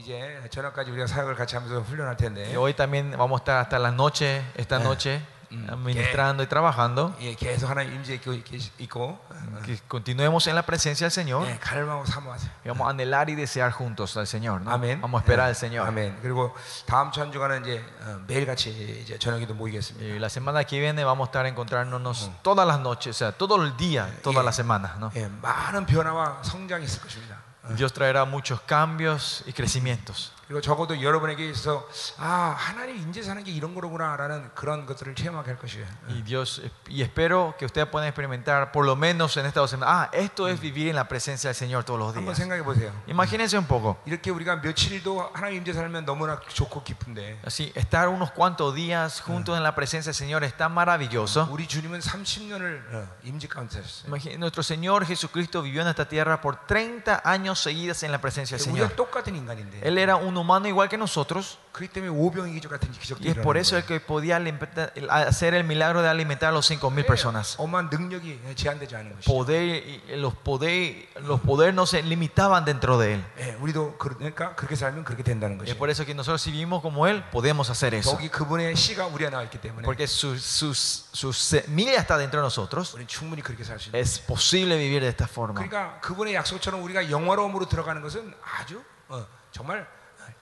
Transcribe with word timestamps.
이제 0.00 0.40
저녁까지 0.50 0.90
우리가 0.90 1.06
사역을 1.06 1.34
같이 1.34 1.54
하면서 1.56 1.80
훈련할 1.80 2.16
텐데 2.16 2.42
Y 2.48 2.56
hoy 2.56 2.74
también 2.74 3.10
vamos 3.16 3.40
a 3.40 3.42
estar 3.42 3.56
hasta 3.58 3.78
la 3.78 3.90
noche, 3.90 4.42
esta 4.56 4.78
noche, 4.78 5.20
administrando 5.68 6.42
y 6.42 6.46
trabajando. 6.46 7.14
예, 7.20 7.34
계속 7.34 7.68
하나님 7.70 7.94
임재 7.94 8.14
있고, 8.14 8.32
계시- 8.42 8.70
있고 8.78 9.18
Que 9.64 9.78
continuemos 9.88 10.46
en 10.48 10.54
la 10.56 10.62
presencia 10.62 11.06
del 11.06 11.12
Señor 11.12 11.46
예, 11.46 11.58
갈망하고 11.58 12.04
사모하세요. 12.04 12.50
y 12.64 12.68
vamos 12.68 12.86
a 12.86 12.90
anhelar 12.90 13.28
y 13.30 13.34
desear 13.36 13.70
juntos 13.70 14.16
al 14.16 14.26
Señor. 14.26 14.60
¿no? 14.62 14.70
아멘. 14.72 15.00
Vamos 15.00 15.20
a 15.20 15.22
esperar 15.22 15.46
al 15.46 15.52
예, 15.52 15.54
Señor. 15.54 15.86
아멘. 15.86 16.18
그리고 16.22 16.54
다음 16.86 17.10
주 17.12 17.20
한 17.20 17.30
주간은 17.32 17.62
이제 17.62 17.84
어, 18.02 18.18
매일 18.26 18.44
같이 18.46 18.70
이제 19.02 19.18
저녁에도 19.18 19.54
모이겠습니다. 19.54 20.04
Y 20.14 20.18
la 20.18 20.28
semana 20.28 20.64
que 20.64 20.80
viene 20.80 21.04
vamos 21.04 21.26
a 21.26 21.30
estar 21.30 21.46
encontrándonos 21.46 22.30
todas 22.42 22.66
las 22.66 22.80
noches, 22.80 23.14
o 23.16 23.18
sea, 23.18 23.32
todo 23.32 23.62
el 23.62 23.76
día, 23.76 24.08
todas 24.22 24.44
las 24.44 24.56
semanas. 24.56 24.98
¿no? 24.98 25.10
Dios 27.69 27.93
traerá 27.93 28.25
muchos 28.25 28.61
cambios 28.61 29.43
y 29.45 29.53
crecimientos. 29.53 30.33
그리고 30.50 30.60
적어도 30.60 31.02
여러분에게 31.02 31.48
있어서 31.50 31.88
아 32.18 32.54
하나님 32.56 32.96
인제 32.98 33.22
사는 33.22 33.42
게 33.42 33.50
이런 33.50 33.74
거로구나라는 33.74 34.50
그런 34.54 34.86
것들을 34.86 35.14
체험하게 35.16 35.50
할 35.50 35.58
것이에요. 35.58 35.86
Y 36.08 36.22
Dios 36.22 36.62
y 36.88 37.02
espero 37.02 37.54
que 37.58 37.64
ustedes 37.66 37.88
puedan 37.90 38.06
experimentar 38.08 38.70
por 38.70 38.84
lo 38.86 38.94
menos 38.94 39.36
en 39.36 39.46
estas 39.46 39.62
dos 39.62 39.70
semanas. 39.70 40.08
Ah, 40.08 40.10
esto 40.12 40.46
es 40.48 40.60
vivir 40.60 40.88
en 40.88 40.94
la 40.94 41.08
presencia 41.08 41.48
del 41.50 41.56
Señor 41.56 41.82
todos 41.84 41.98
los 41.98 42.14
한번 42.14 42.34
días. 42.34 42.38
생각해 42.38 42.62
보세요. 42.62 42.92
Imagínense 43.08 43.58
un 43.58 43.66
poco. 43.66 43.96
이렇게 44.06 44.30
우리가 44.30 44.56
며칠도 44.62 45.30
하나님 45.34 45.58
인제 45.58 45.72
살면 45.72 46.04
너무나 46.04 46.38
좋고 46.46 46.84
기쁜데 46.84 47.40
Así, 47.44 47.72
estar 47.74 48.08
unos 48.08 48.30
cuantos 48.30 48.72
días 48.74 49.20
juntos 49.20 49.56
en 49.56 49.64
la 49.64 49.74
presencia 49.74 50.10
del 50.10 50.14
Señor 50.14 50.44
es 50.44 50.54
tan 50.56 50.72
maravilloso. 50.72 51.48
우리 51.50 51.66
주님은 51.66 51.98
30년을 52.00 53.06
임재 53.24 53.48
가운데 53.48 53.80
사셨어요. 53.82 54.06
Imagín- 54.08 54.38
Nuestro 54.38 54.62
Señor 54.62 55.04
Jesucristo 55.06 55.62
vivió 55.62 55.82
en 55.82 55.88
esta 55.88 56.06
tierra 56.08 56.40
por 56.40 56.56
30 56.66 57.20
años 57.24 57.58
seguidas 57.60 58.02
en 58.04 58.12
la 58.12 58.20
presencia 58.20 58.56
del 58.56 58.66
우리가 58.70 58.88
Señor. 58.88 58.96
똑같은 58.96 59.34
인간인데 59.34 59.80
Él 59.82 59.98
era 59.98 60.16
un 60.16 60.36
humano 60.40 60.68
igual 60.68 60.88
que 60.88 60.96
nosotros 60.98 61.58
그렇기 61.72 61.92
때문에 61.92 62.10
오병이 62.10 62.52
기적 62.54 62.70
같은 62.70 62.90
기적도 62.90 63.20
y 63.22 63.30
es 63.30 63.36
por 63.42 63.56
일어나는 63.56 63.60
eso 63.60 63.76
거예요. 63.76 63.78
el 63.80 63.84
que 63.86 64.00
podía 64.00 64.36
alimentar- 64.36 64.92
hacer 65.28 65.52
el 65.54 65.64
milagro 65.64 66.00
de 66.00 66.08
alimentar 66.08 66.48
a 66.48 66.52
los 66.52 66.70
5.000 66.70 67.04
personas. 67.04 67.56
엄한 67.58 67.90
능력이 67.90 68.40
제한되지 68.56 68.96
않은 68.96 69.14
것이죠. 69.16 69.30
Poder, 69.30 69.60
y 69.84 70.16
los 70.16 70.34
poder, 70.34 71.06
los 71.20 71.40
poderes 71.42 71.74
no 71.74 71.84
se 71.84 72.02
limitaban 72.02 72.64
dentro 72.64 72.96
de 72.98 73.14
él. 73.14 73.24
예, 73.38 73.54
우리도 73.60 73.98
그러니까 73.98 74.54
그렇게 74.56 74.74
살면 74.74 75.04
그렇게 75.04 75.22
된다는 75.22 75.56
Es 75.60 75.74
것이죠. 75.74 75.78
por 75.78 75.90
eso 75.90 76.04
que 76.06 76.14
nosotros 76.14 76.40
si 76.40 76.50
vivimos 76.50 76.80
como 76.80 77.06
él 77.06 77.22
podemos 77.30 77.68
hacer 77.68 77.92
eso. 77.94 78.10
거기 78.16 78.30
그분의 78.30 78.74
씨가 78.74 79.06
우리 79.08 79.26
안에 79.26 79.44
있기 79.44 79.58
때문에 79.60 79.82
Porque 79.84 80.04
su, 80.06 80.38
su, 80.38 80.72
su 80.72 81.32
semilla 81.34 82.00
está 82.00 82.16
dentro 82.16 82.40
de 82.40 82.44
nosotros. 82.46 82.94
우리는 82.94 83.06
충분히 83.06 83.42
그렇게 83.42 83.64
살 83.64 83.78
수 83.78 83.90
있는. 83.90 84.00
Es 84.00 84.18
posible 84.24 84.78
vivir 84.78 85.02
de 85.02 85.08
esta 85.08 85.26
forma. 85.28 85.60
그러니까 85.60 86.00
그분의 86.00 86.34
약속처럼 86.34 86.82
우리가 86.82 87.10
영화로움으로 87.10 87.66
들어가는 87.68 88.00
것은 88.00 88.32
아주 88.58 88.82
어, 89.08 89.26
정말 89.52 89.86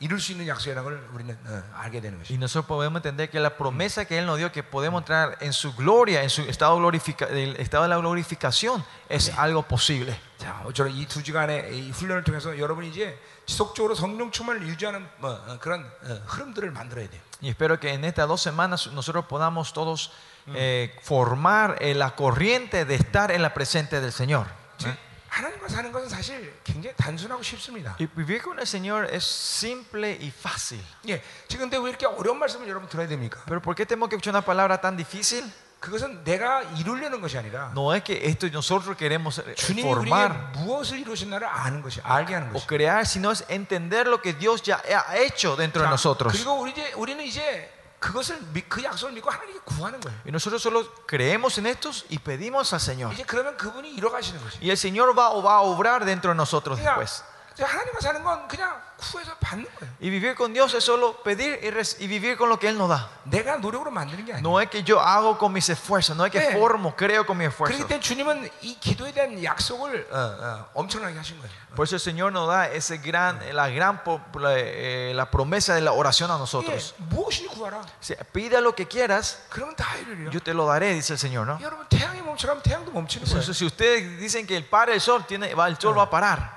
이룰 0.01 0.20
수 0.20 0.33
있는 0.33 0.48
약속이라는 0.48 0.83
걸 0.83 1.09
우리는 1.12 1.37
어, 1.47 1.62
알게 1.75 2.01
되는 2.01 2.19
Y 2.19 2.25
것이죠. 2.25 2.39
nosotros 2.39 2.67
podemos 2.67 2.98
entender 3.01 3.31
que 3.31 3.39
la 3.41 3.51
promesa 3.57 4.05
que 4.05 4.19
Él 4.19 4.27
nos 4.27 4.39
dio, 4.39 4.51
que 4.51 4.62
podemos 4.62 5.01
entrar 5.03 5.37
en 5.41 5.53
su 5.53 5.73
gloria, 5.75 6.23
en 6.23 6.31
su 6.31 6.43
estado, 6.43 6.77
glorifica, 6.77 7.27
el 7.27 7.57
estado 7.57 7.84
de 7.84 7.91
la 7.91 7.97
glorificación, 7.97 8.84
es 9.09 9.31
algo 9.39 9.62
posible. 9.62 10.19
자, 10.39 10.62
저는 10.75 10.93
이 10.93 11.07
두 11.07 11.23
주간의 11.23 11.70
이 11.79 11.91
훈련을 11.91 12.25
통해서 12.25 12.59
여러분이 12.59 12.89
이제 12.89 13.19
지속적으로 13.47 13.95
성령 13.95 14.31
충만을 14.31 14.67
유지하는 14.67 15.07
뭐, 15.19 15.31
어, 15.31 15.59
그런 15.61 15.84
어, 16.03 16.20
흐름들을 16.27 16.70
만들어야 16.73 17.09
돼요. 17.09 17.20
Y 17.41 17.48
espero 17.51 17.79
que 17.79 17.93
en 17.93 18.05
estas 18.05 18.27
dos 18.27 18.43
semanas 18.43 18.87
nosotros 18.93 19.27
podamos 19.27 19.73
todos 19.73 20.11
eh, 20.55 20.95
formar 21.03 21.77
eh, 21.81 21.95
la 21.95 22.15
corriente 22.17 22.84
de 22.84 22.95
estar 22.97 23.31
en 23.31 23.43
la 23.43 23.55
presencia 23.55 24.01
del 24.01 24.12
Señor. 24.12 24.47
즉, 24.79 24.95
하나님과 25.29 25.67
사는 25.69 25.91
것은 25.91 26.09
사실 26.09 26.55
굉장히 26.62 26.95
단순하고 26.97 27.43
쉽습니다. 27.43 27.97
Y 27.98 28.07
vivir 28.15 28.41
con 28.43 28.59
el 28.59 28.67
Señor 28.67 29.09
es 29.12 29.25
simple 29.25 30.17
y 30.20 30.29
fácil. 30.29 30.81
예, 31.09 31.20
지금 31.48 31.69
근데 31.69 31.77
왜 31.79 31.91
이렇게 31.91 32.07
어려운 32.07 32.39
말씀을 32.39 32.69
여러분 32.69 32.89
들어야 32.89 33.09
됩니까? 33.09 33.41
Pero 33.47 33.61
¿por 33.61 33.75
qué 33.75 33.84
tenemos 33.84 34.09
que 34.09 34.17
escuchar 34.17 34.31
una 34.33 34.43
palabra 34.45 34.81
tan 34.81 34.97
difícil? 34.97 35.45
그것은 35.81 36.25
내가 36.25 36.63
이루려는 36.79 37.20
것이 37.20 37.36
아니라 37.36 37.70
No 37.73 37.92
es 37.95 38.02
que 38.05 38.25
esto 38.25 38.47
nosotros 38.48 38.97
queremos 38.97 39.39
eh, 39.41 39.55
주님이 39.55 39.83
formar 39.83 40.30
우리에게 40.30 40.58
무엇을 40.64 40.98
이루셨나를 41.01 41.47
아는 41.47 41.83
것이 41.83 42.01
알게 42.02 42.33
하는 42.33 42.48
o 42.51 42.52
것이. 42.55 42.67
crear, 42.69 43.05
sino 43.05 43.33
es 43.33 43.45
entender 43.51 44.07
lo 44.07 44.23
que 44.23 44.33
Dios 44.33 44.63
ya 44.63 44.80
ha 44.86 45.17
hecho 45.19 45.57
dentro 45.57 45.83
de 45.83 45.89
자, 45.89 45.91
nosotros. 45.91 46.33
그리고 46.33 46.61
우리 46.63 46.70
이제 46.70 46.92
우리는 46.95 47.23
이제 47.25 47.70
그것을 48.01 48.39
믿- 48.52 48.69
그 48.69 48.83
약속을 48.85 49.14
믿고 49.14 49.30
하나님께 49.30 49.61
구하는 49.64 49.98
거예요. 50.01 50.14
Y 50.27 50.30
nosotros 50.30 50.61
solo 50.63 50.85
creemos 51.07 51.57
en 51.58 51.67
estos 51.67 52.05
y 52.11 52.19
pedimos 52.19 52.73
al 52.75 52.80
Señor. 52.80 53.13
이제 53.14 53.25
그러면 53.25 53.57
그분이 53.57 53.95
이뤄 53.95 54.11
가시는 54.11 54.41
것이. 54.45 54.58
Y 54.61 54.70
el 54.70 54.77
Señor 54.77 55.17
va, 55.19 55.30
va 55.41 55.57
a 55.57 55.61
obrar 55.63 56.05
dentro 56.05 56.30
de 56.33 56.36
nosotros 56.36 56.79
그러니까 56.79 56.98
después. 57.01 57.25
이제 57.58 57.63
하나님과 57.63 58.01
사는 58.01 58.23
건 58.25 58.48
그냥 58.48 58.83
구해서 58.97 59.33
받는 59.39 59.64
거예요. 59.79 59.92
Y 60.01 60.11
vivir 60.11 60.35
con 60.35 60.52
Dios 60.52 60.75
es 60.75 60.83
solo 60.83 61.23
pedir 61.23 61.61
y, 61.63 61.70
res- 61.70 61.97
y 62.01 62.07
vivir 62.08 62.36
con 62.36 62.48
lo 62.48 62.58
que 62.58 62.69
Él 62.69 62.77
nos 62.77 62.89
da. 62.89 63.08
내가 63.25 63.57
노력으로 63.58 63.91
만드는 63.92 64.25
게 64.25 64.33
아니에요. 64.35 64.41
No 64.42 64.61
es 64.61 64.69
que 64.70 64.83
yo 64.83 64.98
hago 65.01 65.39
con 65.39 65.52
mis 65.52 65.69
esfuerzos, 65.69 66.17
no 66.17 66.25
es 66.27 66.33
que 66.33 66.41
네. 66.41 66.52
formo, 66.58 66.97
creo 66.97 67.25
con 67.25 67.36
mis 67.39 67.48
esfuerzos. 67.48 67.77
그렇기 67.79 67.89
때문에 67.89 68.01
주님은 68.01 68.51
이 68.63 68.79
기도에 68.80 69.13
대한 69.13 69.42
약속을 69.42 70.08
어, 70.11 70.17
어, 70.19 70.67
엄청나게 70.75 71.17
하신 71.17 71.39
거예요. 71.39 71.64
Por 71.77 71.85
eso 71.86 71.97
el 71.97 72.01
Señor 72.01 72.33
nos 72.33 72.47
da 72.48 72.69
ese 72.70 72.98
gran, 72.98 73.41
la 73.52 73.69
gran 73.69 74.02
po- 74.05 74.20
la, 74.39 74.55
eh, 74.57 75.13
la 75.14 75.29
promesa 75.30 75.75
de 75.75 75.80
la 75.80 75.91
oración 75.92 76.30
a 76.30 76.35
예, 76.35 76.39
nosotros. 76.39 76.95
무엇이니 76.98 77.48
구하라. 77.48 77.79
O 77.79 77.85
sea, 78.01 78.17
pida 78.33 78.61
lo 78.61 78.75
que 78.75 78.86
quieras, 78.86 79.42
그러면 79.51 79.75
다 79.77 79.97
이루려. 79.98 80.30
yo 80.30 80.41
te 80.41 80.55
lo 80.55 80.67
daré, 80.67 80.92
dice 80.95 81.13
el 81.14 81.19
Señor, 81.19 81.47
¿no? 81.47 81.58
여러분 81.61 81.85
태양이 81.89 82.23
멈춰가면 82.23 82.63
태양도 82.63 82.92
멈추는 82.92 83.27
거예요. 83.27 83.35
Entonces, 83.35 83.57
si 83.58 83.64
ustedes 83.67 84.19
dicen 84.20 84.47
que 84.47 84.57
el 84.57 84.64
para 84.67 84.92
el 84.95 85.01
sol, 85.01 85.25
tiene, 85.27 85.52
va, 85.55 85.67
el 85.67 85.77
sol 85.79 85.98
va 85.98 86.05
a 86.05 86.11
parar. 86.11 86.55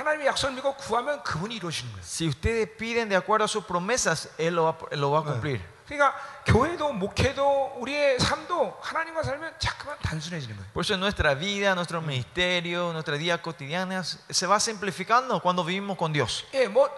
하나님의 0.00 0.26
약속을 0.28 0.54
믿고 0.54 0.74
구하면 0.76 1.22
그분이 1.22 1.56
이루시는 1.56 1.92
거예요. 1.92 2.04
Si 2.04 2.26
ustedes 2.26 2.68
piden 2.76 3.08
de 3.08 3.16
acuerdo 3.16 3.44
a 3.44 3.48
sus 3.48 3.64
promesas, 3.64 4.30
Él 4.38 4.54
lo 4.54 4.64
va, 4.64 4.78
Él 4.90 5.00
lo 5.00 5.10
va 5.10 5.20
a 5.20 5.24
cumplir. 5.24 5.60
그러니까 5.86 6.16
교회도 6.46 6.92
목회도 6.92 7.76
우리의 7.78 8.18
삶도 8.18 8.78
하나님과 8.80 9.22
살면 9.22 9.54
자꾸만 9.58 9.96
단순해지는 10.02 10.56
거예요. 10.56 10.72
Por 10.72 10.84
eso 10.84 10.96
nuestra 10.96 11.34
vida, 11.34 11.74
nuestro 11.74 12.00
ministerio, 12.00 12.92
nuestra 12.92 13.16
vida 13.16 13.40
cotidiana 13.40 14.02
se 14.02 14.46
va 14.46 14.58
simplificando 14.58 15.40
cuando 15.40 15.64
vivimos 15.64 15.96
con 15.96 16.12
Dios. 16.12 16.44
예, 16.54 16.66
뭐 16.66 16.90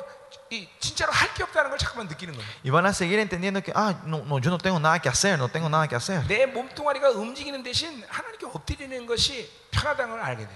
Y 2.63 2.69
van 2.69 2.85
a 2.85 2.93
seguir 2.93 3.19
entendiendo 3.19 3.61
que 3.61 3.71
ah, 3.75 3.95
no, 4.05 4.23
no, 4.23 4.39
yo 4.39 4.49
no 4.49 4.57
tengo 4.57 4.79
nada 4.79 4.99
que 4.99 5.09
hacer, 5.09 5.37
no 5.37 5.49
tengo 5.49 5.69
nada 5.69 5.87
que 5.87 5.95
hacer. 5.95 6.25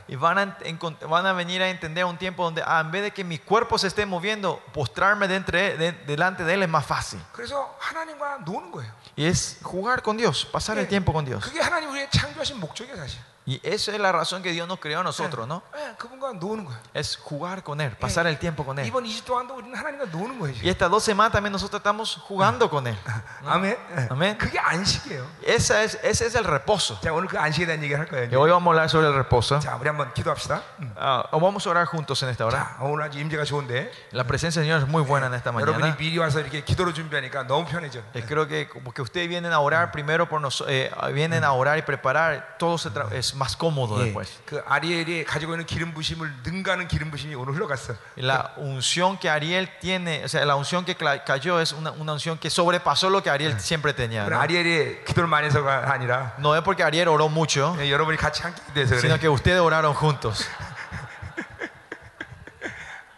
Y 0.07 0.15
van 0.15 0.37
a, 0.37 0.57
van 1.07 1.25
a 1.25 1.33
venir 1.33 1.61
a 1.61 1.69
entender 1.69 2.05
un 2.05 2.17
tiempo 2.17 2.43
donde 2.43 2.61
ah, 2.65 2.81
en 2.81 2.91
vez 2.91 3.03
de 3.03 3.11
que 3.11 3.23
mi 3.23 3.37
cuerpo 3.39 3.77
se 3.77 3.87
esté 3.87 4.05
moviendo, 4.05 4.61
postrarme 4.73 5.27
de 5.27 5.35
entre, 5.35 5.77
de, 5.77 5.91
delante 5.91 6.43
de 6.43 6.53
él 6.53 6.63
es 6.63 6.69
más 6.69 6.85
fácil. 6.85 7.19
Y 9.15 9.25
es 9.25 9.57
jugar 9.63 10.01
con 10.01 10.17
Dios, 10.17 10.45
pasar 10.45 10.77
el 10.77 10.87
tiempo 10.87 11.11
con 11.13 11.25
Dios. 11.25 11.43
그게 13.46 13.46
하나님 13.46 13.46
우리의 13.46 13.46
창조하신 13.46 13.46
목적이에요, 13.46 13.46
사실. 13.46 13.46
Y 13.46 13.60
esa 13.64 13.90
es 13.90 13.98
la 13.98 14.12
razón 14.12 14.40
que 14.40 14.52
Dios 14.52 14.68
nos 14.68 14.78
creó 14.78 15.00
a 15.00 15.02
nosotros, 15.02 15.48
¿no? 15.48 15.62
예, 15.74 15.96
그분과 15.98 16.34
노는 16.38 16.64
거예요. 16.64 16.78
Es 16.94 17.16
jugar 17.16 17.64
con 17.64 17.80
Él, 17.80 17.90
pasar 17.98 18.24
el 18.28 18.38
tiempo 18.38 18.64
con 18.64 18.78
Él. 18.78 18.86
이번 18.86 19.02
2주 19.02 19.24
동안도 19.24 19.56
우리는 19.56 19.74
하나님과 19.76 20.04
노는 20.16 20.38
거예요. 20.38 20.54
Y 20.54 20.60
지금. 20.62 20.68
estas 20.70 20.88
dos 20.92 21.02
semanas 21.02 21.32
también 21.32 21.50
nosotros 21.50 21.80
estamos 21.80 22.18
jugando 22.22 22.70
con 22.70 22.86
Él. 22.86 22.96
아멘. 23.44 23.76
예. 23.98 24.06
아멘. 24.12 24.38
그게 24.38 24.60
안식이에요. 24.60 25.26
Esa 25.44 25.82
es, 25.82 25.98
ese 26.04 26.26
es 26.26 26.36
el 26.36 26.44
reposo. 26.44 27.00
자, 27.00 27.12
오늘 27.12 27.26
그 27.26 27.36
안식에 27.36 27.66
대한 27.66 27.82
얘기를 27.82 27.98
할 27.98 28.06
Y 28.06 28.28
거예요. 28.30 28.38
hoy 28.38 28.48
vamos 28.52 28.68
a 28.68 28.70
hablar 28.78 28.88
sobre 28.88 29.08
el 29.08 29.14
reposo. 29.14 29.58
자, 29.58 29.74
우리 29.76 29.88
한번 29.88 30.14
기도합시다. 30.14 30.62
음. 30.78 30.94
Ah, 30.96 31.24
vamos 31.32 31.66
a 31.66 31.70
orar 31.70 31.84
juntos 31.86 32.22
en 32.22 32.28
esta 32.28 32.46
hora. 32.46 32.76
자, 32.78 32.84
오늘 32.84 33.02
아주 33.10 33.18
임재가 33.18 33.42
좋은데 33.42 33.90
La 34.12 34.22
presencia 34.22 34.62
del 34.62 34.70
Señor 34.70 34.82
es 34.82 34.86
muy 34.88 35.02
buena 35.02 35.26
en 35.26 35.34
esta 35.34 35.50
여러분이 35.50 35.80
mañana. 35.90 35.96
미리 35.98 36.16
와서 36.16 36.38
이렇게 36.38 36.62
기도로 36.62 36.92
준비하니까 36.94 37.48
너무 37.48 37.66
편해져. 37.66 38.02
Eh, 38.14 38.22
creo 38.24 38.46
que 38.46 38.68
como 38.68 38.92
que 38.94 39.02
ustedes 39.02 39.28
vienen 39.28 39.52
a 39.52 39.58
orar 39.58 39.90
primero 39.90 40.28
por 40.28 40.40
nosotros, 40.40 40.72
vienen 41.12 41.42
a 41.42 41.50
orar 41.50 41.76
y 41.78 41.82
preparar, 41.82 42.54
todo 42.56 42.78
se 42.78 42.90
tra- 42.92 43.10
es 43.10 43.32
más 43.36 43.56
cómodo 43.56 43.98
예, 44.00 44.04
después. 44.12 44.28
그 44.46 44.62
아리엘이 44.66 45.24
가지고 45.24 45.52
있는 45.54 45.66
기름 45.66 45.92
부심을 45.94 46.30
능가하는 46.44 46.88
기름 46.88 47.10
부심이 47.10 47.34
오늘 47.34 47.54
흘러갔어. 47.54 47.94
Y 48.16 48.22
La 48.24 48.52
unción 48.56 49.18
que 49.18 49.28
Ariel 49.30 49.68
tiene, 49.80 50.22
o 50.24 50.28
sea, 50.28 50.44
la 50.44 50.56
unción 50.56 50.84
que 50.84 50.96
cla- 50.96 51.22
cayó 51.24 51.60
es 51.60 51.72
una, 51.72 51.90
una 51.92 52.12
unción 52.14 52.38
que 52.38 52.48
sobrepasó 52.50 53.10
lo 53.10 53.22
que 53.22 53.30
Ariel 53.30 53.58
siempre 53.60 53.92
tenía. 53.94 54.24
그건 54.24 54.38
¿no? 54.38 54.40
아리엘이 54.42 55.04
기도를 55.04 55.28
많이 55.28 55.46
해서가 55.46 55.92
아니라 55.92 56.34
No 56.38 56.54
es 56.56 56.62
porque 56.62 56.82
Ariel 56.82 57.08
oró 57.08 57.28
mucho, 57.28 57.76
예, 57.78 57.90
여러분이 57.90 58.16
같이 58.16 58.42
함께 58.42 58.60
기도해서 58.66 58.96
그래. 58.96 59.00
sino 59.00 59.18
que 59.18 59.28
ustedes 59.28 59.60
oraron 59.60 59.94
juntos. 59.94 60.46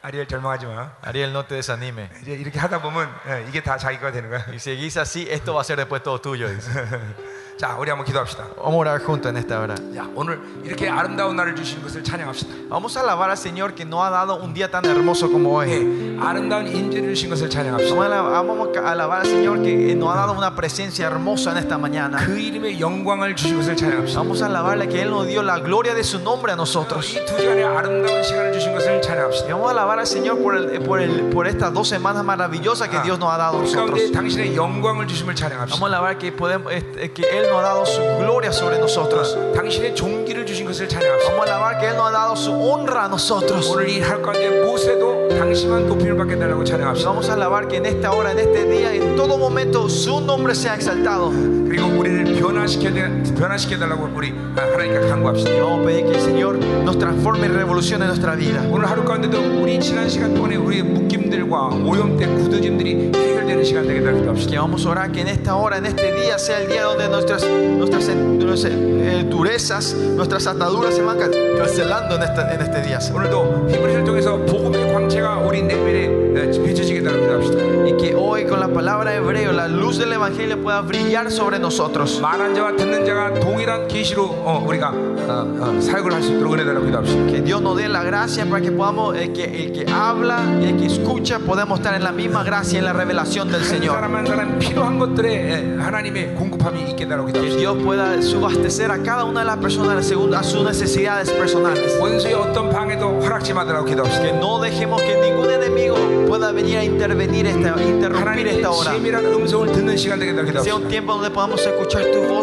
아리엘 0.02 0.28
절망하지 0.28 0.66
마. 0.66 0.92
Ariel, 1.02 1.30
no 1.32 1.46
te 1.46 1.54
desanime. 1.54 2.10
이제 2.20 2.32
이렇게 2.32 2.58
하다 2.58 2.82
보면 2.82 3.08
예, 3.26 3.46
이게 3.48 3.62
다 3.62 3.78
자기가 3.78 4.12
되는 4.12 4.28
거야. 4.28 4.44
Y 4.50 4.58
seguís 4.58 4.98
así, 4.98 5.26
esto 5.30 5.54
va 5.54 5.62
a 5.62 5.64
ser 5.64 5.78
después 5.78 6.02
todo 6.02 6.20
tuyo. 6.20 6.46
dice. 6.48 6.68
자, 7.58 7.76
우리 7.78 7.88
한번 7.88 8.04
기도합시다. 8.04 8.48
Vamos 8.56 8.74
a 8.74 8.78
orar 8.78 9.00
juntos 9.00 9.30
en 9.30 9.36
esta 9.36 9.60
hora. 9.60 9.74
자, 9.94 10.08
오늘 10.16 10.40
이렇게 10.64 10.88
아름다운 10.88 11.36
날을 11.36 11.54
주신 11.54 11.80
것을 11.82 12.02
찬양합시다. 12.02 12.52
Vamos 12.68 12.96
a 12.96 13.00
alabar 13.00 13.30
al 13.30 13.36
Señor 13.36 13.74
que 13.74 13.84
nos 13.84 14.02
ha 14.02 14.10
dado 14.10 14.36
un 14.42 14.52
día 14.52 14.68
tan 14.70 14.84
hermoso 14.84 15.30
como 15.30 15.54
hoy. 15.56 15.70
예, 15.70 16.18
아름다운 16.20 16.66
인재를 16.66 17.14
주신 17.14 17.30
것을 17.30 17.48
찬양합시다. 17.48 17.94
Vamos 17.94 18.04
a 18.04 18.06
ala- 18.06 18.22
vamos 18.42 18.76
a 18.76 18.90
alabar 18.90 19.20
al 19.20 19.26
Señor 19.26 19.62
que 19.62 19.94
nos 19.94 20.12
ha 20.12 20.16
dado 20.18 20.32
una 20.32 20.54
presencia 20.56 21.06
hermosa 21.06 21.52
en 21.52 21.58
esta 21.58 21.78
mañana. 21.78 22.18
그 22.26 22.36
이름의 22.38 22.80
영광을 22.80 23.36
주신 23.36 23.56
것을 23.56 23.76
찬양합시다. 23.76 24.18
Vamos 24.20 24.42
a 24.42 24.46
alabarle 24.46 24.88
que 24.88 25.00
Él 25.02 25.10
nos 25.10 25.26
dio 25.28 25.42
la 25.42 25.58
gloria 25.60 25.94
de 25.94 26.02
su 26.02 26.18
nombre 26.18 26.52
a 26.52 26.56
nosotros. 26.56 27.14
이 27.14 27.24
두 27.24 27.38
시간의 27.38 27.64
아름다운 27.64 28.20
시간을 28.22 28.52
주신 28.52 28.74
것을 28.74 28.94
Y 28.98 29.00
찬양합시다. 29.00 29.48
vamos 29.54 29.68
a 29.68 29.70
alabar 29.70 29.98
al 30.00 30.06
Señor 30.06 30.38
por, 30.42 30.56
el- 30.56 30.80
por, 30.82 31.00
el- 31.00 31.30
por 31.30 31.46
estas 31.46 31.72
dos 31.72 31.86
semanas 31.88 32.24
maravillosas 32.24 32.88
que 32.88 32.98
Dios 33.00 33.16
nos 33.20 33.30
ha 33.32 33.38
dado 33.38 33.58
a 33.58 33.60
우리 33.62 33.70
nosotros. 33.70 33.94
가운데 33.94 34.12
당신의 34.12 34.56
영광을 34.56 35.06
주심을 35.06 35.34
Vamos 35.34 35.40
찬양합시다. 35.40 35.84
a 35.84 35.86
alabar 35.88 36.18
que, 36.18 36.32
podemos, 36.32 36.72
este, 36.72 37.12
que 37.12 37.22
Él 37.30 37.44
nos 37.48 37.58
ha 37.58 37.62
dado 37.62 37.86
su 37.86 38.00
gloria 38.18 38.52
sobre 38.52 38.78
nosotros. 38.78 39.36
당신의 39.54 39.94
종기를 39.94 40.46
주신 40.46 40.66
것을 40.66 40.88
찬양합시다. 40.88 41.32
Vamos 41.32 41.48
a 41.48 41.54
alabar 41.54 41.78
que 41.78 41.86
Él 41.88 41.96
nos 41.96 42.08
ha 42.08 42.12
dado 42.12 42.36
su 42.36 42.52
honra 42.52 43.04
a 43.04 43.08
nosotros. 43.08 43.68
오늘 43.70 43.88
이 43.88 44.00
할 44.00 44.20
가운데 44.22 44.62
무엇에도 44.62 45.28
당신만 45.28 45.86
높임을 45.88 46.16
받게 46.16 46.36
달라고 46.38 46.60
Y 46.60 46.66
찬양합시다. 46.66 47.08
vamos 47.10 47.28
a 47.30 47.34
alabar 47.34 47.68
que 47.68 47.76
en 47.76 47.86
esta 47.86 48.12
hora, 48.12 48.32
en 48.32 48.38
este 48.38 48.64
día, 48.66 48.92
en 48.94 49.16
todo 49.16 49.38
momento, 49.38 49.88
su 49.88 50.20
nombre 50.20 50.54
sea 50.54 50.74
exaltado. 50.74 51.30
그리고 51.68 51.86
우리를 51.98 52.27
변화시켜 52.68 52.90
변화시켜 53.38 53.78
달라고 53.78 54.06
우리 54.14 54.32
하나님께 54.54 55.08
간구합시다. 55.08 55.50
Y 55.50 55.60
vamos 55.60 55.80
a 55.80 55.86
pedir 55.86 56.04
que 56.04 56.12
el 56.14 56.20
Señor 56.20 56.58
nos 56.84 56.98
transforme 56.98 57.46
y 57.46 57.48
revolucione 57.48 58.04
nuestra 58.06 58.34
vida. 58.36 58.60
오늘 58.70 58.84
하루 58.90 59.02
가운데도 59.02 59.62
우리 59.62 59.80
지난 59.80 60.08
시간 60.10 60.34
동안에 60.34 60.56
우리의 60.56 60.82
묶임들과 60.82 61.68
오염된 61.86 62.36
굳어짐들이 62.44 63.12
해결되는 63.14 63.64
시간 63.64 63.86
되게 63.86 64.02
달기도 64.02 64.28
합시다. 64.28 64.50
Que 64.50 64.58
vamos 64.58 64.84
a 64.84 64.90
orar 64.90 65.10
que 65.10 65.22
en 65.22 65.28
esta 65.28 65.56
hora, 65.56 65.78
en 65.78 65.86
este 65.86 66.12
día, 66.12 66.38
sea 66.38 66.58
el 66.60 66.68
día 66.68 66.82
donde 66.84 67.08
nuestras, 67.08 67.42
nuestras, 67.48 68.08
nuestras, 68.14 68.64
eh, 68.66 69.24
durezas, 69.28 69.94
nuestras 69.94 70.46
ataduras 70.46 70.94
se 70.94 71.02
van 71.02 71.18
can- 71.18 71.32
cancelando 71.56 72.16
en, 72.16 72.22
esta- 72.24 72.52
en 72.54 72.60
este 72.60 72.82
día. 72.82 73.00
Señor. 73.00 73.24
오늘도 73.24 73.68
히브리서를 73.70 74.04
통해서 74.04 74.36
복음의 74.44 74.92
광채가 74.92 75.38
우리 75.38 75.62
내면에 75.62 76.08
어, 76.34 76.62
비춰지게 76.64 77.02
달기도 77.02 77.32
합시다. 77.32 77.56
Y 77.84 77.96
que 77.96 78.14
hoy 78.14 78.44
con 78.44 78.60
la 78.60 78.68
palabra 78.68 79.14
hebreo, 79.14 79.52
la 79.52 79.68
luz 79.68 79.98
del 79.98 80.12
Evangelio 80.12 80.60
pueda 80.62 80.80
brillar 80.82 81.30
sobre 81.30 81.58
nosotros. 81.58 82.20
말한 82.20 82.54
자와 82.58 82.76
듣는 82.76 83.04
자가 83.04 83.34
동일한 83.40 83.86
계시로 83.88 84.24
어, 84.24 84.64
우리가 84.66 84.90
어, 84.90 85.56
어, 85.60 85.80
사역을 85.80 86.12
할 86.12 86.22
수 86.22 86.32
있도록 86.32 86.54
은혜 86.54 86.64
달라고 86.64 86.86
기도합시다. 86.86 87.26
Que 87.26 87.40
Dios 87.42 87.60
nos 87.62 87.76
dé 87.76 87.88
la 87.88 88.02
gracia 88.02 88.44
para 88.46 88.60
que 88.62 88.70
podamos, 88.72 89.16
el 89.16 89.32
que, 89.32 89.44
el 89.44 89.72
que 89.72 89.84
habla 89.92 90.40
y 90.60 90.66
el 90.70 90.76
que 90.78 90.86
escucha, 90.86 91.38
podemos 91.38 91.78
estar 91.78 91.94
en 91.94 92.02
la 92.02 92.12
misma 92.12 92.42
gracia 92.42 92.76
y 92.76 92.78
en 92.78 92.84
la 92.86 92.92
revelación 92.92 93.48
del 93.50 93.60
한 93.62 93.66
Señor. 93.66 93.94
사람 93.94 94.16
한 94.16 94.26
사람 94.26 94.58
필요한 94.58 94.98
것들에 94.98 95.28
예, 95.32 95.76
하나님의 95.82 96.34
공급함이 96.34 96.90
있게 96.90 97.06
달라고 97.06 97.26
Que 97.26 97.32
기도합시다. 97.40 97.58
Dios 97.58 97.76
pueda 97.82 98.22
subastecer 98.22 98.90
a 98.90 98.98
cada 99.02 99.24
una 99.24 99.40
de 99.40 99.46
las 99.46 99.58
personas 99.58 100.04
según 100.06 100.34
a 100.34 100.42
sus 100.42 100.62
necesidades 100.64 101.30
personales. 101.32 101.98
원수의 102.00 102.34
어떤 102.34 102.70
방해도 102.70 103.20
허락지 103.22 103.52
마달라고 103.54 103.84
기도합시다. 103.86 104.22
Que 104.24 104.32
no 104.38 104.60
dejemos 104.60 105.00
que 105.02 105.14
ningún 105.20 105.50
enemigo 105.50 105.94
pueda 106.26 106.52
venir 106.52 106.78
a 106.78 106.84
intervenir 106.84 107.46
esta, 107.46 107.74
interrumpir 107.80 108.20
하나님의 108.20 108.54
esta 108.56 108.70
hora. 108.70 108.90
세밀한 108.96 109.24
음성을 109.26 109.72
듣는 109.72 109.96
시간 109.96 110.18
되게 110.18 110.32
달라고 110.34 110.52
Que 110.52 110.60
sea 110.60 110.72
un 110.74 110.82
기도합시다. 110.84 110.88
tiempo 110.88 111.12
donde 111.14 111.30
podamos 111.30 111.60
escuchar 111.60 112.02
tu 112.12 112.20
voz 112.28 112.37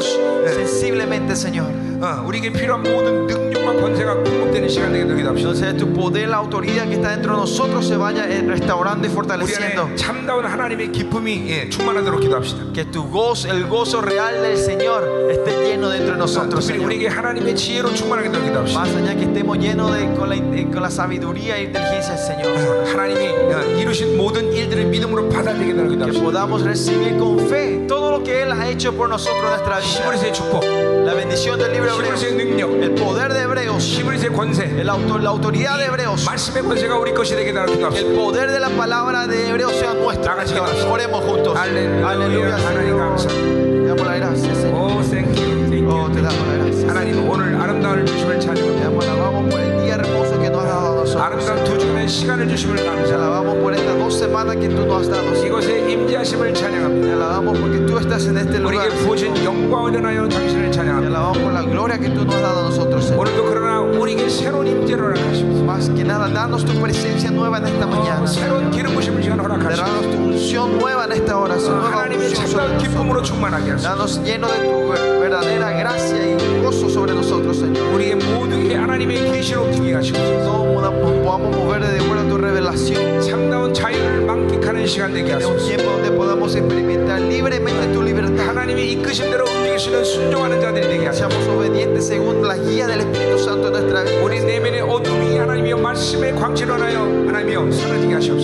sensiblemente, 0.47 1.35
Señor. 1.35 1.71
어, 2.01 2.23
우리에게 2.25 2.51
필요한 2.51 2.81
모든 2.81 3.27
능력과 3.27 3.73
권세가 3.79 4.15
공급되는 4.23 4.67
시간 4.69 4.91
되게 4.91 5.03
달라고 5.05 5.35
기도합시다. 5.35 5.49
Entonces 5.51 5.77
tu 5.77 5.93
poder, 5.93 6.27
la 6.29 6.37
autoridad 6.37 6.87
que 6.87 6.95
está 6.95 7.11
dentro 7.11 7.33
de 7.33 7.37
nosotros 7.41 7.85
se 7.85 7.95
vaya 7.95 8.25
eh, 8.27 8.41
restaurando 8.41 9.05
y 9.05 9.09
우리 9.09 9.13
fortaleciendo. 9.13 9.83
안에 9.83 9.95
참다운 9.95 10.45
하나님의 10.45 10.91
기쁨이 10.91 11.45
예, 11.49 11.69
충만하도록 11.69 12.19
기도합시다. 12.21 12.73
Que 12.73 12.85
tu 12.85 13.03
gozo, 13.11 13.49
el 13.51 13.67
gozo 13.67 14.01
real 14.01 14.41
del 14.41 14.57
Señor 14.57 15.29
esté 15.29 15.51
lleno 15.63 15.91
dentro 15.91 16.13
de 16.13 16.17
nosotros, 16.17 16.65
특별히 16.65 16.79
Señor. 16.81 16.85
우리에게 16.87 17.07
하나님의 17.07 17.55
지혜로 17.55 17.93
충만하게 17.93 18.29
되도록 18.31 18.47
기도합시다. 18.47 18.81
Más 18.81 18.95
allá 18.95 19.13
que 19.15 19.25
estemos 19.25 19.59
llenos 19.59 19.93
de, 19.93 20.09
con, 20.17 20.27
la, 20.27 20.35
eh, 20.35 20.67
con 20.73 20.81
la 20.81 20.89
sabiduría 20.89 21.57
e 21.59 21.65
inteligencia 21.65 22.15
del 22.15 22.25
Señor. 22.25 22.89
하나님이 22.89 23.27
어, 23.53 23.61
이루신 23.77 24.17
모든 24.17 24.51
일들을 24.51 24.85
믿음으로 24.85 25.29
받아들이게 25.29 25.73
되도록 25.73 25.89
Que 25.91 25.97
기도합시다. 25.97 26.23
podamos 26.25 26.63
recibir 26.63 27.15
con 27.19 27.39
fe 27.45 27.74
todo 28.16 28.24
que 28.24 28.42
Él 28.42 28.52
ha 28.52 28.68
hecho 28.68 28.94
por 28.94 29.08
nosotros 29.08 29.42
en 29.42 29.50
nuestra 29.50 29.78
vida. 29.78 31.04
la 31.04 31.14
bendición 31.14 31.58
del 31.58 31.72
libro 31.72 31.90
de 31.90 31.96
Hebreos, 31.96 32.22
el 32.22 32.90
poder 32.92 33.32
de 33.32 33.42
Hebreos, 33.42 33.98
el 33.98 34.86
la 34.86 34.92
autoridad 35.28 35.78
de 35.78 35.84
Hebreos, 35.86 36.26
el 37.96 38.06
poder 38.14 38.50
de 38.50 38.60
la 38.60 38.70
palabra 38.70 39.26
de 39.26 39.48
Hebreos 39.48 39.72
sea 39.72 39.94
nuestra. 39.94 40.36
Oremos 40.90 41.24
juntos. 41.24 41.56
Aleluya. 41.56 42.56
Te 42.56 43.86
damos 43.86 44.06
la 44.06 44.16
gracia, 44.16 44.54
Señor. 44.54 44.92
Oh, 45.88 46.08
te 46.10 46.22
damos 46.22 46.46
la 46.46 46.54
gracia. 46.64 46.88
Señor. 46.88 46.94
Te 46.94 47.32
damos 47.32 47.44
la 47.44 47.48
gracia. 47.48 48.76
Te 48.76 48.82
damos 48.82 49.04
la 49.04 49.12
gracia. 49.12 49.44
Te 50.38 50.50
damos 50.50 51.14
la 51.14 51.30
gracia. 51.30 51.95
Te 52.06 53.14
alabamos 53.14 53.56
por 53.56 53.74
estas 53.74 53.98
dos 53.98 54.16
semanas 54.16 54.56
que 54.56 54.68
tú 54.68 54.86
nos 54.86 55.02
has 55.02 55.08
dado. 55.08 55.32
Te 57.02 57.12
alabamos 57.12 57.58
porque 57.58 57.78
tú 57.78 57.98
estás 57.98 58.26
en 58.26 58.38
este 58.38 58.60
lugar. 58.60 58.88
Te 61.00 61.06
alabamos 61.06 61.38
por 61.38 61.52
la 61.52 61.62
gloria 61.62 61.98
que 61.98 62.08
tú 62.10 62.24
nos 62.24 62.34
has 62.36 62.42
dado 62.42 62.60
a 62.60 62.62
nosotros. 62.70 63.12
Más 65.66 65.90
que 65.90 66.04
nada, 66.04 66.28
danos 66.28 66.64
tu 66.64 66.80
presencia 66.80 67.32
nueva 67.32 67.58
en 67.58 67.66
esta 67.66 67.86
mañana. 67.88 68.24
Danos 69.76 70.10
tu 70.12 70.16
unción 70.22 70.78
nueva 70.78 71.06
en 71.06 71.12
esta 71.12 71.38
hora. 71.38 71.56
Danos 73.82 74.22
lleno 74.22 74.46
de 74.48 74.58
tu 74.58 74.88
verdadera 75.20 75.70
gracia 75.72 76.18
y 76.24 76.36
gozo 76.62 76.88
sobre 76.88 77.14
nosotros, 77.14 77.56
Señor. 77.56 77.84
No 80.86 81.02
podamos 81.22 81.56
mover 81.56 81.82
de 81.84 81.95
devuelva 81.98 82.24
tu 82.28 82.36
revelación. 82.38 83.02
Que 85.24 85.32
haya 85.32 85.48
un 85.48 85.56
tiempo 85.58 85.90
donde 85.90 86.10
podamos 86.10 86.54
experimentar 86.54 87.20
libremente 87.20 87.86
tu 87.92 88.02
libertad. 88.02 88.44
Seamos 91.12 91.46
obedientes 91.48 92.06
según 92.06 92.46
la 92.46 92.56
guía 92.56 92.86
del 92.86 93.00
Espíritu 93.00 93.38
Santo 93.38 93.66
en 93.68 93.72
nuestra 93.74 94.02
vida. 94.02 94.20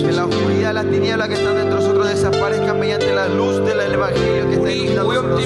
Que 0.03 0.11
la 0.11 0.25
oscuridad, 0.25 0.73
la 0.73 0.83
tiniebla 0.83 1.27
que 1.27 1.33
está 1.35 1.53
dentro 1.53 1.75
de 1.77 1.81
nosotros 1.81 2.07
desaparezca 2.09 2.73
mediante 2.73 3.13
la 3.13 3.27
luz 3.27 3.63
del 3.65 3.79
Evangelio 3.93 4.49
que 4.49 4.55
está 4.55 4.71
iluminando 4.71 5.09
nosotros 5.23 5.45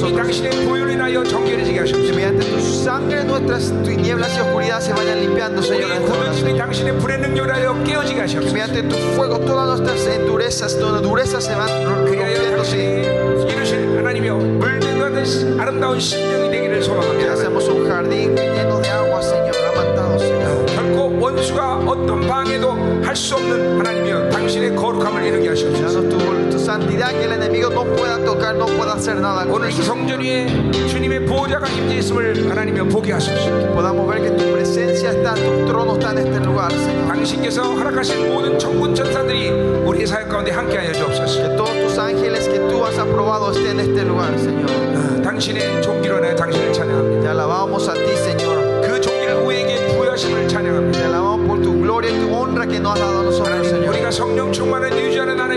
sangre 2.87 3.25
nuestras 3.25 3.73
tinieblas 3.85 4.37
y 4.37 4.41
oscuridad 4.41 4.81
se 4.81 4.93
vayan 4.93 5.21
limpiando, 5.21 5.63
Señor. 5.63 5.91
우리 5.91 5.93
en 5.97 6.03
esta 6.03 6.13
hora, 6.13 6.31
굳어짐이 6.31 6.51
Señor. 6.53 6.59
당신의 6.59 6.99
불의 6.99 7.19
능력을 7.19 7.55
하여 7.55 7.85
깨어지게 7.85 8.15
Que 8.15 8.21
하시옵소서. 8.23 8.53
mediante 8.53 8.83
tu 8.89 8.97
fuego 9.15 9.39
todas 9.41 9.67
nuestras 9.81 10.07
endurezas, 10.07 10.75
nuestras 10.77 11.03
durezas 11.03 11.45
se 11.45 11.55
van 11.55 11.69
그리하여 12.07 12.37
rompiéndose. 12.39 13.03
당신이 13.03 13.53
이루실 13.53 13.99
하나님이여 13.99 14.35
물든 14.37 14.99
같은 14.99 15.61
아름다운 15.61 15.99
심령이 16.01 16.51
되기를 16.51 16.79
Que 16.79 16.83
소망합니다. 16.85 17.33
hacemos 17.33 17.69
un 17.69 17.87
jardín 17.89 18.35
lleno 18.37 18.81
de 18.81 18.89
agua, 18.91 19.21
Señor, 19.23 19.55
amantado, 19.73 20.19
Señor. 20.19 20.67
결코 20.75 21.19
원수가 21.21 21.77
어떤 21.87 22.27
방해도 22.27 22.73
할 23.05 23.15
수 23.17 23.35
없는 23.35 23.79
하나님이여 23.79 24.31
당신의 24.31 24.75
거룩함을 24.77 25.25
이루게 25.25 25.49
하시옵소서. 25.51 25.83
Danos 25.83 26.09
tu, 26.09 26.19
tu 26.19 26.36
santidad, 26.67 27.11
que 27.11 27.25
el 27.25 27.33
enemigo 27.33 27.71
no 27.71 27.85
pueda 27.85 28.19
tocar, 28.25 28.55
no 28.55 28.67
pueda 28.67 28.95
hacer 28.95 29.17
nada 29.17 29.45
con 29.45 29.63
오늘 29.63 29.71
이 29.71 29.73
eso. 29.73 29.83
성전 29.83 30.21
위에 30.21 30.47
주님의 30.89 31.27
보호자가 31.27 31.69
임재 31.69 31.97
있음을 31.97 32.51
하나님이여 32.51 32.85
보게 32.87 33.13
하소서. 33.13 33.51
Podamos 33.75 34.07
ver 34.09 34.23
que 34.23 34.31
tu 34.31 34.45
presencia 34.53 35.11
está, 35.11 35.35
tu 35.35 35.67
trono 35.67 35.95
está 35.95 36.13
en 36.13 36.19
este 36.19 36.41
lugar, 36.41 36.71
Señor. 36.73 37.09
당신께서 37.09 37.63
허락하신 37.63 38.33
모든 38.33 38.59
천군 38.59 38.95
천사들이 38.95 39.51
우리의 39.85 40.07
사역 40.07 40.29
가운데 40.29 40.51
함께하여 40.53 40.93
주옵소서. 40.93 41.43
Que 41.43 41.57
todos 41.57 41.75
tus 41.81 41.99
ángeles 41.99 42.49
que 42.49 42.59
tú 42.71 42.85
has 42.85 42.99
aprobado 42.99 43.51
estén 43.53 43.79
en 43.79 43.81
este 43.81 44.05
lugar, 44.05 44.33
Señor. 44.39 44.71
어, 44.71 45.23
당신의 45.23 45.83
종기로 45.83 46.21
내 46.21 46.35
당신을 46.35 46.73
찬양합니다. 46.73 47.21
Te 47.23 47.29
alabamos 47.29 47.89
a 47.89 47.95
ti, 47.95 48.17
Señor. 48.17 48.81
그 48.83 49.01
종기를 49.01 49.35
우리에게 49.43 49.97
부여하심을 49.97 50.49
찬양합니다. 50.49 50.99
Te 50.99 51.05
alabamos 51.07 51.47
por 51.47 51.61
tu 51.61 51.73
gloria 51.81 52.11
y 52.11 52.21
tu 52.21 52.35
honra 52.35 52.67
que 52.67 52.79
nos 52.79 52.95
has 52.95 53.01
dado 53.01 53.21
a 53.21 53.23
nosotros, 53.25 53.49
하나님, 53.49 53.65
Señor. 53.69 53.89
우리가 53.95 54.11
성령 54.11 54.53
충만을 54.53 54.93
유지 54.93 55.06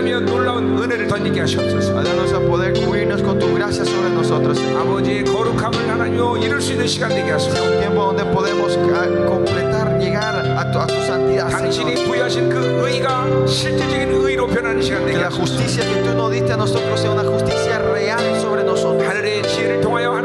하나님이여 0.00 0.20
놀라운 0.20 0.78
은혜를 0.78 1.06
던지게 1.06 1.40
하시옵소서. 1.40 1.98
Ayúdanos 1.98 2.32
a 2.32 2.40
poder 2.40 2.72
cubrirnos 2.72 3.22
con 3.22 3.38
tu 3.38 3.54
gracia 3.54 3.84
sobre 3.84 4.08
nosotros, 4.10 4.58
Señor. 4.58 4.80
아버지의 4.80 5.24
거룩함을 5.24 5.88
하나님이여 5.88 6.36
이룰 6.38 6.60
수 6.60 6.72
있는 6.72 6.86
시간 6.86 7.10
되게 7.10 7.30
하소서. 7.30 7.62
Un 7.62 7.78
tiempo 7.78 8.04
donde 8.06 8.24
podemos 8.32 8.76
ah, 8.94 9.06
completar, 9.28 9.98
llegar 10.00 10.34
a 10.34 10.72
tu, 10.72 10.78
a 10.80 10.86
tu 10.86 10.94
santidad, 11.04 11.48
Señor. 11.50 11.60
당신이 11.60 11.94
부여하신 12.06 12.48
그 12.48 12.88
의가 12.88 13.26
실제적인 13.46 14.12
의로 14.12 14.46
변하는 14.46 14.80
시간 14.80 15.04
Que 15.04 15.12
되게 15.12 15.18
la 15.20 15.28
하소서. 15.28 15.44
justicia 15.44 15.84
que 15.84 16.02
tú 16.02 16.14
nos 16.16 16.30
diste 16.32 16.52
a 16.52 16.56
nosotros 16.56 16.98
sea 16.98 17.10
una 17.12 17.24
justicia 17.24 17.78
real 17.92 18.40
sobre 18.40 18.64
nosotros. 18.64 19.04
하늘의 19.06 19.42
지혜를 19.42 19.80
통하여 19.82 20.12
하나님의 20.12 20.19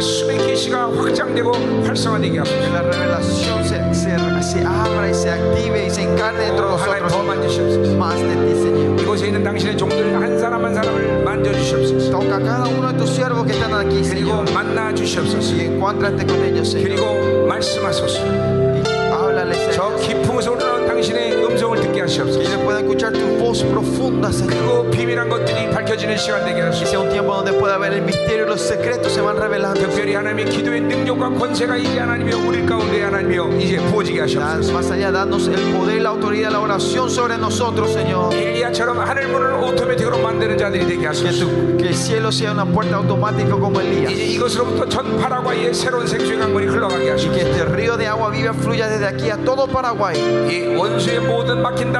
말씀의 0.00 0.38
계시가 0.38 0.90
확장되고 0.96 1.52
활성화되게 1.84 2.38
하소서. 2.38 2.58
Que 2.58 2.70
la 2.70 2.82
revelación 2.82 3.62
se, 3.62 3.76
se, 3.92 4.16
se 4.42 4.64
abra 4.64 5.10
y 5.10 5.14
se 5.14 5.28
active 5.30 5.86
y 5.86 5.90
se 5.90 6.02
encarne 6.02 6.44
dentro 6.44 6.70
de 6.70 6.82
하나님 6.82 7.06
더 7.06 7.22
nosotros. 7.22 7.26
만드시옵소서. 7.26 7.98
Más 7.98 8.18
de 8.18 8.34
ti, 8.34 8.52
Señor. 8.56 9.00
이곳에 9.02 9.26
있는 9.26 9.44
당신의 9.44 9.76
종들 9.76 10.14
한 10.16 10.38
사람 10.38 10.64
한 10.64 10.74
사람을 10.74 11.22
만져 11.22 11.52
주시옵소서. 11.52 12.10
Toca 12.10 12.36
a 12.36 12.40
cada 12.40 12.66
uno 12.68 12.92
de 12.92 12.98
tus 12.98 13.10
siervos 13.10 13.44
que 13.44 13.52
están 13.52 13.74
aquí, 13.74 14.00
그리고 14.00 14.42
Señor. 14.46 14.52
만나 14.54 14.94
주시옵소서. 14.94 15.54
Y 15.54 15.66
encuéntrate 15.66 16.26
con 16.26 16.42
ellos, 16.44 16.70
Señor. 16.70 16.88
그리고 16.88 17.46
말씀하소서. 17.46 18.59
Que 22.38 22.42
ellos 22.42 22.58
puedan 22.64 22.84
escuchar 22.84 23.12
tus 23.12 23.38
voz 23.38 23.62
profunda, 23.62 24.32
Señor. 24.32 24.90
Que 26.80 26.86
sea 26.86 26.98
un 27.00 27.08
tiempo 27.08 27.34
donde 27.34 27.52
pueda 27.52 27.78
ver 27.78 27.92
el 27.92 28.02
misterio 28.02 28.46
y 28.46 28.48
los 28.48 28.60
secretos 28.60 29.12
se 29.12 29.20
van 29.20 29.36
revelando. 29.36 29.80
Más 34.72 34.90
allá, 34.90 35.10
danos 35.12 35.46
el 35.48 35.60
poder 35.76 35.98
y 35.98 36.00
la 36.00 36.08
autoridad, 36.10 36.50
la 36.50 36.60
oración 36.60 37.10
sobre 37.10 37.38
nosotros, 37.38 37.92
Señor. 37.92 38.34
Que, 41.10 41.16
que 41.78 41.88
el 41.88 41.94
cielo 41.94 42.32
sea 42.32 42.52
una 42.52 42.66
puerta 42.66 42.96
automática 42.96 43.50
como 43.50 43.80
Elías. 43.80 44.12
Y 44.12 44.36
que 47.30 47.42
este 47.42 47.64
río 47.66 47.96
de 47.96 48.06
agua 48.08 48.30
viva 48.30 48.52
fluya 48.52 48.88
desde 48.88 49.06
aquí 49.06 49.30
a 49.30 49.36
todo 49.36 49.66
Paraguay. 49.68 50.16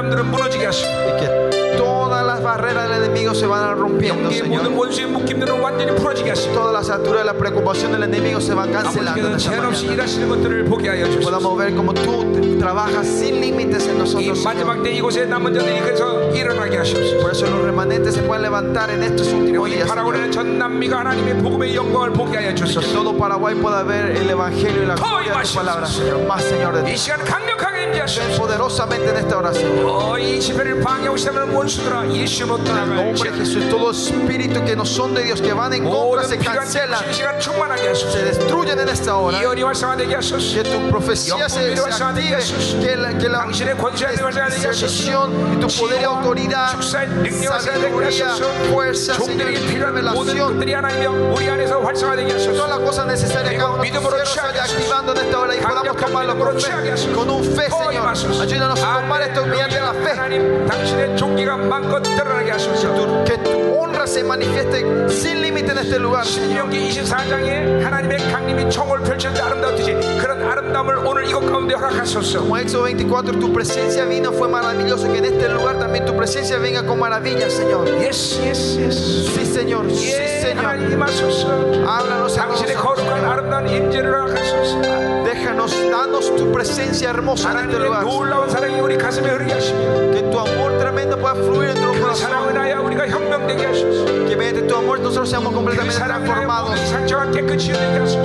담들은 0.00 0.30
무너지게 0.30 0.66
하시고 0.66 0.88
Y 1.06 1.20
que 1.20 1.76
todas 1.76 2.24
las 2.24 2.42
barreras 2.42 2.88
del 2.88 3.02
enemigo 3.04 3.34
se 3.34 3.46
van 3.46 3.76
rompiendo, 3.76 4.24
영계의 4.30 4.42
모든 4.48 4.64
Señor. 4.64 4.78
원수의 4.78 5.06
묶임들은 5.08 5.60
완전히 5.60 5.94
풀어지게 5.96 6.30
하시고 6.30 6.54
Todas 6.54 6.72
las 6.72 6.90
alturas 6.90 7.20
de 7.20 7.24
la 7.26 7.34
preocupación 7.34 7.92
del 7.92 8.02
enemigo 8.04 8.40
se 8.40 8.54
van 8.54 8.72
cancelando. 8.72 9.20
en 9.20 9.34
아버지께서 9.34 9.36
esta 9.36 9.50
제한 9.50 9.66
없이 9.66 9.84
mañana. 9.86 9.92
일하시는 9.94 10.28
것들을 10.28 10.64
보게 10.64 10.88
하여 10.88 11.04
주소서. 11.10 11.26
Podamos 11.30 11.58
ver 11.58 11.74
cómo 11.76 11.92
tú 11.92 12.58
trabajas 12.58 13.06
sin 13.06 13.40
límites 13.40 13.86
en 13.88 13.96
이 13.96 13.98
nosotros. 13.98 14.38
Señor. 14.40 14.44
마지막 14.44 14.82
때 14.82 14.90
이곳에 14.92 15.26
남은 15.26 15.52
자들이 15.54 15.80
그래서 15.80 16.30
일어나게 16.32 16.78
하시옵소서. 16.78 17.20
Por 17.20 17.30
eso 17.32 17.46
los 17.46 17.60
remanentes 17.62 18.14
se 18.14 18.22
pueden 18.22 18.42
levantar 18.42 18.90
en 18.90 19.02
estos 19.02 19.28
últimos 19.32 19.68
이 19.68 19.72
días. 19.76 19.84
Señor. 19.84 19.88
파라과이는 19.88 20.32
전 20.32 20.58
남미가 20.58 21.00
하나님의 21.00 21.42
복음의 21.42 21.74
영광을 21.76 22.12
보게 22.12 22.38
하여 22.38 22.48
Que 22.54 22.64
주소서. 22.64 22.92
todo 22.94 23.12
Paraguay 23.16 23.54
pueda 23.54 23.82
ver 23.82 24.16
el 24.16 24.30
evangelio 24.30 24.82
y 24.82 24.86
la 24.86 24.94
gloria 24.94 25.32
de 25.32 25.36
más, 25.36 25.50
tu 25.50 25.56
palabra, 25.58 25.86
Señor. 25.86 26.24
Más, 26.26 26.42
Señor, 26.42 26.72
de 26.76 26.90
이 26.90 26.94
ti. 26.94 26.98
Ven 28.01 28.35
poderosamente 28.35 29.09
en 29.11 29.17
esta 29.17 29.37
oración. 29.37 29.71
En 29.71 30.67
el 32.77 32.95
nombre 32.95 33.31
de 33.31 33.37
Jesús, 33.37 33.69
todo 33.69 33.91
espíritu 33.91 34.65
que 34.65 34.75
no 34.75 34.85
son 34.85 35.13
de 35.13 35.23
Dios, 35.23 35.39
que 35.39 35.53
van 35.53 35.71
en 35.73 35.83
contra, 35.87 36.23
se 36.27 36.39
cancelan, 36.39 37.03
se 37.93 38.23
destruyen 38.23 38.79
en 38.79 38.89
esta 38.89 39.15
hora. 39.17 39.37
Que 39.39 40.63
tu 40.63 40.89
profecía 40.89 41.47
se, 41.47 41.75
se 41.75 42.79
que 42.79 42.95
la, 42.95 43.13
que 43.19 43.29
y 45.53 45.57
tu 45.57 45.67
poder 45.67 46.01
y 46.01 46.03
autoridad, 46.03 46.81
sabiduría, 46.81 48.31
fuerza, 48.73 49.13
Señor, 49.13 49.47
revelación, 49.77 50.59
todas 52.55 52.69
las 52.69 52.79
cosas 52.79 53.05
necesarias 53.05 53.53
que 53.53 53.61
activando 54.59 55.11
en 55.13 55.17
esta 55.19 55.39
hora 55.39 55.55
y 55.55 55.59
podamos 55.59 55.97
tomar 55.97 56.25
la 56.25 56.35
profecía 56.35 56.95
con 57.13 57.29
un 57.29 57.43
fe, 57.43 57.69
Señor. 57.69 58.00
Ayúdanos 58.00 58.82
a 58.82 59.00
tomar 59.00 59.22
esto 59.22 59.44
mediante 59.46 59.78
la 59.80 59.92
fe. 59.92 60.10
하나님 60.12 60.66
당신의 60.66 61.16
종기가 61.16 61.56
마음껏 61.56 62.00
드러나게 62.02 62.50
하소서. 62.52 62.94
Tu- 62.94 63.24
Que 63.24 63.36
tu 63.38 63.50
honra 63.76 64.06
se 64.06 64.22
manifieste 64.24 65.08
sin 65.10 65.42
límite 65.42 65.72
en 65.72 65.78
este 65.78 65.98
lugar, 65.98 66.24
Señor. 66.24 66.70
신명기 66.70 66.88
24장에 66.88 67.82
하나님의 67.82 68.18
강림이 68.32 68.70
총을 68.70 69.00
펼쳤는데 69.00 69.42
아름다웠듯이 69.42 69.92
그런 70.20 70.42
아름다움을 70.42 70.98
오늘 71.06 71.26
이곳 71.28 71.40
가운데 71.50 71.74
허락하소서. 71.74 72.40
Como 72.40 72.56
Éxodo 72.56 72.84
24, 72.84 73.32
tu 73.38 73.52
presencia 73.52 74.04
vino, 74.06 74.32
fue 74.32 74.48
maravilloso. 74.48 75.06
Que 75.12 75.18
en 75.18 75.26
este 75.26 75.48
lugar 75.48 75.78
también 75.78 76.06
tu 76.06 76.14
presencia 76.16 76.58
venga 76.58 76.82
con 76.82 76.98
maravilla, 76.98 77.48
Señor. 77.50 77.86
예스 78.00 78.40
예스 78.42 78.80
예스. 78.80 79.28
Sí, 79.34 79.44
Señor. 79.44 79.84
Sí, 79.90 80.12
예 80.12 80.40
Señor. 80.40 80.64
하나님 80.64 81.02
하소서. 81.02 81.48
Háblanos 81.84 82.38
a 82.38 82.46
당신의 82.46 82.74
nosotros. 82.74 83.04
거룩한 83.04 83.24
아름다운 83.24 83.68
임재를 83.68 84.12
허락하소서. 84.12 84.80
danos, 85.91 86.35
tu 86.35 86.51
presencia 86.51 87.09
hermosa 87.09 87.51
en 87.51 87.69
este 87.69 87.79
lugar. 87.79 88.03
Que 90.13 90.21
tu 90.23 90.39
amor 90.39 90.77
tremendo 90.79 91.17
pueda 91.17 91.35
fluir 91.35 91.69
en 91.69 91.81
nuestro 91.81 92.01
corazón. 92.01 92.29
Que 94.27 94.35
mediante 94.35 94.61
tu 94.63 94.75
amor 94.75 94.99
nosotros 94.99 95.29
seamos 95.29 95.53
completamente 95.53 95.95
transformados. 96.03 96.79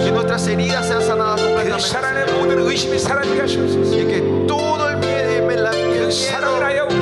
Que 0.04 0.10
nuestras 0.12 0.46
heridas 0.46 0.86
sean 0.86 1.02
sanadas 1.02 1.40
completamente. 1.40 1.84
Y 3.92 4.04
que 4.06 4.20
todo 4.46 4.88
el 4.90 4.96
miedo, 4.98 5.50
la 5.62 5.70
miedo 5.72 6.10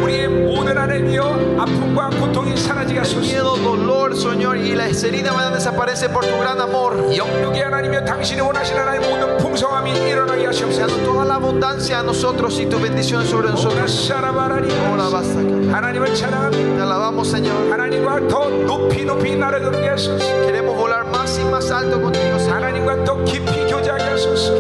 우리의 0.04 0.28
모든 0.28 0.78
하나님이여 0.78 1.58
아픔과 1.60 2.10
고통이 2.10 2.56
사라지게 2.58 3.00
하소서. 3.00 3.20
miedo, 3.20 3.56
dolor, 3.58 4.16
Señor, 4.16 4.58
y 4.58 4.76
las 4.76 5.04
heridas 5.04 5.34
van 5.34 5.52
a 5.54 5.56
desaparecer 5.56 6.12
por 6.12 6.26
tu 6.26 6.36
gran 6.38 6.60
amor. 6.60 7.16
영육의 7.16 7.64
하나님이여 7.64 8.06
당신이 8.06 8.42
원하시는 8.42 8.80
하나님 8.80 9.10
모든 9.10 9.38
풍성함이 9.38 9.92
일어나게 10.10 10.46
하시옵소서. 10.46 10.88
Dando 10.88 11.04
toda 11.04 11.26
la 11.26 11.36
abundancia 11.36 12.00
a 12.00 12.04
nosotros 12.04 12.60
y 12.60 12.66
tus 12.66 12.82
bendiciones 12.82 13.30
sobre 13.30 13.50
nosotros. 13.50 14.12
Ahora 14.12 14.32
오라샤라바라리 14.32 14.68
vas 15.12 15.28
a 15.28 15.34
sacar. 15.34 15.74
하나님을 15.74 16.16
찬양합니다. 16.16 16.76
Te 16.76 16.82
alabamos, 16.82 17.28
Señor. 17.30 17.72
하나님과 17.72 18.28
더 18.28 18.50
높이 18.50 19.06
높이 19.06 19.36
날아가게 19.36 19.88
하소서. 19.90 20.26
Queremos 20.46 20.76
volar 20.78 21.06
más 21.08 21.38
y 21.40 21.46
más 21.46 21.72
alto 21.72 22.02
contigo, 22.02 22.38
Señor. 22.40 22.56
하나님과 22.56 23.04
더 23.04 23.24
깊이 23.24 23.66
교제하게 23.68 24.04
하소서. 24.04 24.58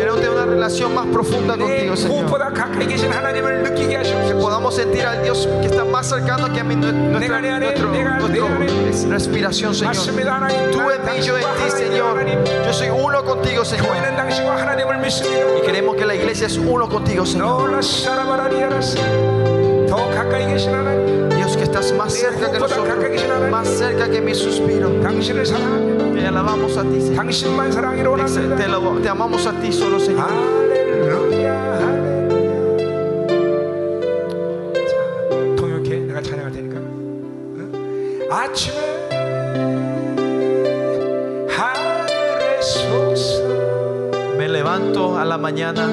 más 0.90 1.06
profunda 1.08 1.56
contigo, 1.56 1.96
Señor. 1.96 2.26
Que 4.28 4.34
podamos 4.34 4.74
sentir 4.76 5.02
al 5.04 5.22
Dios 5.22 5.48
que 5.60 5.66
está 5.66 5.84
más 5.84 6.08
cercano 6.08 6.52
que 6.52 6.60
a 6.60 6.64
mí, 6.64 6.74
nuestra, 6.76 7.40
nuestro, 7.58 7.92
respiración, 9.10 9.74
Señor. 9.74 9.94
Tú 10.72 10.80
en 10.90 11.04
mí, 11.04 11.20
yo 11.22 11.36
en 11.38 11.44
ti, 11.44 11.70
Señor. 11.70 12.24
Yo 12.66 12.72
soy 12.72 12.88
uno 12.90 13.24
contigo, 13.24 13.64
Señor. 13.64 13.86
Y 15.58 15.66
queremos 15.66 15.96
que 15.96 16.06
la 16.06 16.14
iglesia 16.14 16.46
es 16.46 16.56
uno 16.56 16.88
contigo, 16.88 17.26
Señor 17.26 17.70
estás 21.84 21.98
más 21.98 22.14
cerca 22.14 22.50
que 22.50 22.58
nosotros, 22.58 23.50
más 23.50 23.68
cerca 23.68 24.08
que 24.08 24.20
mi 24.20 24.34
suspiro. 24.34 24.88
Te 26.14 26.26
alabamos 26.26 26.76
a 26.76 26.82
ti, 26.82 27.00
Señor. 27.00 27.16
Te, 28.56 29.02
te 29.02 29.08
amamos 29.08 29.46
a 29.46 29.52
ti 29.52 29.72
solo, 29.72 30.00
Señor. 30.00 30.28
Me 44.38 44.48
levanto 44.48 45.18
a 45.18 45.24
la 45.24 45.38
mañana. 45.38 45.88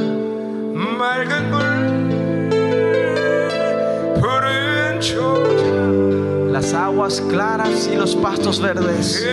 aguas 6.73 7.21
claras 7.29 7.89
y 7.91 7.95
los 7.95 8.15
pastos 8.15 8.59
verdes. 8.59 9.23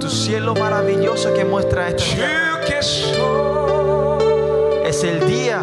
Tu 0.00 0.10
cielo 0.10 0.54
maravilloso 0.54 1.32
que 1.34 1.44
muestra 1.44 1.88
esta 1.88 2.02
ciudad. 2.02 2.62
Es 4.84 5.02
el 5.02 5.26
día 5.26 5.60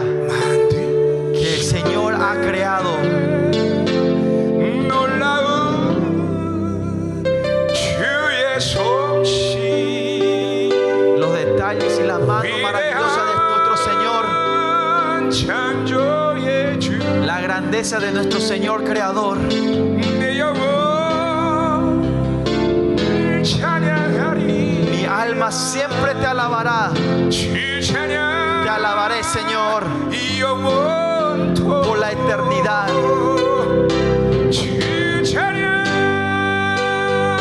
de 17.73 18.11
nuestro 18.11 18.39
Señor 18.39 18.83
Creador. 18.83 19.39
Mi 24.89 25.05
alma 25.05 25.51
siempre 25.51 26.13
te 26.13 26.25
alabará. 26.27 26.91
Te 26.93 28.69
alabaré, 28.69 29.23
Señor, 29.23 29.85
por 31.63 31.97
la 31.97 32.11
eternidad. 32.11 32.85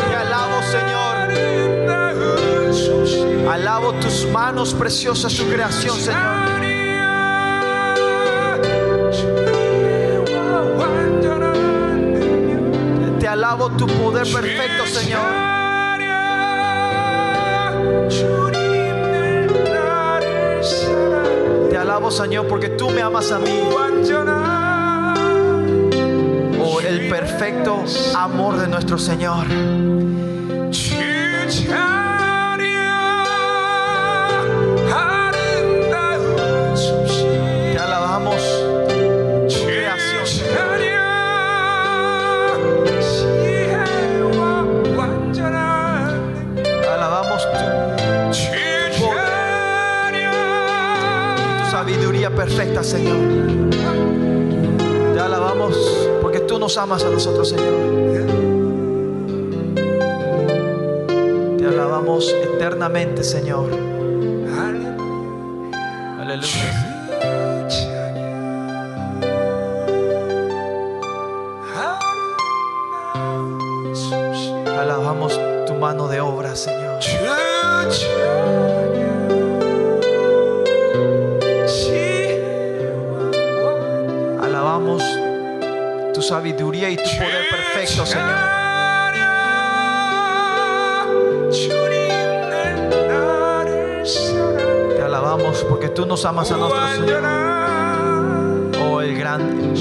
Te 0.09 0.17
alabo, 0.17 0.63
Señor. 0.63 1.13
Alabo 3.53 3.93
tus 4.01 4.27
manos 4.29 4.73
preciosas, 4.73 5.31
su 5.31 5.45
creación, 5.45 6.01
Señor. 6.01 6.42
Alabo 13.43 13.71
tu 13.71 13.89
poder 13.89 14.23
perfecto, 14.23 14.87
Señor. 14.87 15.21
Te 21.69 21.77
alabo, 21.77 22.11
Señor, 22.13 22.47
porque 22.47 22.69
tú 22.69 22.91
me 22.91 23.03
amas 23.03 23.33
a 23.33 23.41
mí. 23.41 23.51
Oh, 26.61 26.81
el 26.81 27.09
perfecto 27.09 27.83
amor 28.15 28.59
de 28.59 28.69
nuestro 28.69 28.97
Señor. 28.97 29.47
Señor. 52.85 53.17
Te 55.15 55.21
alabamos 55.21 55.77
porque 56.21 56.41
tú 56.41 56.59
nos 56.59 56.77
amas 56.77 57.05
a 57.05 57.11
nosotros, 57.11 57.49
Señor. 57.49 57.75
Te 61.59 61.67
alabamos 61.67 62.35
eternamente, 62.43 63.23
Señor. 63.23 63.71
exaltamos 96.41 96.51
a 96.51 96.57
nuestro 96.57 96.89
Señor. 96.89 97.23
Oh, 98.81 99.01
el 99.01 99.19
gran, 99.19 99.75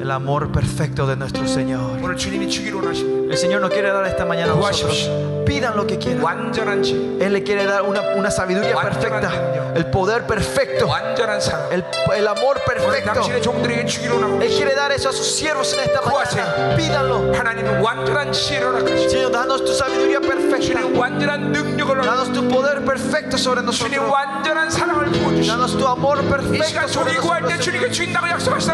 el 0.00 0.10
amor 0.10 0.52
perfecto 0.52 1.06
de 1.06 1.16
nuestro 1.16 1.46
Señor. 1.46 1.98
El 2.00 3.36
Señor 3.36 3.60
nos 3.60 3.70
quiere 3.70 3.90
dar 3.90 4.06
esta 4.06 4.24
mañana 4.24 4.52
a 4.52 4.56
nosotros. 4.56 5.10
Pidan 5.44 5.76
lo 5.76 5.86
que 5.86 5.98
quieran. 5.98 6.52
Él 7.20 7.32
le 7.32 7.42
quiere 7.42 7.66
dar 7.66 7.82
una, 7.82 8.00
una 8.16 8.30
sabiduría 8.30 8.76
perfecta 8.76 9.55
el 9.76 9.86
poder 9.86 10.26
perfecto, 10.26 10.88
el, 11.70 12.28
amor 12.28 12.60
perfecto. 12.64 13.28
Él 14.40 14.48
quiere 14.56 14.74
dar 14.74 14.90
eso 14.92 15.10
a 15.10 15.12
sus 15.12 15.26
siervos 15.26 15.72
en 15.74 15.80
esta 15.80 16.00
mañana. 16.00 16.74
Pídanlo. 16.76 17.32
Señor, 18.32 19.30
danos 19.30 19.64
tu 19.64 19.72
sabiduría 19.72 20.20
perfecta. 20.20 20.80
Danos 22.02 22.32
tu 22.32 22.48
poder 22.48 22.84
perfecto 22.84 23.36
sobre 23.36 23.62
nosotros. 23.62 24.10
Danos 25.46 25.76
tu 25.76 25.86
amor 25.86 26.22
perfecto 26.22 26.88
sobre 26.88 27.14
nosotros. 27.14 28.64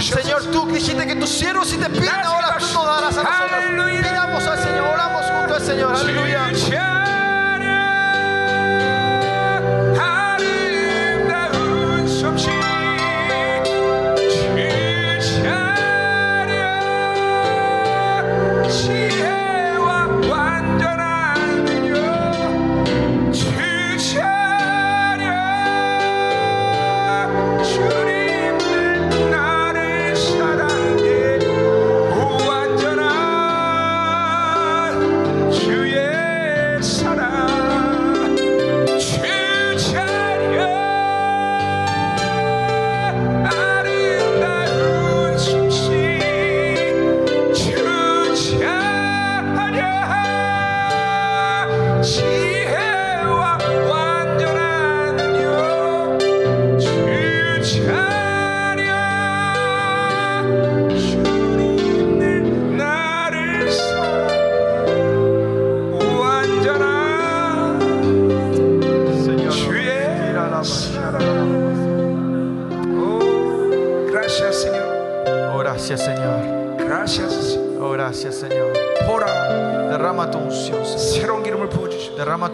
Señor, 0.00 0.44
tú 0.52 0.66
dijiste 0.70 1.06
que 1.06 1.16
tus 1.16 1.30
siervos 1.30 1.68
si 1.68 1.76
te 1.76 1.90
piden 1.90 2.08
ahora 2.24 2.56
tú 2.58 2.66
nos 2.72 2.86
darás 2.86 3.16
a 3.16 3.22
nosotros. 3.22 4.00
Pidamos 4.02 4.46
al 4.46 4.58
Señor, 4.58 4.86
oramos 4.86 5.26
juntos 5.26 5.56
al 5.56 5.62
Señor. 5.62 5.96
Aleluya. 5.96 6.93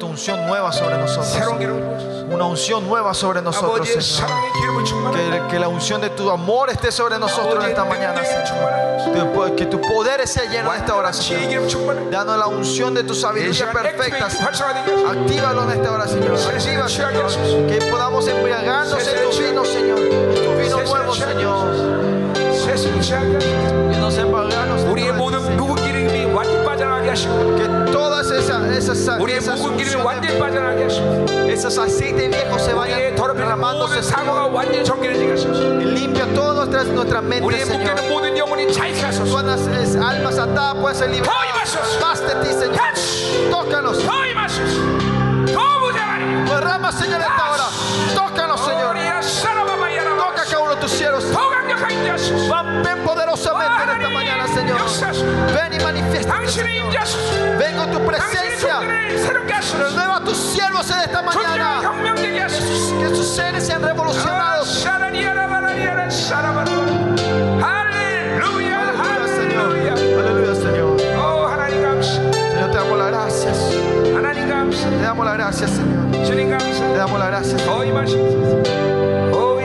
tu 0.00 0.06
unción 0.06 0.46
nueva 0.46 0.72
sobre 0.72 0.96
nosotros. 0.96 1.34
Una 2.32 2.46
unción 2.46 2.88
nueva 2.88 3.12
sobre 3.14 3.42
nosotros, 3.42 3.86
Señor. 3.88 4.30
Que, 5.48 5.58
la 5.58 5.68
unción 5.68 6.00
de 6.00 6.10
tu 6.10 6.30
amor 6.30 6.70
esté 6.70 6.90
sobre 6.90 7.18
nosotros 7.18 7.62
en 7.62 7.70
esta 7.70 7.84
mañana, 7.84 8.22
Que 9.56 9.66
tu 9.66 9.80
poder 9.80 10.26
sea 10.26 10.46
lleno 10.46 10.72
de 10.72 10.78
esta 10.78 10.96
oración. 10.96 12.10
Danos 12.10 12.38
la 12.38 12.46
unción 12.46 12.94
de 12.94 13.04
tu 13.04 13.14
sabiduría 13.14 13.70
perfecta. 13.70 14.26
Actívalo 14.26 15.64
en 15.64 15.70
esta 15.78 15.92
oración, 15.92 16.38
Señor. 16.58 16.90
Señor. 16.90 17.26
Que 17.68 17.78
podamos 17.90 18.26
embriagarnos 18.26 19.06
en 19.06 19.30
tu 19.30 19.38
vino, 19.38 19.64
Señor. 19.64 19.98
Tu 19.98 20.62
vino 20.62 20.80
nuevo, 20.80 21.14
Señor. 21.14 21.90
Que 27.56 27.92
todas 27.92 28.30
esas, 28.30 28.64
esas, 28.76 28.98
esas 28.98 29.60
빠져나가게 30.39 30.83
하시고 30.83 31.25
esos 31.49 31.77
aceites 31.77 32.29
viejos 32.29 32.61
se 32.61 32.71
우리의 32.73 32.75
vayan 32.75 33.15
더럽히는 33.15 33.45
derramándose, 33.47 33.95
모든 33.95 34.01
사고가 34.01 34.43
Señor. 34.45 34.53
완전히 34.55 34.83
정결해지게 34.85 35.31
하소서 35.31 35.59
Y 35.75 35.85
limpia 35.85 36.25
todas 36.33 36.55
nuestras, 36.55 36.87
nuestras 36.87 37.23
mentes, 37.23 37.45
우리의 37.45 37.65
Señor. 37.65 37.79
묶여있는 37.95 38.09
모든 38.09 38.37
영혼이 38.37 38.71
자유케 38.73 39.01
하소서 39.01 39.31
Todas 39.31 39.67
las 39.67 39.95
almas 39.95 40.37
atadas 40.39 40.75
puedan 40.75 40.95
ser 40.95 41.07
더 41.07 41.11
liberadas. 41.11 41.45
임하소서 41.51 41.99
Más 41.99 42.19
de 42.21 42.33
ti, 42.43 42.49
Señor. 42.53 42.75
터치 42.77 43.49
Tócanos. 43.51 43.97
더 44.05 44.25
임하소서 44.25 44.75
더 45.53 45.59
무장하리 45.79 46.23
Derrama, 46.45 46.91
Señor, 46.91 47.19
esta 47.21 47.28
manifiesta. 55.92 56.34
Vengo 57.58 57.82
a 57.82 57.90
tu 57.90 58.06
presencia. 58.06 58.80
Renueva 59.78 60.20
tus 60.24 60.36
siervos 60.36 60.90
en 60.90 61.00
esta 61.00 61.22
mañana. 61.22 61.80
Que 62.14 63.08
sus 63.14 63.28
seres 63.34 63.66
sean 63.66 63.82
revolucionados. 63.82 64.86
Aleluya, 67.62 68.80
aleluya, 68.88 69.26
Señor. 69.26 69.70
Aleluya, 69.76 70.54
Señor. 70.54 71.00
Señor, 72.52 72.70
te 72.70 72.76
damos 72.76 72.98
las 72.98 73.08
gracias. 73.08 73.58
Te 74.80 75.02
damos 75.02 75.26
las 75.26 75.34
gracias, 75.34 75.70
Señor. 75.70 76.26
Te 76.92 76.96
damos 76.96 77.18
las 77.18 77.28
gracias. 77.28 77.62
Oh, 77.68 77.84
imagen. 77.84 78.20
Oh, 79.32 79.54
Hoy, 79.54 79.64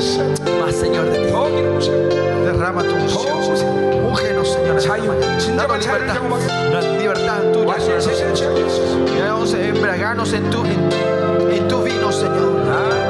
más, 0.00 0.74
Señor, 0.74 1.10
de 1.10 1.26
ti. 1.26 1.32
Oh, 1.34 1.46
Derrama 2.42 2.82
tu 2.82 2.94
unción. 2.94 3.34
Oh, 3.34 4.08
Úngenos, 4.08 4.48
Señor. 4.48 5.56
Danos 5.56 5.84
libertad. 5.84 6.16
Libertad 6.98 7.42
tuya, 7.52 8.00
Señor. 8.00 9.68
Embraganos 9.68 10.32
en 10.32 10.48
tu, 10.48 10.64
en 10.64 11.68
tu 11.68 11.82
vino, 11.82 12.10
Señor. 12.10 12.62
Ah. 12.66 13.09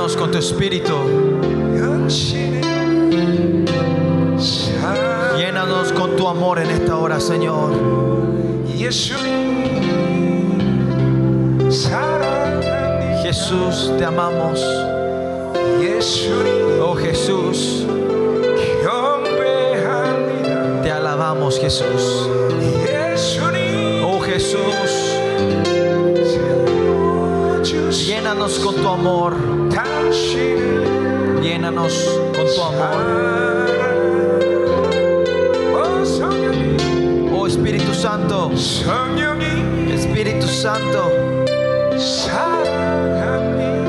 llénanos 0.00 0.16
con 0.16 0.30
tu 0.30 0.38
espíritu. 0.38 0.94
Llénanos 5.36 5.92
con 5.92 6.16
tu 6.16 6.26
amor 6.26 6.58
en 6.58 6.70
esta 6.70 6.96
hora, 6.96 7.20
Señor. 7.20 7.72
Jesús, 13.22 13.92
te 13.98 14.04
amamos. 14.04 14.64
Oh 16.82 16.94
Jesús, 16.94 17.86
te 20.82 20.90
alabamos, 20.90 21.58
Jesús. 21.60 22.39
Llénanos 28.30 28.60
con 28.60 28.76
tu 28.76 28.86
amor. 28.88 29.34
Llénanos 31.42 31.92
con 32.32 32.46
tu 32.46 32.62
amor. 32.62 33.02
Oh 37.34 37.46
Espíritu 37.48 37.92
Santo. 37.92 38.52
Espíritu 39.92 40.46
Santo. 40.46 41.10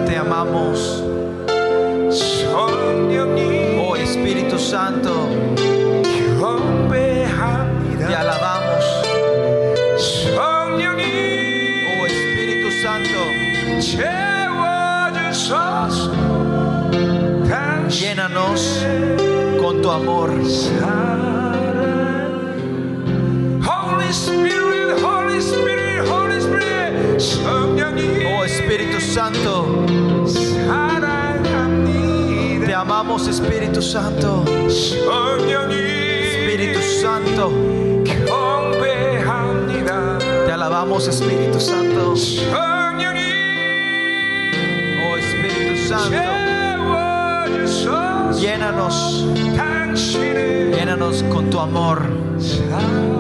Te 0.07 0.17
amamos. 0.17 1.03
Oh 2.55 3.95
Espíritu 3.95 4.57
Santo. 4.57 5.20
amor. 19.89 20.29
Oh 28.27 28.43
Espíritu 28.43 28.99
Santo, 29.01 29.85
te 32.65 32.73
amamos 32.73 33.27
Espíritu 33.27 33.81
Santo, 33.81 34.43
Espíritu 35.47 36.81
Santo, 37.01 37.51
te 40.45 40.51
alabamos 40.51 41.07
Espíritu 41.07 41.59
Santo, 41.59 42.13
oh 45.03 45.17
Espíritu 45.17 45.77
Santo, 45.87 46.21
llénanos. 48.39 49.25
llénanos 50.10 51.22
con 51.24 51.50
tu 51.50 51.58
amor. 51.58 52.02
사랑 52.38 53.16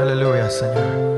Aleluya, 0.00 0.48
Señor. 0.48 1.10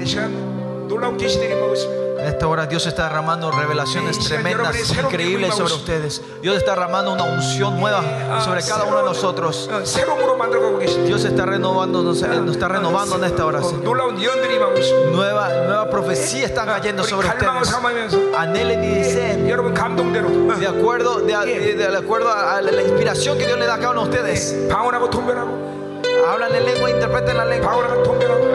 이 0.00 0.06
시간 0.06 0.88
놀라운 0.88 1.16
계시들이 1.16 1.52
임하고 1.52 1.74
있습니다. 1.74 1.93
En 2.25 2.31
esta 2.31 2.47
hora 2.47 2.65
Dios 2.65 2.87
está 2.87 3.03
derramando 3.03 3.51
revelaciones 3.51 4.17
tremendas, 4.17 4.75
increíbles 4.97 5.53
sobre 5.53 5.73
ustedes. 5.75 6.23
Dios 6.41 6.57
está 6.57 6.71
derramando 6.71 7.13
una 7.13 7.23
unción 7.23 7.79
nueva 7.79 8.01
sobre 8.43 8.63
cada 8.63 8.85
uno 8.85 8.97
de 8.97 9.03
nosotros. 9.03 9.69
Dios 11.05 11.23
está 11.23 11.45
renovando, 11.45 12.01
nos, 12.01 12.23
está 12.23 12.67
renovando 12.67 13.17
en 13.17 13.25
esta 13.25 13.45
hora. 13.45 13.61
Nueva, 15.11 15.49
nueva 15.67 15.87
profecía 15.91 16.47
está 16.47 16.65
cayendo 16.65 17.03
sobre 17.03 17.27
ustedes. 17.27 17.75
Anhelen 18.35 18.83
y 18.83 18.87
deseen. 18.87 19.45
De 19.45 20.67
acuerdo, 20.67 21.19
de, 21.19 21.35
acuerdo 21.95 22.29
a, 22.29 22.57
a 22.57 22.61
la 22.63 22.81
inspiración 22.81 23.37
que 23.37 23.45
Dios 23.45 23.59
le 23.59 23.67
da 23.67 23.75
a 23.75 23.77
cada 23.77 23.91
uno 23.91 24.07
de 24.07 24.09
ustedes. 24.09 24.67
Hablan 26.27 26.55
en 26.55 26.65
lengua, 26.65 26.89
interpreten 26.89 27.37
la 27.37 27.45
lengua. 27.45 27.73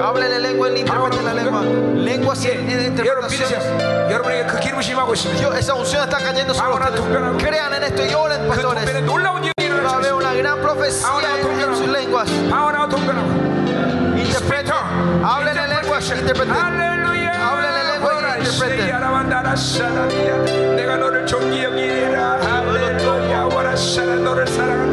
Hablan 0.02 0.32
en 0.32 0.42
lengua, 0.42 0.70
interpreten 0.70 1.24
la 1.24 1.34
lengua. 1.34 1.62
Lenguas 1.94 2.44
y 2.44 2.48
interpretaciones. 2.48 3.64
Yo, 5.40 5.54
esa 5.54 5.74
unción 5.74 6.02
está 6.04 6.18
cayendo 6.18 6.52
sobre 6.54 6.74
ustedes. 6.74 7.00
Crean 7.42 7.74
en 7.74 7.82
esto 7.84 8.04
y 8.04 8.14
oren, 8.14 8.48
pastores. 8.48 8.84
Va 8.84 9.90
a 9.90 9.96
haber 9.96 10.12
una 10.12 10.34
gran 10.34 10.58
profecía 10.60 11.08
en, 11.62 11.76
sus 11.76 11.88
lenguas. 11.88 12.28
Interpreten. 14.16 14.74
Hablen 15.24 15.56
en 15.56 15.70
lenguas, 15.70 16.10
interpreten. 16.10 16.52
Hablen 16.52 16.82
en 16.82 17.88
lenguas, 17.92 18.38
interpreten. 18.38 19.00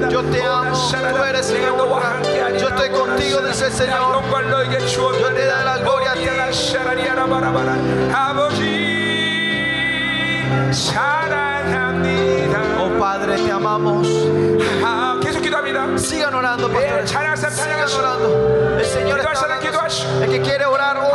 Yo 0.10 0.22
te 0.24 0.42
amo, 0.44 0.92
tú 1.16 1.24
eres 1.24 1.52
mi 1.52 1.66
obra. 1.66 2.22
Yo 2.58 2.68
estoy 2.70 2.90
contigo, 2.90 3.42
dice 3.42 3.66
el 3.68 3.74
Señor. 3.74 4.22
Yo 5.20 5.28
te 5.34 5.46
daré 5.46 5.66
la 5.66 5.78
gloria 5.80 6.12
a 6.12 6.14
ti. 6.16 6.28
Oh 12.80 13.00
Padre, 13.00 13.36
te 13.38 13.52
amamos. 13.52 14.08
Sigan 16.00 16.34
orando, 16.34 16.70
pastores. 16.70 17.10
Sigan 17.10 17.90
orando. 18.00 18.78
El 18.80 18.86
Señor 18.86 19.20
está 19.20 19.32
orando. 19.32 19.54
El 20.24 20.30
que 20.30 20.42
quiere 20.42 20.66
orar, 20.66 20.98
ore. 20.98 21.12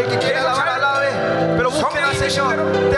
El 0.00 0.06
que 0.08 0.18
quiere 0.18 0.36
alabar. 0.38 0.77
Señor. 2.18 2.56
¿Te 2.90 2.96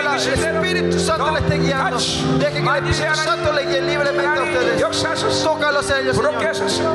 el 0.00 0.56
Espíritu 0.56 0.98
Santo 0.98 1.30
le 1.30 1.40
esté 1.40 1.58
guiando? 1.58 1.96
Que 2.38 2.46
el 2.46 2.56
Espíritu 2.56 3.14
Santo 3.14 3.52
le 3.52 3.66
guíe 3.66 3.82
libremente 3.82 4.38
a 4.38 4.42
ustedes. 4.42 5.42
Tócalos 5.42 5.90
a 5.90 6.00
ellos, 6.00 6.16
Señor. 6.16 6.92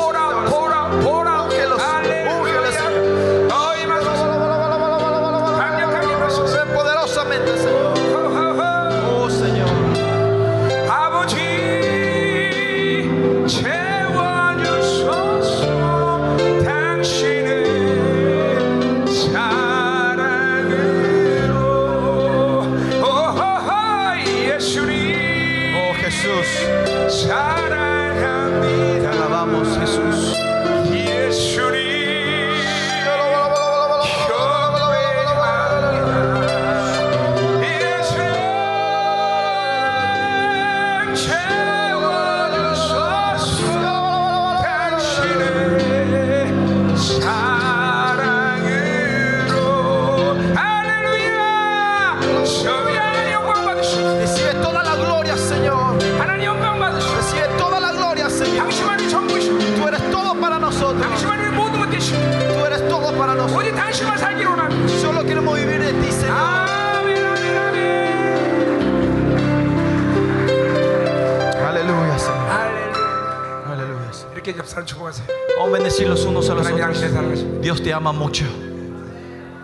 decir 75.91 76.07
los 76.07 76.23
unos 76.23 76.49
a 76.49 76.53
los 76.53 76.67
otros, 76.67 77.45
Dios 77.61 77.83
te 77.83 77.93
ama 77.93 78.13
mucho. 78.13 78.45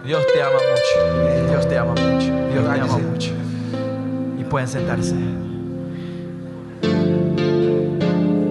Dios 0.04 0.26
te 0.34 0.42
ama 0.42 0.58
mucho. 0.58 1.48
Dios 1.50 1.70
te 1.70 1.78
ama 1.78 1.92
mucho. 1.92 2.34
Dios 2.52 2.74
te 2.74 2.82
ama 2.82 2.98
mucho. 2.98 3.32
Y 4.38 4.44
pueden 4.44 4.68
sentarse. 4.68 5.16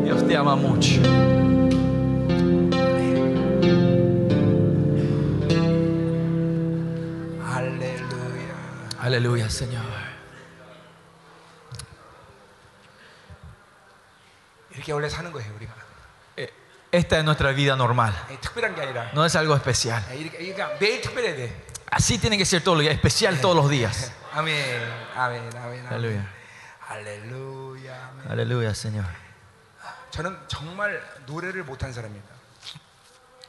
Dios 0.05 0.27
te 0.27 0.37
ama 0.37 0.57
mucho. 0.57 1.03
Aleluya. 7.45 8.55
Aleluya, 8.99 9.51
Señor. 9.51 10.06
Esta 16.96 17.18
es 17.18 17.24
nuestra 17.24 17.52
vida 17.54 17.74
normal. 17.76 18.14
예, 18.32 18.38
특별한 18.40 18.76
게 18.76 18.82
아니라 18.82 19.12
No 19.14 19.26
es 19.26 19.36
algo 19.36 19.56
especial. 19.56 20.04
예, 20.12 20.18
이렇게 20.18 20.38
그러니까 20.38 20.78
매일 20.80 21.02
특별해야 21.02 21.36
돼. 21.36 21.66
Así 21.92 22.18
tiene 22.18 22.38
que 22.38 22.46
ser 22.46 22.64
todos 22.64 22.78
los 22.78 22.84
días, 22.84 22.96
especial 22.96 23.40
todos 23.42 23.56
los 23.56 23.70
días. 23.70 24.12
아멘, 24.34 24.56
아멘, 25.16 25.50
아멘, 25.56 25.88
아멘. 25.88 25.88
Aleluya. 25.88 26.28
할렐루야. 26.88 28.12
아멘. 28.12 28.32
Aleluya, 28.32 28.72
Señor. 28.72 29.06
저는 30.12 30.38
정말 30.48 31.02
노래를 31.26 31.64
못한 31.64 31.94
사람입니다. 31.94 32.35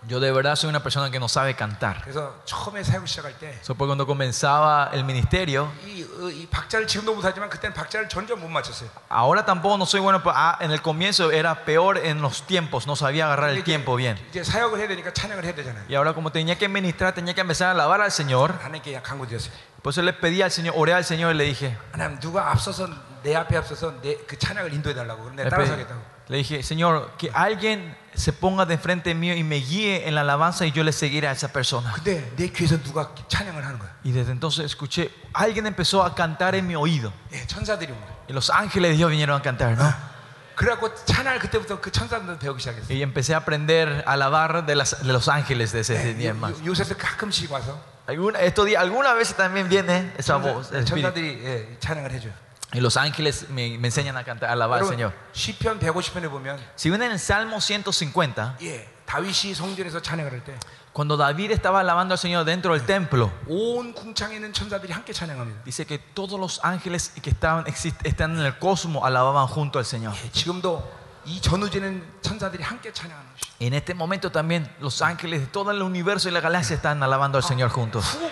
Yo 0.08 0.18
de 0.18 0.32
verdad 0.32 0.56
soy 0.56 0.68
una 0.68 0.82
persona 0.82 1.12
que 1.12 1.20
no 1.20 1.28
sabe 1.28 1.54
cantar. 1.54 2.02
그래서 2.02 2.34
처음에 2.44 2.82
사역 2.82 3.06
시작할 3.06 3.38
때. 3.38 3.56
So, 3.62 3.76
pues, 3.76 3.86
cuando 3.86 4.04
comenzaba 4.04 4.90
el 4.92 5.04
ministerio, 5.04 5.70
이, 5.86 6.02
어, 6.02 6.28
이 6.28 6.44
박자를 6.48 6.88
지금도 6.88 7.14
못하지만 7.14 7.48
그때는 7.48 7.72
박자를 7.72 8.08
전혀 8.08 8.34
못 8.34 8.48
맞췄어요. 8.48 8.90
ahora 9.08 9.44
tampoco 9.44 9.76
no 9.76 9.86
soy 9.86 10.00
bueno, 10.00 10.20
pero, 10.20 10.34
ah, 10.34 10.58
en 10.60 10.72
el 10.72 10.82
comienzo 10.82 11.30
era 11.30 11.64
peor 11.64 11.98
en 11.98 12.20
los 12.20 12.42
tiempos, 12.48 12.88
no 12.88 12.96
sabía 12.96 13.26
agarrar 13.26 13.50
el 13.50 13.58
이제- 13.58 13.64
tiempo 13.64 13.94
bien. 13.94 14.18
이제 14.30 14.42
사역을 14.42 14.80
해야 14.80 14.88
되니까 14.88 15.12
찬양을 15.12 15.44
해야 15.44 15.54
되잖아요. 15.54 15.84
Y 15.88 15.94
ahora 15.94 16.12
como 16.14 16.32
tenía 16.32 16.58
que 16.58 16.68
ministrar, 16.68 17.14
tenía 17.14 17.32
que 17.32 17.40
empezar 17.42 17.68
a 17.68 17.70
alabar 17.70 18.00
al 18.00 18.10
Señor. 18.10 18.58
하나님께 18.58 18.90
그냥 18.98 19.02
강구드렸어요. 19.04 19.52
Por 19.84 19.92
eso 19.92 20.02
le 20.02 20.12
pedí 20.14 20.42
al 20.42 20.50
Señor, 20.50 20.74
oré 20.76 20.94
al 20.94 21.04
Señor 21.04 21.32
y 21.32 21.38
le 21.38 21.44
dije, 21.44 21.76
하나님 21.92 22.18
누가 22.18 22.50
앞서서 22.50 22.88
내 23.22 23.36
앞에 23.36 23.56
앞서서 23.56 23.92
내 24.02 24.18
그 24.26 24.36
찬양을 24.36 24.72
인도해 24.74 24.96
달라고. 24.96 25.22
그럼 25.22 25.36
내가 25.36 25.46
le, 25.46 25.50
pedí- 25.54 25.70
따라서 25.70 25.72
하겠다고. 25.74 26.00
le 26.28 26.36
dije, 26.38 26.58
Señor, 26.64 27.12
que 27.18 27.30
alguien 27.32 27.94
se 28.16 28.32
ponga 28.32 28.66
de 28.66 28.76
frente 28.78 29.14
mío 29.14 29.34
y 29.34 29.42
me 29.42 29.56
guíe 29.56 30.06
en 30.08 30.14
la 30.14 30.20
alabanza 30.22 30.66
y 30.66 30.72
yo 30.72 30.84
le 30.84 30.92
seguiré 30.92 31.28
a 31.28 31.32
esa 31.32 31.48
persona. 31.52 31.92
근데 31.94 32.30
내 32.36 32.48
귀에서 32.52 32.76
누가 32.82 33.10
찬양을 33.28 33.64
하는 33.64 33.78
거야. 33.78 33.90
Y 34.04 34.12
desde 34.12 34.32
entonces 34.32 34.64
escuché, 34.66 35.10
alguien 35.32 35.66
empezó 35.66 36.02
a 36.04 36.14
cantar 36.14 36.54
en 36.54 36.66
mi 36.66 36.74
oído. 36.74 37.12
예, 37.32 37.46
천사들이 37.46 37.92
온 37.92 37.98
거야. 38.00 38.12
Y 38.28 38.32
los 38.34 38.50
ángeles 38.50 38.92
de 38.92 38.96
Dios 38.96 39.10
vinieron 39.10 39.38
a 39.38 39.42
cantar, 39.42 39.76
¿no? 39.76 40.12
그래갖고 40.54 40.94
찬양을 41.06 41.38
그때부터 41.38 41.80
그 41.80 41.90
천사들 41.90 42.38
배우기 42.38 42.60
시작했어요. 42.60 42.88
Y 42.94 43.02
empecé 43.02 43.32
a 43.34 43.38
aprender 43.38 44.04
a 44.06 44.12
alabar 44.12 44.66
de, 44.66 44.76
las- 44.76 45.02
de 45.02 45.12
los 45.12 45.28
ángeles 45.28 45.72
de 45.72 45.80
ese 45.80 45.94
예, 45.96 46.14
día 46.14 46.30
en 46.30 46.38
más. 46.40 46.52
요- 46.52 46.66
요새도 46.74 46.96
가끔씩 46.98 47.50
와서 47.50 47.80
Alguna, 48.06 48.40
estos 48.40 48.66
días, 48.66 48.82
alguna 48.82 49.14
vez 49.14 49.32
también 49.34 49.68
viene 49.68 50.12
esa 50.18 50.36
voz, 50.36 50.70
el 50.72 50.84
천사, 50.84 51.08
espíritu. 51.08 51.14
천사들이 51.14 51.42
예, 51.46 51.76
찬양을 51.80 52.10
해줘요. 52.12 52.32
Y 52.74 52.80
los 52.80 52.96
ángeles 52.96 53.50
me, 53.50 53.76
me 53.78 53.88
enseñan 53.88 54.16
a 54.16 54.24
cantar, 54.24 54.48
a 54.48 54.52
alabar 54.52 54.78
al 54.80 54.84
여러분, 54.86 54.96
Señor. 54.96 55.12
시편 55.34 55.78
150편에 55.80 56.30
보면 56.30 56.58
Si 56.74 56.88
ven 56.90 57.02
en 57.02 57.10
el 57.12 57.18
Salmo 57.18 57.60
150, 57.60 58.56
예, 58.62 58.88
다윗이 59.06 59.54
성전에서 59.54 60.00
찬양을 60.00 60.30
할 60.32 60.42
때 60.44 60.52
온 60.52 60.58
cuando 60.94 61.16
David 61.16 61.50
estaba 61.52 61.80
alabando 61.80 62.12
al 62.14 62.18
Señor 62.18 62.44
dentro 62.44 62.72
del 62.74 62.84
templo, 62.86 63.30
궁창에 63.46 64.36
있는 64.36 64.52
천사들이 64.52 64.92
함께 64.92 65.12
찬양합니다. 65.12 65.64
dice 65.64 65.84
que 65.86 65.98
todos 65.98 66.38
los 66.40 66.60
ángeles 66.64 67.12
que 67.22 67.30
estaban, 67.30 67.64
exist- 67.66 68.00
están 68.04 68.38
en 68.38 68.44
el 68.46 68.58
cosmos 68.58 69.02
alababan 69.04 69.46
junto 69.48 69.78
al 69.78 69.84
Señor. 69.84 70.14
예, 70.24 70.30
지금도 70.32 70.82
이 71.26 71.40
전우지는 71.40 72.02
천사들이 72.22 72.62
함께 72.62 72.90
찬양하는 72.92 73.26
것이. 73.36 73.52
En 73.60 73.74
este 73.74 73.94
momento 73.94 74.30
también 74.32 74.68
los 74.80 75.02
ángeles 75.02 75.40
de 75.40 75.46
todo 75.46 75.70
el 75.70 75.80
universo 75.82 76.28
y 76.28 76.32
la 76.32 76.40
galaxia 76.40 76.74
están 76.76 77.02
alabando 77.02 77.36
al 77.38 77.44
Señor 77.44 77.70
juntos. 77.70 78.04
후, 78.16 78.28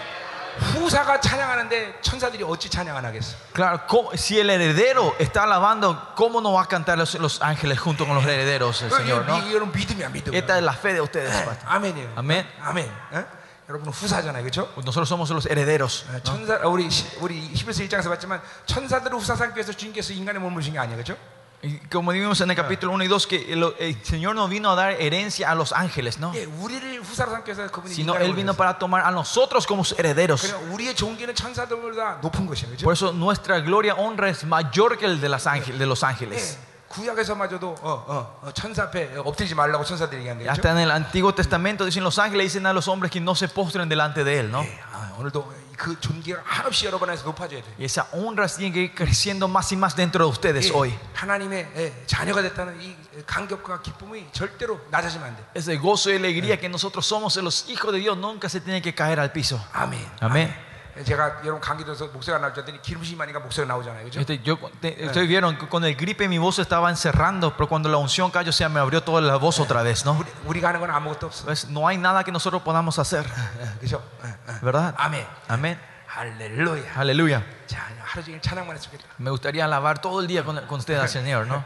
후사가 0.60 1.20
찬양하는데 1.20 2.02
천사들이 2.02 2.44
어찌 2.44 2.70
찬양 2.70 2.96
안 2.96 3.06
하겠어? 3.06 3.36
Claro, 3.54 3.80
¿cómo- 3.88 4.12
si 4.16 4.40
el 4.40 4.50
heredero 4.50 5.16
está 5.20 5.44
alabando, 5.44 6.14
¿cómo 6.16 6.40
no 6.42 6.54
va 6.54 6.64
a 6.64 6.68
cantar 6.68 6.98
los, 6.98 7.14
los 7.16 7.42
ángeles 7.42 7.80
junto 7.80 8.06
con 8.06 8.16
los 8.16 8.24
herederos, 8.26 8.82
el 8.84 8.92
Señor? 8.92 9.26
¿no? 9.26 9.38
이- 9.40 9.50
이거는 9.52 9.72
믿음이야, 9.72 10.10
믿음. 10.12 10.34
Esta 10.34 10.58
es 10.58 10.64
la 10.64 10.74
fe 10.74 10.94
de 10.94 11.02
ustedes. 11.02 11.32
pastor. 11.32 11.68
아멘이에요. 11.68 12.14
아멘. 12.16 12.48
아멘. 12.62 12.92
어? 13.12 13.26
여러분은 13.68 13.92
후사잖아요, 13.94 14.44
그렇죠? 14.44 14.70
Nosotros 14.78 15.10
somos 15.10 15.30
los 15.32 15.48
herederos. 15.50 16.06
어, 16.10 16.20
천사 16.24 16.56
우리 16.68 16.90
시- 16.90 17.18
우리 17.20 17.40
히브리서 17.54 17.84
1장에서 17.84 18.10
봤지만 18.10 18.40
천사들을 18.68 19.18
후사 19.18 19.36
삼기 19.36 19.56
위해서 19.58 19.74
주님께서 19.74 20.14
인간의 20.14 20.40
몸을 20.42 20.62
주신 20.62 20.74
게 20.74 20.80
아니에요, 20.80 20.96
그렇죠? 21.02 21.18
Y 21.65 21.77
como 21.93 22.11
vimos 22.13 22.41
en 22.41 22.49
el 22.51 22.57
capítulo 22.57 22.93
1 22.95 23.05
y 23.05 23.09
2, 23.09 23.27
que 23.27 23.53
el, 23.53 23.75
el 23.79 24.03
Señor 24.03 24.35
no 24.35 24.49
vino 24.49 24.71
a 24.71 24.75
dar 24.75 24.93
herencia 24.93 25.51
a 25.51 25.55
los 25.55 25.73
ángeles, 25.75 26.19
¿no? 26.19 26.33
예, 26.35 26.47
우리를 26.47 27.03
후사로 27.03 27.31
삼기 27.33 27.51
위해서 27.53 27.71
그분이 27.71 27.93
Sino 27.93 28.15
인간의 28.15 28.25
Él 28.25 28.33
몸을 28.33 28.37
vino 28.41 28.53
주셨어요. 28.53 28.57
para 28.57 28.79
tomar 28.79 29.03
a 29.05 29.11
nosotros 29.11 29.67
como 29.67 29.85
sus 29.85 29.99
herederos. 29.99 30.41
그러니까 30.41 30.73
우리의 30.75 30.95
종기는 30.97 31.35
천사들보다 31.35 32.21
높은 32.23 32.47
것이에요, 32.47 32.69
그렇죠? 32.71 32.85
Por 32.85 32.95
eso 32.95 33.13
nuestra 33.13 33.61
gloria, 33.61 33.95
honra 33.95 34.31
es 34.31 34.43
mayor 34.45 34.97
que 34.97 35.05
el 35.05 35.21
de, 35.21 35.29
las 35.29 35.47
ángel- 35.47 35.77
de 35.77 35.85
los 35.85 36.03
ángeles. 36.03 36.57
예, 36.57 36.71
구약에서마저도 36.89 37.77
어, 37.83 38.05
어, 38.09 38.41
어, 38.43 38.51
천사 38.53 38.85
앞에 38.85 39.17
엎드리지 39.19 39.55
말라고 39.55 39.85
천사들이 39.85 40.21
얘기한 40.23 40.39
거죠. 40.39 40.49
Hasta 40.51 40.71
en 40.73 40.79
el 40.79 40.91
Antiguo 40.91 41.35
Testamento 41.35 41.85
dicen 41.85 42.03
los 42.03 42.19
ángeles, 42.19 42.53
dicen 42.55 42.65
a 42.67 42.73
los 42.73 42.89
hombres 42.89 43.13
que 43.13 43.21
no 43.21 43.35
se 43.35 43.49
postren 43.49 43.87
delante 43.89 44.25
de 44.25 44.41
Él, 44.41 44.51
¿no? 44.51 44.63
예, 44.65 44.81
아, 44.93 45.13
오늘도 45.19 45.45
그 45.78 46.00
존귀가 46.00 46.42
한없이 46.44 46.86
여러분 46.86 47.10
안에서 47.10 47.24
높아져야 47.26 47.62
돼. 47.62 47.68
Y 47.78 47.86
esa 47.86 48.08
honra 48.12 48.48
tiene 48.48 48.74
que 48.74 48.82
ir 48.82 48.96
creciendo 48.96 49.48
más 49.48 49.72
y 49.72 49.78
más 49.78 49.96
dentro 49.96 50.26
de 50.26 50.32
ustedes 50.32 50.70
예, 50.70 50.74
hoy. 50.74 50.94
하나님의 51.14 51.72
예, 51.76 52.04
자녀가 52.06 52.42
됐다는 52.42 52.82
이 52.82 52.96
감격과 53.26 53.82
기쁨이 53.82 54.28
절대로 54.32 54.80
낮아지면 54.90 55.28
안 55.28 55.36
돼. 55.36 55.44
Ese 55.54 55.78
gozo 55.78 56.12
y 56.12 56.16
alegría 56.16 56.60
que 56.60 56.70
nosotros 56.70 57.06
somos 57.06 57.36
los 57.38 57.70
hijos 57.70 57.92
de 57.94 58.00
Dios 58.00 58.18
nunca 58.18 58.50
se 58.50 58.62
tiene 58.62 58.82
que 58.82 58.94
caer 58.94 59.20
al 59.20 59.32
piso. 59.32 59.60
아멘. 59.74 60.00
Amén. 60.22 60.50
예, 60.50 60.75
제가 61.05 61.41
여러분 61.45 61.61
감기 61.61 61.85
들어서 61.85 62.07
목소리가 62.09 62.41
나올 62.41 62.53
줄 62.53 62.63
알았더니 62.63 62.83
기름이 62.83 63.15
많으니까 63.15 63.39
목소리가 63.41 63.73
나오잖아요, 63.73 64.03
그렇죠? 64.11 64.21
Este, 64.21 64.41
yo, 64.45 64.59
te- 64.81 64.97
ustedes 65.07 65.29
vieron 65.29 65.57
que 65.57 65.67
con 65.69 65.85
el 65.85 65.95
gripe 65.97 66.29
mi 66.29 66.37
voz 66.39 66.59
estaba 66.59 66.91
encerrando, 66.91 67.55
pero 67.57 67.69
cuando 67.69 67.89
la 67.89 67.97
unción 67.97 68.31
cayó, 68.31 68.53
se 68.53 68.69
me 68.69 68.81
abrió 68.81 69.01
toda 69.03 69.21
la 69.21 69.37
voz 69.37 69.61
otra 69.61 69.83
vez, 69.83 70.05
¿no? 70.05 70.19
우리, 70.19 70.29
우리가 70.45 70.69
하는 70.69 70.81
건 70.81 70.91
아무것도 70.91 71.27
없어. 71.29 71.45
Pues, 71.47 71.69
no 71.71 71.87
hay 71.87 71.97
nada 71.97 72.25
que 72.25 72.33
nosotros 72.33 72.61
podamos 72.63 72.99
hacer, 72.99 73.25
예, 73.25 73.79
그렇죠? 73.79 74.03
예, 74.25 74.29
예. 74.29 74.59
¿verdad? 74.63 74.95
아멘. 74.99 75.27
Amén. 75.49 75.79
할렐루야. 76.09 76.93
Aleluya. 76.99 77.45
자, 77.67 77.79
하루 78.03 78.25
종일 78.25 78.43
찬양만 78.43 78.77
했으면 78.77 78.99
좋겠다. 78.99 79.15
Me 79.21 79.31
gustaría 79.31 79.65
alabar 79.65 80.01
todo 80.01 80.21
el 80.21 80.27
día 80.27 80.45
con, 80.45 80.57
con 80.67 80.81
usted 80.81 80.99
al 80.99 81.09
Señor, 81.09 81.47
¿no? 81.47 81.65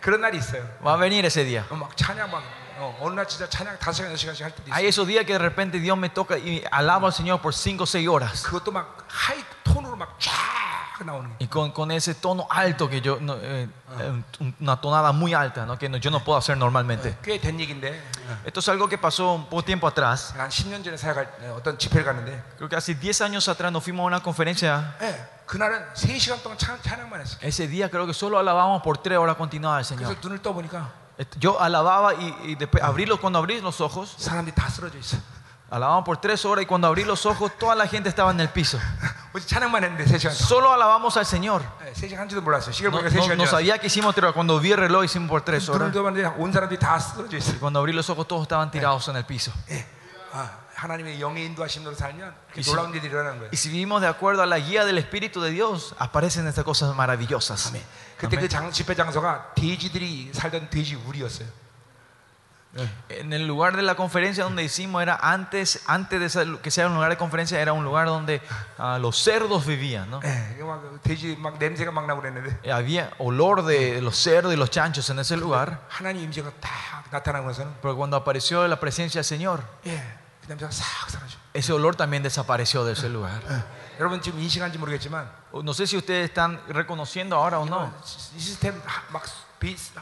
그런 0.00 0.20
날이 0.20 0.36
있어요. 0.38 0.66
Va 0.84 0.94
a 0.94 0.96
venir 0.96 1.24
ese 1.24 1.44
día. 1.44 1.64
어, 1.70 1.76
막 1.76 1.96
찬양 1.96 2.28
막 2.28 2.42
hay 4.71 4.85
esos 4.85 5.07
días 5.07 5.25
que 5.25 5.33
de 5.33 5.39
repente 5.39 5.79
Dios 5.79 5.97
me 5.97 6.09
toca 6.09 6.37
y 6.37 6.63
alaba 6.71 7.07
al 7.07 7.13
Señor 7.13 7.41
por 7.41 7.53
5 7.53 7.83
o 7.83 7.87
6 7.87 8.07
horas. 8.07 8.43
Y 11.39 11.47
con, 11.47 11.71
con, 11.71 11.91
ese 11.91 12.15
tono 12.15 12.47
alto 12.49 12.89
que 12.89 13.01
yo, 13.01 13.19
no, 13.21 13.35
eh, 13.35 13.69
eh 13.99 14.23
una 14.59 14.81
tonada 14.81 15.11
muy 15.11 15.33
alta, 15.33 15.65
¿no? 15.65 15.77
que 15.77 15.87
no, 15.89 15.97
yo 15.97 16.09
no 16.09 16.23
puedo 16.23 16.39
hacer 16.39 16.57
normalmente. 16.57 17.17
Esto 18.43 18.59
es 18.59 18.69
algo 18.69 18.89
que 18.89 18.97
pasó 18.97 19.33
un 19.33 19.45
poco 19.45 19.63
tiempo 19.63 19.87
atrás. 19.87 20.33
Creo 22.57 22.67
que 22.67 22.75
hace 22.75 22.95
10 22.95 23.21
años 23.21 23.47
atrás 23.47 23.71
nos 23.71 23.83
fuimos 23.83 24.03
a 24.03 24.07
una 24.07 24.19
conferencia. 24.21 24.95
Ese 27.41 27.67
día 27.67 27.89
creo 27.89 28.07
que 28.07 28.13
solo 28.13 28.39
alabamos 28.39 28.81
por 28.81 28.97
3 28.97 29.17
horas 29.17 29.35
continuadas 29.35 29.79
al 29.79 29.97
Señor. 29.97 30.11
눈을 31.16 31.16
떠 31.16 31.16
보니까 31.16 31.16
Este, 31.18 31.38
Yo 31.38 31.60
alababa 31.60 32.14
y, 32.14 32.34
y 32.44 32.54
después 32.56 32.82
abrí 32.82 33.04
los, 33.06 33.20
cuando 33.20 33.38
abrí 33.38 33.60
los 33.60 33.80
ojos, 33.80 34.14
사람들이 34.18 34.54
다 34.54 34.68
쓰러져 34.70 34.96
있어. 34.98 35.18
alabamos 35.70 36.04
por 36.04 36.16
3 36.18 36.44
horas 36.46 36.62
y 36.64 36.66
cuando 36.66 36.86
abrí 36.88 37.04
los 37.04 37.24
ojos 37.26 37.52
toda 37.58 37.74
la 37.74 37.86
gente 37.86 38.08
estaba 38.08 38.30
en 38.30 38.40
el 38.40 38.48
piso. 38.48 38.78
오직 39.34 39.46
찬양만 39.48 39.84
했는데 39.84 40.04
3시간 40.04 40.32
동안. 40.32 40.48
Solo 40.48 40.72
alabamos 40.72 41.16
al 41.16 41.24
Señor. 41.26 41.62
예, 41.86 41.92
3시간 41.92 42.16
한지도 42.16 42.40
몰랐어요. 42.42 42.72
시계 42.72 42.88
No, 42.88 42.92
보니까 42.98 43.08
no- 43.08 43.20
3시간 43.20 43.36
no 43.36 43.44
지났어. 43.44 43.50
sabía 43.56 43.78
que 43.78 43.86
hicimos, 43.88 44.14
pero 44.14 44.32
cuando 44.34 44.58
vi 44.58 44.72
el 44.72 44.78
reloj 44.78 45.04
hicimos 45.04 45.28
por 45.28 45.42
3 45.44 45.68
horas. 45.68 45.80
눈을 45.80 45.92
떠봤는데 45.92 46.36
온 46.40 46.50
사람들이 46.52 46.78
다 46.80 46.98
쓰러져 46.98 47.36
있어. 47.36 47.52
Y 47.52 47.58
cuando 47.58 47.78
abrí 47.80 47.92
los 47.92 48.08
ojos 48.10 48.26
todos 48.26 48.42
estaban 48.42 48.70
tirados 48.70 49.06
en 49.08 49.16
el 49.16 49.24
piso. 49.24 49.52
예. 49.70 49.84
아, 50.32 50.48
하나님의 50.76 51.20
영의 51.20 51.44
인도하심으로 51.46 51.94
살면 51.94 52.34
그 52.52 52.60
이 52.60 52.64
놀라운 52.64 52.92
일이 52.94 53.06
일어나는 53.06 53.38
거예요. 53.38 53.50
Y 53.52 53.56
si 53.56 53.68
vivimos 53.70 54.00
de 54.00 54.08
acuerdo 54.08 54.42
a 54.42 54.46
la 54.46 54.58
guía 54.58 54.84
del 54.84 54.98
Espíritu 54.98 55.40
de 55.40 55.50
Dios, 55.50 55.94
aparecen 55.98 56.46
estas 56.48 56.64
cosas 56.64 56.94
maravillosas. 56.96 57.68
아멘. 57.68 57.82
그때 58.18 58.36
아멘. 58.36 58.40
그 58.40 58.48
장, 58.48 58.70
집회 58.72 58.94
장소가 58.94 59.52
돼지들이 59.54 60.30
살던 60.32 60.70
돼지 60.70 60.94
우리였어요. 60.96 61.46
En 63.10 63.34
el 63.34 63.46
lugar 63.46 63.76
de 63.76 63.82
la 63.82 63.94
conferencia 63.96 64.44
donde 64.44 64.64
hicimos 64.64 65.02
era 65.02 65.14
antes, 65.20 65.82
antes 65.86 66.18
de 66.18 66.30
ser- 66.30 66.56
que 66.62 66.70
sea 66.70 66.86
un 66.86 66.94
lugar 66.94 67.10
de 67.10 67.18
conferencia, 67.18 67.60
era 67.60 67.74
un 67.74 67.84
lugar 67.84 68.06
donde 68.06 68.40
ah, 68.78 68.96
los 68.98 69.22
cerdos 69.22 69.66
vivían. 69.66 70.08
¿no? 70.10 70.20
예, 70.24 70.56
이거 70.58 70.64
막 70.66 71.02
돼지 71.02 71.36
막 71.38 71.58
냄새가 71.58 71.92
막 71.92 72.06
나고 72.06 72.22
그랬는데 72.22 72.60
Eh, 72.64 72.72
Había 72.72 73.10
olor 73.18 73.66
de 73.66 74.00
los 74.00 74.16
cerdos 74.16 74.54
y 74.54 74.56
los 74.56 74.70
chanchos 74.70 75.10
en 75.10 75.18
ese 75.18 75.36
lugar. 75.36 75.80
하나님 75.90 76.22
임재가 76.24 76.50
딱 76.62 77.04
나타나고 77.10 77.46
나서는 77.48 77.74
Pero 77.82 77.94
cuando 77.94 78.16
apareció 78.16 78.66
la 78.66 78.80
presencia 78.80 79.20
del 79.20 79.26
Señor, 79.26 79.60
예, 79.84 80.00
그 80.00 80.25
냄새가 80.48 80.70
싹 80.70 81.08
사라져. 81.10 81.36
ese 81.54 81.72
olor 81.72 81.94
también 81.96 82.22
desapareció 82.22 82.84
de 82.84 82.92
ese 82.92 83.08
lugar. 83.08 83.40
여러분 84.00 84.20
지금 84.22 84.40
인식한지 84.40 84.78
모르겠지만 84.78 85.28
No 85.52 85.72
sé 85.74 85.86
si 85.86 85.96
ustedes 85.96 86.30
están 86.30 86.60
reconociendo 86.68 87.36
ahora 87.36 87.58
o 87.60 87.66
no. 87.66 87.92
이 88.34 88.38
시스템 88.40 88.80
하- 88.86 89.02
막 89.12 89.22
비, 89.24 89.30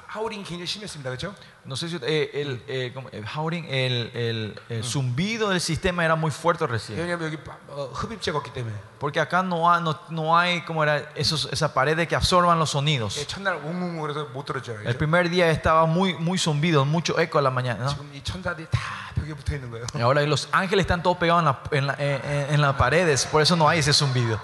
하우링이 0.07 0.43
굉장히 0.45 0.67
심했습니다, 0.67 1.11
그렇죠? 1.11 1.35
No 1.67 1.75
sé 1.77 1.89
si 1.91 1.97
eh, 2.03 2.31
el, 2.33 2.63
eh, 2.67 2.91
como, 2.95 3.11
el 3.13 3.25
howling, 3.27 3.67
el, 3.69 4.11
el- 4.15 4.55
el 4.71 4.83
zumbido 4.83 5.51
del 5.51 5.61
sistema 5.61 6.03
era 6.03 6.17
muy 6.17 6.31
fuerte 6.31 6.67
recién. 6.67 6.97
왜냐하면 6.99 7.27
여기 7.27 7.37
바- 7.37 7.59
어, 7.69 7.91
흡입제가 7.93 8.39
없기 8.39 8.53
때문에 8.55 8.73
Porque 8.99 9.21
acá 9.21 9.43
no 9.45 9.69
hay, 9.71 9.83
no, 9.83 9.95
no 10.11 10.35
hay 10.39 10.63
como 10.65 10.83
era 10.83 11.13
esos, 11.15 11.47
esa 11.53 11.75
pared 11.75 12.09
que 12.09 12.17
absorban 12.17 12.59
los 12.59 12.71
sonidos. 12.71 13.19
예, 13.21 13.27
첫날 13.27 13.57
웅웅 13.63 14.01
그래서 14.01 14.25
못 14.33 14.47
들었죠. 14.47 14.73
El 14.87 14.97
primer 14.97 15.29
día 15.29 15.51
estaba 15.51 15.85
muy, 15.85 16.15
muy 16.15 16.39
zumbido, 16.39 16.87
mucho 16.87 17.19
eco 17.21 17.39
a 17.39 17.43
la 17.43 17.51
mañana. 17.51 17.85
¿no? 17.85 17.91
지금 17.91 18.09
이 18.15 18.23
천사들이 18.25 18.67
다 18.71 18.81
벽에 19.15 19.35
붙어 19.35 19.55
있는 19.55 19.71
거예요. 19.71 19.85
Y 19.93 20.01
ahora 20.01 20.23
los 20.23 20.49
ángeles 20.53 20.87
están 20.87 21.03
todos 21.03 21.19
pegados 21.19 21.43
en, 21.43 21.45
la- 21.45 21.61
en 21.71 21.87
la- 21.87 21.95
en- 21.99 22.25
en- 22.25 22.55
en 22.55 22.61
las 22.63 22.75
paredes, 22.77 23.27
por 23.27 23.43
eso 23.43 23.55
no 23.57 23.69
hay 23.69 23.81
ese 23.81 23.93
zumbido. 23.93 24.41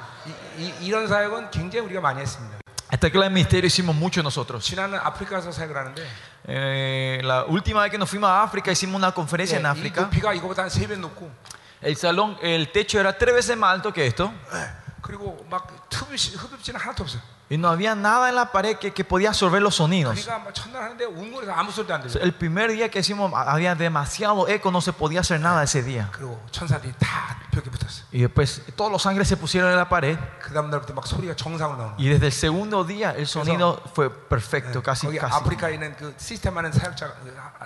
이, 0.58 0.72
이, 0.82 0.90
런 0.90 1.08
사역은 1.08 1.50
굉장히 1.50 1.86
우리가 1.86 2.02
많이 2.02 2.20
했습니다. 2.20 2.58
Esta 2.90 3.10
clase 3.10 3.28
de 3.28 3.34
ministerio 3.34 3.66
hicimos 3.66 3.96
mucho 3.96 4.22
nosotros. 4.22 4.64
지난해 4.64 4.96
아프리카에서 4.98 5.50
사역을 5.50 5.76
하는데 5.76 6.06
Eh, 6.48 7.20
la 7.24 7.44
última 7.46 7.82
vez 7.82 7.90
que 7.90 7.98
nos 7.98 8.08
fuimos 8.08 8.30
a 8.30 8.44
África 8.44 8.70
hicimos 8.70 8.94
una 8.96 9.10
conferencia 9.12 9.58
en 9.58 9.64
예, 9.64 9.68
이 9.68 9.70
África. 9.72 10.02
높이가 10.02 10.32
이거보다 10.32 10.62
한 10.62 10.70
세 10.70 10.86
배 10.86 10.96
높고 10.96 11.28
El 11.82 11.96
salón, 11.96 12.38
el 12.42 12.70
techo 12.72 12.98
era 13.00 13.18
tres 13.18 13.34
veces 13.34 13.56
más 13.56 13.72
alto 13.74 13.92
que 13.92 14.06
esto. 14.06 14.32
예, 14.54 14.70
그리고 15.02 15.44
막 15.50 15.66
흡입, 15.92 16.16
흡입지는 16.36 16.78
하나도 16.80 17.02
없어요. 17.02 17.20
Y 17.50 17.58
no 17.58 17.68
había 17.68 17.94
nada 17.94 18.28
en 18.28 18.34
la 18.36 18.50
pared 18.50 18.76
que, 18.78 18.92
que 18.92 19.04
podía 19.04 19.28
absorber 19.30 19.60
los 19.62 19.74
sonidos. 19.76 20.14
우리가 20.16 20.38
막 20.38 20.54
첫날 20.54 20.82
하는데 20.82 21.04
웅골에서 21.04 21.52
아무 21.52 21.70
소리도 21.72 21.92
안 21.94 22.02
들려요. 22.02 22.22
El 22.22 22.32
primer 22.34 22.70
día 22.72 22.88
que 22.88 23.00
hicimos 23.00 23.32
había 23.34 23.74
demasiado 23.74 24.46
eco, 24.48 24.70
no 24.70 24.80
se 24.80 24.92
podía 24.92 25.20
hacer 25.20 25.40
nada 25.40 25.62
ese 25.64 25.82
día. 25.82 26.08
그리고 26.12 26.40
천사들이 26.52 26.92
다 26.98 27.38
벽에 27.50 27.70
붙었어요. 27.70 28.04
Y 28.12 28.20
después 28.20 28.62
todos 28.76 28.90
los 28.92 29.04
ángeles 29.06 29.28
se 29.28 29.36
pusieron 29.36 29.70
en 29.70 29.76
la 29.76 29.88
pared. 29.88 30.18
그 30.40 30.52
다음 30.52 30.70
날부터 30.70 30.94
막 30.94 31.06
소리가 31.06 31.34
정상으로 31.34 31.76
나오는 31.78 31.96
거예요. 31.96 31.98
Y 31.98 32.08
desde 32.08 32.26
el 32.26 32.32
segundo 32.32 32.84
día 32.84 33.10
el 33.16 33.26
sonido 33.26 33.82
fue 33.94 34.10
perfecto, 34.10 34.82
casi, 34.82 35.06
거기 35.06 35.18
casi. 35.18 35.34
아프리카에 35.36 35.74
있는 35.74 35.96
그 35.96 36.14
시스템 36.18 36.56
하는 36.56 36.70
사역자 36.72 37.12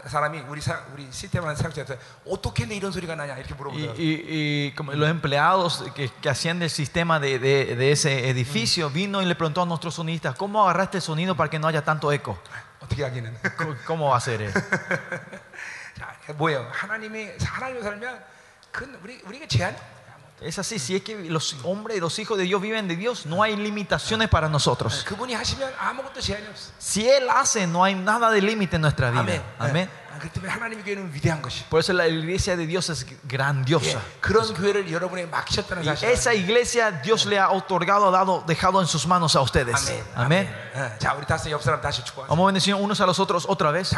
그 0.03 0.09
사람이 0.09 0.41
우리 0.49 0.61
사, 0.61 0.81
우리 0.95 1.09
시스템 1.11 1.43
하는 1.45 1.57
사역자한테 1.57 1.99
어떻게 2.27 2.67
내 2.67 2.75
이런 2.77 2.93
소리가 2.93 3.15
나냐 3.17 3.37
이렇게 3.37 3.55
Y, 3.55 3.59
물어보더라고요. 3.59 3.95
y- 3.99 4.25
y 4.69 4.75
como 4.77 4.93
los 4.93 5.09
empleados 5.11 5.85
que, 5.95 6.09
que 6.09 6.29
hacían 6.31 6.59
del 6.59 6.71
sistema 6.71 7.19
de, 7.21 7.39
de- 7.39 7.77
de 7.77 7.93
ese 7.93 8.29
edificio 8.31 8.91
vino 8.91 9.21
y 9.23 9.27
le 9.27 9.35
preguntó 9.35 9.63
a 9.63 9.67
nuestros 9.67 9.95
sonistas, 9.95 10.35
¿cómo 10.37 10.63
agarraste 10.63 10.99
el 10.99 11.03
sonido 11.03 11.35
para 11.37 11.51
que 11.51 11.59
no 11.59 11.67
haya 11.69 11.83
tanto 11.85 12.13
eco? 12.13 12.39
어떻게 12.81 13.05
하기는? 13.05 13.37
¿Cómo- 13.59 13.77
¿Cómo 13.87 14.09
va 14.11 14.17
a 14.17 14.21
ser 14.21 14.41
él? 14.43 14.53
자, 15.99 16.15
뭐예요? 16.35 16.67
하나님이 16.73 17.33
하나님을 17.45 17.83
살면 17.83 18.25
es 20.42 20.60
así, 20.60 20.80
si 20.80 20.98
es 20.98 21.02
que 21.02 21.16
los 21.30 21.56
hombres 21.64 21.96
y 21.98 22.00
los 22.02 22.20
hijos 22.20 22.38
de 22.38 22.44
Dios 22.44 22.62
viven 22.62 22.90
de 22.90 22.98
Dios, 22.98 23.26
no 23.26 23.42
hay 23.42 23.56
limitaciones 23.56 24.28
para 24.28 24.50
nosotros. 24.50 25.06
Si 26.78 27.08
Él 27.10 27.30
hace, 27.30 27.66
no 27.68 27.84
hay 27.86 27.96
nada 27.96 28.30
de 28.30 28.42
límite 28.42 28.76
en 28.76 28.82
nuestra 28.82 29.12
vida. 29.12 29.22
Amén. 29.58 29.90
Por 31.70 31.80
eso 31.80 31.94
la 31.94 32.08
iglesia 32.08 32.56
de 32.58 32.66
Dios 32.68 32.90
es 32.90 33.06
grandiosa. 33.24 34.00
Y 35.84 35.88
esa 36.14 36.34
iglesia 36.34 36.92
Dios 36.92 37.26
le 37.26 37.38
ha 37.40 37.50
otorgado, 37.52 38.12
dado, 38.12 38.44
dejado 38.46 38.82
en 38.82 38.88
sus 38.88 39.08
manos 39.08 39.36
a 39.36 39.42
ustedes. 39.42 39.76
Amén. 40.16 40.50
Vamos 42.28 42.44
a 42.44 42.48
bendecir 42.48 42.76
unos 42.76 43.00
a 43.02 43.06
los 43.06 43.20
otros 43.20 43.46
otra 43.48 43.72
vez. 43.72 43.90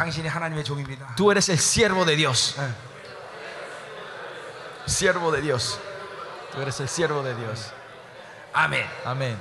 Tú 1.16 1.30
eres 1.32 1.48
el 1.48 1.58
siervo 1.58 2.04
de 2.04 2.14
Dios 2.16 2.54
예. 4.87 4.89
Siervo 4.89 5.31
de 5.31 5.41
Dios. 5.41 5.79
Tú 6.53 6.61
eres 6.61 6.79
el 6.79 6.87
siervo 6.89 7.23
de 7.23 7.33
Dios. 7.35 7.71
아멘. 8.53 8.85
Amén. 9.05 9.37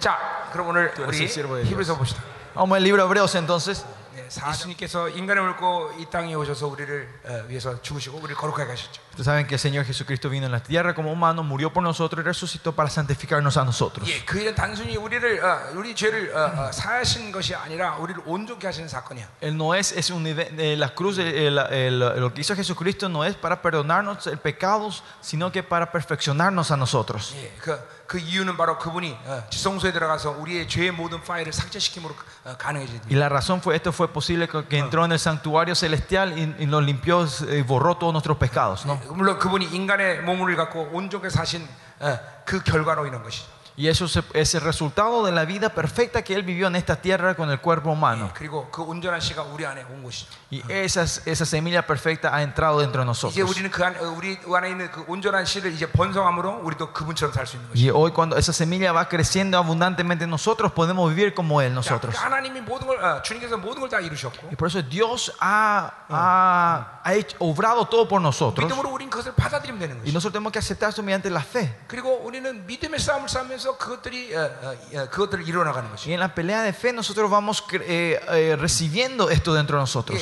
자, 0.00 0.18
그럼 0.52 0.68
오늘 0.68 0.92
Tú 0.94 1.02
eres 1.04 1.16
우리 1.16 1.24
el 1.24 1.28
siervo 1.28 1.56
de 1.56 1.62
Dios. 1.64 1.70
히브리서 1.72 1.96
봅시다. 1.96 2.22
Vamos 2.54 2.76
al 2.76 2.82
libro 2.84 3.02
de 3.02 3.06
Hebreos 3.08 3.34
entonces. 3.34 3.84
네, 4.28 4.28
예수님께서 4.48 5.08
인간을 5.08 5.42
물고 5.42 5.90
이 5.98 6.06
땅에 6.10 6.34
오셔서 6.34 6.66
우리를 6.68 7.08
어, 7.24 7.44
위해서 7.48 7.80
죽으시고 7.80 8.18
우리를 8.18 8.36
거룩하게 8.36 8.70
하셨죠. 8.70 9.02
Ustedes 9.14 9.24
saben 9.26 9.46
que 9.46 9.54
el 9.54 9.60
Señor 9.60 9.84
Jesucristo 9.86 10.28
vino 10.28 10.46
en 10.46 10.52
la 10.52 10.60
tierra 10.62 10.92
como 10.94 11.12
humano, 11.12 11.42
murió 11.44 11.72
por 11.72 11.82
nosotros 11.84 12.20
y 12.20 12.26
resucitó 12.26 12.72
para 12.74 12.88
santificarnos 12.90 13.56
a 13.56 13.64
nosotros. 13.64 14.08
예, 14.08 14.24
그 14.24 14.40
일은 14.40 14.54
단순히 14.54 14.96
우리를 14.96 15.44
어, 15.44 15.70
우리 15.76 15.94
죄를 15.94 16.34
어, 16.34 16.66
어, 16.68 16.72
사하신 16.72 17.30
것이 17.32 17.54
아니라 17.54 17.96
우리를 17.96 18.22
온전케 18.26 18.66
하시는 18.66 18.88
사건이야. 18.88 19.28
Él 19.40 19.54
no 19.56 19.74
es, 19.74 19.92
es 19.96 20.10
un 20.10 20.22
nivel- 20.24 20.58
eh, 20.58 20.76
la 20.76 20.88
cruz, 20.94 21.18
eh, 21.18 21.46
el- 21.46 21.58
el- 21.70 21.98
lo 22.20 22.32
que 22.34 22.40
hizo 22.40 22.54
Jesucristo 22.56 23.08
no 23.08 23.24
es 23.24 23.36
para 23.36 23.62
perdonarnos 23.62 24.26
el 24.26 24.38
pecado, 24.38 24.90
sino 25.20 25.52
que 25.52 25.62
para 25.62 25.90
perfeccionarnos 25.92 26.70
a 26.72 26.76
nosotros. 26.76 27.34
예, 27.36 27.52
그, 27.60 27.78
그 28.09 28.17
이유는 28.17 28.57
바로 28.57 28.79
그분이 28.79 29.15
어, 29.25 29.43
지성소에 29.51 29.93
들어가서 29.93 30.31
우리의 30.31 30.67
죄의 30.67 30.89
모든 30.91 31.21
파일을 31.21 31.53
삭제시킴으로 31.53 32.15
어, 32.43 32.57
가능해진. 32.57 33.01
Y 33.07 33.15
la 33.15 33.29
razón 33.29 33.61
fue 33.61 33.75
esto 33.75 33.91
fue 33.91 34.07
posible 34.07 34.47
que 34.49 34.79
entró 34.79 35.05
en 35.05 35.11
el 35.11 35.19
santuario 35.19 35.75
celestial 35.75 36.35
y, 36.35 36.55
y 36.63 36.65
nos 36.65 36.83
limpió 36.83 37.27
y 37.51 37.61
borró 37.61 37.97
todos 37.97 38.11
nuestros 38.11 38.37
pecados. 38.37 38.83
¿no? 38.87 38.99
예, 39.05 39.09
물론 39.13 39.37
그분이 39.37 39.65
인간의 39.65 40.23
몸을 40.23 40.55
갖고 40.55 40.89
온전하게 40.91 41.29
사신 41.29 41.67
어, 41.99 42.17
그 42.45 42.63
결과로 42.63 43.05
인한 43.05 43.21
것이죠. 43.21 43.45
Y 43.78 43.88
eso 43.88 44.06
se- 44.06 44.22
es 44.34 44.54
el 44.54 44.60
resultado 44.60 45.24
de 45.26 45.32
la 45.32 45.44
vida 45.44 45.68
perfecta 45.68 46.22
que 46.22 46.32
Él 46.34 46.44
vivió 46.44 46.68
en 46.68 46.76
esta 46.76 46.94
tierra 46.94 47.34
con 47.34 47.50
el 47.50 47.58
cuerpo 47.58 47.90
humano. 47.90 48.30
그리고 48.32 48.68
그 48.70 48.82
온전한 48.82 49.18
씨가 49.20 49.42
우리 49.42 49.66
안에 49.66 49.82
온 49.90 50.04
것이죠. 50.04 50.28
Y 50.52 50.62
esa, 50.68 51.02
esa 51.02 51.44
semilla 51.44 51.82
perfecta 51.84 52.32
ha 52.32 52.40
entrado 52.42 52.78
dentro 52.78 53.02
de 53.02 53.10
이제 53.10 53.42
nosotros. 53.42 53.50
우리는 53.50 53.68
그 53.72 53.82
안, 53.84 53.96
어, 53.98 54.14
우리 54.16 54.38
안에 54.46 54.70
있는 54.70 54.88
그 54.92 55.04
온전한 55.08 55.44
씨를 55.44 55.72
이제 55.72 55.90
번성함으로 55.90 56.60
우리도 56.62 56.92
그분처럼 56.92 57.34
살 57.34 57.48
수 57.48 57.56
있는 57.56 57.68
것이죠. 57.70 57.82
Y 57.82 57.90
hoy 57.90 58.12
cuando 58.12 58.36
esa 58.36 58.52
semilla 58.52 58.92
va 58.92 59.08
creciendo 59.08 59.58
abundantemente 59.58 60.22
en 60.22 60.30
nosotros, 60.30 60.70
podemos 60.70 61.10
vivir 61.12 61.34
como 61.34 61.60
Él 61.60 61.70
자, 61.72 61.74
nosotros. 61.74 62.14
그러니까 62.14 62.26
하나님이 62.30 62.60
모든 62.60 62.86
걸 62.86 63.02
어, 63.02 63.22
주님께서 63.22 63.56
모든 63.58 63.80
걸 63.82 63.90
다 63.90 63.98
이루셨고 63.98 64.46
Y 64.50 64.54
por 64.54 64.68
eso 64.68 64.80
Dios 64.88 65.32
ha, 65.40 65.90
ha, 66.08 67.00
ha 67.02 67.12
hecho- 67.14 67.36
obrado 67.40 67.84
todo 67.88 68.06
por 68.06 68.20
nosotros. 68.22 68.64
믿음으로 68.64 68.88
우리는 68.94 69.10
그것을 69.10 69.34
받아들이면 69.34 69.80
되는 69.80 69.96
Y 69.98 70.02
것이죠. 70.06 70.14
nosotros 70.14 70.32
tenemos 70.32 70.52
que 70.52 70.60
aceptar 70.60 70.90
eso 70.90 71.02
mediante 71.02 71.28
la 71.28 71.40
fe. 71.42 71.74
그리고 71.88 72.22
우리는 72.22 72.64
믿음의 72.66 73.00
싸움을 73.00 73.28
싸우면서 73.28 73.64
Y 76.07 76.13
en 76.13 76.19
la 76.19 76.33
pelea 76.33 76.61
de 76.61 76.73
fe 76.73 76.93
nosotros 76.93 77.29
vamos 77.29 77.63
eh, 77.71 78.19
eh, 78.31 78.55
recibiendo 78.59 79.29
esto 79.29 79.53
dentro 79.53 79.77
de 79.77 79.81
nosotros. 79.81 80.19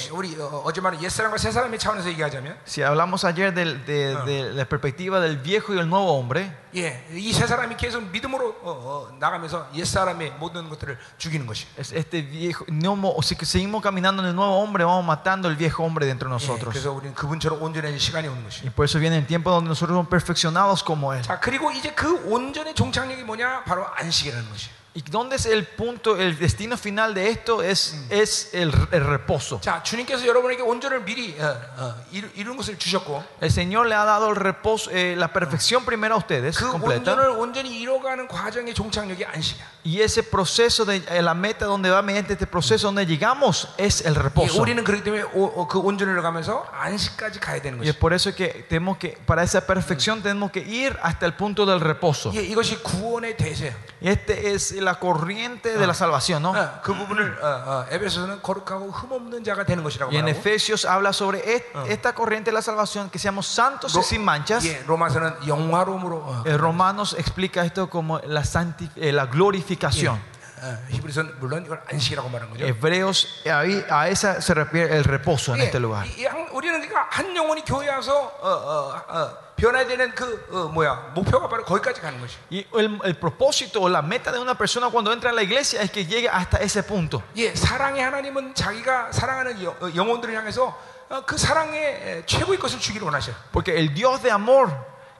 Si 2.65 2.81
hablamos 2.81 3.23
ayer 3.23 3.53
de, 3.53 3.75
de, 3.79 4.15
de 4.25 4.53
la 4.53 4.65
perspectiva 4.65 5.19
del 5.19 5.37
viejo 5.37 5.73
y 5.73 5.79
el 5.79 5.89
nuevo 5.89 6.13
hombre, 6.17 6.55
예, 6.77 7.07
이새 7.11 7.47
사람이 7.47 7.75
계속 7.75 8.03
믿음으로 8.11 8.49
어, 8.61 8.71
어, 8.71 9.17
나가면서 9.19 9.67
옛 9.75 9.83
사람의 9.83 10.33
모든 10.39 10.69
것들을 10.69 10.97
죽이는 11.17 11.47
것이. 11.47 11.65
es 11.77 11.91
este 11.91 12.21
viejo, 12.21 12.65
no, 12.69 12.95
que 13.37 13.45
seguimos 13.45 13.81
caminando 13.81 14.21
en 14.21 14.29
el 14.29 14.35
nuevo 14.35 14.59
hombre, 14.61 14.83
vamos 14.83 15.03
matando 15.03 15.49
el 15.49 15.55
viejo 15.55 15.83
hombre 15.83 16.05
dentro 16.05 16.29
de 16.29 16.33
예, 16.33 16.37
nosotros. 16.37 16.71
그래서 16.71 16.91
우리는 16.91 17.15
그분처럼 17.15 17.61
온전해질 17.61 17.99
시간이 17.99 18.27
오는 18.27 18.43
것이. 18.43 18.61
Y 18.63 18.69
por 18.69 18.85
eso 18.85 18.99
viene 18.99 19.17
el 19.17 19.25
tiempo 19.25 19.49
donde 19.49 19.69
nosotros 19.69 19.95
somos 19.95 20.07
perfeccionados 20.07 20.83
como 20.83 21.13
Él. 21.13 21.23
자, 21.23 21.39
그리고 21.39 21.71
이제 21.71 21.93
그 21.93 22.29
온전의 22.31 22.75
종착역이 22.75 23.23
뭐냐? 23.23 23.63
바로 23.63 23.85
안식이라는 23.95 24.49
것이. 24.49 24.69
¿Y 24.96 25.00
dónde 25.10 25.36
es 25.36 25.46
el 25.46 25.64
punto, 25.66 26.18
el 26.18 26.38
destino 26.38 26.76
final 26.76 27.14
de 27.14 27.30
esto? 27.30 27.62
Es, 27.62 27.96
es 28.10 28.50
el, 28.52 28.70
el 28.90 29.02
reposo. 29.02 29.58
자, 29.62 29.82
주님께서 29.82 30.26
여러분에게 30.26 30.60
온전을 30.60 31.02
미리 31.04 31.34
어, 31.40 31.46
어, 31.78 31.94
이루, 32.12 32.28
이룬 32.34 32.58
것을 32.58 32.76
주셨고 32.78 33.24
El 33.40 33.50
Señor 33.50 33.86
le 33.86 33.94
ha 33.94 34.04
dado 34.04 34.28
el 34.28 34.36
reposo, 34.36 34.90
eh, 34.90 35.14
la 35.16 35.32
perfección 35.32 35.86
primero 35.86 36.14
a 36.16 36.18
ustedes, 36.18 36.58
그 36.58 36.70
completa. 36.70 37.14
온전을 37.14 37.30
온전히 37.40 37.80
이뤄가는 37.80 38.28
과정의 38.28 38.74
종착역이 38.74 39.24
안식이야. 39.24 39.64
Y 39.86 40.00
ese 40.02 40.22
proceso 40.22 40.84
de 40.84 40.96
eh, 41.08 41.22
la 41.22 41.32
meta 41.34 41.64
donde 41.64 41.88
va 41.90 42.02
mediante 42.02 42.34
este 42.34 42.46
proceso 42.46 42.86
donde 42.88 43.06
llegamos 43.06 43.68
es 43.78 44.02
el 44.04 44.12
예, 44.14 44.18
reposo. 44.20 44.60
우리는 44.60 44.84
그렇기 44.84 45.02
때문에 45.04 45.22
오- 45.32 45.46
어, 45.62 45.66
그 45.68 45.78
온전을 45.78 46.20
가면서 46.20 46.66
안식까지 46.70 47.40
가야 47.40 47.62
되는 47.62 47.78
Y 47.80 47.88
es 47.88 47.94
것이. 47.96 47.98
por 47.98 48.12
eso 48.12 48.34
que 48.34 48.66
tenemos 48.68 48.98
que, 48.98 49.16
para 49.24 49.42
esa 49.42 49.66
perfección 49.66 50.20
tenemos 50.22 50.50
que 50.52 50.60
ir 50.60 50.98
hasta 51.02 51.24
el 51.24 51.32
punto 51.32 51.64
del 51.64 51.80
reposo. 51.80 52.30
예, 52.34 52.42
이것이 52.42 52.76
구원의 52.82 53.38
대세야. 53.38 53.72
Y 54.02 54.08
este 54.10 54.52
es 54.52 54.72
la 54.82 54.85
corriente 55.00 55.76
de 55.76 55.86
la 55.86 55.94
salvación, 55.94 56.42
¿no? 56.42 56.50
어, 56.52 56.80
그 56.82 56.94
부분을 56.94 57.38
어, 57.42 57.46
어, 57.46 57.86
에베소서는 57.90 58.42
거룩하고 58.42 58.90
흠없는 58.90 59.44
자가 59.44 59.64
되는 59.64 59.82
것이라고 59.84 60.10
Y 60.12 60.18
en 60.18 60.24
말하고 60.26 60.38
Efesios 60.38 60.84
habla 60.84 61.12
sobre 61.12 61.38
et- 61.44 61.64
esta 61.88 62.12
corriente 62.14 62.50
de 62.50 62.54
la 62.54 62.62
salvación, 62.62 63.10
que 63.10 63.18
seamos 63.18 63.46
santos 63.46 63.94
y 63.96 64.02
sin 64.02 64.22
manchas. 64.24 64.64
예, 64.64 64.82
로마서는 64.86 65.46
영화로움으로 65.46 66.16
어, 66.16 66.42
El 66.46 66.58
Romanos 66.58 67.14
explica 67.18 67.64
esto 67.64 67.88
como 67.88 68.18
la, 68.26 68.42
santi- 68.44 68.90
eh, 68.96 69.12
la 69.12 69.26
glorificación. 69.26 70.20
어, 70.62 70.78
히브리서는 70.90 71.40
물론 71.40 71.64
이걸 71.66 71.82
안식이라고 71.90 72.28
말하는 72.28 72.52
거죠. 72.54 72.64
Hebreos, 72.64 73.26
ahí, 73.46 73.84
a 73.90 74.08
esa 74.08 74.40
se 74.40 74.54
refiere 74.54 74.96
el 74.96 75.02
reposo 75.02 75.54
en 75.54 75.60
예, 75.60 75.64
este 75.64 75.80
lugar. 75.80 76.06
이- 76.06 76.20
이 76.22 76.24
한- 76.24 76.46
우리는 76.52 76.78
그러니까 76.80 77.08
한 77.10 77.34
영혼이 77.34 77.64
교회 77.64 77.88
와서 77.88 78.14
어, 78.40 78.48
어, 78.48 79.02
어, 79.08 79.45
변화야 79.56 79.86
되는 79.86 80.12
그 80.14 80.46
어, 80.50 80.68
뭐야 80.72 81.12
목표가 81.14 81.48
바로 81.48 81.64
거기까지 81.64 82.00
가는 82.00 82.20
것이. 82.20 82.36
Y 82.50 82.66
el, 82.74 82.98
el 83.04 83.14
propósito 83.18 83.80
o 83.82 83.88
la 83.88 84.02
meta 84.02 84.32
de 84.32 84.38
una 84.40 84.54
persona 84.56 84.88
cuando 84.90 85.12
entra 85.12 85.30
en 85.30 85.36
la 85.36 85.42
iglesia 85.42 85.82
es 85.82 85.90
que 85.90 86.04
llegue 86.04 86.28
hasta 86.28 86.58
ese 86.58 86.82
punto. 86.82 87.22
예, 87.36 87.54
사랑의 87.54 88.02
하나님은 88.02 88.54
자기가 88.54 89.12
사랑하는 89.12 89.62
여- 89.64 89.76
어, 89.80 89.90
영혼들을 89.94 90.34
향해서 90.34 90.76
어, 91.10 91.22
그 91.26 91.36
사랑의 91.36 91.78
에, 91.84 92.26
최고의 92.26 92.58
것을 92.58 92.80
주기를 92.80 93.04
원하셔. 93.04 93.32
Porque 93.52 93.76
el 93.78 93.94
Dios 93.94 94.22
de 94.22 94.30
amor 94.32 94.70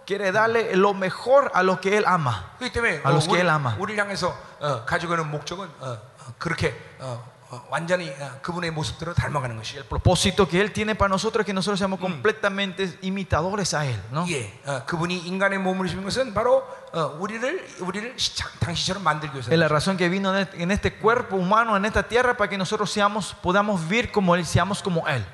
quiere 0.06 0.32
darle 0.32 0.74
lo 0.74 0.92
mejor 0.94 1.50
a 1.54 1.62
lo 1.62 1.78
que 1.80 1.96
Él 1.96 2.04
ama. 2.06 2.50
그렇기 2.58 2.72
때문에 2.72 3.02
A 3.04 3.12
los 3.12 3.28
que 3.28 3.36
우리, 3.36 3.40
él 3.40 3.48
ama. 3.50 3.76
우리를 3.78 3.96
향해서 4.02 4.34
어, 4.60 4.84
가지고 4.86 5.14
있는 5.14 5.30
목적은 5.30 5.68
어, 5.80 5.86
어, 5.86 6.34
그렇게 6.38 6.74
어, 6.98 7.22
어, 7.22 7.35
완전히 7.68 8.08
어, 8.08 8.38
그분의 8.40 8.70
모습대로 8.70 9.12
닮아가는 9.12 9.56
것이. 9.56 9.76
El 9.76 9.84
propósito 9.84 10.48
que 10.48 10.60
Él 10.60 10.72
tiene 10.72 10.94
para 10.94 11.10
nosotros 11.10 11.42
es 11.42 11.46
que 11.46 11.52
nosotros 11.52 11.78
seamos 11.78 12.00
completamente 12.00 12.98
imitadores 13.02 13.74
a 13.74 13.84
Él. 13.84 14.00
¿no? 14.10 14.24
예, 14.28 14.58
어, 14.64 14.84
그분이 14.86 15.18
인간의 15.26 15.58
몸을 15.58 15.88
입은 15.90 16.02
것은 16.04 16.32
바로 16.32 16.64
Es 19.51 19.59
la 19.59 19.67
razón 19.67 19.97
que 19.97 20.07
vino 20.09 20.35
este, 20.35 20.61
en 20.61 20.71
este 20.71 20.93
cuerpo 20.93 21.35
humano, 21.35 21.75
en 21.75 21.85
esta 21.85 22.03
tierra, 22.03 22.35
para 22.37 22.49
que 22.49 22.57
nosotros 22.57 22.91
seamos, 22.91 23.35
podamos 23.41 23.81
vivir 23.87 24.11
como 24.11 24.35
Él, 24.35 24.45
seamos 24.45 24.81
como 24.81 25.07
Él. 25.07 25.25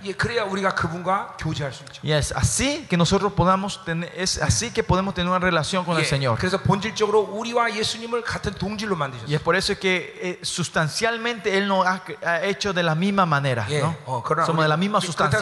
Y 2.01 2.11
es 2.11 2.31
así 2.31 2.85
que 2.89 2.97
nosotros 2.97 3.33
podamos 3.33 3.83
tener, 3.85 4.11
es 4.15 4.41
así 4.41 4.71
que 4.71 4.83
podemos 4.83 5.13
tener 5.13 5.29
una 5.29 5.39
relación 5.39 5.85
con 5.85 5.97
el 5.97 6.05
Señor. 6.05 6.37
Y 9.27 9.35
es 9.35 9.41
por 9.41 9.55
eso 9.55 9.77
que 9.77 10.19
eh, 10.21 10.39
sustancialmente 10.43 11.57
Él 11.57 11.67
nos 11.67 11.85
ha, 11.85 12.03
hecho 12.43 12.73
de 12.73 12.83
la 12.83 12.95
misma 12.95 13.25
manera. 13.25 13.67
¿no? 13.81 14.23
Somos 14.45 14.63
de 14.63 14.69
la 14.69 14.77
misma 14.77 14.99
sustancia. 15.01 15.39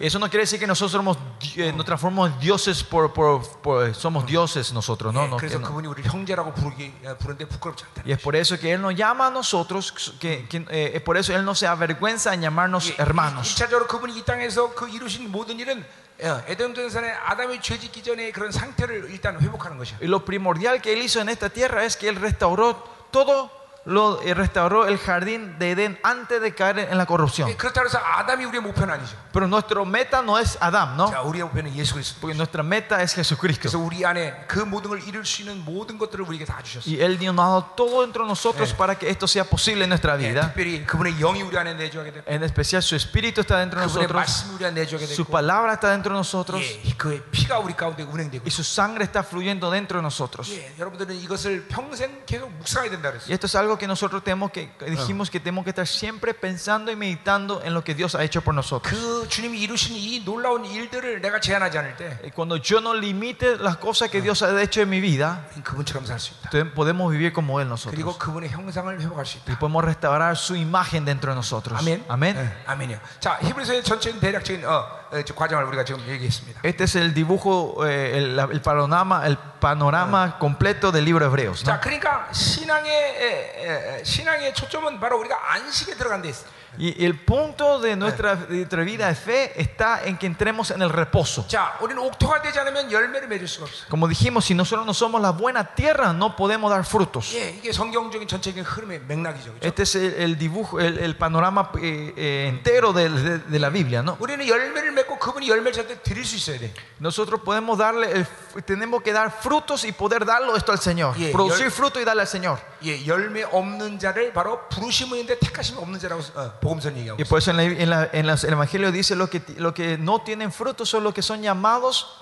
Eso 0.00 0.18
no 0.18 0.28
quiere 0.28 0.42
decir 0.42 0.58
que 0.60 0.66
nosotros 0.66 0.92
somos, 0.92 1.18
eh, 1.56 1.72
nos 1.74 1.86
transformamos 1.86 2.38
dioses 2.40 2.84
por, 2.84 3.12
por, 3.12 3.46
por 3.60 3.94
somos 3.94 4.26
Dios 4.26 4.49
dioses 4.49 4.73
nosotros, 4.73 5.13
¿no? 5.13 5.25
예, 5.25 5.29
No, 5.29 5.37
que 5.37 5.47
그래서 5.47 5.59
no. 5.59 5.67
그분이 5.67 5.87
우리를 5.87 6.11
형제라고 6.11 6.53
부르기 6.53 6.93
예, 7.03 7.15
부르는데 7.17 7.45
부끄럽지 7.45 7.85
않다. 7.85 8.03
Y 8.05 8.11
es 8.13 8.21
por 8.21 8.35
eso 8.35 8.57
que 8.57 8.73
Él 8.73 8.81
nos 8.81 8.95
llama 8.95 9.27
a 9.27 9.29
nosotros, 9.31 9.93
que, 10.19 10.47
que, 10.47 10.65
eh, 10.69 10.91
es 10.95 11.01
por 11.01 11.17
eso 11.17 11.33
Él 11.33 11.43
no 11.45 11.53
se 11.55 11.67
avergüenza 11.67 12.33
en 12.33 12.41
llamarnos 12.41 12.93
hermanos. 12.97 13.55
1차적으로 13.55 13.87
그분이 13.87 14.17
이 14.17 14.23
땅에서 14.23 14.73
그 14.73 14.89
이루신 14.89 15.31
모든 15.31 15.59
일은 15.59 15.85
어, 16.23 16.41
에덴 16.47 16.73
동산에 16.73 17.11
아담이 17.11 17.61
죄짓기 17.61 18.01
전에 18.01 18.31
그런 18.31 18.49
상태를 18.51 19.09
일단 19.11 19.39
회복하는 19.41 19.77
것이야. 19.77 19.97
Y 20.01 20.07
lo 20.07 20.23
primordial 20.23 20.81
que 20.81 20.93
Él 20.93 21.01
hizo 21.01 21.19
en 21.19 21.29
esta 21.29 21.49
tierra 21.49 21.83
es 21.83 21.97
que 21.97 22.07
Él 22.07 22.15
restauró 22.15 22.81
todo, 23.11 23.51
lo 23.87 24.19
eh, 24.23 24.33
restauró 24.33 24.87
el 24.87 24.97
jardín 24.97 25.59
de 25.59 25.69
Edén 25.69 25.99
antes 26.01 26.41
de 26.41 26.55
caer 26.55 26.79
en 26.79 26.97
la 26.97 27.05
corrupción. 27.05 27.47
예, 27.47 27.55
그렇다고 27.55 27.85
해서 27.85 27.99
아담이 27.99 28.43
우리의 28.45 28.63
목표는 28.63 28.95
아니죠. 28.95 29.15
Pero 29.31 29.45
nuestro 29.47 29.85
meta 29.85 30.23
no 30.23 30.39
es 30.39 30.57
Adán, 30.59 30.97
¿no? 30.97 31.05
자, 31.11 31.21
우리의 31.21 31.43
목표는 31.43 31.75
예수 31.75 31.93
그리스도. 31.93 32.19
Porque 32.19 32.33
nuestra 32.35 32.63
meta 32.63 32.99
es 33.03 33.13
그래서 33.13 33.35
Jesucristo. 33.35 33.77
우리 33.77 34.03
안에 34.03 34.45
그 34.47 34.57
모든 34.57 34.89
걸 34.89 35.03
이룰 35.07 35.23
수 35.23 35.43
있는 35.43 35.63
모든 35.63 35.99
것들을 35.99 36.25
우리에게 36.25 36.45
다 36.45 36.63
주셨어요. 36.63 36.89
Y 36.97 36.99
Él 36.99 37.19
nos 37.21 37.37
ha 37.37 37.47
dado 37.47 37.73
todo 37.77 38.03
entre 38.03 38.23
nosotros 38.25 38.73
para 38.73 38.95
que 38.97 39.07
esto 39.07 39.27
sea 39.27 39.43
posible 39.45 39.83
en 39.83 39.89
nuestra 39.89 40.15
예, 40.17 40.29
vida. 40.33 40.51
특별히 40.51 40.83
그분의 40.83 41.19
영이 41.19 41.43
우리 41.43 41.55
안에 41.55 41.75
내주하게 41.75 42.11
되고 42.11 42.25
En 42.27 42.41
especial 42.43 42.81
su 42.81 42.95
espíritu 42.95 43.41
está 43.41 43.59
dentro 43.59 43.79
de 43.81 43.85
그분의 43.85 44.07
nosotros, 44.07 44.15
말씀이 44.17 44.55
우리 44.55 44.65
안에 44.65 44.81
내주하게 44.81 45.05
su 45.05 45.25
되고 45.25 45.29
palabra 45.29 45.73
está 45.73 45.91
dentro 45.91 46.09
de 46.09 46.17
nosotros 46.17 46.59
예, 46.65 46.95
그의 46.97 47.21
피가 47.29 47.59
우리 47.59 47.75
가운데 47.75 48.01
운행되고 48.01 48.41
y 48.43 48.49
su 48.49 48.63
sangre 48.63 49.05
está 49.05 49.21
fluyendo 49.21 49.69
dentro 49.69 49.99
de 49.99 50.01
nosotros. 50.01 50.49
예, 50.57 50.73
여러분들은 50.79 51.13
이것을 51.21 51.67
평생 51.67 52.23
계속 52.25 52.49
묵상해야 52.49 52.89
된다 52.89 53.09
Y 53.09 53.19
그랬어요. 53.19 53.31
esto 53.31 53.45
es 53.45 53.53
algo 53.55 53.68
que 53.77 53.87
nosotros 53.87 54.23
tenemos 54.23 54.51
que 54.51 54.69
dijimos 54.87 55.29
que 55.29 55.39
tenemos 55.39 55.63
que 55.63 55.69
estar 55.71 55.87
siempre 55.87 56.33
pensando 56.33 56.91
y 56.91 56.95
meditando 56.95 57.61
en 57.63 57.73
lo 57.73 57.83
que 57.83 57.93
Dios 57.93 58.15
ha 58.15 58.23
hecho 58.23 58.41
por 58.41 58.53
nosotros. 58.53 58.93
그 58.93 59.27
주님이 59.29 59.59
이루신 59.59 59.95
이 59.95 60.23
놀라운 60.23 60.65
일들을 60.65 61.21
내가 61.21 61.39
제한하지 61.39 61.77
않을 61.77 61.95
때 61.97 62.19
Y 62.23 62.31
Cuando 62.31 62.57
yo 62.57 62.79
no 62.79 62.93
limite 62.93 63.57
las 63.57 63.77
cosas 63.77 64.09
que 64.09 64.21
Dios 64.21 64.41
ha 64.43 64.61
hecho 64.61 64.81
en 64.81 64.89
mi 64.89 64.99
vida, 64.99 65.45
우린 65.53 65.63
그분처럼 65.63 66.05
살 66.05 66.19
수 66.19 66.33
있다. 66.33 66.49
entonces 66.51 66.73
podemos 66.73 67.11
vivir 67.11 67.33
como 67.33 67.59
Él 67.59 67.67
그리고 67.67 68.11
nosotros. 68.11 68.17
그분의 68.17 68.49
형상을 68.49 68.99
회복할 69.01 69.25
수 69.25 69.37
Y 69.37 69.53
있다. 69.53 69.59
podemos 69.59 69.83
restaurar 69.83 70.35
su 70.37 70.55
imagen 70.55 71.05
dentro 71.05 71.31
de 71.31 71.35
nosotros. 71.35 71.79
아멘. 71.79 72.05
Amén. 72.07 72.35
예, 72.37 72.51
아멘이요. 72.65 72.99
자, 73.19 73.39
히브리서의 73.41 73.83
전체적인 73.83 74.19
대략적인 74.19 74.65
어, 74.65 74.69
어, 74.71 74.85
저 74.98 74.98
과정을 75.35 75.63
우리가 75.65 75.83
지금 75.83 76.01
얘기했습니다. 76.07 76.61
Este 76.63 76.83
es 76.83 76.95
el 76.95 77.13
dibujo, 77.13 77.85
eh, 77.87 78.17
el, 78.17 78.39
el 78.39 78.61
panorama, 78.61 79.25
el 79.25 79.37
panorama 79.37 80.37
completo 80.39 80.91
del 80.91 81.05
libro 81.05 81.25
de 81.25 81.29
Hebreos. 81.29 81.63
¿no? 81.63 81.65
자, 81.65 81.79
그러니까 81.79 82.27
신앙의 82.31 82.91
에, 82.91 83.23
에, 83.23 83.99
에, 83.99 84.03
신앙의 84.03 84.53
초점은 84.53 84.99
바로 84.99 85.19
우리가 85.19 85.53
안식에 85.53 85.95
들어간 85.95 86.21
데 86.21 86.29
있어. 86.29 86.45
Y 86.79 87.05
el 87.05 87.17
punto 87.23 87.79
de 87.79 87.95
nuestra, 87.95 88.35
de 88.35 88.57
nuestra 88.57 88.83
vida 88.83 89.07
de 89.07 89.15
fe 89.15 89.53
está 89.61 90.03
en 90.03 90.17
que 90.17 90.25
entremos 90.27 90.71
en 90.71 90.81
el 90.81 90.89
reposo. 90.89 91.47
자, 91.47 91.77
우리는 91.81 91.97
옥토가 92.03 92.41
되지 92.41 92.59
않으면 92.59 92.91
열매를 92.91 93.29
맺을 93.29 93.47
수가 93.47 93.65
없어. 93.65 93.85
Como 93.89 94.09
dijimos, 94.09 94.43
si 94.43 94.53
nosotros 94.53 94.85
no 94.85 94.93
somos 94.93 95.21
la 95.21 95.31
buena 95.31 95.63
tierra, 95.73 96.11
no 96.11 96.35
podemos 96.35 96.69
dar 96.69 96.83
frutos. 96.83 97.33
예, 97.33 97.51
이게 97.57 97.71
성경적인 97.71 98.27
전체적인 98.27 98.63
흐름의 98.65 99.03
맥락이죠. 99.07 99.53
그렇죠? 99.53 99.65
Este 99.65 99.83
es 99.83 99.95
el, 99.95 100.13
el 100.21 100.37
dibujo, 100.37 100.81
el, 100.81 100.99
el 100.99 101.15
panorama 101.17 101.71
eh, 101.81 102.13
eh, 102.17 102.47
entero 102.49 102.91
de, 102.91 103.09
de- 103.09 103.39
de 103.39 103.59
la 103.59 103.69
Biblia, 103.69 104.01
¿no? 104.03 104.17
우리는 104.19 104.45
열매를 104.45 104.91
맺고 104.91 105.17
그분이 105.17 105.47
열매를 105.47 105.71
저한테 105.71 106.01
드릴 106.03 106.25
수 106.25 106.35
있어야 106.35 106.59
돼. 106.59 106.73
Nosotros 106.99 107.39
podemos 107.41 107.77
darle, 107.77 108.11
el- 108.11 108.27
tenemos 108.65 109.01
que 109.01 109.13
dar 109.13 109.31
frutos 109.31 109.85
y 109.85 109.93
poder 109.93 110.25
darlo 110.25 110.57
esto 110.57 110.73
al 110.73 110.79
Señor. 110.79 111.15
Yeah, 111.15 111.31
Producir 111.31 111.67
열- 111.67 111.71
fruto 111.71 112.01
y 112.01 112.03
darle 112.03 112.23
al 112.23 112.27
Señor. 112.27 112.59
예, 112.83 113.05
열매 113.07 113.43
없는 113.43 113.97
자를 113.97 114.33
바로 114.33 114.67
부르심은 114.67 115.17
있는데 115.19 115.39
택하심이 115.39 115.79
없는 115.79 115.99
자라고 115.99 116.21
어, 116.35 116.59
복음선 116.69 116.95
얘기하고 116.97 117.17
Y 117.17 117.23
있어. 117.23 117.29
por 117.29 117.37
eso 117.39 117.51
en, 117.51 117.57
la- 117.57 117.63
en 117.63 117.89
la- 117.89 118.09
en 118.13 118.27
las- 118.27 118.43
el 118.43 118.53
Evangelio 118.53 118.91
dice 118.91 119.15
lo 119.15 119.29
que, 119.29 119.41
lo 119.57 119.73
que 119.73 119.97
no 119.97 120.21
tienen 120.21 120.51
frutos 120.51 120.89
son 120.89 121.03
los 121.03 121.13
que 121.13 121.21
son 121.21 121.41
llamados. 121.41 122.19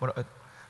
bueno, 0.00 0.12
eh, 0.16 0.24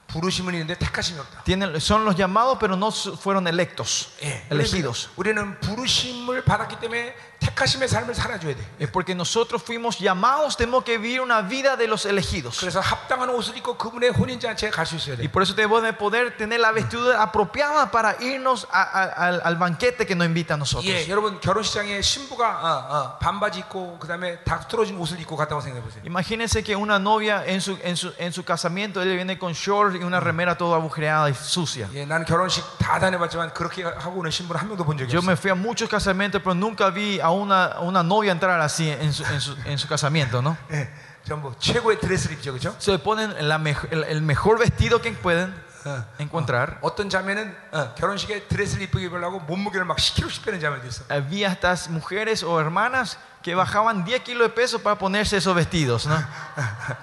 부르심은 0.09 0.55
있는데 0.55 0.77
택하심이 0.79 1.19
없다. 1.19 1.43
tienen, 1.43 1.81
son 1.81 2.05
los 2.05 2.15
llamados, 2.15 2.59
pero 2.61 2.77
no 2.77 2.93
su- 2.93 3.17
fueron 3.17 3.49
electos, 3.49 4.11
예, 4.23 4.47
elegidos. 4.51 5.09
우리는 5.17 5.59
부르심을 5.61 6.45
받았기 6.45 6.79
때문에 6.79 7.15
택하심의 7.41 7.87
삶을 7.89 8.15
살아줘야 8.15 8.55
돼. 8.57 8.65
Es 8.81 8.91
porque 8.91 9.15
nosotros 9.15 9.63
fuimos 9.63 9.99
llamados, 10.01 10.57
tenemos 10.57 10.83
que 10.85 10.97
vivir 10.99 11.21
una 11.21 11.43
vida 11.43 11.77
de 11.77 11.87
los 11.87 12.07
elegidos. 12.07 12.59
그래서 12.59 12.81
합당한 12.81 13.29
옷을 13.31 13.57
입고 13.59 13.77
그분의 13.77 14.11
혼인잔치에 14.11 14.71
갈 14.71 14.87
수 14.87 14.97
있어야 14.97 15.17
Y 15.19 15.29
돼. 15.29 15.31
por 15.33 15.43
eso 15.43 15.55
debemos 15.55 15.83
de 15.83 15.93
poder 15.93 16.37
tener 16.37 16.61
la 16.61 16.73
vestidura 16.73 17.23
apropiada 17.23 17.91
para 17.91 18.17
irnos 18.21 18.67
a- 18.73 18.83
a- 18.83 19.29
al, 19.29 19.43
al 19.45 19.57
banquete 19.57 20.07
que 20.07 20.15
nos 20.17 20.27
invita 20.27 20.55
a 20.55 20.57
nosotros. 20.57 20.87
예, 20.91 21.07
여러분 21.09 21.39
결혼식장에 21.41 22.01
신부가 22.01 22.49
어, 22.49 22.97
어, 22.97 23.19
반바지 23.19 23.61
입고 23.61 23.99
그다음에 23.99 24.39
다 24.45 24.61
틀어진 24.67 24.97
옷을 24.97 25.21
입고 25.21 25.37
갔다고 25.37 25.61
생각해 25.61 25.85
보세요. 25.85 26.03
Imagínense 26.07 26.65
que 26.65 26.75
una 26.75 26.99
novia 26.99 27.45
en 27.47 27.61
su, 27.61 27.77
en 27.83 27.97
su, 27.97 28.13
en 28.19 28.33
su 28.33 28.45
casamiento, 28.45 29.03
ella 29.03 29.13
viene 29.15 29.39
con 29.39 29.53
short 29.53 29.95
y 29.95 30.03
una 30.03 30.21
remera 30.21 30.57
toda 30.57 30.77
agujereada 30.79 31.29
y 31.31 31.35
sucia. 31.35 31.87
예, 31.93 32.07
나는 32.07 32.25
결혼식 32.25 32.65
다 32.79 32.99
다녀봤지만 32.99 33.53
그렇게 33.53 33.85
하고 33.85 34.21
오는 34.21 34.31
신부는 34.31 34.59
한 34.61 34.69
명도 34.69 34.85
본 34.85 34.97
적이 34.97 35.13
Yo 35.13 35.21
없어. 35.21 35.27
me 35.31 35.37
fui 35.37 35.51
a 35.51 35.55
muchos 35.55 35.89
casamientos, 35.89 36.41
pero 36.43 36.55
nunca 36.55 36.91
vi 36.91 37.21
a 37.21 37.30
una, 37.31 37.65
a 37.67 37.81
una 37.81 38.03
novia 38.03 38.33
entrar 38.33 38.61
así 38.61 38.89
en 38.91 39.13
su, 39.13 39.25
en 39.25 39.41
su, 39.41 39.57
en 39.65 39.79
su 39.79 39.87
casamiento, 39.89 40.43
¿no? 40.43 40.57
예, 40.71 40.89
전부 41.25 41.55
최고의 41.59 41.99
드레스를 42.01 42.37
입죠, 42.37 42.53
그렇죠? 42.53 42.75
Se 42.79 42.99
ponen 42.99 43.35
la 43.49 43.59
mej- 43.59 43.89
el, 43.91 44.05
el 44.05 44.23
mejor 44.23 44.59
vestido 44.59 45.01
que 45.01 45.13
pueden 45.13 45.55
어, 45.85 46.05
encontrar. 46.19 46.79
어떤 46.83 47.09
자매는 47.09 47.55
어, 47.73 47.95
결혼식에 47.95 48.49
드레스를 48.49 48.83
이쁘게 48.85 49.07
입으려고 49.07 49.39
몸무게를 49.41 49.85
막 49.87 49.97
10kg씩 49.99 50.45
빼는 50.45 50.61
자매도 50.61 50.87
있어. 50.87 51.05
Había 51.09 51.49
estas 51.53 51.89
mujeres 51.91 52.43
o 52.43 52.59
hermanas 52.61 53.19
que 53.43 53.55
bajaban 53.55 54.05
10 54.05 54.23
kilos 54.25 54.49
de 54.49 54.55
peso 54.55 54.81
para 54.83 54.97
ponerse 54.99 55.37
esos 55.37 55.55
vestidos, 55.55 56.05
¿no? 56.07 56.17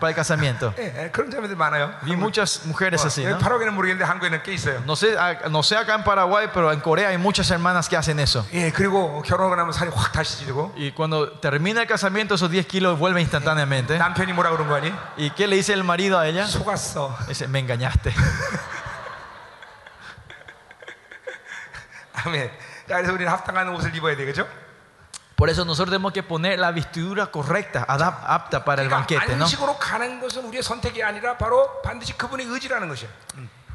Para 0.02 0.10
el 0.10 0.16
casamiento. 0.16 0.74
예, 0.78 1.06
예, 1.06 1.12
그런 1.12 1.32
자매들 1.32 1.56
많아요. 1.56 1.94
Vi 2.04 2.18
muchas 2.18 2.66
mujeres 2.66 3.06
así, 3.06 3.24
어, 3.26 3.30
¿no? 3.30 3.38
파라오게는 3.40 3.74
모르겠는데 3.74 4.04
한국에는 4.04 4.44
꽤 4.44 4.52
있어요. 4.54 4.82
No 4.84 4.94
sé, 4.98 5.16
a- 5.18 5.48
no 5.50 5.64
sé 5.64 5.78
acá 5.78 5.96
en 5.96 6.04
Paraguay, 6.04 6.50
pero 6.54 6.74
en 6.74 6.82
Corea 6.82 7.08
hay 7.10 7.18
muchas 7.18 7.50
hermanas 7.50 7.88
que 7.88 7.96
hacen 7.96 8.20
eso. 8.20 8.46
예, 8.52 8.72
그리고 8.74 9.22
결혼하고 9.22 9.56
나면 9.56 9.72
살이 9.72 9.90
확 9.96 10.12
다시 10.12 10.44
찌고 10.46 10.74
Y 10.76 10.92
cuando 10.92 11.32
termina 11.40 11.80
el 11.82 11.88
casamiento, 11.88 12.36
esos 12.36 12.52
10 12.52 12.68
kilos 12.68 13.00
vuelven 13.00 13.22
instantáneamente. 13.22 13.98
남편이 13.98 14.34
뭐라 14.34 14.50
그런 14.52 14.68
거 14.68 14.76
아니? 14.76 14.92
¿Y 15.18 15.30
qué 15.32 15.48
le 15.48 15.56
dice 15.56 15.72
el 15.72 15.86
marido 15.86 16.20
a 16.20 16.28
ella? 16.28 16.44
속았어. 16.46 17.16
Dice, 17.30 17.48
me 17.48 17.60
engañaste. 17.60 18.14
아멘. 22.16 22.52
자, 22.88 22.96
그래서 22.98 23.14
우리는 23.14 23.32
합당한 23.32 23.70
옷을 23.70 23.96
입어야 23.96 24.16
되겠죠? 24.18 24.46
Por 25.39 25.49
eso 25.49 25.65
nosotros 25.65 25.91
tenemos 25.93 26.13
que 26.13 26.25
poner 26.25 26.59
la 26.59 26.73
vestidura 26.73 27.29
correcta, 27.29 27.85
apta 27.85 28.65
para 28.65 28.83
el 28.83 28.89
banquete. 28.89 29.37
¿no? 29.37 29.47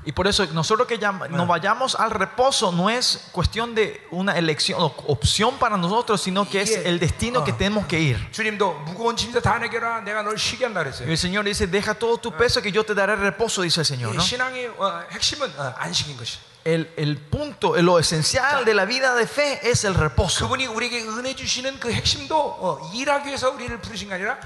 Y 0.05 0.11
por 0.11 0.27
eso 0.27 0.45
nosotros 0.47 0.85
que 0.85 0.97
nos 0.97 1.47
vayamos 1.47 1.95
al 1.95 2.11
reposo 2.11 2.73
no 2.73 2.89
es 2.89 3.29
cuestión 3.31 3.73
de 3.73 4.05
una 4.11 4.37
elección 4.37 4.81
o 4.81 4.93
opción 5.07 5.57
para 5.57 5.77
nosotros, 5.77 6.19
sino 6.19 6.43
que 6.49 6.63
es 6.63 6.71
el 6.85 6.99
destino 6.99 7.45
que 7.45 7.53
tenemos 7.53 7.85
que 7.85 7.97
ir. 7.97 8.29
Y 11.07 11.11
el 11.11 11.17
Señor 11.17 11.45
dice, 11.45 11.65
deja 11.67 11.93
todo 11.95 12.17
tu 12.17 12.33
peso 12.33 12.61
que 12.61 12.73
yo 12.73 12.83
te 12.83 12.93
daré 12.93 13.15
reposo, 13.15 13.61
dice 13.61 13.79
el 13.79 13.85
Señor. 13.85 14.13
¿no? 14.13 14.21
신앙의 16.62 16.84
어, 16.84 16.88
핵심은 16.88 16.88
어, 16.88 16.88
안식인 16.88 16.88
것이. 16.88 16.88
El, 16.88 16.92
el 16.96 17.16
punto, 17.16 17.76
lo 17.76 17.98
esencial 17.98 18.64
de 18.64 18.74
la 18.74 18.84
vida 18.84 19.14
de 19.14 19.26
fe 19.26 19.60
es 19.62 19.84
el 19.84 19.94
reposo. 19.94 20.46
그분이 20.46 20.66
우리에게 20.66 21.02
은혜 21.02 21.34
주시는 21.34 21.80
그 21.80 21.90
핵심도 21.90 22.36
어, 22.36 22.90
일하기 22.94 23.28
위해서 23.28 23.50
우리를 23.50 23.80
부르신 23.80 24.08
게 24.08 24.14
아니라 24.14 24.38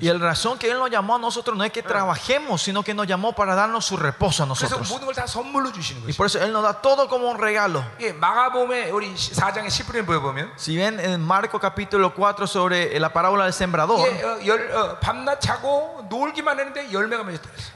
Y 0.00 0.08
el 0.08 0.20
razón 0.20 0.58
que 0.58 0.70
Él 0.70 0.78
nos 0.78 0.90
llamó 0.90 1.16
a 1.16 1.18
nosotros 1.18 1.56
no 1.56 1.64
es 1.64 1.72
que 1.72 1.82
trabajemos, 1.82 2.62
sino 2.62 2.82
que 2.82 2.94
nos 2.94 3.06
llamó 3.06 3.32
para 3.32 3.54
darnos 3.54 3.84
su 3.84 3.96
reposo 3.96 4.42
a 4.42 4.46
nosotros. 4.46 4.88
Y 6.08 6.12
por 6.12 6.26
eso 6.26 6.40
Él 6.42 6.52
nos 6.52 6.62
da 6.62 6.74
todo 6.74 7.08
como 7.08 7.28
un 7.28 7.38
regalo. 7.38 7.82
Si 10.56 10.76
ven 10.76 11.00
en 11.00 11.20
Marco 11.20 11.58
capítulo 11.58 12.14
4 12.14 12.46
sobre 12.46 12.98
la 13.00 13.12
parábola 13.12 13.44
del 13.44 13.52
sembrador, 13.52 14.08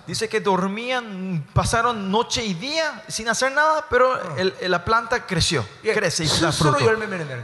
dice 0.06 0.28
que 0.28 0.40
dormían, 0.40 1.46
pasaron 1.52 2.10
noche 2.10 2.44
y 2.44 2.54
día 2.54 3.02
sin 3.08 3.28
hacer 3.28 3.52
nada, 3.52 3.84
pero 3.90 4.36
el, 4.36 4.54
la 4.70 4.84
planta 4.84 5.26
creció, 5.26 5.66
crece 5.94 6.24
y 6.24 6.28
da 6.40 6.52
fruto. 6.52 6.78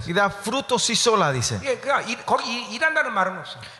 Y 0.06 0.12
da 0.12 0.30
fruto 0.30 0.78
sí 0.78 0.94
sola, 0.94 1.32
dice. 1.32 1.58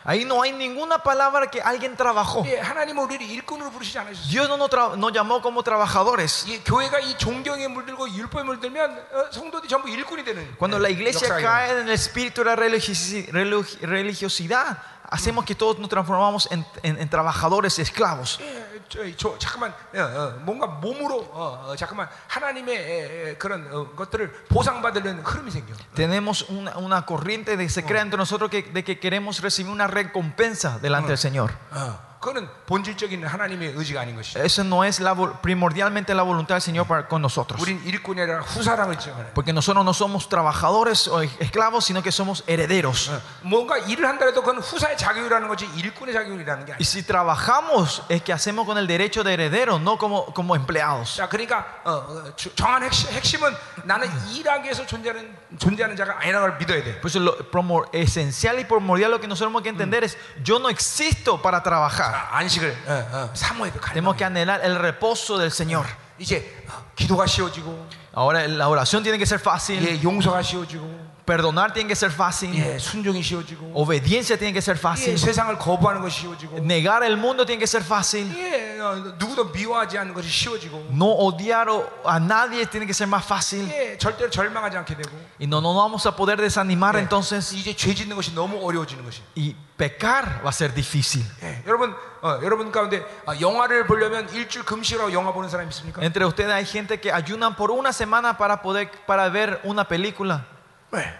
없어. 0.00 0.06
Ahí 0.06 0.22
no 0.24 0.42
hay 0.42 0.52
ninguna 0.52 0.98
palabra 0.98 1.50
que 1.50 1.60
alguien 1.60 1.96
trabajó. 1.96 2.44
예, 2.46 2.58
하나님은 2.60 3.04
우리를 3.04 3.26
일꾼으로 3.26 3.70
부르시지 3.70 3.98
않으셨어요. 3.98 4.28
Dios 4.30 4.48
no 4.48 4.56
nos, 4.56 4.70
tra- 4.70 4.94
nos 4.96 5.12
llamó 5.12 5.40
como 5.42 5.62
trabajadores. 5.62 6.46
이 6.48 6.62
교회가 6.64 6.98
이 7.00 7.16
존경에 7.18 7.66
물들고 7.68 8.08
율법에 8.08 8.42
물들면 8.44 8.90
어, 9.12 9.30
성도들이 9.32 9.68
전부 9.68 9.88
일꾼이 9.88 10.24
되는 10.24 10.54
Cuando 10.58 10.78
la 10.78 10.88
iglesia 10.90 11.28
역사가 11.28 11.40
cae 11.42 11.70
en 11.70 11.88
el 11.88 11.94
espíritu 11.94 12.42
de 12.42 12.50
la 12.50 12.56
religiosi- 12.56 13.26
religi- 13.32 13.78
religiosidad, 13.80 14.78
hacemos 15.08 15.44
que 15.44 15.54
todos 15.54 15.78
nos 15.78 15.88
transformamos 15.88 16.48
en, 16.50 16.64
en- 16.82 16.98
en 17.00 17.08
trabajadores 17.08 17.78
esclavos. 17.78 18.38
예, 18.40 18.69
저, 18.90 19.00
저, 19.16 19.38
잠깐만 19.38 19.72
어, 19.94 20.00
어, 20.00 20.38
뭔가 20.40 20.66
몸으로 20.66 21.20
어, 21.32 21.66
어, 21.68 21.76
잠깐만 21.76 22.08
하나님의 22.28 22.76
에, 22.76 23.30
에, 23.30 23.36
그런 23.36 23.66
어, 23.72 23.90
것들을 23.94 24.46
보상받으려는 24.48 25.22
흐름이 25.22 25.50
생겨. 25.50 25.74
Tenemos 25.94 26.46
una, 26.48 26.76
una 26.78 27.02
corriente 27.06 27.56
de 27.56 27.68
se 27.68 27.84
crea 27.84 28.02
entre 28.02 28.18
nosotros 28.18 28.50
que, 28.50 28.62
de 28.62 28.84
que 28.84 28.98
queremos 28.98 29.40
recibir 29.40 29.70
una 29.70 29.86
recompensa 29.86 30.78
delante 30.78 31.08
del 31.08 31.18
Señor. 31.18 31.52
어, 31.72 32.09
그거는 32.20 32.48
본질적인 32.66 33.24
하나님의 33.24 33.74
의지가 33.76 34.00
아닌 34.00 34.16
것이죠. 34.16 34.40
Eso 34.42 34.62
no 34.64 34.82
es 34.84 34.98
la 35.00 35.12
vo- 35.14 35.38
primordialmente 35.42 36.12
la 36.12 36.24
voluntad 36.24 36.56
del 36.56 36.62
Señor 36.62 36.86
para, 36.88 37.06
con 37.06 37.22
nosotros. 37.22 37.60
우린 37.62 37.80
일꾼이 37.84 38.20
아니라 38.20 38.40
후사랑을 38.40 38.98
지정하는. 38.98 39.32
Porque 39.32 39.52
nosotros 39.52 39.84
no 39.84 39.92
somos 39.94 40.28
trabajadores 40.28 41.06
o 41.06 41.22
esclavos, 41.22 41.84
sino 41.84 42.02
que 42.02 42.10
somos 42.10 42.42
herederos. 42.48 43.10
어, 43.12 43.20
뭔가 43.42 43.78
일을 43.78 44.08
한다 44.08 44.24
해도 44.26 44.42
그건 44.42 44.58
후사의 44.58 44.96
자격이라는 44.96 45.46
거지 45.46 45.66
일꾼의 45.76 46.14
자격이라는 46.14 46.64
게 46.66 46.72
Y 46.72 46.76
아니야. 46.78 46.78
si 46.80 47.02
trabajamos, 47.06 48.02
es 48.08 48.22
que 48.22 48.32
hacemos 48.32 48.66
con 48.66 48.76
el 48.78 48.88
derecho 48.88 49.22
de 49.22 49.34
heredero, 49.34 49.78
no 49.78 49.96
como, 49.98 50.26
como 50.34 50.56
empleados. 50.56 51.16
자, 51.16 51.28
그러니까 51.28 51.64
어, 51.84 51.92
어, 51.92 52.34
주- 52.34 52.52
정한 52.56 52.82
핵심, 52.82 53.10
핵심은 53.12 53.54
나는 53.84 54.08
일하기 54.32 54.64
위해서 54.64 54.84
존재하는 54.84 55.32
존재하는 55.58 55.96
자가 55.96 56.18
아니라는 56.20 56.48
걸 56.48 56.58
믿어야 56.58 56.82
돼. 56.82 57.00
Por 57.00 57.08
eso 57.10 57.20
lo 57.20 57.36
promo- 57.50 57.88
esencial 57.92 58.58
y 58.58 58.64
primordial 58.64 59.10
lo 59.10 59.20
que 59.20 59.26
nosotros 59.28 59.48
tenemos 59.50 59.62
que 59.62 59.68
entender 59.70 60.04
es, 60.04 60.16
yo 60.42 60.58
no 60.58 60.68
existo 60.68 61.40
para 61.40 61.62
trabajar. 61.62 62.14
아, 62.14 62.38
안식을 62.38 62.76
어, 62.86 63.08
어, 63.12 63.30
사모해야 63.34 63.72
돼. 63.72 63.80
Tenemos 63.92 64.16
que 64.16 64.24
anhelar 64.24 64.60
el 64.64 64.76
reposo 64.76 65.38
del 65.38 65.50
Señor. 65.50 65.86
이제 66.18 66.64
어, 66.68 66.84
기도가 66.96 67.26
쉬워지고, 67.26 67.86
Ahora 68.14 68.46
la 68.48 68.68
oración 68.68 69.02
tiene 69.02 69.18
que 69.18 69.26
ser 69.26 69.38
fácil, 69.38 69.82
예, 69.86 70.02
용서가 70.02 70.40
쉬워지고, 70.42 70.88
perdonar 71.26 71.72
tiene 71.72 71.88
que 71.88 71.96
ser 71.96 72.10
fácil, 72.12 72.54
예, 72.54 72.78
순종이 72.78 73.20
쉬워지고, 73.20 73.72
obediencia 73.74 74.38
tiene 74.38 74.52
que 74.52 74.62
ser 74.62 74.76
예, 74.76 74.78
fácil, 74.78 75.18
세상을 75.18 75.58
거부하는 75.58 76.00
것이 76.00 76.20
쉬워지고, 76.22 76.58
negar 76.62 77.02
el 77.02 77.16
mundo 77.16 77.44
tiene 77.44 77.58
que 77.58 77.66
ser 77.66 77.82
fácil, 77.82 78.30
예, 78.38 78.78
어, 78.78 78.94
누구도 79.18 79.50
미워하지 79.50 79.98
않는 79.98 80.14
것이 80.14 80.28
쉬워지고, 80.28 80.90
no 80.92 81.10
odiar 81.10 81.68
o- 81.68 81.84
a 82.06 82.20
nadie 82.20 82.64
tiene 82.70 82.86
que 82.86 82.94
ser 82.94 83.08
más 83.08 83.24
fácil. 83.26 83.66
예, 83.68 83.98
절대로 83.98 84.30
절망하지 84.30 84.76
않게 84.78 84.94
되고, 84.96 85.10
Y 85.40 85.48
no 85.48 85.58
nos 85.60 85.74
vamos 85.74 86.06
a 86.06 86.14
poder 86.14 86.40
desanimar 86.40 86.94
예, 86.94 87.00
entonces 87.02 87.52
이제 87.52 87.74
죄 87.74 87.92
짓는 87.92 88.14
것이 88.14 88.32
너무 88.32 88.62
어려워지는 88.64 89.02
것이. 89.04 89.20
y 89.36 89.56
pecar 89.76 90.40
va 90.46 90.50
a 90.50 90.52
ser 90.52 90.72
difícil. 90.72 91.26
예, 91.42 91.60
여러분, 91.66 91.92
어, 92.22 92.38
여러분 92.44 92.70
가운데 92.70 93.02
아, 93.26 93.34
영화를 93.40 93.88
보려면 93.88 94.28
일주일 94.32 94.64
금식하고 94.64 95.12
영화 95.12 95.32
보는 95.32 95.48
사람 95.50 95.66
있습니까? 95.70 96.00
Entre 96.04 96.24
ustedes 96.24 96.52
hay 96.52 96.64
gente 96.64 97.00
que 97.00 97.10
ayunan 97.10 97.56
por 97.56 97.72
una 97.72 97.92
semana 97.92 98.38
para 98.38 98.62
poder 98.62 98.90
para 99.06 99.28
ver 99.28 99.60
una 99.64 99.82
película. 99.88 100.46
네. 100.92 101.14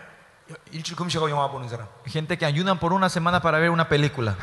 일주일 0.70 0.96
금식하고 0.96 1.28
영화 1.28 1.50
보는 1.50 1.68
사람. 1.68 1.88
Gente 2.06 2.38
que 2.38 2.46
ayunan 2.46 2.78
por 2.78 2.92
una 2.92 3.08
semana 3.08 3.40
para 3.40 3.58
ver 3.58 3.70
una 3.70 3.88
película. 3.88 4.36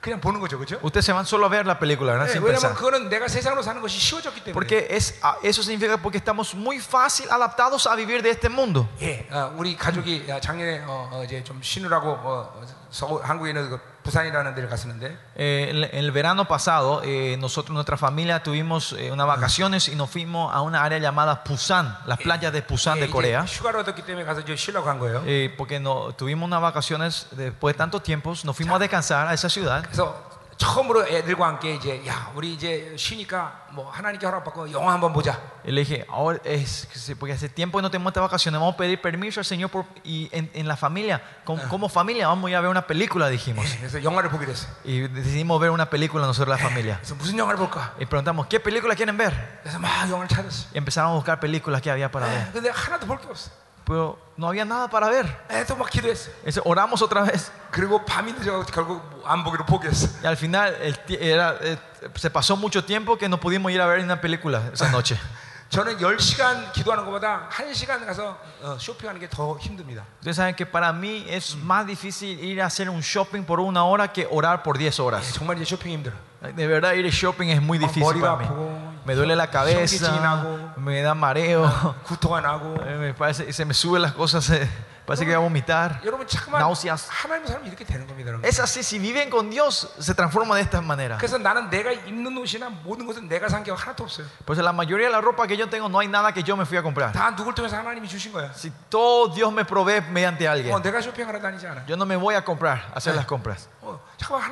그냥 0.00 0.20
보는 0.20 0.40
거죠, 0.40 0.58
그렇죠? 0.58 0.80
Ustedes 0.82 1.04
se 1.06 1.12
van 1.12 1.24
solo 1.24 1.46
a 1.46 1.48
ver 1.48 1.64
la 1.66 1.78
película, 1.78 2.12
¿verdad? 2.12 2.26
네, 2.26 2.32
Sin 2.32 2.42
왜냐면 2.42 2.60
pensar. 2.60 2.74
그거는 2.74 3.08
내가 3.08 3.28
세상으로 3.28 3.62
사는 3.62 3.80
것이 3.80 3.96
쉬워졌기 3.98 4.42
때문에. 4.42 4.52
Porque 4.52 4.88
es, 4.90 5.20
ah, 5.22 5.36
eso 5.44 5.62
significa 5.62 5.96
porque 5.98 6.18
estamos 6.18 6.52
muy 6.56 6.80
fácil 6.80 7.30
adaptados 7.30 7.86
a 7.86 7.94
vivir 7.94 8.22
de 8.22 8.30
este 8.30 8.48
mundo. 8.48 8.88
예, 9.00 9.28
어, 9.30 9.54
우리 9.56 9.76
가족이 9.76 10.26
아, 10.32 10.40
작년에 10.40 10.82
어, 10.84 11.10
어, 11.12 11.22
이제 11.24 11.44
좀 11.44 11.60
쉬느라고 11.62 12.10
어, 12.10 12.60
서울, 12.90 13.22
한국에 13.24 13.50
있는 13.50 13.70
그 13.70 13.78
부산이라는 14.02 14.54
데를 14.54 14.68
갔었는데 14.68 15.16
Eh, 15.36 15.68
en, 15.70 15.84
en 15.84 15.90
el 16.04 16.12
verano 16.12 16.46
pasado, 16.46 17.02
eh, 17.04 17.36
nosotros, 17.38 17.74
nuestra 17.74 17.96
familia, 17.96 18.42
tuvimos 18.42 18.92
eh, 18.98 19.10
unas 19.12 19.26
vacaciones 19.26 19.88
y 19.88 19.96
nos 19.96 20.08
fuimos 20.10 20.54
a 20.54 20.60
una 20.62 20.82
área 20.84 20.98
llamada 20.98 21.42
Busan, 21.46 21.96
las 22.06 22.18
playas 22.18 22.52
de 22.52 22.62
Busan 22.62 22.96
예, 22.98 23.00
de 23.00 23.06
이제 23.06 23.12
Corea. 23.12 23.42
휴가를 23.44 23.80
얻었기 23.80 24.02
때문에 24.02 24.24
가서 24.24 24.40
이제 24.40 24.54
쉬려고 24.56 24.88
한 24.88 24.98
거예요. 24.98 25.22
Eh, 25.26 25.54
porque 25.56 25.80
no, 25.80 26.12
tuvimos 26.16 26.46
unas 26.46 26.60
vacaciones 26.60 27.26
después 27.32 27.74
de 27.74 27.78
tanto 27.78 28.00
tiempo, 28.00 28.32
nos 28.44 28.56
fuimos 28.56 28.76
a 28.76 28.78
descansar 28.78 29.26
a 29.28 29.34
esa 29.34 29.48
ciudad. 29.48 29.82
그래서 29.82 30.14
처음으로 30.60 31.06
애들과 31.06 31.48
함께 31.48 31.74
이제 31.74 32.02
야 32.06 32.32
우리 32.34 32.54
이제 32.54 32.94
쉬니까 32.96 33.66
뭐 33.72 33.90
하나님께 33.90 34.24
허락받고 34.24 34.72
영화 34.72 34.92
한번 34.94 35.12
보자. 35.12 35.38
Y 35.66 35.72
le 35.72 35.84
dije, 35.84 36.06
ahora 36.08 36.40
es, 36.44 36.88
sí, 36.94 37.14
porque 37.14 37.34
hace 37.34 37.50
tiempo 37.50 37.76
que 37.76 37.82
no 37.82 37.90
tenemos 37.90 38.10
estas 38.10 38.22
vacaciones, 38.22 38.58
vamos 38.58 38.72
a 38.74 38.76
pedir 38.78 38.98
permiso 39.02 39.40
al 39.40 39.44
Señor 39.44 39.68
por- 39.68 39.84
y 40.02 40.30
en, 40.32 40.50
en 40.54 40.66
la 40.66 40.76
familia, 40.76 41.20
como, 41.44 41.62
como 41.68 41.90
familia, 41.90 42.28
vamos 42.28 42.46
a 42.46 42.50
ir 42.52 42.56
a 42.56 42.60
ver 42.62 42.70
una 42.70 42.86
película, 42.86 43.28
dijimos. 43.28 43.66
예, 43.66 43.76
그래서 43.80 44.02
영화를 44.02 44.30
보기로 44.30 44.50
했어요. 44.52 44.70
Y 44.86 45.06
decidimos 45.08 45.60
ver 45.60 45.70
una 45.72 45.90
película 45.90 46.24
nosotros, 46.26 46.48
la 46.58 46.62
familia. 46.68 46.96
그래서 47.02 47.14
무슨 47.16 47.36
영화를 47.36 47.58
볼까? 47.58 47.92
Y 48.00 48.06
preguntamos, 48.06 48.46
¿qué 48.46 48.58
película 48.58 48.94
quieren 48.94 49.18
ver? 49.18 49.34
그래서 49.62 49.78
막 49.78 50.08
영화를 50.08 50.28
찾았어. 50.28 50.68
Y 50.72 50.78
empezaron 50.78 51.10
a 51.10 51.14
buscar 51.16 51.38
películas 51.38 51.82
que 51.82 51.90
había 51.90 52.10
para 52.10 52.28
ver. 52.28 52.46
예, 52.48 52.52
근데 52.52 52.70
하나도 52.70 53.06
볼 53.06 53.20
게 53.20 53.28
없어. 53.28 53.50
Pero 53.84 54.18
no 54.36 54.48
había 54.48 54.64
nada 54.64 54.88
para 54.88 55.08
ver. 55.08 55.26
예, 55.50 55.64
또막 55.64 55.88
기도했어. 55.90 56.30
Entonces, 56.44 56.60
oramos 56.64 57.02
otra 57.02 57.22
vez. 57.22 57.50
그리고 57.70 58.04
밤이 58.04 58.32
늦어 58.32 58.64
결국 58.66 59.00
안 59.24 59.44
보기로 59.44 59.64
포기했어. 59.64 60.08
Y 60.22 60.26
al 60.26 60.36
final 60.36 60.74
el 60.80 60.98
ti- 61.04 61.16
era, 61.20 61.54
eh, 61.60 61.78
se 62.16 62.28
pasó 62.30 62.56
mucho 62.56 62.84
tiempo 62.84 63.16
que 63.16 63.28
no 63.28 63.38
pudimos 63.38 63.70
ir 63.70 63.80
a 63.80 63.86
ver 63.86 64.00
una 64.00 64.20
película 64.20 64.60
esa 64.72 64.90
noche. 64.90 65.16
저는 65.70 65.98
10시간 65.98 66.72
기도하는 66.72 67.04
것보다 67.04 67.48
1시간 67.50 68.06
가서 68.06 68.38
어, 68.62 68.76
쇼핑하는 68.78 69.20
게 69.20 69.28
더 69.28 69.58
힘듭니다. 69.58 70.04
Ustedes 70.20 70.36
saben 70.36 70.54
que 70.54 70.64
para 70.64 70.92
mí 70.92 71.24
es 71.28 71.56
más 71.56 71.84
difícil 71.86 72.38
ir 72.38 72.62
a 72.62 72.66
hacer 72.66 72.88
un 72.88 73.00
shopping 73.02 73.42
por 73.44 73.58
una 73.60 73.84
hora 73.84 74.12
que 74.12 74.26
orar 74.30 74.62
por 74.62 74.78
10 74.78 74.96
예, 74.98 75.02
horas. 75.02 75.32
정말 75.34 75.56
이제 75.56 75.64
쇼핑이 75.64 75.94
힘들어. 75.94 76.14
De 76.54 76.66
verdad, 76.68 76.92
ir 76.94 77.04
a 77.06 77.10
shopping 77.10 77.48
es 77.50 77.60
muy 77.60 77.78
막 77.78 77.88
difícil 77.90 78.02
머리가 78.04 78.36
para 78.36 78.38
mí. 78.38 78.44
아프고 78.46 78.96
Me 79.06 79.14
duele 79.14 79.34
la 79.36 79.48
cabeza, 79.50 79.78
현기증이 79.80 80.20
나고 80.20 80.74
me 80.78 81.00
da 81.02 81.12
mareo, 81.14 81.66
구토가 82.04 82.40
나고 82.40 82.76
eh, 82.86 82.96
me 82.98 83.14
parece, 83.14 83.52
se 83.52 83.64
me 83.64 83.74
suben 83.74 84.02
las 84.02 84.12
cosas, 84.12 84.48
eh, 84.50 84.68
parece 85.06 85.24
que 85.24 85.30
voy 85.30 85.34
a 85.34 85.38
vomitar. 85.38 86.00
여러분 86.04 86.26
잠깐만 86.26 86.60
náuseas. 86.60 87.08
하나님 87.08 87.46
사람이 87.46 87.68
이렇게 87.68 87.84
되는 87.84 88.06
겁니다. 88.06 88.30
여러분. 88.30 88.44
Es 88.44 88.58
así, 88.60 88.80
si 88.82 88.98
viven 88.98 89.30
con 89.30 89.48
Dios, 89.50 89.88
se 89.98 90.14
transforman 90.14 90.56
de 90.56 90.62
esta 90.62 90.80
manera. 90.80 91.16
그래서 91.18 91.38
나는 91.38 91.70
내가 91.70 91.92
입는 91.92 92.36
옷이나 92.38 92.68
모든 92.68 93.06
것은 93.06 93.28
내가 93.28 93.48
산 93.48 93.62
게 93.62 93.70
하나도 93.70 94.04
없어요. 94.04 94.26
Pues 94.44 94.58
la 94.58 94.72
mayoría 94.72 95.06
de 95.06 95.12
la 95.12 95.20
ropa 95.20 95.46
que 95.46 95.56
yo 95.56 95.68
tengo 95.68 95.88
no 95.88 95.98
hay 96.00 96.08
nada 96.08 96.32
que 96.32 96.42
yo 96.42 96.56
me 96.56 96.64
fui 96.64 96.76
a 96.76 96.82
comprar. 96.82 97.12
다 97.12 97.34
누굴 97.36 97.54
통해서 97.54 97.76
하나님이 97.76 98.08
주신 98.08 98.32
거야. 98.32 98.50
Si 98.54 98.70
todo 98.90 99.32
Dios 99.34 99.52
me 99.52 99.64
provee 99.64 100.00
mediante 100.10 100.46
alguien, 100.48 100.74
어, 100.74 100.80
내가 100.82 101.00
쇼핑하러 101.00 101.40
다니지 101.40 101.66
않아. 101.66 101.84
yo 101.86 101.94
no 101.96 102.04
me 102.04 102.16
voy 102.16 102.34
a 102.34 102.44
comprar, 102.44 102.90
a 102.92 102.96
hacer 102.98 103.14
las 103.14 103.26
compras. 103.26 103.68
어, 103.82 104.00
잠깐만 104.18 104.50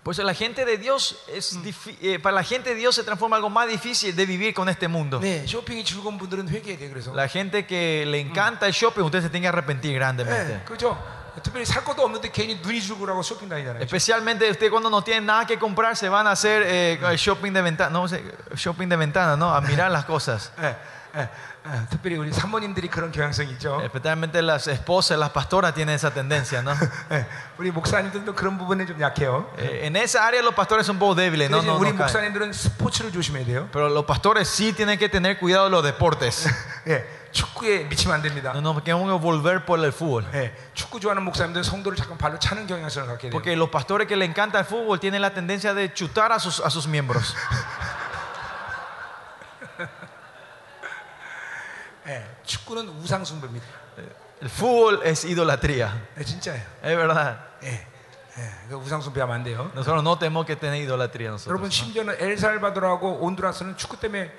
Pues 0.06 0.18
la 0.22 0.34
gente 0.34 0.64
de 0.64 0.78
Dios 0.78 1.16
es 1.28 1.58
difi- 1.64 1.98
eh, 2.00 2.18
para 2.20 2.34
la 2.36 2.44
gente 2.44 2.70
de 2.70 2.76
Dios 2.76 2.94
se 2.94 3.02
transforma 3.02 3.36
algo 3.36 3.50
más 3.50 3.66
difícil 3.68 4.14
de 4.14 4.24
vivir 4.24 4.54
con 4.54 4.68
este 4.68 4.86
mundo. 4.88 5.18
네, 5.20 5.44
쇼핑이 5.46 5.84
즐거운 5.84 6.16
분들은 6.16 6.48
회개해야 6.48 6.78
돼. 6.78 6.88
그래서. 6.90 7.12
La 7.14 7.26
gente 7.28 7.66
que 7.66 8.04
le 8.06 8.20
encanta 8.20 8.66
el 8.66 8.72
shopping, 8.72 9.02
usted 9.02 9.20
se 9.22 9.30
tiene 9.30 9.42
que 9.42 9.48
arrepentir 9.48 9.92
grandemente. 9.94 10.62
네, 10.62 10.64
그렇죠. 10.64 10.96
특별히 11.42 11.66
살 11.66 11.84
것도 11.84 12.02
없는데 12.02 12.30
괜히 12.32 12.60
눈이 12.62 12.80
죽으라고 12.80 13.20
쇼핑 13.22 13.48
다니잖아요. 13.48 13.82
Especialmente 13.82 14.48
usted 14.48 14.70
cuando 14.70 14.88
no 14.88 15.02
tiene 15.02 15.20
nada 15.26 15.44
que 15.44 15.58
comprar 15.58 15.94
se 15.96 16.08
van 16.08 16.26
a 16.26 16.30
hacer 16.30 16.62
eh, 16.64 16.98
el 17.02 17.18
shopping 17.18 17.52
de 17.52 17.60
ventana, 17.62 17.90
no 17.90 18.06
sé, 18.08 18.22
shopping 18.54 18.88
de 18.88 18.96
ventana, 18.96 19.36
¿no? 19.36 19.52
A 19.54 19.60
mirar 19.60 19.90
las 19.90 20.04
cosas. 20.06 20.50
예, 20.62 20.74
예, 21.14 21.28
예, 21.66 21.86
특별히 21.90 22.16
우리 22.16 22.32
사모님들이 22.32 22.88
그런 22.88 23.10
경향성이 23.10 23.50
있죠. 23.52 23.80
Especialmente 23.82 24.40
las 24.40 24.68
esposas, 24.68 25.18
las 25.18 25.30
pastoras 25.30 25.74
tienen 25.74 25.96
esa 25.96 26.10
tendencia, 26.12 26.62
¿no? 26.62 26.72
예, 27.10 27.26
우리 27.58 27.72
목사님들도 27.72 28.34
그런 28.34 28.56
부분에 28.56 28.86
좀 28.86 29.00
약해요. 29.00 29.50
Eh, 29.58 29.86
en 29.86 29.96
esa 29.96 30.26
área 30.26 30.42
los 30.42 30.54
pastores 30.54 30.86
son 30.86 30.96
un 30.96 31.00
poco 31.00 31.16
débiles, 31.16 31.50
¿no? 31.50 31.58
그래서 31.58 31.72
no, 31.72 31.80
우리 31.80 31.90
no 31.90 31.96
caen. 31.98 32.06
목사님들은 32.06 32.52
스포츠를 32.52 33.10
조심해야 33.10 33.44
돼요. 33.44 33.68
Pero 33.72 33.88
los 33.88 34.04
pastores 34.04 34.48
sí 34.48 34.72
tienen 34.72 34.96
que 34.98 35.08
tener 35.08 35.38
cuidado 35.38 35.64
de 35.64 35.70
los 35.70 35.82
deportes. 35.82 36.46
예, 36.86 37.04
축구에 37.32 37.88
미치면 37.88 38.14
안 38.14 38.22
됩니다. 38.22 38.52
No 38.54 38.60
nos 38.60 38.80
queremos 38.84 39.20
volver 39.20 39.64
por 39.64 39.82
el 39.82 39.90
fútbol. 39.90 40.24
예, 40.34 40.54
축구 40.72 41.00
좋아하는 41.00 41.24
목사님들은 41.24 41.64
성도를 41.64 41.96
잠깐 41.96 42.16
발로 42.16 42.38
차는 42.38 42.68
경향성을 42.68 43.08
갖게 43.08 43.28
돼요. 43.28 43.32
Porque 43.32 43.56
los 43.56 43.70
pastores 43.70 44.06
que 44.06 44.14
le 44.14 44.24
encanta 44.24 44.60
el 44.60 44.64
fútbol 44.66 45.00
tienen 45.00 45.20
la 45.20 45.34
tendencia 45.34 45.74
de 45.74 45.92
chutar 45.92 46.30
a 46.30 46.38
sus, 46.38 46.60
a 46.60 46.70
sus 46.70 46.86
miembros. 46.86 47.34
예, 52.07 52.25
축구는 52.43 52.89
우상 52.89 53.23
숭배입니다. 53.25 53.65
El 54.41 54.49
fútbol 54.49 55.01
es 55.05 55.23
idolatría. 55.25 55.91
예, 56.17 56.23
진짜예요. 56.23 56.63
Es 56.83 56.95
verdad. 56.97 57.37
예, 57.63 57.67
예, 58.37 58.69
그 58.69 58.75
우상 58.75 59.01
숭배하면 59.01 59.35
안 59.35 59.43
돼요. 59.43 59.69
Nosotros 59.75 60.01
no 60.03 60.17
tenemos 60.17 60.45
que 60.45 60.55
tener 60.55 60.81
idolatría 60.81 61.27
여러분 61.29 61.69
nosotros. 61.69 61.69
심지어는 61.73 62.15
엘살바도르하고 62.19 63.19
온두라스는 63.21 63.77
축구 63.77 63.99
때문에 63.99 64.31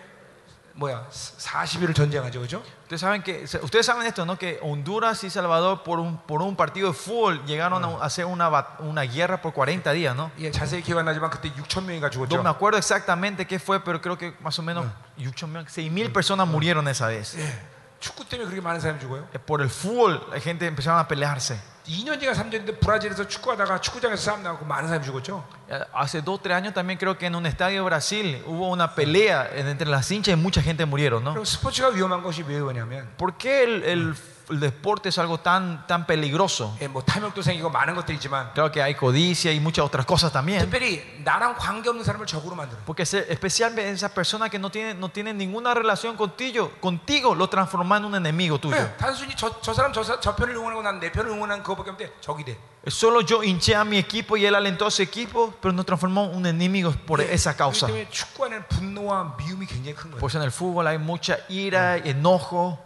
뭐야 0.73 1.07
40일을 1.09 1.95
전쟁하죠, 1.95 2.39
그죠? 2.39 2.61
Ustedes 2.83 3.01
saben 3.01 3.23
que 3.23 3.43
ustedes 3.63 3.85
saben 3.85 4.05
esto, 4.05 4.25
¿no? 4.25 4.37
Que 4.37 4.59
Honduras 4.61 5.23
y 5.23 5.29
Salvador 5.31 5.81
por 5.83 5.99
un, 5.99 6.17
por 6.19 6.41
un 6.43 6.55
partido 6.55 6.89
de 6.89 6.93
fútbol 6.93 7.43
llegaron 7.47 7.83
a 7.83 8.05
hacer 8.05 8.25
una, 8.25 8.47
bat- 8.47 8.79
una 8.81 9.01
guerra 9.01 9.41
por 9.41 9.53
40 9.53 9.91
días, 9.93 10.15
¿no? 10.15 10.29
예, 10.37 10.51
자세히 10.51 10.83
기억 10.83 10.99
안 10.99 11.05
나지만 11.05 11.31
그때 11.31 11.51
6천 11.51 11.83
명이가 11.85 12.09
No 12.13 12.21
me 12.21 12.27
죽었죠. 12.29 12.47
acuerdo 12.47 12.77
exactamente 12.77 13.47
qué 13.47 13.57
fue, 13.59 13.79
pero 13.83 13.99
creo 14.01 14.17
que 14.19 14.35
más 14.39 14.57
o 14.59 14.61
menos 14.61 14.85
6 15.17 15.91
mil 15.91 16.11
personas 16.11 16.47
murieron 16.47 16.87
esa 16.87 17.07
vez. 17.07 17.33
예, 17.35 17.59
축구 18.01 18.23
때문에 18.29 18.47
그렇게 18.49 18.61
많은 18.61 18.79
사람이 18.79 18.99
죽어요? 18.99 19.27
Eh, 19.33 19.39
Por 19.45 19.61
el 19.61 19.69
fútbol, 19.69 20.21
la 20.31 20.39
gente 20.39 20.65
empezaron 20.67 20.99
a 20.99 21.07
pelearse. 21.07 21.57
2년째가 21.87 22.33
3년인데 22.35 22.79
브라질에서 22.81 23.27
축구하다가 23.27 23.79
축구장에서 23.81 24.21
싸움 24.21 24.43
나고 24.43 24.65
많은 24.65 24.87
사람이 24.89 25.05
죽었죠. 25.05 25.43
Eh, 25.69 25.79
Hace 25.95 26.21
dos, 26.21 26.41
tres 26.43 26.53
años 26.55 26.73
también 26.73 26.99
creo 26.99 27.17
que 27.17 27.25
en 27.27 27.35
un 27.35 27.45
estadio 27.45 27.79
de 27.81 27.85
Brasil 27.85 28.43
hubo 28.45 28.69
una 28.69 28.93
pelea 28.93 29.49
entre 29.53 29.87
las 29.87 30.11
hinchas 30.11 30.33
y 30.33 30.35
mucha 30.35 30.61
gente 30.61 30.85
murieron, 30.85 31.23
¿no? 31.23 31.31
그리고 31.33 31.45
스포츠가 31.45 31.89
위험한 31.89 32.21
것이 32.23 32.43
왜 32.43 32.59
그러냐면 32.59 33.07
¿Por 33.17 33.37
qué 33.37 33.63
el, 33.63 33.83
el- 33.83 34.15
el 34.51 34.61
deporte 34.61 35.09
es 35.09 35.17
algo 35.17 35.39
tan, 35.41 35.85
tan 35.87 36.05
peligroso? 36.07 36.73
예, 36.79 36.87
뭐 36.87 37.03
탐욕도 37.03 37.41
생기고 37.41 37.69
많은 37.69 37.95
것들이 37.95 38.15
있지만 38.17 38.53
Claro 38.53 38.71
que 38.71 38.81
hay 38.81 38.95
codicia 38.95 39.51
y 39.51 39.59
muchas 39.59 39.83
otras 39.83 40.05
cosas 40.05 40.31
también. 40.31 40.59
특별히 40.61 41.03
나랑 41.25 41.55
관계 41.57 41.89
없는 41.89 42.05
사람을 42.05 42.25
적으로 42.25 42.55
만들어요. 42.55 42.81
Porque 42.85 43.03
se- 43.05 43.25
especialmente 43.29 43.91
esa 43.91 44.07
persona 44.07 44.47
que 44.49 44.57
no 44.57 44.69
tiene, 44.71 44.93
no 44.93 45.09
tiene 45.09 45.33
ninguna 45.33 45.73
relación 45.73 46.15
contigo, 46.15 46.71
contigo 46.79 47.35
lo 47.35 47.49
transforma 47.49 47.97
en 47.97 48.05
un 48.05 48.15
enemigo 48.15 48.57
tuyo. 48.57 48.77
예, 48.77 48.95
단순히 48.97 49.35
저, 49.35 49.59
저 49.61 49.73
사람 49.73 49.91
저, 49.91 50.01
사- 50.01 50.17
저 50.21 50.33
편을 50.33 50.55
응원하고 50.55 50.81
난 50.81 50.99
내 51.01 51.11
편을 51.11 51.29
응원하는 51.29 51.61
그거밖에 51.63 51.89
없는데 51.91 52.13
적이 52.21 52.45
돼. 52.45 52.57
Solo 52.87 53.19
yo 53.25 53.43
hinché 53.43 53.75
a 53.75 53.83
mi 53.83 53.97
equipo 53.97 54.37
y 54.37 54.45
él 54.45 54.55
alentó 54.55 54.85
a 54.85 54.91
su 54.91 55.01
equipo, 55.03 55.53
pero 55.61 55.73
nos 55.73 55.85
transformó 55.85 56.23
en 56.31 56.35
un 56.37 56.45
enemigo 56.45 56.93
por 57.05 57.19
예, 57.19 57.33
esa 57.33 57.51
그렇기 57.51 57.57
causa. 57.57 57.87
때문에 57.87 58.07
축구 58.09 58.45
안에는 58.45 58.63
분노와 58.69 59.35
미움이 59.37 59.65
굉장히 59.65 59.93
큰 59.93 60.11
거예요. 60.11 60.19
Pues 60.21 60.35
en 60.35 60.41
el 60.43 60.51
fútbol 60.51 60.87
hay 60.87 60.97
mucha 60.97 61.37
ira, 61.49 61.97
enojo, 61.97 62.79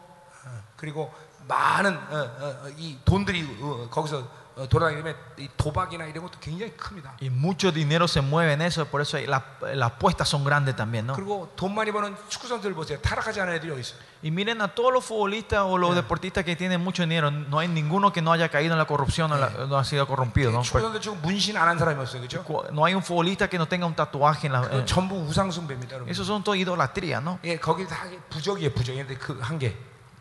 그리고 0.75 1.13
많은 1.47 1.95
어, 1.95 2.15
어, 2.39 2.45
어, 2.65 2.69
이 2.77 2.97
돈들이 3.03 3.57
어, 3.61 3.87
거기서 3.89 4.41
어, 4.53 4.67
돌아다니기 4.67 5.01
때문에 5.01 5.15
이 5.37 5.49
도박이나 5.55 6.05
이런 6.05 6.25
것도 6.25 6.37
굉장히 6.41 6.75
큽니다. 6.75 7.15
y 7.21 7.29
mucho 7.29 7.71
dinero 7.71 8.05
se 8.05 8.21
mueve 8.21 8.51
en 8.53 8.61
eso, 8.61 8.85
por 8.85 8.99
eso 9.01 9.15
hay- 9.17 9.25
la- 9.25 9.41
las 9.73 9.91
apuestas 9.93 10.27
son 10.27 10.43
grandes 10.43 10.75
también, 10.75 11.07
¿no? 11.07 11.13
그리고 11.15 11.49
돈 11.55 11.73
많이 11.73 11.89
버는 11.89 12.13
축구 12.27 12.47
선수들 12.49 12.73
보세요. 12.75 12.99
타락하지 13.01 13.39
않은 13.41 13.53
애들이 13.55 13.71
어디 13.71 13.79
있어요? 13.79 13.97
Y 14.23 14.29
miren 14.29 14.61
a 14.61 14.67
todos 14.67 14.91
los 14.91 15.05
futbolistas 15.05 15.63
o 15.63 15.77
los 15.77 15.95
deportistas 15.95 16.43
que 16.43 16.57
tienen 16.57 16.83
mucho 16.83 17.01
dinero, 17.03 17.31
no 17.31 17.59
hay 17.59 17.69
ninguno 17.69 18.11
que 18.11 18.21
no 18.21 18.33
haya 18.33 18.49
caído 18.49 18.73
en 18.73 18.77
la 18.77 18.85
corrupción 18.85 19.31
o 19.31 19.37
la- 19.37 19.49
no 19.67 19.77
ha 19.77 19.85
sido 19.85 20.05
corrompido, 20.05 20.51
¿no? 20.51 20.61
축구 20.61 20.79
선수들 20.81 20.99
지금 21.01 21.21
문신 21.21 21.55
안 21.55 21.69
한 21.69 21.79
사람이 21.79 21.97
없어요, 22.01 22.19
그렇죠? 22.21 22.43
Cu- 22.43 22.67
No 22.73 22.83
hay 22.85 22.93
un 22.93 23.01
futbolista 23.01 23.47
que 23.49 23.57
no 23.57 23.67
tenga 23.67 23.85
un 23.87 23.95
tatuaje 23.95 24.47
en 24.47 24.53
la... 24.53 24.61
그 24.67 24.75
en- 24.75 24.85
전부 24.85 25.15
우상숭배입니다, 25.15 25.95
여러분. 25.95 26.09
Esos 26.11 26.27
son 26.27 26.43
todo 26.43 26.55
idolatría, 26.55 27.21
¿no? 27.21 27.39
예, 27.45 27.57
거기 27.57 27.87
다 27.87 28.03
부적이에요, 28.29 28.73
부적. 28.75 28.93
근데 28.93 29.15
그 29.15 29.39
한 29.41 29.57
개, 29.57 29.73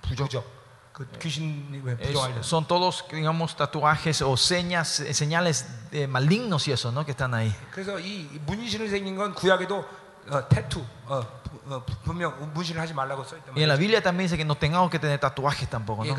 부적. 0.02 0.44
Son 2.41 2.65
todos, 2.65 3.05
digamos, 3.11 3.55
tatuajes 3.55 4.21
o 4.21 4.37
señas, 4.37 5.01
eh, 5.01 5.13
señales 5.13 5.67
eh, 5.91 6.07
malignos 6.07 6.67
y 6.67 6.71
eso, 6.71 6.91
¿no? 6.91 7.05
Que 7.05 7.11
están 7.11 7.33
ahí. 7.33 7.53
Y 13.55 13.63
en 13.63 13.69
la 13.69 13.75
Biblia 13.75 14.01
también 14.01 14.25
dice 14.25 14.37
que 14.37 14.45
no 14.45 14.55
tengamos 14.55 14.89
que 14.89 14.99
tener 14.99 15.19
tatuajes 15.19 15.69
tampoco. 15.69 16.03
¿no? 16.03 16.11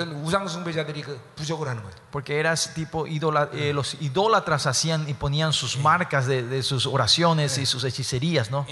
Porque 2.11 2.39
era 2.39 2.55
tipo 2.57 3.07
idola, 3.07 3.49
eh, 3.53 3.72
los 3.72 3.95
idólatras 4.01 4.66
hacían 4.66 5.09
y 5.09 5.14
ponían 5.14 5.53
sus 5.53 5.79
marcas 5.79 6.27
de, 6.27 6.43
de 6.43 6.62
sus 6.62 6.87
oraciones 6.87 7.59
y 7.59 7.66
sus 7.66 7.85
hechicerías, 7.85 8.51
¿no? 8.51 8.66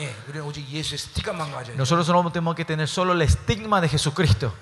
Nosotros 1.77 2.07
solo 2.07 2.31
tenemos 2.31 2.55
que 2.55 2.65
tener 2.65 2.89
solo 2.89 3.13
el 3.13 3.23
estigma 3.23 3.81
de 3.81 3.89
Jesucristo. 3.89 4.53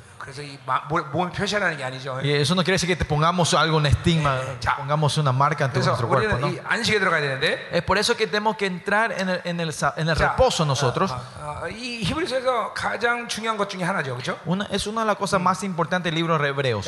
Y 2.25 2.31
eso 2.33 2.55
no 2.55 2.63
quiere 2.63 2.75
decir 2.77 2.89
que 2.89 2.97
te 2.97 3.05
pongamos 3.05 3.53
algo 3.55 3.79
en 3.79 3.87
estigma, 3.87 4.39
pongamos 4.77 5.19
una 5.19 5.33
marca 5.33 5.65
ante 5.65 5.81
nuestro 5.91 6.09
cuerpo. 6.09 6.39
¿no? 6.39 6.47
Es 7.73 7.83
por 7.83 7.99
eso 7.99 8.17
que 8.17 8.27
tenemos 8.27 8.57
que 8.57 8.67
entrar 8.67 9.13
en 9.19 9.29
el, 9.29 9.41
en 9.45 9.61
el, 9.61 9.75
en 9.97 10.09
el 10.09 10.17
reposo 10.17 10.65
nosotros. 10.65 11.11
Una, 14.47 14.67
es 14.71 14.87
una 14.87 15.01
de 15.03 15.07
las 15.09 15.17
cosas 15.17 15.41
más 15.41 15.63
importantes 15.65 16.11
del 16.13 16.15
libro 16.15 16.39
de 16.39 16.49
Hebreos. 16.49 16.85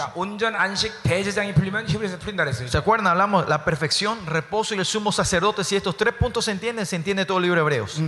¿Se 2.70 2.78
acuerdan? 2.78 3.08
Hablamos 3.08 3.48
la 3.48 3.64
perfección, 3.64 4.24
reposo 4.26 4.74
y 4.74 4.78
el 4.78 4.84
sumo 4.84 5.10
sacerdote. 5.12 5.64
Si 5.64 5.74
estos 5.76 5.96
tres 5.96 6.14
puntos 6.14 6.44
se 6.44 6.52
entienden, 6.52 6.86
se 6.86 6.96
entiende 6.96 7.24
todo 7.24 7.38
el 7.38 7.44
libro 7.44 7.56
de 7.56 7.62
Hebreos. 7.62 7.98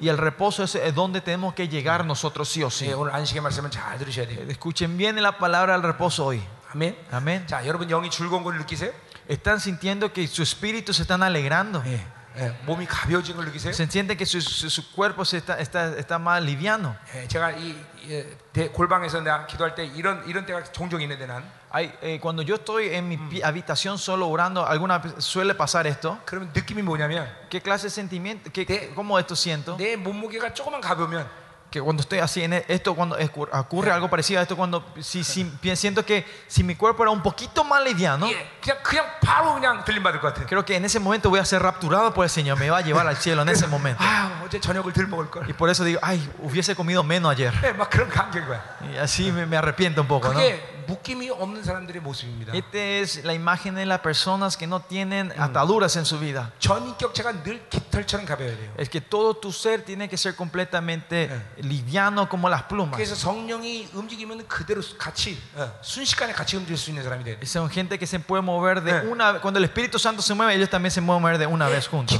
Y 0.00 0.08
el 0.08 0.18
reposo 0.18 0.64
es 0.64 0.94
donde 0.94 1.20
tenemos 1.20 1.54
que 1.54 1.68
llegar 1.68 2.04
nosotros 2.04 2.48
sí 2.48 2.62
o 2.62 2.70
sí. 2.73 2.87
예, 2.87 2.93
오늘 2.93 3.13
안식의 3.13 3.41
말씀은 3.41 3.69
잘 3.71 3.97
들으셔야 3.97 4.27
돼요. 4.27 4.39
Escuchen 4.49 4.97
bien 4.97 5.15
la 5.21 5.31
palabra 5.37 5.73
del 5.75 5.83
reposo 5.83 6.25
hoy. 6.25 6.41
아멘. 6.73 6.95
Amén. 7.11 7.47
자, 7.47 7.65
여러분 7.65 7.87
영이 7.89 8.09
즐거운 8.09 8.43
걸 8.43 8.57
느끼세요? 8.57 8.91
¿Están 9.27 9.59
sintiendo 9.59 10.11
que 10.11 10.25
su 10.27 10.41
espíritu 10.41 10.91
se 10.93 11.03
están 11.03 11.21
alegrando? 11.23 11.83
예, 11.85 11.99
예, 12.37 12.55
몸이 12.65 12.85
가벼워진 12.87 13.35
걸 13.35 13.45
느끼세요? 13.45 13.73
¿Se 13.73 13.85
siente 13.87 14.15
que 14.17 14.25
su, 14.25 14.39
su- 14.41 14.69
su 14.69 14.91
cuerpo 14.91 15.23
se 15.25 15.37
está, 15.37 15.59
está, 15.59 15.95
está 15.97 16.17
más 16.19 16.41
liviano? 16.43 16.95
예, 17.15 17.27
제가 17.27 17.51
이 17.51 17.75
예, 18.09 18.25
대- 18.53 18.69
골방에서 18.69 19.21
내가 19.21 19.45
기도할 19.47 19.75
때 19.75 19.85
이런 19.85 20.23
이런 20.27 20.45
때가 20.45 20.63
종종 20.71 21.01
있는데 21.01 21.25
난 21.27 21.43
Hay, 21.71 21.93
eh, 22.01 22.19
cuando 22.19 22.41
yo 22.41 22.55
estoy 22.55 22.89
en 22.95 23.07
mi 23.07 23.17
pi- 23.17 23.43
habitación 23.43 23.99
solo 23.99 24.27
orando, 24.27 24.65
alguna 24.65 24.97
vez 24.97 25.13
suele 25.23 25.53
pasar 25.53 25.85
esto. 25.85 26.17
그러면 26.25 26.51
느낌이 26.53 26.81
뭐냐면 26.81 27.27
¿Qué 27.49 27.61
clase 27.61 27.85
de 27.87 27.89
sentimiento? 27.91 28.49
¿Qué, 28.51 28.65
De- 28.65 28.91
¿Cómo 28.95 29.19
esto 29.19 29.35
siento? 29.35 29.75
내 29.77 29.95
몸무게가 29.95 30.53
조금만 30.55 30.81
가벼우면 30.81 31.27
que 31.73 31.79
cuando 31.79 32.01
estoy 32.01 32.17
así 32.17 32.41
en 32.41 32.53
e- 32.53 32.65
esto 32.67 32.95
cuando 32.95 33.15
escu- 33.19 33.47
ocurre 33.53 33.91
algo 33.91 34.09
parecido 34.09 34.39
a 34.39 34.41
esto 34.41 34.57
cuando 34.57 34.83
si, 35.01 35.23
si 35.23 35.43
pi- 35.45 35.75
siento 35.75 36.03
que 36.03 36.25
si 36.47 36.63
mi 36.63 36.73
cuerpo 36.75 37.03
era 37.03 37.11
un 37.11 37.21
poquito 37.21 37.63
más 37.63 37.83
liviano 37.83 38.25
예, 38.27 38.47
그냥 38.59 38.77
그냥 38.81 39.05
바로 39.21 39.53
그냥 39.53 39.83
들림 39.85 40.01
받을 40.01 40.19
것 40.19 40.33
같아요. 40.33 40.47
creo 40.47 40.65
que 40.65 40.75
en 40.75 40.83
ese 40.85 40.99
momento 40.99 41.29
voy 41.29 41.39
a 41.39 41.45
ser 41.45 41.61
rapturado 41.61 42.11
por 42.11 42.23
el 42.23 42.29
Señor 42.31 42.57
me 42.57 42.71
va 42.71 42.79
a 42.79 42.81
llevar 42.81 43.05
al 43.05 43.17
cielo 43.17 43.43
en 43.43 43.49
ese 43.49 43.67
momento 43.67 44.03
아, 44.03 44.41
어제 44.43 44.59
저녁을 44.59 44.93
덜 44.93 45.05
먹을 45.07 45.29
걸. 45.29 45.47
y 45.47 45.53
por 45.53 45.69
eso 45.69 45.83
digo 45.83 45.99
ay 46.01 46.17
hubiese 46.39 46.75
comido 46.75 47.03
menos 47.03 47.31
ayer 47.31 47.53
예, 47.63 47.71
막 47.77 47.87
그런 47.91 48.09
감격인 48.09 48.47
거야. 48.47 48.61
y 48.91 48.97
así 48.97 49.31
me, 49.31 49.45
me 49.45 49.55
arrepiento 49.55 50.01
un 50.01 50.07
poco 50.07 50.33
¿no? 50.33 50.39
그게 50.39 50.59
Esta 52.54 52.78
es 52.78 53.24
la 53.24 53.34
imagen 53.34 53.74
de 53.74 53.86
las 53.86 54.00
personas 54.00 54.56
que 54.56 54.66
no 54.66 54.80
tienen 54.80 55.32
ataduras 55.38 55.96
en 55.96 56.04
su 56.04 56.18
vida. 56.18 56.52
Es 58.76 58.88
que 58.88 59.00
todo 59.00 59.34
tu 59.34 59.52
ser 59.52 59.82
tiene 59.82 60.08
que 60.08 60.16
ser 60.16 60.34
completamente 60.34 61.30
liviano 61.58 62.28
como 62.28 62.48
las 62.48 62.62
plumas. 62.64 62.96
Son 67.46 67.68
gente 67.70 67.98
que 67.98 68.06
se 68.06 68.18
puede 68.20 68.42
mover 68.42 68.80
de 68.82 69.06
una 69.08 69.40
cuando 69.40 69.58
el 69.58 69.64
Espíritu 69.64 69.98
Santo 69.98 70.22
se 70.22 70.34
mueve, 70.34 70.54
ellos 70.54 70.70
también 70.70 70.90
se 70.90 71.00
mueven 71.00 71.38
de 71.38 71.46
una 71.46 71.68
vez 71.68 71.88
juntos. 71.88 72.14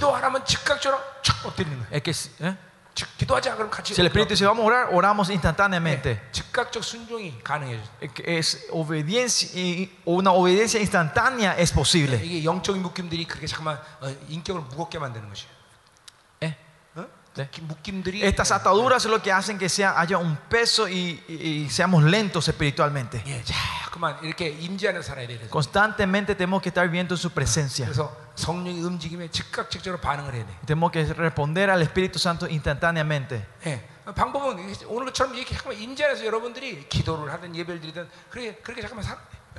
Es 1.90 2.02
que. 2.02 2.10
¿eh? 2.40 2.56
Si 3.94 4.00
el 4.00 4.06
Espíritu 4.06 4.30
dice 4.30 4.46
vamos 4.46 4.62
a 4.62 4.66
orar, 4.66 4.88
oramos 4.92 5.28
instantáneamente. 5.30 6.20
Eh, 8.00 8.10
es 8.24 8.66
obediencia, 8.70 9.48
una 10.04 10.32
obediencia 10.32 10.80
instantánea 10.80 11.56
es 11.58 11.72
posible. 11.72 12.18
Estas 18.22 18.52
ataduras 18.52 19.04
es 19.04 19.10
lo 19.10 19.20
que 19.20 19.32
hacen 19.32 19.58
que 19.58 19.68
sea, 19.68 19.98
haya 19.98 20.18
un 20.18 20.36
peso 20.36 20.88
y, 20.88 21.20
y, 21.26 21.34
y 21.34 21.70
seamos 21.70 22.04
lentos 22.04 22.46
espiritualmente. 22.46 23.24
Constantemente 25.50 26.36
tenemos 26.36 26.62
que 26.62 26.68
estar 26.68 26.88
viendo 26.88 27.16
su 27.16 27.30
presencia. 27.32 27.90
성령의 28.36 28.82
움직임에 28.82 29.28
즉각적으로 29.30 29.98
반응을 30.00 30.34
해야 30.34 30.46
돼. 30.46 30.52
Tenemos 30.66 30.90
que 30.92 31.04
responder 31.12 31.70
al 31.70 31.82
Espíritu 31.82 32.18
Santo 32.18 32.46
instantáneamente. 32.46 33.46
예. 33.66 33.88
방법은 34.04 34.74
오늘처럼 34.86 35.34
이렇게 35.34 35.54
잠깐만 35.54 35.80
임재 35.80 36.04
안에서 36.04 36.26
여러분들이 36.26 36.88
기도를 36.88 37.32
하든 37.32 37.56
예배를 37.56 37.80
드리든 37.80 38.08
그렇게 38.28 38.54
그렇게 38.56 38.82
잠깐만. 38.82 39.06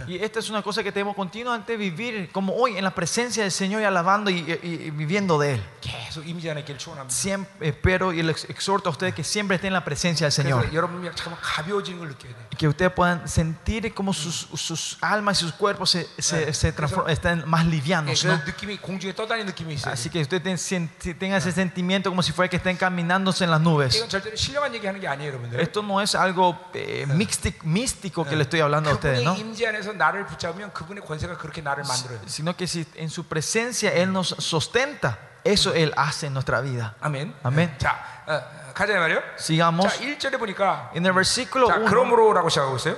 Y 0.09 0.17
esta 0.17 0.39
es 0.39 0.49
una 0.49 0.63
cosa 0.63 0.83
que 0.83 0.93
tenemos 0.93 1.15
continuamente 1.15 1.77
vivir, 1.77 2.31
como 2.33 2.55
hoy, 2.55 2.75
en 2.79 2.85
la 2.85 2.91
presencia 2.95 3.43
del 3.43 3.53
Señor 3.53 3.83
y 3.83 3.85
alabando 3.85 4.31
y, 4.31 4.37
y- 4.39 4.87
y 4.87 4.91
viviendo 4.91 5.39
de 5.39 5.55
Él. 5.57 5.63
계속 5.83 6.27
임재 6.27 6.49
안에 6.51 6.61
있기를 6.61 6.79
축원합니다. 6.79 7.11
Siempre 7.15 7.69
espero 7.69 8.11
y 8.15 8.23
les 8.23 8.49
exhorto 8.49 8.89
a 8.89 8.93
ustedes 8.93 9.15
que 9.15 9.23
siempre 9.23 9.57
estén 9.57 9.69
en 9.69 9.75
la 9.75 9.85
presencia 9.85 10.25
del 10.25 10.33
Señor. 10.33 10.63
그래서 10.63 10.75
여러분이 10.75 11.05
잠깐만 11.15 11.39
가벼워지는 11.43 11.99
걸 11.99 12.09
느껴야 12.17 12.33
돼. 12.33 12.57
que 12.57 12.67
ustedes 12.69 12.93
puedan 12.93 13.29
sentir 13.29 13.93
como 13.93 14.15
sus, 14.15 14.49
sus 14.55 14.97
almas 15.03 15.37
y 15.43 15.45
sus 15.45 15.53
cuerpos 15.53 15.91
se, 15.91 16.07
se, 16.19 16.53
se 16.55 16.73
transforman, 16.73 17.13
están 17.13 17.45
más 17.47 17.67
예, 17.67 17.69
livianos. 17.71 18.23
그 18.23 18.29
¿no? 18.29 18.39
느낌이 18.47 18.79
공중에 18.79 19.13
떠다니는 19.15 19.47
느낌이 19.53 19.75
있어요. 19.75 19.93
Así 19.93 20.09
que 20.09 20.21
ustedes 20.23 20.43
ten- 20.43 20.57
sen- 20.57 20.89
tengan 21.19 21.37
ese 21.37 21.53
sentimiento 21.53 22.09
como 22.09 22.23
si 22.23 22.33
fuera 22.33 22.49
que 22.49 22.57
estén 22.57 22.77
caminándose 22.79 23.45
en 23.45 23.51
las 23.51 23.61
nubes. 23.61 23.97
이건 23.97 24.09
절대로 24.09 24.35
신령한 24.35 24.75
얘기하는 24.77 24.99
게 24.99 25.09
아니에요, 25.09 25.29
여러분들. 25.33 25.61
Esto 25.61 25.83
no 25.83 26.01
es 26.01 26.15
algo 26.15 26.57
eh, 26.73 27.05
místic- 27.07 27.63
místico 27.65 28.25
que 28.25 28.35
le 28.35 28.45
estoy 28.45 28.61
hablando 28.61 28.89
a 28.89 28.95
ustedes, 28.95 29.23
¿no? 29.23 29.35
그분의 29.35 29.41
임재 29.41 29.67
안에서 29.86 29.94
나를 29.94 30.26
붙잡으면 30.26 30.74
그분의 30.74 31.04
권세가 31.06 31.38
그렇게 31.38 31.62
나를 31.62 31.84
만들어요. 31.84 32.20
Sino 32.28 32.54
que 32.56 32.66
si 32.66 32.86
en 32.96 33.10
su 33.10 33.24
presencia 33.28 33.92
Él 33.94 34.10
nos 34.12 34.36
sustenta, 34.40 35.18
eso 35.44 35.74
Él 35.76 35.94
hace 35.96 36.28
en 36.28 36.34
nuestra 36.34 36.62
vida. 36.62 36.96
아멘. 37.02 37.34
아멘. 37.44 37.78
자, 37.78 37.96
어, 38.28 38.34
어, 38.34 38.74
가자 38.74 38.98
말이요. 39.00 39.22
Sigamos. 39.38 39.88
자, 39.88 40.04
1절에 40.04 40.40
보니까 40.40 40.92
En 40.96 41.06
el 41.06 41.14
versículo 41.14 41.68
자, 41.68 41.78
1 41.78 41.86
그러므로라고 41.86 42.50
시작하고 42.50 42.76
있어요. 42.78 42.98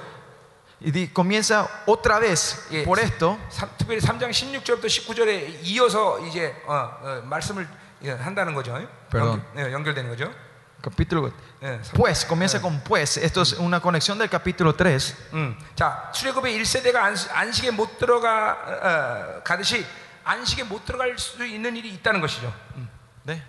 y 0.79 1.09
comienza 1.13 1.67
otra 1.87 2.19
vez 2.19 2.67
예, 2.71 2.83
por 2.85 2.99
esto. 2.99 3.37
삼- 3.49 3.69
특별히 3.77 3.99
3장 3.99 4.29
16절부터 4.29 4.85
19절에 4.85 5.59
이어서 5.63 6.19
이제 6.21 6.55
어, 6.67 6.73
어, 7.01 7.21
말씀을 7.25 7.67
예, 8.03 8.11
한다는 8.11 8.53
거죠. 8.53 8.73
Perdón. 9.09 9.41
연결, 9.41 9.43
네, 9.55 9.73
연결되는 9.73 10.09
거죠. 10.09 10.31
Capítulo 10.82 11.30
예, 11.62 11.78
삼- 11.82 11.94
pues, 11.94 12.24
comienza 12.26 12.60
con 12.60 12.80
pues. 12.80 13.16
Esto 13.16 13.42
es 13.42 13.52
una 13.52 13.78
conexión 13.80 14.18
del 14.18 14.28
capítulo 14.28 14.74
3. 14.74 15.14
음, 15.32 15.56
자 15.76 16.10
출애굽의 16.12 16.58
1세대가 16.58 16.96
안식, 16.96 17.30
안식에 17.32 17.70
못 17.70 17.98
들어가 17.98 19.38
어, 19.38 19.42
가듯이 19.44 19.86
안식에 20.24 20.64
못 20.64 20.84
들어갈 20.84 21.16
수 21.18 21.44
있는 21.46 21.76
일이 21.76 21.88
있다는 21.90 22.20
것이죠. 22.20 22.52
음. 22.76 22.88
¿De? 23.24 23.40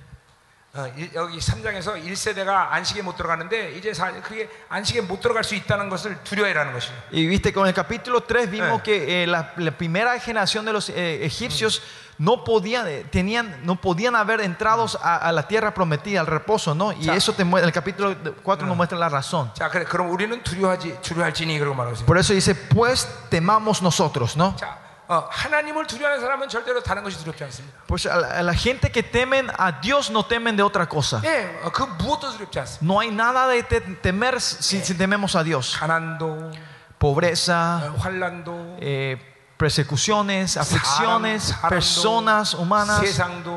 어, 0.76 0.88
이- 0.96 1.10
여기 1.16 1.38
3장에서 1.40 1.98
1세대가 2.04 2.70
안식에 2.72 3.02
못 3.02 3.16
들어가는데 3.16 3.74
이제 3.78 3.94
사, 3.96 4.12
그게 4.22 4.48
안식에 4.70 5.02
못 5.02 5.20
들어갈 5.20 5.44
수 5.44 5.56
있다는 5.56 5.90
것을 5.90 6.18
두려워해라는 6.24 6.72
것이죠. 6.74 6.94
Y 7.12 7.26
viste, 7.28 7.52
con 7.52 7.66
el 7.68 7.74
capítulo 7.74 8.22
3 8.28 8.46
vimos 8.50 8.80
Eh. 8.80 8.84
que 8.84 9.24
eh, 9.24 9.28
la, 9.28 9.54
la 9.58 9.72
primera 9.72 10.18
generación 10.20 10.66
de 10.66 10.74
los 10.74 10.90
eh, 10.90 11.26
egipcios 11.26 11.82
no 12.20 12.44
podían, 12.44 12.88
eh, 12.88 13.06
tenían, 13.12 13.60
no 13.64 13.76
podían 13.82 14.16
haber 14.16 14.40
entrados 14.42 14.98
a, 15.02 15.18
a 15.18 15.32
la 15.32 15.48
tierra 15.48 15.74
prometida, 15.74 16.20
al 16.22 16.28
reposo, 16.28 16.76
¿no? 16.76 16.92
Y 16.94 17.06
Ya. 17.06 17.16
eso 17.16 17.34
te 17.34 17.44
muestra, 17.44 17.68
el 17.68 17.74
capítulo 17.74 18.16
4 18.44 18.68
nos 18.68 18.78
muestra 18.78 18.98
la 18.98 19.10
razón. 19.10 19.52
자, 19.56 19.70
그래 19.70 19.84
그럼 19.84 20.10
우리는 20.12 20.42
두려워하지 20.44 21.00
두려워할지니 21.02 21.58
그러고 21.60 21.76
말하세요. 21.76 22.06
Por 22.06 22.18
eso 22.18 22.34
dice, 22.34 22.54
pues 22.56 23.08
temamos 23.30 23.82
nosotros, 23.82 24.38
¿no? 24.38 24.56
자, 24.56 24.78
어, 25.08 25.28
하나님을 25.30 25.86
두려워하는 25.88 26.22
사람은 26.24 26.48
절대로 26.50 26.82
다른 26.82 27.04
것이 27.04 27.18
두렵지 27.18 27.44
않습니다. 27.44 27.76
Pues 27.88 28.06
a 28.08 28.16
la, 28.18 28.28
a 28.40 28.42
la 28.44 28.54
gente 28.54 28.90
que 28.92 29.04
temen 29.04 29.50
a 29.58 29.82
Dios 29.82 30.10
no 30.12 30.24
temen 30.26 30.56
de 30.56 30.64
otra 30.64 30.88
cosa. 30.88 31.20
예, 31.26 31.60
어, 31.64 31.72
그 31.72 31.84
무엇도 31.84 32.32
두렵지 32.32 32.60
않습니다. 32.60 32.86
No 32.86 33.00
hay 33.02 33.10
nada 33.12 33.48
de 33.48 33.64
te- 33.64 33.82
temer 34.02 34.40
si, 34.40 34.80
si 34.82 34.94
tememos 34.96 35.36
a 35.36 35.44
Dios. 35.44 35.76
가난도, 35.78 36.52
Pobreza, 36.98 37.82
어, 37.92 37.98
환란도, 38.00 38.78
eh, 38.80 39.18
persecuciones, 39.59 40.57
aflicciones, 40.57 41.53
personas 41.69 42.55
humanas, 42.55 43.03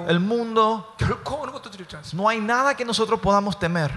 el 0.07 0.19
mundo. 0.19 0.95
No 2.13 2.27
hay 2.27 2.41
nada 2.41 2.75
que 2.75 2.83
nosotros 2.83 3.19
podamos 3.19 3.57
temer. 3.57 3.91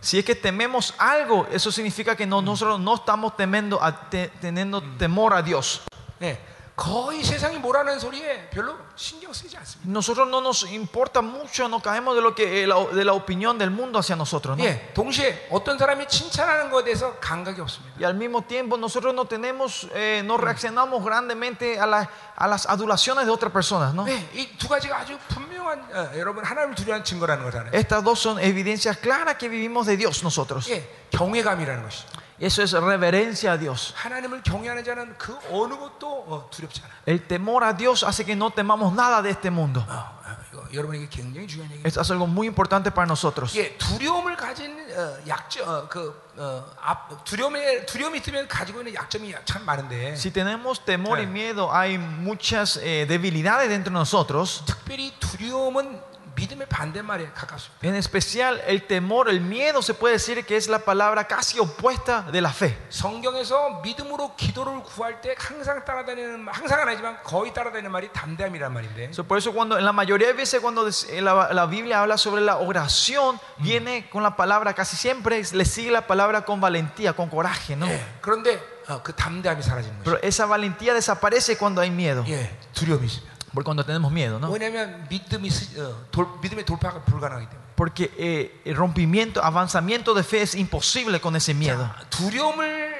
Si 0.00 0.18
es 0.18 0.24
que 0.24 0.34
tememos 0.34 0.94
algo, 0.98 1.46
eso 1.50 1.70
significa 1.70 2.16
que 2.16 2.26
nosotros 2.26 2.80
no 2.80 2.94
estamos 2.96 3.36
temiendo, 3.36 3.80
teniendo 4.40 4.82
temor 4.98 5.34
a 5.34 5.42
Dios. 5.42 5.82
예, 6.79 6.79
거의 6.79 7.23
세상이 7.23 7.57
뭐라는 7.59 7.99
소리에 7.99 8.49
별로 8.49 8.75
신경 8.97 9.31
쓰지 9.31 9.55
않습니다. 9.55 9.89
Nosotros 9.89 10.27
no 10.27 10.39
nos 10.41 10.63
importa 10.69 11.21
mucho, 11.21 11.69
no 11.69 11.79
caemos 11.79 12.15
de 12.15 12.21
lo 12.21 12.35
que 12.35 12.63
eh, 12.63 12.67
la- 12.67 12.83
de 12.93 13.05
la 13.05 13.13
opinión 13.13 13.57
del 13.57 13.71
mundo 13.71 13.97
hacia 13.97 14.17
nosotros, 14.17 14.57
¿no? 14.57 14.63
예, 14.65 14.91
동시에 14.93 15.47
어떤 15.51 15.77
사람이 15.77 16.05
칭찬하는 16.09 16.69
것에 16.69 16.83
대해서 16.83 17.15
감각이 17.21 17.61
없습니다. 17.61 17.95
Y 17.97 18.03
al 18.03 18.15
mismo 18.15 18.41
tiempo 18.41 18.75
nosotros 18.75 19.13
no 19.15 19.23
tenemos, 19.23 19.87
eh, 19.95 20.21
no 20.25 20.35
reaccionamos 20.35 21.01
grandemente 21.01 21.79
a, 21.79 21.85
la- 21.87 22.09
a 22.35 22.45
las 22.47 22.65
adulaciones 22.67 23.25
de 23.25 23.31
otras 23.31 23.53
personas, 23.53 23.93
¿no? 23.93 24.05
예, 24.09 24.19
이 24.33 24.57
두 24.57 24.67
가지가 24.67 24.97
아주 24.99 25.17
분명한 25.29 25.79
어, 25.95 26.11
여러분 26.19 26.43
하나님을 26.43 26.75
두려워하는 26.75 27.05
증거라는 27.05 27.45
거잖아요. 27.45 27.71
Estas 27.71 28.03
dos 28.03 28.19
son 28.19 28.37
evidencias 28.39 28.97
claras 28.97 29.37
que 29.37 29.47
vivimos 29.47 29.85
de 29.87 29.95
Dios 29.95 30.21
nosotros. 30.23 30.69
예, 30.69 30.83
경외감이라는 31.11 31.83
것이. 31.83 32.03
Eso 32.39 32.61
es 32.63 32.73
reverencia 32.73 33.53
a 33.53 33.57
Dios. 33.59 33.93
하나님을 33.95 34.43
경외하는 34.43 34.83
자는 34.83 35.15
그 35.17 35.37
어느 35.51 35.73
것도 35.77 36.25
어, 36.27 36.49
두렵지 36.51 36.81
않아. 36.83 36.93
El 37.07 37.27
temor 37.27 37.63
a 37.63 37.73
Dios 37.73 38.03
hace 38.03 38.25
que 38.25 38.35
no 38.35 38.51
temamos 38.51 38.93
nada 38.93 39.21
de 39.21 39.29
este 39.31 39.49
mundo. 39.49 39.79
어, 39.87 39.93
어, 39.93 40.35
이거 40.51 40.63
여러분에게 40.73 41.07
굉장히 41.09 41.47
중요한 41.47 41.71
얘기예요. 41.71 41.87
Esto 41.87 42.01
es 42.01 42.11
algo 42.11 42.27
muy 42.27 42.47
importante 42.47 42.91
para 42.91 43.05
nosotros. 43.07 43.55
예, 43.57 43.77
두려움을 43.77 44.35
가진 44.35 44.75
어, 44.91 45.17
약점, 45.27 45.67
어, 45.69 45.87
그 45.87 46.13
어, 46.37 46.65
앞, 46.81 47.23
두려움에 47.23 47.85
두려움이 47.85 48.19
있으면 48.19 48.47
가지고 48.49 48.79
있는 48.81 48.93
약점이 48.95 49.33
참 49.45 49.63
많은데 49.65 50.13
Si 50.15 50.31
tenemos 50.31 50.83
temor 50.83 51.19
y 51.19 51.23
Eh. 51.23 51.27
miedo, 51.27 51.71
hay 51.73 51.97
muchas 51.97 52.77
eh, 52.83 53.05
debilidades 53.07 53.69
dentro 53.69 53.91
de 53.93 53.99
nosotros. 53.99 54.61
특별히 54.65 55.13
두려움은 55.21 56.01
믿음의 56.39 56.67
반대말에 56.67 57.31
가깝습니다. 57.33 57.79
En 57.87 57.95
especial 57.95 58.61
el 58.67 58.87
temor, 58.87 59.29
el 59.29 59.39
miedo 59.41 59.81
se 59.81 59.93
puede 59.93 60.15
decir 60.15 60.45
que 60.45 60.57
es 60.57 60.67
la 60.67 60.79
palabra 60.79 61.25
casi 61.27 61.59
opuesta 61.59 62.23
de 62.31 62.41
la 62.41 62.51
fe. 62.51 62.75
성경에서 62.89 63.81
믿음으로 63.83 64.35
기도를 64.35 64.83
구할 64.83 65.21
때 65.21 65.33
항상 65.37 65.85
따라다니는 65.85 66.47
항상은 66.47 66.87
아니지만 66.89 67.23
거의 67.23 67.53
따라다니는 67.53 67.89
말이 67.91 68.09
담대함이란 68.11 68.73
말인데 68.73 69.11
So, 69.13 69.23
por 69.23 69.37
eso 69.37 69.53
cuando 69.53 69.77
en 69.77 69.85
la 69.85 69.93
mayoría 69.93 70.27
de 70.27 70.33
veces 70.33 70.59
cuando 70.59 70.83
des- 70.85 71.07
eh, 71.09 71.21
la, 71.21 71.53
la 71.53 71.65
Biblia 71.67 72.01
habla 72.01 72.17
sobre 72.17 72.41
la 72.41 72.57
oración, 72.57 73.39
viene 73.57 74.09
con 74.09 74.21
la 74.23 74.35
palabra, 74.35 74.73
casi 74.73 74.97
siempre 74.97 75.41
le 75.53 75.65
sigue 75.65 75.91
la 75.91 76.05
palabra 76.05 76.43
con 76.43 76.59
valentía, 76.59 77.13
con 77.13 77.29
coraje, 77.29 77.75
¿no? 77.77 77.87
예, 77.87 78.03
그런데 78.21 78.59
어, 78.87 79.01
그 79.01 79.13
담대함이 79.15 79.63
사라지는 79.63 79.97
거죠. 79.99 80.03
Pero 80.03 80.19
esa 80.21 80.45
valentía 80.45 80.93
desaparece 80.93 81.57
cuando 81.57 81.81
hay 81.81 81.89
miedo, 81.89 82.23
예, 82.27 82.51
두려움이 83.49 83.49
있으면. 83.49 83.53
por 83.55 83.63
cuando 83.63 83.83
tenemos 83.85 84.11
miedo, 84.11 84.37
¿no? 84.39 84.51
왜냐하면 84.51 85.07
믿음이 85.09 85.49
스- 85.49 85.79
어, 85.79 86.05
돌, 86.11 86.27
믿음의 86.41 86.65
돌파가 86.65 87.01
불가능하기 87.05 87.47
때문에. 87.49 87.65
Porque 87.75 88.09
eh, 88.17 88.61
el 88.65 88.75
rompimiento, 88.75 89.43
avanzamiento 89.43 90.13
de 90.13 90.23
fe 90.23 90.41
es 90.41 90.55
imposible 90.55 91.19
con 91.19 91.35
ese 91.35 91.53
miedo. 91.53 91.83
자, 91.83 92.05
두려움을 92.09 92.98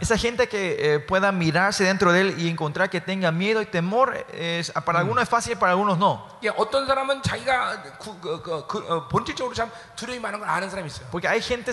esa 0.00 0.16
gente 0.16 0.48
que 0.48 0.94
eh, 0.94 0.98
pueda 1.00 1.32
mirarse 1.32 1.84
dentro 1.84 2.12
de 2.12 2.20
él 2.22 2.34
y 2.38 2.48
encontrar 2.48 2.88
que 2.90 3.00
tenga 3.00 3.30
miedo 3.32 3.60
y 3.60 3.66
temor, 3.66 4.26
es, 4.32 4.70
para 4.84 5.00
algunos 5.00 5.22
es 5.22 5.28
fácil, 5.28 5.56
para 5.56 5.72
algunos 5.72 5.98
no. 5.98 6.24
Porque 11.10 11.28
hay 11.28 11.42
gente 11.42 11.72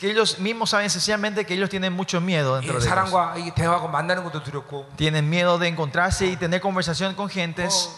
que 0.00 0.10
ellos 0.10 0.38
mismos 0.38 0.70
saben 0.70 0.88
sencillamente 0.90 1.44
que 1.44 1.54
ellos 1.54 1.68
tienen 1.68 1.92
mucho 1.92 2.20
miedo 2.20 2.56
dentro 2.56 2.74
de 2.84 2.88
ellos. 3.04 3.10
Tienen 4.96 5.28
miedo 5.28 5.58
de 5.58 5.68
encontrarse 5.68 6.26
y 6.26 6.36
tener 6.36 6.60
conversación 6.60 7.14
con 7.14 7.28
gentes. 7.28 7.90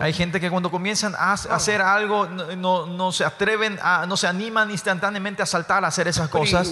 Hay 0.00 0.12
gente 0.12 0.38
que 0.38 0.48
cuando 0.48 0.70
comienzan 0.70 1.16
a 1.18 1.32
hacer 1.32 1.82
algo 1.82 2.28
no, 2.28 2.86
no 2.86 3.10
se 3.10 3.24
atreven 3.24 3.76
a, 3.82 4.06
no 4.06 4.16
se 4.16 4.28
animan 4.28 4.70
instantáneamente 4.70 5.42
a 5.42 5.46
saltar 5.46 5.84
a 5.84 5.88
hacer 5.88 6.06
esas 6.06 6.28
cosas. 6.28 6.68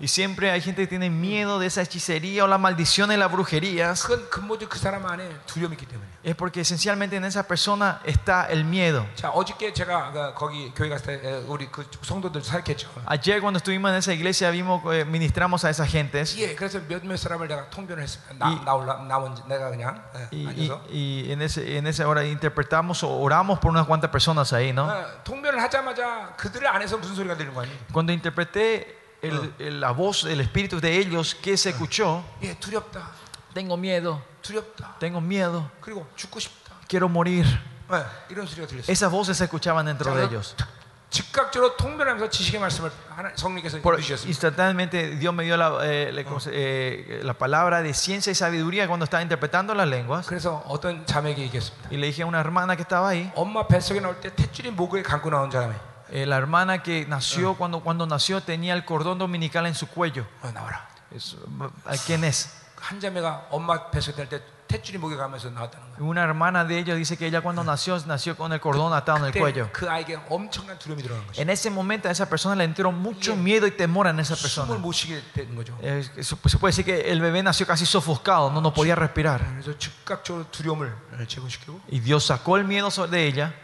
Y 0.00 0.08
siempre 0.08 0.50
hay 0.50 0.60
gente 0.60 0.82
que 0.82 0.88
tiene 0.88 1.08
miedo 1.08 1.60
de 1.60 1.68
esa 1.68 1.82
hechicería 1.82 2.42
o 2.44 2.48
la 2.48 2.58
maldición 2.58 3.10
de 3.10 3.16
las 3.16 3.30
brujerías. 3.30 4.04
Es 6.24 6.34
porque 6.34 6.62
esencialmente 6.62 7.14
en 7.14 7.24
esa 7.24 7.44
persona 7.46 8.00
está 8.04 8.46
el 8.46 8.64
miedo. 8.64 9.06
Ayer 13.06 13.40
cuando 13.40 13.58
estuvimos 13.58 13.90
en 13.92 13.98
esa 13.98 14.12
iglesia 14.12 14.50
vimos 14.50 14.63
eh, 14.63 15.05
ministramos 15.05 15.63
a 15.65 15.69
esas 15.69 15.89
gentes. 15.91 16.35
예 16.37 16.55
그래서 16.55 16.79
몇몇 16.87 17.17
사람을 17.17 17.47
내가 17.47 17.69
통변을 17.69 18.03
했습니다 18.03 18.33
나, 18.37 18.51
이- 18.51 18.65
나 18.65 18.73
올라 18.75 18.97
나온 19.03 19.35
내가 19.47 19.69
그냥 19.69 20.01
예, 20.15 20.27
Y, 20.31 20.45
y- 20.45 20.47
앉아서 20.69 20.81
y 20.91 21.31
en, 21.31 21.41
ese, 21.41 21.77
en 21.77 21.87
esa 21.87 22.07
hora 22.07 22.23
interpretamos 22.25 23.03
o 23.03 23.09
oramos 23.19 23.59
por 23.59 23.71
unas 23.71 23.85
cuantas 23.85 24.09
personas 24.11 24.53
ahí, 24.53 24.71
¿no? 24.73 24.85
어, 24.87 25.23
통변을 25.23 25.61
하자마자 25.61 26.33
그들 26.37 26.65
안에서 26.67 26.97
무슨 26.97 27.15
소리가 27.15 27.35
들리는 27.35 27.53
거 27.53 27.61
아니에요 27.61 27.77
Cuando 27.91 28.11
interpreté 28.13 28.97
el- 29.21 29.53
el- 29.59 29.79
la 29.81 29.91
voz, 29.91 30.23
el 30.25 30.39
espíritu 30.39 30.79
de 30.79 30.97
ellos, 30.97 31.35
que 31.35 31.57
se 31.57 31.69
escuchó? 31.71 32.23
예 32.41 32.55
두렵다 32.59 33.11
Tengo 33.53 33.75
miedo, 33.75 34.21
두렵다 34.41 34.95
tengo 34.99 35.19
miedo, 35.19 35.69
그리고 35.81 36.07
죽고 36.15 36.39
싶다 36.39 36.75
quiero 36.87 37.07
morir. 37.09 37.45
예, 37.91 38.05
이런 38.29 38.45
소리가 38.45 38.67
들렸어요 38.67 38.91
Esas 38.93 39.09
voces 39.11 39.37
se 39.37 39.43
escuchaban 39.45 39.85
dentro 39.87 40.13
de 40.13 40.21
자, 40.21 40.29
ellos. 40.29 40.55
Por, 43.82 44.00
instantáneamente 44.00 45.16
Dios 45.16 45.32
me 45.32 45.44
dio 45.44 45.56
la, 45.56 45.78
eh, 45.82 46.10
la, 46.12 46.22
uh. 46.22 46.38
eh, 46.46 47.20
la, 47.22 47.34
palabra 47.34 47.82
de 47.82 47.94
ciencia 47.94 48.32
y 48.32 48.34
sabiduría 48.34 48.88
cuando 48.88 49.04
estaba 49.04 49.22
interpretando 49.22 49.74
las 49.74 49.86
lenguas. 49.86 50.26
Y 51.90 51.96
le 51.96 52.08
dije 52.08 52.22
a 52.22 52.26
una 52.26 52.40
hermana 52.40 52.74
que 52.74 52.82
estaba 52.82 53.08
ahí. 53.10 53.32
Eh, 56.10 56.26
la 56.26 56.36
hermana 56.36 56.82
que 56.82 57.06
nació 57.06 57.52
uh. 57.52 57.56
cuando, 57.56 57.80
cuando 57.80 58.06
nació 58.06 58.40
tenía 58.40 58.74
el 58.74 58.84
cordón 58.84 59.18
dominical 59.18 59.66
en 59.66 59.74
su 59.74 59.88
cuello. 59.88 60.26
Uh, 60.42 61.96
¿Quién 62.06 62.24
es? 62.24 62.63
Una 66.00 66.22
hermana 66.24 66.64
de 66.64 66.78
ella 66.78 66.94
dice 66.94 67.16
que 67.16 67.26
ella 67.26 67.40
cuando 67.40 67.62
nació 67.62 67.96
nació 68.06 68.36
con 68.36 68.52
el 68.52 68.60
cordón 68.60 68.92
atado 68.92 69.18
en 69.18 69.24
el 69.26 69.32
cuello. 69.40 69.70
En 71.40 71.48
ese 71.50 71.70
momento 71.70 72.08
a 72.08 72.12
esa 72.12 72.28
persona 72.28 72.56
le 72.56 72.64
entró 72.64 72.90
mucho 72.90 73.36
miedo 73.36 73.66
y 73.66 73.70
temor 73.70 74.06
en 74.08 74.18
esa 74.20 74.34
persona. 74.34 74.66
Eh, 75.80 76.08
pues, 76.14 76.52
se 76.52 76.58
puede 76.58 76.72
decir 76.72 76.84
que 76.84 77.12
el 77.12 77.20
bebé 77.20 77.42
nació 77.42 77.66
casi 77.66 77.86
sofocado, 77.86 78.50
no, 78.50 78.60
no 78.60 78.74
podía 78.74 78.94
respirar. 78.96 79.42
Y 81.88 82.00
Dios 82.00 82.24
sacó 82.26 82.56
el 82.56 82.64
miedo 82.64 82.90
de 83.06 83.26
ella. 83.26 83.54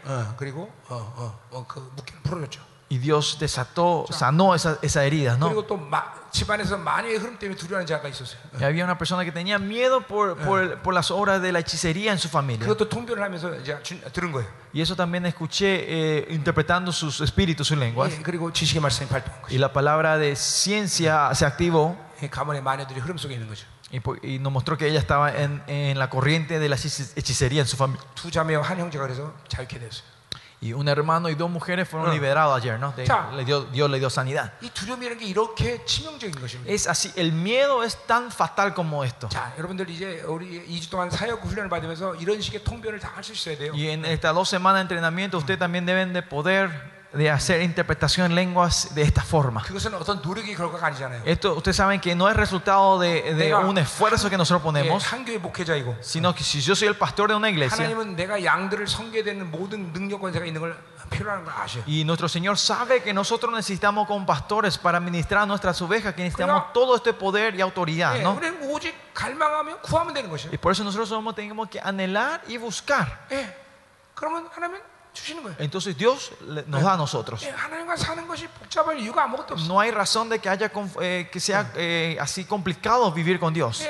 어, 2.90 2.90
그리고 2.90 3.16
어, 3.16 3.18
어, 3.18 3.18
어, 3.18 3.22
그 3.22 3.26
묶기를 3.26 3.36
풀어줬죠. 3.36 3.36
Y 3.36 3.38
Dios 3.38 3.38
desató, 3.40 4.06
sanó 4.12 4.54
esas 4.54 4.78
esas 4.80 5.02
heridas, 5.02 5.36
¿no? 5.40 5.48
그리고 5.48 5.66
또 5.66 5.76
마- 5.76 6.04
집안에서 6.30 6.76
마녀의 6.78 7.16
흐름 7.16 7.36
때문에 7.36 7.56
두려워하는 7.58 7.84
자가 7.84 8.06
있었어요. 8.08 8.38
Y 8.54 8.62
había 8.62 8.84
una 8.84 8.96
persona 8.96 9.24
que 9.24 9.32
tenía 9.32 9.58
miedo 9.58 10.02
por, 10.02 10.36
por, 10.38 10.78
por 10.82 10.94
las 10.94 11.10
obras 11.10 11.42
de 11.42 11.50
la 11.50 11.58
hechicería 11.58 12.12
en 12.12 12.18
su 12.18 12.28
familia. 12.28 12.64
그것도 12.64 12.88
통변을 12.88 13.20
하면서 13.24 13.52
이제 13.58 13.76
준- 13.82 14.00
들은 14.12 14.30
거예요. 14.30 14.46
Y 14.72 14.82
eso 14.82 14.94
también 14.94 15.26
escuché 15.26 15.82
eh, 15.88 16.26
interpretando 16.30 16.92
sus 16.92 17.20
espíritus, 17.22 17.66
sus 17.66 17.76
lenguas. 17.76 18.12
예, 18.12 18.22
그리고 18.22 18.52
지식의 18.52 18.80
말씀이 18.80 19.08
발동한 19.08 19.42
Y 19.50 19.56
거죠. 19.56 19.58
la 19.58 19.72
palabra 19.72 20.16
de 20.16 20.36
ciencia 20.36 21.30
se 21.34 21.44
activó 21.44 21.96
예, 22.22 22.30
가문의 22.30 22.62
마녀들이 22.62 23.00
흐름 23.00 23.18
속에 23.18 23.34
있는 23.34 23.48
거죠. 23.48 23.66
y, 23.90 23.98
po- 23.98 24.14
y 24.22 24.38
nos 24.38 24.52
mostró 24.52 24.76
que 24.78 24.86
ella 24.86 25.00
estaba 25.00 25.34
en, 25.34 25.60
en 25.66 25.98
la 25.98 26.08
corriente 26.08 26.60
de 26.60 26.68
la 26.68 26.76
hechice- 26.76 27.10
hechicería 27.16 27.62
en 27.62 27.66
su 27.66 27.76
familia. 27.76 28.04
Y 30.60 30.72
un 30.72 30.88
hermano 30.88 31.28
y 31.28 31.34
dos 31.34 31.50
mujeres 31.50 31.86
fueron 31.88 32.08
Ah. 32.10 32.12
liberados 32.14 32.56
ayer, 32.56 32.78
¿no? 32.80 32.92
De- 32.92 33.04
Ya. 33.06 33.30
le 33.34 33.44
dio, 33.44 33.64
Dios 33.64 33.90
le 33.90 33.98
dio 33.98 34.08
sanidad. 34.08 34.52
이 34.62 34.70
두려움이라는 34.70 35.18
게 35.18 35.26
이렇게 35.26 35.84
치명적인 35.84 36.34
것입니다. 36.40 36.70
Es 36.72 36.88
así, 36.88 37.12
el 37.16 37.32
miedo 37.32 37.82
es 37.84 37.96
tan 38.06 38.30
fatal 38.32 38.72
como 38.74 39.04
esto. 39.04 39.28
자, 39.28 39.52
여러분들 39.58 39.88
이제 39.90 40.22
우리 40.26 40.64
2주 40.66 40.90
동안 40.90 41.10
사역 41.10 41.44
훈련을 41.44 41.68
받으면서 41.68 42.14
이런 42.16 42.40
식의 42.40 42.64
통변을 42.64 42.98
다 43.00 43.12
할 43.16 43.22
수 43.22 43.32
있어야 43.32 43.56
돼요. 43.58 43.72
Y 43.74 43.88
en 43.90 44.04
estas 44.06 44.34
dos 44.34 44.48
semanas 44.48 44.78
de 44.78 44.82
entrenamiento, 44.94 45.36
ustedes 45.38 45.58
también 45.58 45.84
deben 45.84 46.12
de 46.14 46.22
poder 46.22 46.70
de 47.12 47.30
hacer 47.30 47.62
interpretación 47.62 48.26
en 48.26 48.34
lenguas 48.34 48.94
de 48.94 49.00
esta 49.02 49.22
forma. 49.22 49.62
그것은 49.62 49.94
어떤 49.94 50.20
노력의 50.20 50.54
결과가 50.54 50.86
아니잖아요. 50.88 51.22
Esto, 51.24 51.54
ustedes 51.54 51.76
saben 51.76 51.98
que 52.00 52.14
no 52.14 52.28
es 52.28 52.36
resultado 52.36 52.98
de, 52.98 53.22
de 53.22 53.34
Venga. 53.34 53.60
un 53.60 53.78
esfuerzo 53.78 54.28
que 54.28 54.36
nosotros 54.36 54.60
예, 54.60 54.64
ponemos, 54.64 55.12
한 55.12 55.24
교회 55.24 55.38
목회자이고 55.38 55.96
sino 56.02 56.34
que 56.34 56.44
si 56.44 56.60
yo 56.60 56.74
soy 56.74 56.88
el 56.88 56.96
pastor 56.96 57.30
de 57.30 57.36
una 57.36 57.48
iglesia 57.48 57.86
하나님은 57.86 58.16
내가 58.16 58.44
양들을 58.44 58.86
섬겨야 58.86 59.24
되는 59.24 59.50
모든 59.50 59.92
능력 59.94 60.20
권세가 60.20 60.44
있는 60.44 60.60
걸 60.60 60.76
필요하는 61.08 61.44
걸 61.44 61.54
아셔요. 61.54 61.84
y 61.86 62.04
nuestro 62.04 62.28
Señor 62.28 62.58
sabe 62.58 63.00
que 63.02 63.14
nosotros 63.14 63.50
necesitamos 63.54 64.06
como 64.06 64.26
pastores 64.26 64.76
para 64.76 65.00
ministrar 65.00 65.44
a 65.44 65.46
nuestras 65.46 65.80
ovejas, 65.80 66.12
que 66.12 66.22
necesitamos 66.22 66.64
Venga. 66.64 66.72
todo 66.74 66.96
este 66.96 67.14
poder 67.14 67.54
y 67.54 67.62
autoridad, 67.62 68.16
예, 68.18 68.22
¿no? 68.22 68.34
우리는 68.34 68.58
오직 68.68 68.92
갈망하며 69.14 69.78
구하면 69.80 70.12
되는 70.12 70.28
것이에요. 70.28 70.50
Y 70.52 70.58
por 70.58 70.72
eso 70.72 70.84
nosotros 70.84 71.08
somos, 71.08 71.34
tenemos 71.34 71.70
que 71.70 71.80
anhelar 71.80 72.42
y 72.46 72.58
buscar. 72.58 73.26
예, 73.30 73.56
그러면 74.14 74.48
하나님은 74.52 74.80
주시는 74.80 74.82
거예요. 74.82 74.89
Entonces 75.59 75.97
Dios 75.97 76.31
nos 76.67 76.83
da 76.83 76.93
a 76.93 76.97
nosotros. 76.97 77.45
No 79.67 79.79
hay 79.79 79.91
razón 79.91 80.29
de 80.29 80.39
que 80.39 80.49
eh, 81.01 81.29
sea 81.39 81.71
eh, 81.75 82.17
así 82.19 82.45
complicado 82.45 83.11
vivir 83.11 83.39
con 83.39 83.53
Dios. 83.53 83.83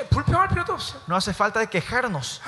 No 1.06 1.16
hace 1.16 1.32
falta 1.32 1.60
de 1.60 1.68
quejarnos. 1.68 2.40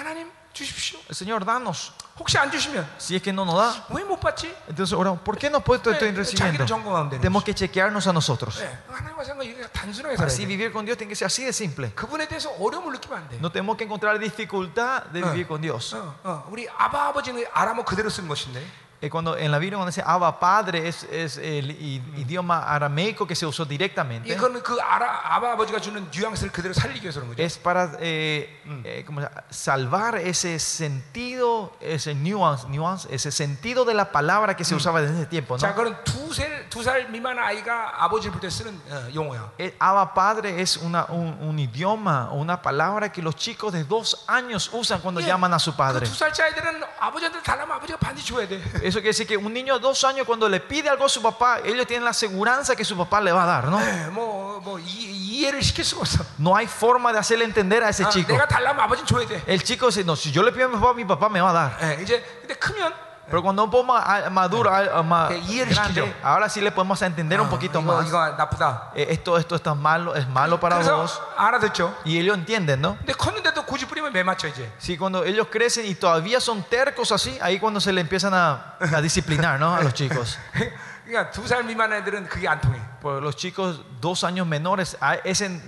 하나님 0.54 0.54
주십시오. 0.54 1.00
El 1.10 1.16
Señor, 1.16 1.46
danos. 1.46 1.94
혹시 2.20 2.38
안 2.38 2.52
주시면 2.52 2.86
Si 3.00 3.16
es 3.16 3.22
que 3.24 3.32
no 3.32 3.46
nos 3.46 3.56
da, 3.56 3.86
왜 3.90 4.04
못 4.04 4.20
받지? 4.20 4.54
entonces 4.68 4.92
oramos, 4.94 5.22
¿por 5.22 5.38
qué 5.38 5.50
no 5.50 5.62
puedo 5.62 5.80
estoy 5.92 6.10
예, 6.10 6.12
recibiendo? 6.12 6.66
자기를 6.66 6.66
점검하면 6.68 7.10
되는 7.12 7.22
Tenemos 7.22 7.44
거죠. 7.44 7.46
que 7.46 7.54
chequearnos 7.56 8.08
a 8.08 8.12
nosotros. 8.12 8.60
예, 8.62 8.68
하나님과 8.92 9.24
사는 9.24 9.38
거 9.38 9.44
이게 9.44 9.62
단순하게 9.72 10.18
살아야 10.18 10.28
Así 10.28 10.44
돼. 10.44 10.48
vivir 10.48 10.74
con 10.74 10.84
Dios 10.86 10.98
tiene 10.98 11.08
que 11.08 11.16
ser 11.16 11.26
así 11.28 11.46
de 11.46 11.54
simple. 11.54 11.94
그분에 11.96 12.28
대해서 12.28 12.50
어려움을 12.60 12.92
느끼면 13.00 13.18
안 13.18 13.30
돼. 13.30 13.38
No 13.40 13.50
tenemos 13.52 13.78
que 13.78 13.86
encontrar 13.86 14.20
dificultad 14.20 15.04
de 15.14 15.22
Ah. 15.24 15.32
vivir 15.32 15.48
con 15.48 15.62
Dios. 15.62 15.96
어, 15.96 16.14
어, 16.24 16.46
우리 16.52 16.68
아바 16.68 17.08
아버지는 17.08 17.46
아람어 17.54 17.86
그대로 17.86 18.10
쓴 18.10 18.28
것인데 18.28 18.60
Eh, 19.04 19.10
cuando 19.10 19.38
en 19.38 19.50
la 19.50 19.60
Biblia 19.60 19.78
cuando 19.78 19.92
dice 19.92 20.04
Abba 20.06 20.38
Padre 20.42 20.86
es, 20.90 21.04
es 21.06 21.38
el 21.38 21.72
i- 21.72 22.04
idioma 22.18 22.64
arameico 22.68 23.26
que 23.26 23.34
se 23.34 23.46
usó 23.46 23.64
directamente. 23.64 24.28
이거는 24.28 24.62
그 24.62 24.78
아라, 24.82 25.22
아바 25.36 25.54
아버지가 25.54 25.80
주는 25.80 26.06
뉘앙스를 26.12 26.52
그대로 26.52 26.74
살리기 26.74 27.04
위해서 27.06 27.22
그런 27.22 27.34
거죠. 27.34 27.42
Es 27.42 27.58
para 27.58 27.92
eh, 28.02 28.60
eh, 28.84 29.06
¿cómo 29.08 29.22
se 29.22 29.28
llama? 29.30 29.44
salvar 29.50 30.18
ese 30.18 30.60
sentido, 30.60 31.72
ese 31.80 32.14
nuance, 32.14 32.68
nuance, 32.68 33.08
ese 33.10 33.32
sentido 33.32 33.86
de 33.86 33.94
la 33.94 34.12
palabra 34.12 34.56
que 34.58 34.66
se 34.66 34.76
usaba 34.76 35.00
desde 35.02 35.16
ese 35.16 35.26
tiempo. 35.28 35.58
자, 35.58 35.70
¿no? 35.70 35.76
그건 35.76 35.96
두살 36.70 37.10
미만 37.10 37.40
아이가 37.40 38.04
아버지를 38.04 38.34
볼 38.34 38.42
때 38.42 38.50
쓰는 38.50 38.78
어, 38.90 39.08
용어야. 39.16 39.52
Eh, 39.58 39.74
Abba 39.80 40.14
Padre 40.14 40.60
es 40.62 40.76
una, 40.78 41.06
un, 41.10 41.38
un 41.42 41.58
idioma 41.58 42.30
o 42.32 42.36
una 42.36 42.62
palabra 42.62 43.10
que 43.12 43.22
los 43.22 43.36
chicos 43.38 43.72
de 43.72 43.86
dos 43.86 44.26
años 44.28 44.70
usan 44.74 45.00
cuando 45.00 45.22
예, 45.22 45.26
llaman 45.28 45.54
a 45.54 45.58
su 45.60 45.74
padre. 45.76 46.02
그두 46.06 46.14
살짜 46.16 46.44
아이들은 46.46 46.84
아버지한테 47.00 47.42
달라면 47.44 47.78
아버지가 47.78 47.98
반드시 47.98 48.28
줘야 48.28 48.46
돼. 48.48 48.62
Eso 48.95 49.01
quiere 49.01 49.09
decir 49.11 49.27
que 49.27 49.37
un 49.37 49.53
niño 49.53 49.75
de 49.75 49.81
dos 49.81 50.05
años 50.05 50.25
cuando 50.25 50.49
le 50.49 50.61
pide 50.61 50.89
algo 50.89 51.07
a 51.07 51.09
su 51.09 51.21
papá, 51.21 51.59
ellos 51.65 51.85
tienen 51.85 52.05
la 52.05 52.13
seguridad 52.13 52.65
que 52.77 52.85
su 52.85 52.97
papá 52.97 53.21
le 53.21 53.33
va 53.33 53.43
a 53.43 53.47
dar, 53.47 53.65
¿no? 53.67 53.81
No 56.39 56.55
hay 56.55 56.69
forma 56.69 57.13
de 57.13 57.19
hacerle 57.19 57.45
entender 57.45 57.83
a 57.83 57.89
ese 57.89 58.05
chico. 58.11 58.33
El 59.49 59.65
chico 59.65 59.87
dice, 59.87 60.05
no, 60.05 60.15
si 60.15 60.31
yo 60.31 60.45
le 60.45 60.53
pido 60.53 60.67
a 60.67 60.69
mi 60.69 60.77
papá, 60.77 60.95
mi 60.95 61.05
papá 61.05 61.29
me 61.29 61.41
va 61.41 61.51
a 61.51 61.53
dar. 61.53 61.79
Pero 63.27 63.43
cuando 63.43 63.65
un 63.65 63.71
poco 63.71 63.85
más 63.85 64.05
ah, 64.07 64.31
maduro, 64.31 64.71
ah, 64.73 65.03
ahora 66.23 66.49
sí 66.49 66.61
le 66.61 66.71
podemos 66.71 67.01
entender 67.03 67.41
un 67.41 67.49
poquito 67.49 67.81
más. 67.81 68.07
Eh, 68.95 69.07
esto, 69.11 69.39
esto 69.39 69.57
está 69.57 69.75
malo, 69.75 70.15
es 70.15 70.29
malo 70.29 70.61
para 70.61 70.79
vos. 70.79 71.21
Y 72.05 72.19
ellos 72.19 72.37
entienden, 72.37 72.81
¿no? 72.81 72.99
Sí, 74.79 74.97
cuando 74.97 75.25
ellos 75.25 75.49
crecen 75.51 75.87
y 75.87 75.95
todavía 75.95 76.41
son 76.41 76.63
tercos 76.65 77.13
así, 77.13 77.39
ahí 77.41 77.59
cuando 77.59 77.81
se 77.81 77.93
le 77.93 78.01
empiezan 78.01 78.35
a, 78.35 78.77
disciplinar, 79.03 79.59
¿no? 79.59 79.75
A 79.75 79.83
los 79.83 79.95
chicos. 79.95 80.39
Por 83.03 83.13
pues 83.13 83.23
los 83.23 83.37
chicos 83.37 83.83
dos 84.01 84.25
años 84.25 84.47
menores, 84.47 84.97
ah, 85.03 85.17
ese, 85.23 85.61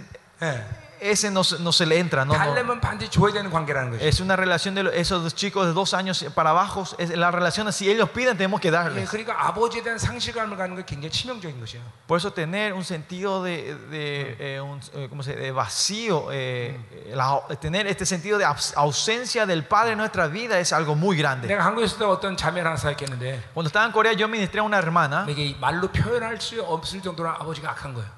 ese 1.06 1.32
no, 1.32 1.44
se- 1.44 1.58
no 1.58 1.72
se 1.72 1.84
le 1.88 1.98
entra, 1.98 2.24
¿no? 2.26 2.34
No. 2.34 2.38
달래면 2.38 2.80
반드시 2.80 3.10
줘야 3.10 3.34
되는 3.34 3.50
관계라는 3.50 3.90
거죠. 3.92 4.04
Es 4.06 4.20
una 4.22 4.36
relación 4.36 4.76
de 4.76 4.84
lo- 4.84 4.92
esos 4.92 5.24
dos 5.24 5.34
chicos 5.34 5.66
de 5.66 5.74
dos 5.74 5.96
años 5.96 6.24
para 6.36 6.52
abajo. 6.52 6.86
Es 7.00 7.10
la 7.18 7.32
relación, 7.32 7.72
si 7.74 7.90
ellos 7.90 8.10
piden, 8.12 8.38
tenemos 8.38 8.62
que 8.62 8.68
예, 8.68 8.72
darles. 8.72 9.10
그러니까 9.10 9.34
아버지에 9.48 9.82
대한 9.82 9.98
상실감을 9.98 10.56
갖는 10.58 10.76
게 10.76 10.86
굉장히 10.86 11.10
치명적인 11.10 11.60
것이에요. 11.60 11.82
Por 12.06 12.18
eso 12.20 12.32
tener 12.32 12.74
un 12.74 12.84
sentido 12.84 13.42
de, 13.42 13.74
de, 13.90 14.36
eh, 14.40 14.62
un, 14.62 14.80
eh, 14.94 15.08
¿cómo 15.10 15.24
se 15.24 15.32
dice? 15.32 15.42
de 15.42 15.52
vacío, 15.52 16.28
eh, 16.32 16.78
la- 17.16 17.42
tener 17.60 17.88
este 17.88 18.06
sentido 18.06 18.38
de 18.38 18.46
aus- 18.46 18.74
ausencia 18.76 19.48
del 19.48 19.64
Padre 19.66 19.94
en 19.94 19.98
nuestra 19.98 20.28
vida 20.28 20.60
es 20.60 20.72
algo 20.72 20.94
muy 20.94 21.18
grande. 21.18 21.48
내가 21.48 21.66
한국에 21.66 21.86
있을 21.86 21.98
때 21.98 22.06
어떤 22.06 22.38
자매를 22.38 22.68
하나 22.70 22.78
사역했는데 22.78 23.42
Cuando 23.56 23.70
estaba 23.70 23.86
en 23.88 23.92
Corea 23.92 24.14
yo 24.14 24.28
ministré 24.28 24.60
a 24.60 24.64
una 24.64 24.78
hermana. 24.78 25.26
이게 25.28 25.56
말로 25.60 25.88
표현할 25.92 26.40
수 26.40 26.62
없을 26.62 27.02
정도로 27.02 27.28
아버지가 27.30 27.72
악한 27.72 27.96
거예요. 27.96 28.15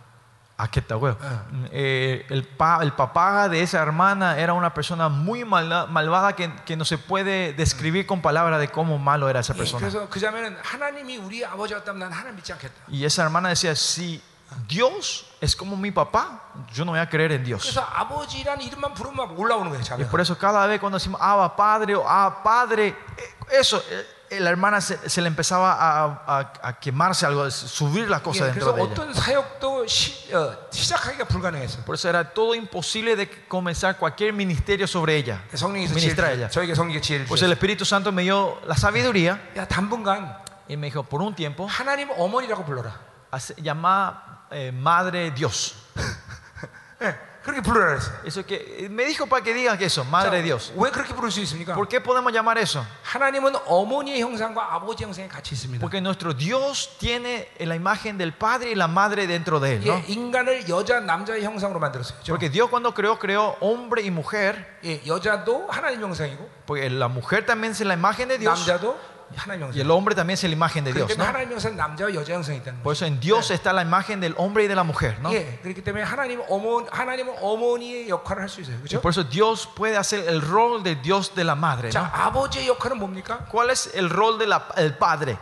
Eh, 1.71 2.27
el, 2.31 2.49
el, 2.81 2.93
papá 2.93 3.49
de 3.49 3.63
esa 3.63 3.81
hermana 3.81 4.39
era 4.39 4.55
una 4.55 4.75
persona 4.75 5.09
muy 5.09 5.45
malvada 5.45 6.35
que, 6.35 6.77
no 6.77 6.85
se 6.85 6.99
puede 6.99 7.53
describir 7.53 8.07
con 8.07 8.21
palabras 8.21 8.59
de 8.59 8.69
cómo 8.69 8.99
malo 8.99 9.29
era 9.29 9.39
esa 9.41 9.55
persona. 9.55 9.87
Y 12.89 13.05
esa 13.05 13.23
hermana 13.23 13.51
decía, 13.51 13.77
si 13.77 14.21
Dios 14.67 15.27
es 15.41 15.55
como 15.55 15.77
mi 15.77 15.93
papá, 15.93 16.43
yo 16.73 16.85
no 16.85 16.91
voy 16.91 17.01
a 17.01 17.09
creer 17.09 17.33
en 17.33 17.45
Dios. 17.45 17.79
Y 20.03 20.05
por 20.07 20.21
eso 20.21 20.37
cada 20.37 20.67
vez 20.67 20.81
cuando 20.81 20.99
decimos 20.99 21.21
Abba 21.23 21.55
Padre 21.55 21.95
o 21.95 22.09
Abba 22.09 22.43
Padre, 22.43 22.89
e, 22.89 23.61
eso 23.61 23.81
e, 23.89 24.18
la 24.32 24.50
hermana 24.50 24.82
se, 24.82 24.98
se 25.10 25.22
le 25.22 25.28
empezaba 25.28 25.74
a, 25.74 26.24
a- 26.26 26.54
a 26.64 26.80
quemarse 26.80 27.26
algo, 27.28 27.44
a 27.44 27.52
subir 27.52 28.10
la 28.10 28.20
cosa 28.22 28.46
예, 28.46 28.52
dentro 28.52 28.74
그래서 28.74 28.76
de 28.76 28.82
ella. 28.82 28.92
어떤 28.92 29.14
사역도 29.14 29.86
시, 29.88 30.34
어, 30.34 30.58
시작하기가 30.72 31.26
불가능했어. 31.26 31.86
Por 31.86 31.94
eso 31.96 32.10
era 32.10 32.34
todo 32.34 32.56
imposible 32.56 33.16
de 33.16 33.30
comenzar 33.48 33.98
cualquier 34.00 34.34
ministerio 34.34 34.88
sobre 34.88 35.18
ella. 35.18 35.44
성령께서 35.54 35.94
Ministrar 35.94 36.30
a 36.32 36.34
지혜를 36.34 36.40
ella. 36.40 36.50
저에게 36.50 36.74
성령께 36.74 37.02
지혜를 37.02 37.26
Pues 37.28 37.44
el 37.44 37.50
주셨어요. 37.50 37.54
Espíritu 37.54 37.86
Santo 37.86 38.12
me 38.12 38.24
dio 38.24 38.60
la 38.66 38.76
sabiduría 38.76 39.40
야 39.56 39.68
당분간 39.68 40.36
y 40.68 40.78
me 40.78 40.88
dijo, 40.88 41.04
por 41.04 41.22
un 41.22 41.36
tiempo, 41.36 41.68
하나님 41.68 42.10
어머니라고 42.18 42.66
불러라. 42.66 43.00
hace- 43.32 43.54
llama 43.62 44.48
eh, 44.50 44.72
Madre 44.74 45.30
Dios. 45.32 45.76
예, 47.02 47.16
그렇게 47.48 47.62
부르라 47.62 47.88
그랬어요. 47.88 48.16
Eso 48.26 48.46
que, 48.46 48.88
me 48.90 49.04
dijo 49.04 49.28
para 49.28 49.44
que 49.44 49.54
digan 49.54 49.78
que 49.78 49.86
eso, 49.86 50.06
Madre 50.06 50.42
Dios. 50.42 50.72
왜 50.78 50.90
그렇게 50.92 51.14
부를 51.14 51.30
수 51.30 51.42
있습니까? 51.42 51.76
¿Por 51.76 51.90
qué 51.90 52.00
podemos 52.00 52.32
llamar 52.32 52.58
eso? 52.58 52.86
하나님은 53.04 53.54
어머니의 53.66 54.22
형상과 54.22 54.74
아버지 54.74 55.04
형상이 55.04 55.28
같이 55.28 55.54
있습니다. 55.54 55.82
Porque 55.82 56.00
nuestro 56.00 56.34
Dios 56.34 56.96
tiene 56.98 57.50
la 57.60 57.76
imagen 57.76 58.18
del 58.18 58.32
Padre 58.34 58.72
y 58.72 58.76
la 58.76 58.88
Madre 58.88 59.28
dentro 59.28 59.60
de 59.60 59.76
él. 59.76 59.86
¿no? 59.86 59.94
예, 59.94 60.04
인간을 60.08 60.70
여자 60.70 61.02
남자의 61.02 61.44
형상으로 61.44 61.80
만들었어요. 61.80 62.18
그죠? 62.20 62.32
Porque 62.32 62.50
Dios 62.50 62.70
cuando 62.70 62.94
creó, 62.94 63.20
creó 63.20 63.58
hombre 63.60 64.04
y 64.04 64.10
mujer. 64.10 64.80
예, 64.86 65.02
여자도 65.06 65.68
하나님 65.68 66.02
형상이고 66.02 66.50
Porque 66.66 66.90
la 66.90 67.10
mujer 67.10 67.46
también 67.46 67.74
es 67.74 67.82
la 67.82 67.96
imagen 67.96 68.30
de 68.30 68.38
Dios 68.38 68.58
남자도 68.58 68.96
하나님 68.96 69.14
y 69.75 69.81
el 69.81 69.91
hombre 69.91 70.15
también 70.15 70.35
es 70.35 70.43
la 70.43 70.49
imagen 70.51 70.85
de 70.85 70.93
Dios. 70.93 71.09
¿no? 71.19 71.25
Por 72.83 72.95
eso 72.95 73.05
en 73.07 73.21
Dios 73.21 73.51
está 73.51 73.73
la 73.73 73.83
imagen 73.83 74.21
del 74.21 74.35
hombre 74.39 74.65
y 74.65 74.67
de 74.69 74.75
la 74.75 74.85
mujer. 74.85 75.19
¿no? 75.21 75.31
Y 78.99 78.99
por 79.03 79.11
eso 79.13 79.25
Dios 79.25 79.69
puede 79.77 79.97
hacer 79.97 80.27
el 80.29 80.41
rol 80.41 80.83
de 80.83 80.97
Dios 80.97 81.35
de 81.35 81.45
la 81.45 81.55
madre. 81.55 81.91
¿Cuál 83.51 83.71
es 83.71 83.91
el 83.95 84.11
rol 84.11 84.39
del 84.39 84.51
padre? 84.99 85.39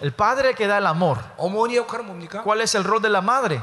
El 0.00 0.12
padre 0.12 0.54
que 0.54 0.66
da 0.66 0.78
el 0.78 0.86
amor. 0.86 1.18
¿Cuál 2.42 2.60
es 2.60 2.74
el 2.74 2.84
rol 2.84 3.02
de 3.02 3.08
la 3.10 3.20
madre? 3.20 3.60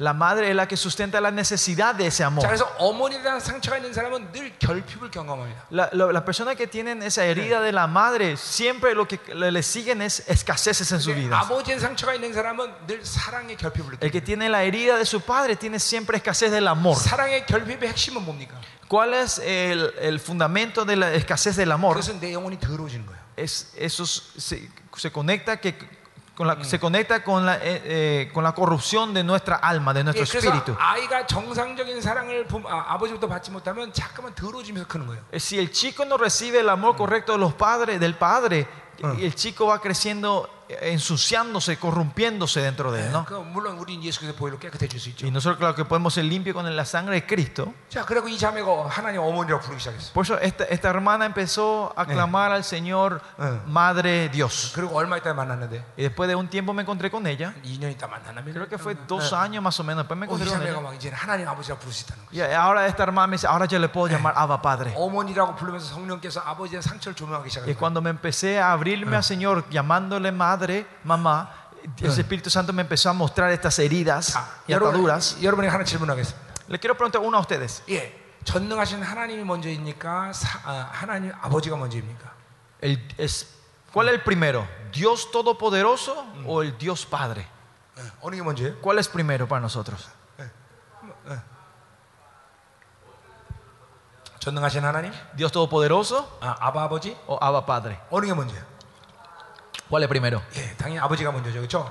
La 0.00 0.12
madre 0.12 0.50
es 0.50 0.54
la 0.54 0.66
que 0.68 0.76
sustenta 0.76 1.20
la 1.22 1.30
necesidad 1.30 1.94
de 1.94 2.06
ese 2.06 2.18
자, 2.22 2.26
amor. 2.26 2.46
그래서 2.46 2.66
어머니에 2.78 3.22
대한 3.22 3.40
상처가 3.40 3.78
있는 3.78 3.94
사람은 3.94 4.30
늘 4.32 4.52
결핍을 4.58 5.10
경험합니다. 5.10 5.66
La- 5.72 5.88
lo- 5.94 6.12
Las 6.12 6.22
personas 6.24 6.54
que 6.56 6.66
tienen 6.66 7.02
esa 7.02 7.24
herida 7.24 7.60
de 7.62 7.72
la 7.72 7.86
madre 7.86 8.36
siempre 8.36 8.94
lo 8.94 9.06
que 9.08 9.18
le, 9.34 9.50
le 9.50 9.62
siguen 9.62 10.02
es 10.02 10.22
escaseces 10.28 10.92
en 10.92 11.00
su 11.00 11.10
근데 11.12 11.22
vida. 11.24 11.38
아버지의 11.40 11.80
상처가 11.80 12.12
있는 12.14 12.32
사람은 12.34 12.86
늘 12.86 13.02
사랑의 13.04 13.56
결핍을 13.56 13.94
El 14.02 14.10
느껴요. 14.10 14.10
que 14.12 14.20
tiene 14.20 14.48
la 14.50 14.62
herida 14.64 14.98
de 14.98 15.06
su 15.06 15.20
padre 15.22 15.56
tiene 15.56 15.78
siempre 15.78 16.18
escasez 16.18 16.50
del 16.50 16.68
amor. 16.68 16.96
사랑의 16.98 17.46
결핍의 17.46 17.88
핵심은 17.88 18.22
뭡니까? 18.22 18.54
¿Cuál 18.88 19.14
es 19.14 19.38
el, 19.40 19.92
el 19.98 20.20
fundamento 20.20 20.84
de 20.84 20.96
la 20.96 21.12
escasez 21.14 21.56
del 21.56 21.72
amor? 21.72 21.94
그것은 21.96 22.20
내 22.20 22.32
영혼이 22.34 22.60
더러워지는 22.60 23.06
거예요. 23.06 23.18
Es, 23.36 23.72
eso 23.76 24.04
se, 24.06 24.68
se 24.94 25.10
conecta 25.10 25.56
que 25.58 25.74
con 26.40 26.46
la, 26.46 26.62
se 26.64 26.78
conecta 26.78 27.24
con 27.24 27.46
la, 27.46 27.56
eh, 27.56 27.82
eh, 27.84 28.30
con 28.34 28.44
la 28.44 28.52
corrupción 28.52 29.14
de 29.14 29.24
nuestra 29.24 29.56
alma, 29.56 29.94
de 29.94 30.04
nuestro 30.04 30.24
예, 30.24 30.28
그래서 30.28 30.48
espíritu. 30.48 30.76
아이가 30.78 31.26
정상적인 31.26 32.00
사랑을 32.02 32.46
부, 32.46 32.60
아, 32.68 32.92
아버지부터 32.94 33.26
받지 33.26 33.50
못하면 33.50 33.90
자꾸만 33.92 34.34
더러워지면서 34.34 34.86
크는 34.86 35.06
거예요. 35.06 35.22
Eh, 35.32 35.38
Si 35.40 35.58
el 35.58 35.70
chico 35.70 36.04
no 36.04 36.16
recibe 36.18 36.60
el 36.60 36.68
amor 36.68 36.94
correcto 36.96 37.32
de 37.32 37.38
los 37.38 37.54
padres, 37.54 37.98
del 38.00 38.16
padre, 38.16 38.66
el 39.18 39.34
chico 39.34 39.66
va 39.66 39.80
creciendo 39.80 40.48
eh, 40.59 40.59
ensuciándose, 40.81 41.77
corrompiéndose 41.77 42.61
dentro 42.61 42.91
de 42.91 43.05
él. 43.05 43.11
¿no? 43.11 43.25
Y 45.27 45.31
nosotros, 45.31 45.57
claro, 45.57 45.75
que 45.75 45.85
podemos 45.85 46.13
ser 46.13 46.25
limpios 46.25 46.55
con 46.55 46.75
la 46.75 46.85
sangre 46.85 47.15
de 47.15 47.25
Cristo. 47.25 47.73
Por 50.13 50.25
eso 50.25 50.39
esta, 50.39 50.63
esta 50.65 50.89
hermana 50.89 51.25
empezó 51.25 51.93
a 51.95 52.05
clamar 52.05 52.51
al 52.51 52.63
Señor 52.63 53.21
Madre 53.67 54.29
Dios. 54.29 54.71
Y 55.97 56.03
después 56.03 56.27
de 56.27 56.35
un 56.35 56.47
tiempo 56.47 56.73
me 56.73 56.81
encontré 56.83 57.09
con 57.11 57.25
ella. 57.27 57.53
Creo 58.53 58.67
que 58.69 58.77
fue 58.77 58.95
dos 59.07 59.33
años 59.33 59.63
más 59.63 59.79
o 59.79 59.83
menos. 59.83 60.03
Después 60.03 60.17
me 60.19 60.25
encontré 60.25 60.47
con 60.49 60.61
ella. 60.67 60.73
Y 62.31 62.41
ahora 62.41 62.87
esta 62.87 63.03
hermana 63.03 63.27
me 63.27 63.35
dice, 63.35 63.47
ahora 63.47 63.65
yo 63.65 63.77
le 63.79 63.89
puedo 63.89 64.07
llamar 64.07 64.33
Abba 64.35 64.61
Padre. 64.61 64.93
Y 67.67 67.73
cuando 67.75 68.01
me 68.01 68.09
empecé 68.09 68.59
a 68.59 68.71
abrirme 68.71 69.15
al 69.17 69.23
Señor 69.23 69.63
llamándole 69.69 70.31
Madre, 70.31 70.60
mamá, 70.60 71.50
el 72.00 72.10
Espíritu 72.10 72.50
Santo 72.50 72.72
me 72.72 72.82
empezó 72.82 73.10
a 73.10 73.12
mostrar 73.12 73.50
estas 73.52 73.78
heridas 73.78 74.32
자, 74.32 74.44
y 74.68 74.72
ataduras. 74.74 75.36
여러분, 75.40 75.44
여러분에게 75.44 75.70
하나 75.72 75.84
질문하겠습니다. 75.84 76.46
Le 76.68 76.78
quiero 76.78 76.94
preguntar 76.96 77.22
uno 77.22 77.36
a 77.36 77.40
ustedes. 77.40 77.82
예, 77.88 78.12
전능하신 78.44 79.02
하나님이 79.02 79.44
먼저입니까? 79.44 80.32
사- 80.32 80.60
아, 80.64 80.88
하나님 80.92 81.32
아버지가 81.40 81.76
먼저입니까? 81.76 82.32
El- 82.82 83.00
es- 83.18 83.46
¿Cuál 83.92 84.08
es 84.08 84.14
el 84.14 84.22
primero? 84.22 84.66
¿Dios 84.92 85.30
Todopoderoso 85.30 86.26
o 86.44 86.62
el 86.62 86.76
Dios 86.76 87.06
Padre? 87.06 87.46
예, 87.98 88.02
어느 88.20 88.34
게 88.36 88.42
먼저예요? 88.42 88.80
¿Cuál 88.82 88.98
es 88.98 89.08
primero 89.08 89.46
para 89.48 89.60
nosotros? 89.60 90.08
전능하신 94.38 94.84
하나님? 94.84 95.12
¿Dios 95.34 95.50
Todopoderoso 95.52 96.38
아, 96.40 96.54
아바 96.60 96.84
아버지? 96.84 97.16
o 97.26 97.36
Abba 97.40 97.64
Padre? 97.66 97.98
어느 98.10 98.26
게 98.26 98.34
먼저예요? 98.34 98.62
¿Cuál 99.90 100.02
es 100.02 100.08
primero? 100.08 100.42
예, 100.56 100.74
당연히 100.76 100.98
아버지가 101.00 101.30
먼저죠, 101.32 101.58
그렇죠? 101.60 101.90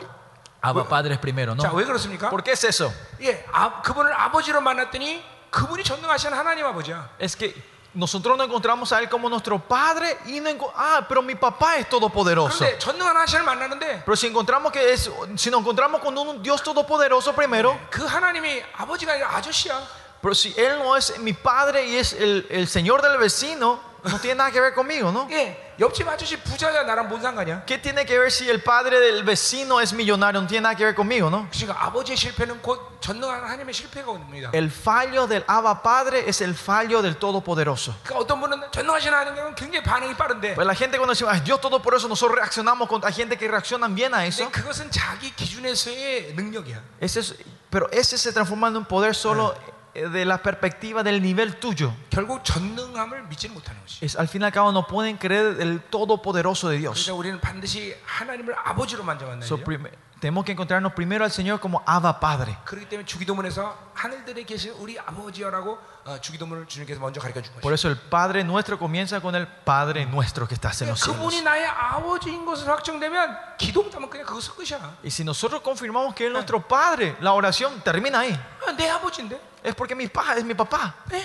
Abba 0.61 0.83
Padre 0.87 1.13
es 1.13 1.19
primero, 1.19 1.53
¿no? 1.55 1.61
자, 1.61 1.71
왜 1.73 1.85
그렇습니까? 1.85 2.29
¿Por 2.29 2.43
qué 2.43 2.51
es 2.53 2.63
eso? 2.65 2.91
예, 3.21 3.45
아, 3.53 3.81
그분을 3.81 4.11
아버지로 4.13 4.61
만났더니 4.61 5.23
그분이 5.51 5.83
전능하신 5.83 6.33
하나님 6.33 6.65
아버지야. 6.65 7.09
Es 7.19 7.35
que 7.37 7.53
nosotros 7.93 8.35
no 8.35 8.43
encontramos 8.43 8.91
a 8.91 8.99
Él 8.99 9.07
como 9.07 9.29
nuestro 9.29 9.57
Padre 9.59 10.17
y 10.25 10.39
no 10.41 10.49
enco- 10.49 10.71
ah, 10.75 11.05
pero 11.07 11.21
mi 11.21 11.35
papá 11.35 11.77
es 11.77 11.87
todopoderoso. 11.87 12.57
그런데 12.65 12.77
전능한 12.79 13.15
하나님을 13.15 13.43
만나는데 13.43 14.03
Pero 14.03 14.15
si 14.17 14.27
encontramos 14.27 14.71
que 14.73 14.91
es, 14.91 15.09
si 15.37 15.49
nos 15.49 15.61
encontramos 15.61 16.01
con 16.01 16.17
un 16.17 16.41
Dios 16.43 16.61
todopoderoso 16.63 17.33
primero, 17.33 17.79
그 17.91 18.03
하나님이 18.03 18.63
아버지가 18.75 19.13
아니라 19.13 19.29
아저씨야. 19.37 19.79
pero 20.21 20.33
si 20.33 20.53
Él 20.57 20.79
no 20.79 20.97
es 20.97 21.17
mi 21.19 21.31
padre 21.33 21.85
y 21.85 21.95
es 21.97 22.11
el, 22.13 22.47
el 22.49 22.67
Señor 22.67 23.01
del 23.03 23.17
vecino, 23.19 23.79
no 24.03 24.19
tiene 24.19 24.35
nada 24.39 24.51
que 24.51 24.59
ver 24.59 24.73
conmigo, 24.73 25.11
¿no? 25.11 25.27
예, 25.29 25.68
옆집 25.79 26.07
아저씨 26.07 26.37
부자야 26.39 26.83
나랑 26.83 27.09
뭔 27.09 27.21
상관이야? 27.21 27.65
¿Qué 27.65 27.77
tiene 27.81 28.05
que 28.05 28.17
ver 28.17 28.31
si 28.31 28.49
el 28.49 28.63
padre 28.63 28.99
del 28.99 29.23
vecino 29.23 29.81
es 29.81 29.91
millonario? 29.93 30.39
No 30.41 30.47
tiene 30.47 30.61
nada 30.63 30.75
que 30.75 30.85
ver 30.85 30.95
conmigo, 30.95 31.29
¿no? 31.29 31.49
그러니까 31.51 31.75
아버지의 31.85 32.15
실패는 32.15 32.61
곧 32.61 32.79
전능한 33.01 33.43
하나님의 33.43 33.73
실패가 33.73 34.09
옵니다. 34.09 34.51
El 34.53 34.71
fallo 34.71 35.27
del 35.27 35.43
Abba 35.47 35.81
Padre 35.83 36.23
es 36.29 36.39
el 36.41 36.55
fallo 36.55 37.01
del 37.01 37.17
Todopoderoso. 37.17 37.93
그러니까 38.03 38.19
어떤 38.23 38.39
분은 38.39 38.71
전능하신 38.71 39.13
하나님은 39.13 39.55
굉장히 39.55 39.83
반응이 39.83 40.15
빠른데 40.15 40.55
Pues 40.55 40.65
la 40.65 40.73
gente 40.75 40.97
cuando 40.97 41.11
decimos, 41.13 41.33
"Ay, 41.33 41.41
Dios 41.41 41.59
Todopoderoso, 41.59 42.07
nosotros 42.07 42.37
reaccionamos 42.39 42.87
con 42.87 43.03
hay 43.03 43.11
gente 43.13 43.37
que 43.37 43.45
reaccionan 43.49 43.93
bien 43.93 44.13
a 44.13 44.25
eso. 44.25 44.43
근데 44.47 44.51
그것은 44.61 44.89
자기 44.91 45.29
기준에서의 45.35 46.33
능력이야. 46.35 46.79
Ese 47.01 47.19
es- 47.19 47.35
pero 47.69 47.89
ese 47.91 48.17
se 48.17 48.31
transforma 48.31 48.69
en 48.69 48.77
un 48.77 48.85
poder 48.85 49.13
solo 49.13 49.53
eh, 49.53 49.73
de 49.93 50.25
la 50.25 50.37
perspectiva 50.41 51.03
del 51.03 51.21
nivel 51.21 51.57
tuyo. 51.59 51.93
결국 52.09 52.43
전능함을 52.43 53.27
믿지는 53.29 53.55
못하는 53.55 53.79
것이. 53.81 54.03
Es, 54.03 54.17
al 54.17 54.27
fin 54.27 54.41
y 54.41 54.45
al 54.45 54.51
cabo 54.51 54.71
no 54.71 54.85
pueden 54.85 55.17
creer 55.17 55.57
el 55.61 55.79
Todopoderoso 55.89 56.69
de 56.69 56.79
Dios. 56.79 57.05
그러니까 57.05 57.13
우리는 57.17 57.39
반드시 57.39 57.95
하나님을 58.05 58.53
아버지로 58.57 59.03
만져 59.03 59.25
만나야 59.25 59.45
So, 59.47 59.55
돼요. 59.57 59.63
prim- 59.65 59.87
tenemos 60.19 60.45
que 60.45 60.53
encontrarnos 60.53 60.93
primero 60.93 61.23
al 61.23 61.31
Señor 61.31 61.59
como 61.59 61.83
Abba 61.85 62.19
Padre. 62.19 62.57
그렇기 62.65 62.87
때문에 62.89 63.05
주기도문에서 63.05 63.91
하늘들에 63.93 64.43
계신 64.43 64.71
우리 64.79 64.97
아버지여라고 64.99 65.77
어, 66.05 66.19
주기도문을 66.21 66.65
주님께서 66.67 66.99
먼저 67.01 67.19
가르쳐 67.19 67.41
준 67.41 67.53
Por 67.61 67.71
것이죠. 67.71 67.73
eso 67.73 67.89
el 67.89 67.97
Padre 68.09 68.43
nuestro 68.43 68.77
comienza 68.79 69.19
con 69.19 69.35
el 69.35 69.45
Padre 69.47 70.05
nuestro 70.05 70.47
que 70.47 70.55
estás 70.55 70.81
en 70.81 70.89
los 70.89 71.01
그분이 71.03 71.29
cielos. 71.29 71.43
나의 71.43 71.65
아버지인 71.67 72.45
것을 72.45 72.67
확정되면 72.69 73.57
기도문하면 73.57 74.09
그냥 74.09 74.25
그것은 74.25 74.55
끝이야. 74.55 74.97
Y 75.03 75.09
si 75.11 75.23
nosotros 75.23 75.61
confirmamos 75.61 76.15
que 76.15 76.25
Él 76.25 76.31
es 76.31 76.33
nuestro 76.33 76.61
Padre, 76.65 77.15
la 77.19 77.33
oración 77.33 77.81
termina 77.83 78.19
ahí. 78.19 78.33
아, 78.65 78.71
내 78.71 78.89
아버지인데. 78.89 79.39
Es 79.63 79.75
porque 79.75 79.95
mi 79.95 80.07
papá 80.07 80.37
es 80.37 80.43
mi 80.45 80.53
papá. 80.55 80.95
네. 81.09 81.21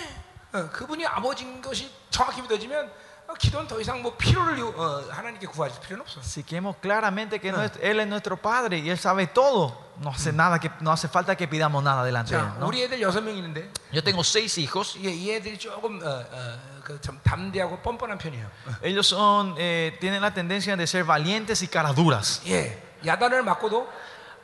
어, 0.52 0.68
그분이 0.72 1.06
아버지인 1.06 1.62
것이 1.62 1.88
정확히 2.11 2.42
믿어지면 2.42 2.90
어, 3.34 3.34
기도는 3.34 3.68
더 3.68 3.80
이상 3.80 4.02
뭐 4.02 4.16
필요를 4.16 4.58
요- 4.58 4.74
어, 4.76 5.04
하나님께 5.08 5.46
구하실 5.46 5.80
필요는 5.82 6.02
없어. 6.04 6.20
Si 6.20 6.42
queremos 6.42 6.74
claramente 6.82 7.38
que 7.38 7.52
nuestro- 7.52 7.80
Él 7.80 8.00
es 8.00 8.08
nuestro 8.08 8.36
Padre 8.36 8.78
y 8.78 8.90
Él 8.90 8.98
sabe 8.98 9.28
todo, 9.28 9.92
no 10.02 10.11
hace 10.11 10.32
nada 10.32 10.58
que 10.58 10.68
no 10.80 10.90
hace 10.90 11.06
falta 11.06 11.36
que 11.36 11.46
pidamos 11.46 11.80
nada 11.84 12.02
delante 12.02 12.34
de 12.34 12.40
Él. 12.40 12.46
자, 12.48 12.58
¿no? 12.58 12.66
우리 12.66 12.82
애들 12.82 13.00
여섯 13.00 13.22
명 13.22 13.36
있는데 13.36 13.70
Yo 13.92 14.02
tengo 14.02 14.24
seis 14.24 14.58
hijos. 14.58 14.96
이, 14.96 15.06
이 15.06 15.30
애들이 15.30 15.56
조금 15.58 16.02
어, 16.02 16.24
어, 16.26 16.58
그좀 16.82 17.20
담대하고 17.22 17.78
뻔뻔한 17.82 18.18
편이에요. 18.18 18.50
Ellos 18.82 19.06
son, 19.06 19.54
eh, 19.58 19.96
tienen 20.00 20.20
la 20.22 20.34
tendencia 20.34 20.76
de 20.76 20.86
ser 20.88 21.04
valientes 21.04 21.62
y 21.62 21.68
caraduras. 21.68 22.42
예, 22.48 22.82
야단을 23.06 23.44
맞고도 23.44 23.86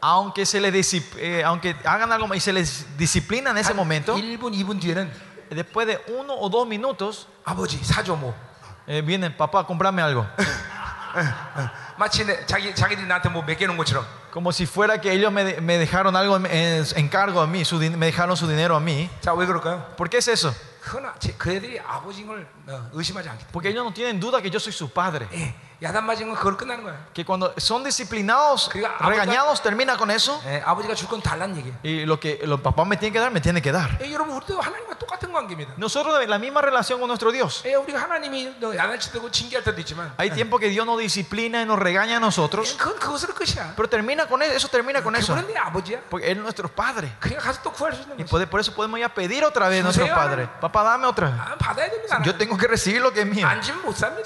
Aunque, 0.01 0.45
se 0.47 0.61
les 0.61 0.73
disip- 0.73 1.17
eh, 1.19 1.43
aunque 1.43 1.75
hagan 1.85 2.13
algo 2.13 2.33
y 2.33 2.39
se 2.39 2.53
les 2.53 2.87
disciplina 2.97 3.51
en 3.51 3.57
ese 3.59 3.73
한 3.73 3.77
momento, 3.77 4.15
1분, 4.15 4.53
2분 4.53 4.79
뒤에는 4.79 5.11
después 5.51 5.87
de 5.89 5.99
uno 6.13 6.35
o 6.39 6.49
dos 6.51 6.69
minutos, 6.69 7.27
아버지 7.45 7.83
사줘 7.83 8.15
뭐. 8.15 8.33
eh, 8.87 9.03
vienen, 9.03 9.37
papá, 9.37 9.65
comprame 9.67 10.03
algo. 10.03 10.27
마치 11.97 12.25
내, 12.25 12.45
자기 12.47 12.75
자기들이 12.75 13.07
나한테 13.07 13.29
뭐 13.31 13.43
맡겨놓은 13.43 13.77
것처럼. 13.77 14.05
Como 14.33 14.53
si 14.53 14.67
fuera 14.67 15.01
que 15.01 15.11
ellos 15.13 15.33
me, 15.33 15.45
de- 15.45 15.61
me 15.63 15.79
dejaron 15.79 16.15
algo 16.15 16.37
en, 16.37 16.45
en 16.47 16.85
encargo 16.97 17.41
a 17.41 17.47
mí, 17.47 17.65
su 17.65 17.79
din- 17.79 17.97
me 17.97 18.07
dejaron 18.07 18.37
su 18.37 18.47
dinero 18.47 18.77
a 18.77 18.81
mí. 18.81 19.09
자, 19.23 19.33
왜 19.33 19.47
그럴까요? 19.47 19.97
¿Por 19.97 20.11
qué 20.11 20.19
es 20.19 20.29
eso? 20.29 20.55
그건 20.83 21.07
아- 21.07 21.15
제- 21.19 21.35
그 21.39 21.51
애들이 21.51 21.81
아버지인 21.81 22.27
걸 22.27 22.47
어, 22.69 22.91
의심하지 22.93 23.29
않기 23.31 23.45
때문에. 23.47 23.53
Porque 23.53 23.71
ellos 23.71 23.83
no 23.85 23.93
tienen 23.95 24.21
duda 24.21 24.43
que 24.43 24.51
yo 24.51 24.61
soy 24.61 24.73
su 24.75 24.91
padre. 24.93 25.27
예, 25.33 25.55
Que 27.14 27.26
cuando 27.26 27.54
son 27.58 27.84
disciplinados, 27.84 28.70
regañados, 29.00 29.62
termina 29.64 29.98
con 29.98 30.12
eso. 30.12 30.40
Y 31.84 32.06
lo 32.06 32.20
que 32.20 32.42
los 32.46 32.62
papás 32.62 32.86
me 32.88 32.98
tienen 32.98 33.14
que 33.14 33.20
dar, 33.20 33.32
me 33.32 33.42
tienen 33.42 33.64
que 33.64 33.72
dar. 33.72 33.98
Nosotros 35.78 36.28
la 36.28 36.38
misma 36.38 36.62
relación 36.62 37.00
con 37.00 37.08
nuestro 37.08 37.32
Dios. 37.32 37.62
Hay 40.18 40.30
tiempo 40.32 40.60
que 40.60 40.68
Dios 40.70 40.86
nos 40.86 41.00
disciplina 41.00 41.62
y 41.62 41.66
nos 41.66 41.80
regaña 41.80 42.18
a 42.18 42.20
nosotros. 42.20 42.76
Pero 43.76 43.90
termina 43.90 44.28
con 44.28 44.42
eso, 44.44 44.54
eso 44.54 44.68
termina 44.68 45.02
con 45.02 45.16
eso. 45.16 45.34
Porque 46.10 46.30
Él 46.32 46.38
es 46.38 46.44
nuestro 46.44 46.70
Padre. 46.70 47.12
Y 48.18 48.24
por 48.46 48.60
eso 48.60 48.74
podemos 48.76 49.00
ya 49.00 49.10
pedir 49.10 49.44
otra 49.44 49.68
vez 49.68 49.80
a 49.80 49.84
nuestro 49.84 50.06
Padre. 50.16 50.48
Papá, 50.60 50.84
dame 50.84 51.08
otra 51.08 51.30
vez. 51.30 51.40
Yo 52.24 52.36
tengo 52.36 52.58
que 52.58 52.68
recibir 52.68 53.02
lo 53.02 53.12
que 53.12 53.22
es 53.22 53.28
mío. 53.28 53.48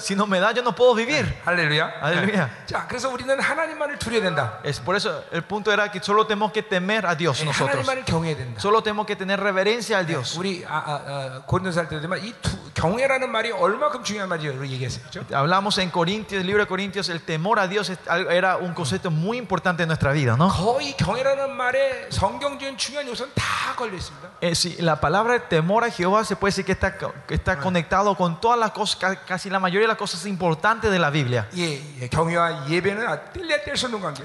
Si 0.00 0.14
no 0.14 0.26
me 0.26 0.38
da, 0.40 0.52
yo 0.52 0.62
no 0.62 0.74
puedo 0.74 0.94
vivir. 0.94 1.40
할렐루야. 1.45 1.91
할렐루야. 2.01 2.49
예. 2.61 2.65
자, 2.65 2.85
그래서 2.87 3.09
우리는 3.09 3.39
하나님만을 3.39 3.99
두려야 3.99 4.21
된다. 4.21 4.59
Es 4.63 4.79
por 4.79 4.95
eso 4.95 5.23
el 5.31 5.43
punto 5.43 5.71
era 5.71 5.89
que 5.91 5.99
solo 6.01 6.25
tenemos 6.25 6.51
que 6.51 6.61
temer 6.63 7.05
a 7.05 7.15
Dios 7.15 7.41
예, 7.41 7.45
nosotros. 7.45 7.69
하나님만을 7.85 8.05
경외해야 8.05 8.35
된다. 8.37 8.59
Solo 8.59 8.81
tenemos 8.83 9.05
que 9.05 9.15
tener 9.15 9.39
reverencia 9.39 9.97
al 9.97 10.05
Dios. 10.07 10.37
우리 10.37 10.63
아, 10.67 10.75
아, 10.77 10.91
아, 11.05 11.41
고린도서 11.45 11.79
할 11.81 11.89
때지만 11.89 12.23
이 12.23 12.33
두, 12.41 12.51
경외라는 12.73 13.29
말이 13.31 13.51
얼마큼 13.51 14.03
중요한 14.03 14.29
말인지 14.29 14.73
얘기했어요. 14.73 15.03
그렇죠? 15.11 15.35
Hablamos 15.35 15.77
en 15.77 15.89
Corintios, 15.91 16.41
el 16.41 16.47
libro 16.47 16.63
de 16.63 16.67
Corintios, 16.67 17.09
el 17.09 17.21
temor 17.21 17.59
a 17.59 17.67
Dios 17.67 17.89
es 17.89 17.99
algo- 18.07 18.29
era 18.31 18.57
un 18.57 18.73
concepto 18.73 19.11
muy 19.11 19.37
importante 19.37 19.83
en 19.83 19.87
nuestra 19.87 20.11
vida, 20.13 20.35
¿no? 20.37 20.47
거의 20.49 20.95
경외라는 20.97 21.51
말에 21.55 22.07
성경적인 22.09 22.77
중요한 22.77 23.07
요소는 23.07 23.31
다 23.35 23.75
걸려 23.75 23.95
있습니다. 23.97 24.29
Eh, 24.41 24.55
sí, 24.55 24.75
la 24.79 24.99
palabra 24.99 25.37
temor 25.49 25.83
a 25.83 25.91
Jehová 25.91 26.23
se 26.23 26.35
puede 26.35 26.51
decir 26.51 26.65
que 26.65 26.71
está, 26.71 26.97
que 26.97 27.35
está 27.35 27.57
conectado 27.59 28.15
con 28.15 28.39
todas 28.39 28.57
las 28.57 28.71
cosas, 28.71 28.95
ca- 28.95 29.15
casi 29.25 29.49
la 29.49 29.59
mayoría 29.59 29.83
de 29.83 29.89
las 29.89 29.97
cosas 29.97 30.25
importantes 30.25 30.89
de 30.91 30.97
la 30.99 31.09
Biblia. 31.09 31.34
예, 31.56 31.80
예, 32.00 32.08
경외와 32.08 32.68
예배는 32.68 33.32
뗄래야 33.32 33.62
뗄수 33.64 33.86
없는 33.86 34.00
관계. 34.00 34.22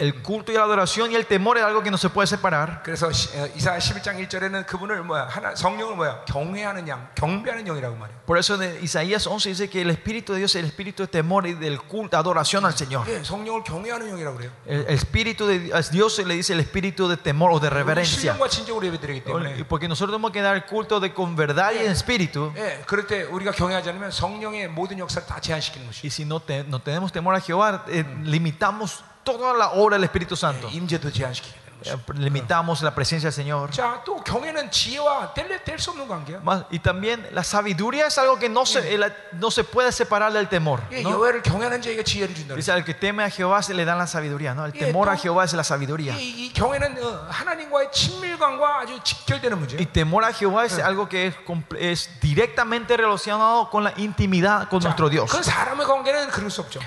el 0.00 0.22
culto 0.22 0.50
y 0.50 0.54
la 0.54 0.62
adoración 0.62 1.12
y 1.12 1.14
el 1.14 1.26
temor 1.26 1.58
es 1.58 1.62
algo 1.62 1.82
que 1.82 1.90
no 1.90 1.98
se 1.98 2.08
puede 2.08 2.26
separar. 2.26 2.80
그래서 2.82 3.12
시- 3.12 3.28
어, 3.38 3.46
이사 3.54 3.76
11장 3.76 4.16
1절에는 4.16 4.64
그분을 4.64 5.02
뭐야 5.02 5.28
하나 5.28 5.54
성령을 5.54 5.94
뭐야 5.94 6.24
경외하는 6.24 6.88
양, 6.88 7.06
경배하는 7.16 7.66
영이라고 7.66 7.96
말해요. 7.96 8.18
Por 8.24 8.38
eso 8.38 8.54
en 8.62 8.82
Isaías 8.82 9.26
11 9.26 9.50
dice 9.50 9.68
que 9.68 9.82
el 9.82 9.90
Espíritu 9.90 10.32
de 10.32 10.38
Dios 10.38 10.54
es 10.54 10.62
el 10.62 10.70
espíritu 10.70 11.02
de 11.02 11.08
temor 11.08 11.46
y 11.46 11.52
del 11.52 11.78
culto, 11.82 12.16
adoración 12.16 12.64
al 12.64 12.72
Señor. 12.72 13.04
예, 13.10 13.22
성령을 13.22 13.62
경외하는 13.62 14.08
영이라고 14.08 14.36
그래요. 14.38 14.50
El, 14.64 14.86
el 14.88 14.94
espíritu 14.94 15.46
de 15.46 15.70
a 15.74 15.82
Dios 15.82 16.14
se 16.16 16.24
le 16.24 16.32
dice 16.34 16.54
el 16.54 16.60
espíritu 16.60 17.06
de 17.06 17.18
temor 17.18 17.50
o 17.52 17.60
de 17.60 17.68
우리 17.68 17.74
reverencia. 17.74 18.32
신령과 18.32 18.48
진정으로 18.48 18.86
예배드리기 18.86 19.20
Y 19.20 19.24
때문에 19.26 19.68
Porque 19.68 19.86
nosotros 19.86 20.12
tenemos 20.16 20.30
que 20.32 20.40
dar 20.40 20.64
culto 20.64 20.98
de 20.98 21.12
con 21.12 21.36
verdad 21.36 21.72
y 21.74 21.84
en 21.84 21.90
espíritu. 21.92 22.54
예, 22.56 22.80
그럴 22.86 23.06
때 23.06 23.24
우리가 23.24 23.52
경외하지 23.52 23.90
않으면 23.90 24.10
성령의 24.12 24.68
모든 24.68 24.98
역사를 24.98 25.26
다 25.28 25.38
제한시키는 25.38 25.88
것이 25.88 26.06
Y 26.06 26.08
si 26.10 26.24
no, 26.24 26.40
te- 26.40 26.64
no 26.66 26.80
tenemos 26.80 27.12
temor 27.12 27.34
a 27.36 27.40
Jehová, 27.42 27.84
eh, 27.88 28.02
limitamos 28.24 29.04
toda 29.24 29.52
la 29.54 29.70
obra 29.72 29.96
del 29.96 30.04
Espíritu 30.04 30.34
Santo. 30.36 30.68
임재도 30.68 31.10
제한시키게 31.12 31.52
되는 31.52 31.60
것이. 31.60 31.70
Eh, 31.82 31.96
Limitamos 32.18 32.82
la 32.82 32.94
presencia 32.94 33.30
del 33.30 33.32
Señor. 33.32 33.70
자, 33.70 34.02
또 34.04 34.22
경외는 34.22 34.70
지혜와 34.70 35.32
뗄수 35.32 35.92
없는 35.92 36.06
관계야. 36.08 36.40
Más- 36.44 36.64
Y 36.70 36.78
también 36.78 37.26
la 37.32 37.42
sabiduría 37.42 38.06
es 38.06 38.18
algo 38.18 38.38
que 38.38 38.50
no 38.50 38.66
se, 38.66 38.80
eh, 38.92 38.98
la- 38.98 39.14
no 39.32 39.50
se 39.50 39.64
puede 39.64 39.90
separar 39.90 40.30
del 40.34 40.46
temor. 40.48 40.82
예, 40.92 41.00
¿no? 41.02 41.10
여호와를 41.12 41.40
경외하는 41.42 41.80
자에게 41.80 42.04
지혜를 42.04 42.34
준다. 42.34 42.54
Dice, 42.54 42.70
al 42.72 42.84
que 42.84 42.92
teme 42.92 43.24
a 43.24 43.30
Jehová 43.30 43.62
se 43.62 43.72
le 43.72 43.86
da 43.86 43.94
la 43.96 44.06
sabiduría. 44.06 44.52
¿no? 44.54 44.66
El 44.66 44.74
Y 44.76 44.78
temor 44.78 45.08
a 45.08 45.14
esto- 45.14 45.22
Jehová 45.22 45.44
es 45.44 45.54
la 45.54 45.64
sabiduría. 45.64 46.14
이, 46.18 46.48
이 46.48 46.52
경외는 46.52 47.02
어, 47.02 47.26
하나님과의 47.30 47.90
친밀감과 47.92 48.80
아주 48.80 49.00
직결되는 49.02 49.58
문제. 49.58 49.76
Y 49.78 49.86
temor 49.86 50.24
a 50.24 50.32
Jehová 50.34 50.66
es 50.66 50.78
algo 50.78 51.08
que 51.08 51.28
es, 51.28 51.34
comple- 51.46 51.78
es 51.80 52.10
directamente 52.20 52.94
relacionado 52.94 53.70
con 53.70 53.84
la 53.84 53.94
intimidad 53.96 54.68
con 54.68 54.82
nuestro 54.82 55.08
Dios. 55.08 55.30
그 55.30 55.42
사람의 55.42 55.86
관계는 55.86 56.28
그럴 56.28 56.50
수 56.50 56.60
없죠. 56.60 56.78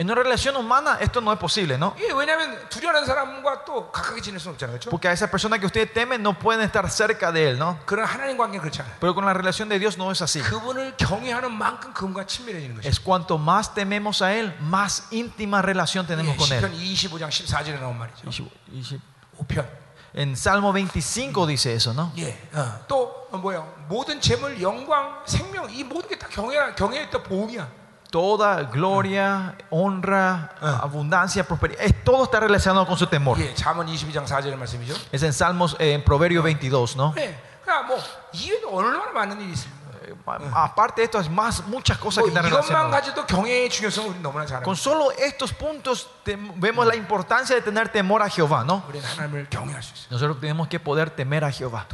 En 0.00 0.08
una 0.08 0.14
relación 0.22 0.54
humana 0.54 0.98
esto 1.00 1.20
no 1.20 1.32
es 1.32 1.40
posible, 1.40 1.76
¿no? 1.76 1.92
예, 1.98 2.12
왜냐하면 2.12 2.56
두려워하는 2.68 3.04
사람과 3.04 3.64
또 3.64 3.90
가까이 3.90 4.22
지낼 4.22 4.38
수는 4.38 4.54
없잖아요, 4.54 4.78
그렇죠? 4.78 4.90
Porque 4.90 5.08
a 5.08 5.12
esa 5.12 5.28
persona 5.28 5.58
que 5.58 5.66
ustedes 5.66 5.92
temen 5.92 6.22
no 6.22 6.38
pueden 6.38 6.60
estar 6.64 6.88
cerca 6.88 7.32
de 7.32 7.50
él, 7.50 7.58
¿no? 7.58 7.76
그런 7.84 8.06
하나님 8.06 8.36
관계는 8.38 8.60
그렇지 8.62 8.80
않아요. 8.80 8.94
Pero 9.00 9.12
con 9.12 9.24
la 9.26 9.34
relación 9.34 9.68
de 9.68 9.76
Dios 9.80 9.98
no 9.98 10.12
es 10.12 10.22
así. 10.22 10.40
그분을 10.40 10.96
경외하는 10.98 11.50
만큼 11.50 11.92
그분과 11.92 12.26
친밀해지는 12.26 12.76
것이죠. 12.76 12.88
Es 12.88 13.00
cuanto 13.00 13.38
más 13.38 13.74
tememos 13.74 14.22
a 14.22 14.32
Él, 14.34 14.54
más 14.60 15.08
íntima 15.10 15.62
relación 15.62 16.06
tenemos 16.06 16.34
예, 16.34 16.36
con 16.38 16.46
시편 16.46 16.72
Él. 16.74 16.78
25장 16.78 17.28
14절에 17.28 17.80
나온 17.80 17.98
말이죠. 17.98 18.22
5편. 18.30 19.66
En 20.14 20.36
Salmo 20.36 20.72
25 20.72 21.44
dice 21.48 21.74
eso, 21.74 21.92
¿no? 21.92 22.12
예, 22.16 22.38
어, 22.54 22.84
또 22.86 23.26
어, 23.32 23.36
뭐야? 23.36 23.66
모든 23.88 24.20
재물, 24.20 24.62
영광, 24.62 25.22
생명 25.26 25.68
이 25.70 25.82
모든 25.82 26.08
게 26.08 26.16
다 26.16 26.28
경외 26.28 26.56
경외의 26.76 27.10
또 27.10 27.20
보응이야. 27.22 27.68
Toda 28.12 28.62
gloria, 28.62 29.54
honra, 29.68 30.52
abundancia, 30.62 31.44
prosperidad, 31.44 31.82
es- 31.84 32.02
todo 32.04 32.24
está 32.24 32.40
relacionado 32.40 32.86
con 32.86 32.96
su 32.96 33.06
temor. 33.06 33.36
예, 33.38 33.54
잠언 33.54 33.86
22장 33.86 34.24
4절의 34.24 34.56
말씀이죠. 34.56 34.94
Es 35.12 35.22
en 35.22 35.32
Salmos, 35.34 35.76
eh, 35.78 35.92
en 35.92 36.02
Proverbio 36.02 36.42
22, 36.42 36.96
¿no? 36.96 37.12
예, 37.18 37.36
그러니까 37.62 37.86
뭐 37.86 37.98
이외에도 38.32 38.70
얼마나 38.74 39.12
많은 39.12 39.38
일이 39.42 39.52
있습니다. 39.52 39.76
Eh, 40.08 40.14
a- 40.26 40.64
Aparte 40.64 41.02
de 41.02 41.04
esto, 41.04 41.20
es 41.20 41.28
más, 41.28 41.62
muchas 41.66 41.98
cosas 41.98 42.22
뭐 42.24 42.24
que 42.24 42.32
están 42.32 42.46
이것만 42.46 42.64
relacionadas. 42.64 42.90
가지고 43.12 43.26
경외의 43.26 43.68
중요성을 43.68 44.08
우리 44.08 44.20
너무나 44.22 44.46
잘 44.46 44.62
Con 44.64 44.72
알고 44.72 44.74
solo 44.74 45.12
estos 45.18 45.52
puntos 45.52 46.08
te- 46.24 46.38
vemos 46.56 46.86
la 46.86 46.96
importancia 46.96 47.54
de 47.54 47.60
tener 47.60 47.90
temor 47.92 48.22
a 48.22 48.30
Jehová, 48.30 48.64
¿no? 48.64 48.82
우리는 48.88 49.04
하나님을 49.04 49.50
경외할 49.50 49.82
수 49.82 49.92
있어요. 49.92 50.08
Nosotros 50.08 50.40
tenemos 50.40 50.66
que 50.68 50.80
poder 50.80 51.10
temer 51.10 51.44
a 51.44 51.52
Jehová. 51.52 51.84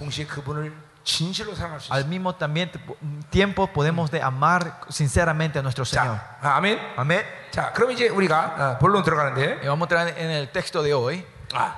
동시에 1.09 1.09
그분을 1.09 1.09
진실로 1.09 1.55
사랑할 1.55 1.81
수 1.81 1.87
있어요. 1.89 1.97
Al 1.99 2.07
mismo 2.09 2.35
también 2.37 2.71
te- 2.73 2.81
tiempo 3.31 3.67
podemos 3.73 4.11
de 4.11 4.23
amar 4.23 4.81
sinceramente 4.89 5.59
a 5.59 5.63
nuestro 5.63 5.85
Señor. 5.85 6.17
자, 6.17 6.39
아, 6.43 6.57
아멘. 6.57 6.79
Amén. 6.97 7.25
자, 7.51 7.73
그럼 7.73 7.91
이제 7.93 8.09
우리가 8.09 8.77
어, 8.77 8.79
본론 8.79 9.03
들어가는데, 9.05 9.59
Y 9.63 9.69
vamos 9.69 9.83
a 9.91 9.95
entrar 10.01 10.09
en 10.19 10.31
el 10.31 10.51
texto 10.51 10.83
de 10.83 10.95
hoy. 10.95 11.25
아, 11.53 11.77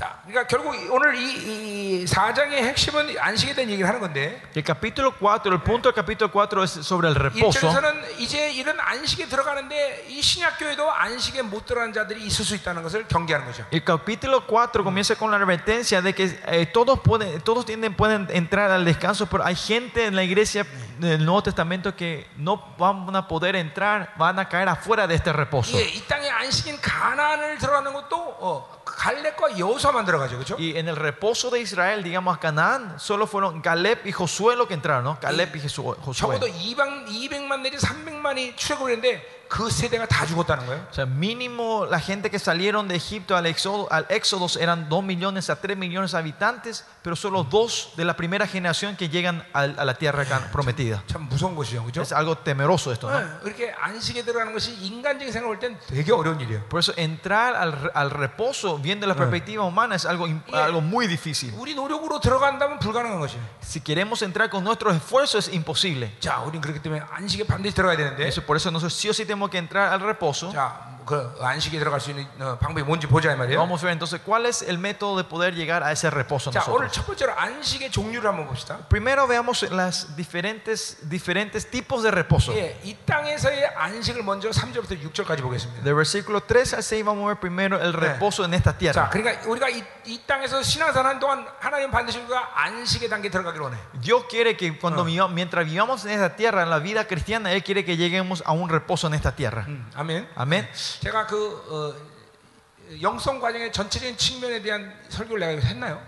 자, 0.00 0.20
그러니까 0.26 0.46
결국 0.46 0.74
오늘 0.92 1.14
이, 1.14 2.02
이 2.02 2.04
4장의 2.04 2.52
핵심은 2.52 3.16
안식에 3.18 3.54
대한 3.54 3.70
얘기를 3.70 3.88
하는 3.88 3.98
건데, 3.98 4.42
El 4.54 4.62
capítulo 4.62 5.14
4, 5.18 5.50
el 5.50 5.62
punto 5.62 5.90
del 5.90 5.94
capítulo 5.94 6.30
4 6.30 6.64
es 6.64 6.72
sobre 6.84 7.08
el 7.08 7.14
reposo. 7.14 7.66
1절에서는 7.66 8.20
이제 8.20 8.50
이런 8.52 8.78
안식에 8.78 9.24
들어가는데 9.26 10.04
이 10.10 10.20
신약교회도 10.20 10.92
안식에 10.92 11.40
못 11.40 11.64
들어가는 11.64 11.94
자들이 11.94 12.26
있을 12.26 12.44
수 12.44 12.54
있다는 12.56 12.82
것을 12.82 13.08
경계하는 13.08 13.46
거죠. 13.46 13.64
El 13.72 13.84
capítulo 13.84 14.46
4 14.46 14.84
comienza 14.84 15.14
con 15.14 15.30
la 15.30 15.38
advertencia 15.38 16.02
de 16.02 16.12
que 16.12 16.42
eh, 16.46 16.66
todos, 16.66 17.00
pueden, 17.00 17.40
todos 17.40 17.64
tienen, 17.64 17.94
pueden 17.96 18.28
entrar 18.32 18.70
al 18.70 18.84
descanso, 18.84 19.24
pero 19.24 19.46
hay 19.46 19.56
gente 19.56 20.04
en 20.04 20.14
la 20.14 20.24
iglesia 20.24 20.66
del 20.98 21.24
Nuevo 21.24 21.42
Testamento 21.42 21.96
que 21.96 22.26
no 22.36 22.62
van 22.76 23.16
a 23.16 23.26
poder 23.26 23.56
entrar, 23.56 24.12
van 24.18 24.38
a 24.38 24.46
caer 24.46 24.68
afuera 24.68 25.06
de 25.06 25.14
este 25.14 25.32
reposo. 25.32 25.74
예, 25.74 25.88
이 25.88 26.06
땅의 26.06 26.28
안식인 26.30 26.82
가나안을 26.82 27.56
들어가는 27.56 27.94
것도 27.94 28.36
어, 28.40 28.76
갈렙과 29.00 29.58
여호수아만 29.58 30.04
들어가죠, 30.04 30.36
그렇죠? 30.36 30.56
Y 30.58 30.76
en 30.76 30.88
el 30.88 30.96
reposo 30.96 31.50
de 31.50 31.60
Israel, 31.60 32.02
digamos 32.02 32.36
a 32.36 32.40
Canaán, 32.40 32.96
solo 32.98 33.26
fueron 33.26 33.60
Caleb 33.60 34.06
y 34.06 34.12
Josué 34.12 34.56
los 34.56 34.66
que 34.68 34.74
entraron, 34.74 35.04
¿no? 35.04 35.18
Caleb 35.20 35.54
y 35.56 35.60
Jesu- 35.60 35.94
Josué. 36.04 36.38
적어도 36.38 36.46
2방, 36.46 37.06
200만 37.06 37.62
내지 37.62 37.76
300만이 37.78 38.56
출애굽을 38.56 38.92
했는데 38.92 39.39
그 39.50 39.70
세대가 39.70 40.06
다 40.06 40.26
죽었다는 40.26 40.66
거예요. 40.66 40.84
O 40.90 40.92
sea, 40.92 41.06
mínimo 41.06 41.86
la 41.86 42.00
gente 42.00 42.30
que 42.32 42.38
salieron 42.40 42.88
de 42.88 42.96
Egipto 42.96 43.36
al 43.36 43.46
éxodo, 43.46 43.86
al 43.92 44.04
éxodo 44.08 44.48
eran 44.58 44.88
2 44.88 45.04
millones 45.04 45.50
a 45.50 45.60
3 45.60 45.76
millones 45.78 46.10
de 46.10 46.18
habitantes, 46.18 46.84
pero 47.00 47.14
solo 47.14 47.44
dos 47.44 47.92
de 47.96 48.04
la 48.04 48.16
primera 48.16 48.48
generación 48.48 48.96
que 48.96 49.08
llegan 49.08 49.46
al- 49.52 49.76
a, 49.78 49.84
la 49.84 49.94
tierra 49.94 50.24
can- 50.24 50.50
prometida. 50.50 51.00
참 51.06 51.28
무서운 51.28 51.54
것이죠, 51.54 51.84
그렇죠? 51.84 52.02
Es 52.02 52.12
algo 52.12 52.36
temeroso 52.38 52.90
esto, 52.90 53.08
¿no? 53.08 53.20
네, 53.20 53.24
이렇게 53.44 53.72
안식에 53.80 54.24
들어가는 54.24 54.52
것이 54.52 54.74
인간적인 54.82 55.30
생각을 55.32 55.56
볼 55.56 55.60
땐 55.60 55.78
되게 55.86 56.10
어려운 56.12 56.40
일이에요. 56.40 56.64
Por 56.68 56.80
eso 56.80 56.92
entrar 56.96 57.54
al, 57.54 57.70
re- 57.70 57.90
al 57.94 58.10
reposo 58.10 58.78
viendo 58.78 59.06
la 59.06 59.14
perspectiva 59.14 59.62
humana 59.62 59.94
es 59.94 60.06
algo, 60.06 60.26
im- 60.26 60.42
algo 60.52 60.80
muy 60.80 61.06
difícil. 61.06 61.54
우리 61.56 61.76
노력으로 61.76 62.18
들어간다면 62.18 62.80
불가능한 62.80 63.20
것이에요. 63.20 63.40
Si 63.62 63.78
queremos 63.80 64.22
entrar 64.22 64.50
con 64.50 64.64
nuestros 64.64 64.96
esfuerzos 64.96 65.46
es 65.46 65.54
imposible. 65.54 66.10
자, 66.18 66.40
우린 66.40 66.60
그렇기 66.60 66.82
때문에 66.82 67.02
안식에 67.12 67.46
반드시 67.46 67.76
들어가야 67.76 67.96
되는데, 67.96 68.26
Eso, 68.26 68.42
por 68.42 68.56
eso 68.56 68.72
nosotros 68.72 68.92
sí 68.92 69.08
o 69.08 69.14
sí 69.14 69.24
que 69.49 69.57
entrar 69.57 69.91
al 69.91 69.99
reposo. 70.01 70.51
자, 70.51 70.99
그 71.06 71.38
안식에 71.40 71.78
들어갈 71.78 72.00
수 72.00 72.10
있는 72.10 72.26
어, 72.40 72.58
방법이 72.58 72.82
뭔지 72.82 73.06
보자 73.06 73.30
이 73.32 73.36
말이에요. 73.36 73.58
Vamos 73.60 73.80
a 73.84 73.86
ver 73.86 73.92
entonces 73.92 74.20
cuál 74.26 74.44
es 74.44 74.62
el 74.62 74.76
método 74.78 75.16
de 75.16 75.22
poder 75.22 75.54
llegar 75.54 75.84
a 75.84 75.92
ese 75.92 76.10
reposo 76.10 76.50
자, 76.50 76.64
오늘 76.66 76.86
nosotros. 76.88 76.92
첫 76.92 77.06
번째로 77.06 77.32
안식의 77.38 77.92
종류를 77.92 78.28
한번 78.28 78.48
봅시다. 78.48 78.78
Primero 78.88 79.28
veamos 79.28 79.62
las 79.70 80.16
diferentes, 80.16 80.98
diferentes 81.08 81.70
tipos 81.70 82.02
de 82.02 82.10
reposo. 82.10 82.52
예, 82.54 82.80
이 82.82 82.96
땅에서의 83.06 83.66
안식을 83.76 84.24
먼저 84.24 84.50
3절부터 84.50 84.98
6절까지 85.00 85.42
보겠습니다. 85.42 85.84
Del 85.84 85.94
versículo 85.94 86.40
3 86.42 86.74
al 86.74 86.82
6 86.82 87.04
vamos 87.04 87.22
a 87.22 87.28
ver 87.28 87.36
primero 87.38 87.78
el 87.80 87.92
reposo 87.92 88.44
en 88.44 88.54
esta 88.54 88.72
자, 88.72 88.78
tierra. 88.78 89.08
그러니까 89.10 89.46
우리가 89.48 89.68
이, 89.68 89.84
이 90.06 90.20
땅에서 90.26 90.60
신앙생활 90.60 91.06
하는 91.06 91.20
동안 91.20 91.46
하나님 91.60 91.88
반드시 91.92 92.18
우리가 92.18 92.50
안식의 92.64 93.08
단계에 93.08 93.30
들어가기를 93.30 93.62
원해. 93.62 93.78
Dios 94.02 94.24
quiere 94.28 94.56
que 94.56 94.76
cuando 94.76 95.04
viva- 95.04 95.28
mientras 95.28 95.64
vivamos 95.64 96.04
en 96.04 96.10
esta 96.18 96.34
tierra, 96.34 96.64
en 96.64 96.70
la 96.70 96.80
vida 96.80 97.06
cristiana, 97.06 97.52
Él 97.52 97.62
quiere 97.62 97.84
que 97.84 97.96
lleguemos 97.96 98.42
a 98.44 98.50
un 98.50 98.68
reposo 98.68 99.06
en 99.06 99.14
esta 99.14 99.30
tierra. 99.36 99.64
음, 99.68 99.86
아멘. 99.94 100.28
Amén. 100.34 100.68
제가 101.00 101.26
그 101.26 101.36
어, 101.68 103.00
영성 103.00 103.40
과정의 103.40 103.72
전체적인 103.72 104.16
측면에 104.16 104.62
대한 104.62 104.94
설교를 105.08 105.40
내가 105.40 105.52
여기서 105.52 105.68
했나요? 105.68 106.02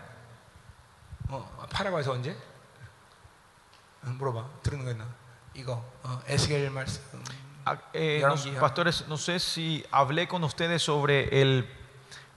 어, 1.29 1.67
파라과에서 1.71 2.13
언제? 2.13 2.37
어, 4.05 4.11
물어봐. 4.11 4.49
들은 4.63 4.85
거 4.85 4.91
있나? 4.91 5.07
이거 5.55 5.85
어, 6.03 6.21
에스겔 6.27 6.71
말씀. 6.71 7.01
Ah, 7.67 7.77
eh, 7.93 8.21
Ya 8.23 8.29
no- 8.29 8.35
no 8.37 8.43
guía. 8.43 8.61
pastores, 8.61 9.05
no 9.09 9.19
sé 9.19 9.39
si 9.41 9.85
hablé 9.91 10.27
con 10.27 10.43
ustedes 10.45 10.83
sobre 10.83 11.43
el, 11.43 11.69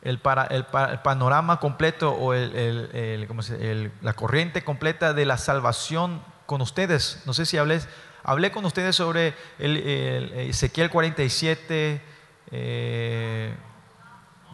el, 0.02 0.20
para- 0.20 0.44
el 0.48 0.66
pa- 0.66 0.92
el 0.92 1.00
panorama 1.00 1.60
completo 1.62 2.12
o 2.12 2.34
el, 2.34 2.54
el- 2.56 2.90
el- 2.96 3.28
¿cómo 3.28 3.42
se- 3.42 3.56
el- 3.72 3.92
la 4.02 4.12
corriente 4.14 4.64
completa 4.66 5.14
de 5.14 5.26
la 5.26 5.38
salvación 5.38 6.22
con 6.48 6.62
ustedes. 6.62 7.22
No 7.26 7.34
sé 7.34 7.46
si 7.46 7.58
hablé, 7.58 7.80
hablé 8.24 8.52
con 8.52 8.66
ustedes 8.66 8.96
sobre 8.98 9.34
el, 9.58 9.78
el 9.78 10.34
Ezequiel 10.50 10.90
47, 10.90 12.02
Eh, 12.51 13.57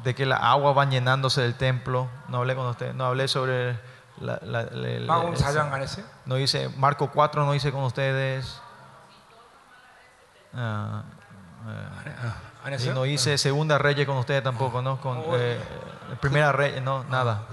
de 0.05 0.15
que 0.15 0.27
la 0.27 0.37
agua 0.37 0.73
va 0.73 0.85
llenándose 0.87 1.41
del 1.43 1.55
templo. 1.55 2.09
No 2.29 2.39
hablé 2.39 2.55
con 2.55 2.67
usted, 2.67 2.93
no 2.95 3.07
hablé 3.07 3.29
sobre 3.29 3.79
la, 4.21 4.39
la, 4.43 4.63
no 6.27 6.37
dice 6.37 6.69
Marco 6.77 7.11
4 7.11 7.45
no 7.45 7.53
dice 7.53 7.73
con 7.73 7.85
ustedes. 7.85 8.61
Ah, 10.55 11.03
ah, 12.65 12.71
no 12.95 13.03
dice 13.05 13.39
segunda 13.39 13.79
reyes 13.79 14.07
con 14.07 14.17
ustedes 14.17 14.43
tampoco, 14.43 14.83
¿no? 14.83 15.01
Con 15.01 15.23
eh, 15.35 15.59
primera 16.21 16.53
reyes, 16.53 16.83
no, 16.83 17.05
nada. 17.05 17.47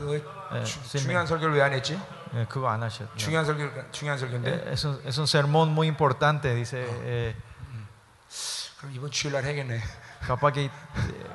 Es 5.03 5.17
un 5.17 5.27
sermón 5.27 5.69
muy 5.69 5.87
importante, 5.87 6.53
dice. 6.53 6.85
Eh, 7.03 7.35
eh, 10.28 10.28
그럼 10.28 10.38
이번 10.38 10.52
주일 10.52 10.52
날 10.52 10.52
해야겠네. 10.52 10.52
capaz 10.52 10.52
que. 10.54 10.64
eh, 10.64 11.30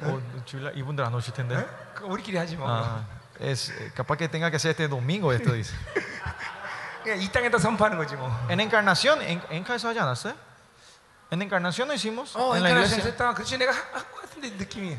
어, 0.00 0.44
주일날 0.44 0.76
이분들 0.76 1.04
안 1.04 1.14
오실 1.14 1.34
텐데. 1.34 1.66
그 1.94 2.04
우리끼리 2.04 2.36
하지 2.38 2.56
뭐. 2.56 2.68
Ah, 2.68 3.02
es 3.40 3.70
eh, 3.70 3.92
capaz 3.94 4.16
que 4.18 4.28
tenga 4.28 4.50
que 4.50 4.58
ser 4.58 4.70
este 4.70 4.88
domingo 4.88 5.32
esto 5.32 5.52
dice. 5.52 5.74
그냥 7.02 7.20
이 7.20 7.28
땅에다 7.30 7.58
선포하는 7.58 7.96
거지 7.98 8.14
뭐. 8.16 8.30
En 8.50 8.60
encarnación, 8.60 9.22
en, 9.22 9.40
en 9.50 9.64
casa 9.64 9.88
ha지 9.90 9.98
않았어요? 9.98 10.34
En 11.30 11.42
encarnación 11.42 11.88
lo 11.88 11.94
hicimos 11.94 12.34
어, 12.36 12.56
en 12.56 12.62
la 12.62 12.70
인터넷에서 12.70 12.96
iglesia. 12.96 13.10
했다. 13.12 13.34
그렇지 13.34 13.58
내가 13.58 13.72
하- 13.72 13.98
한것 13.98 14.22
같은데. 14.22 14.50
근데 14.50 14.64
느낌이 14.64 14.98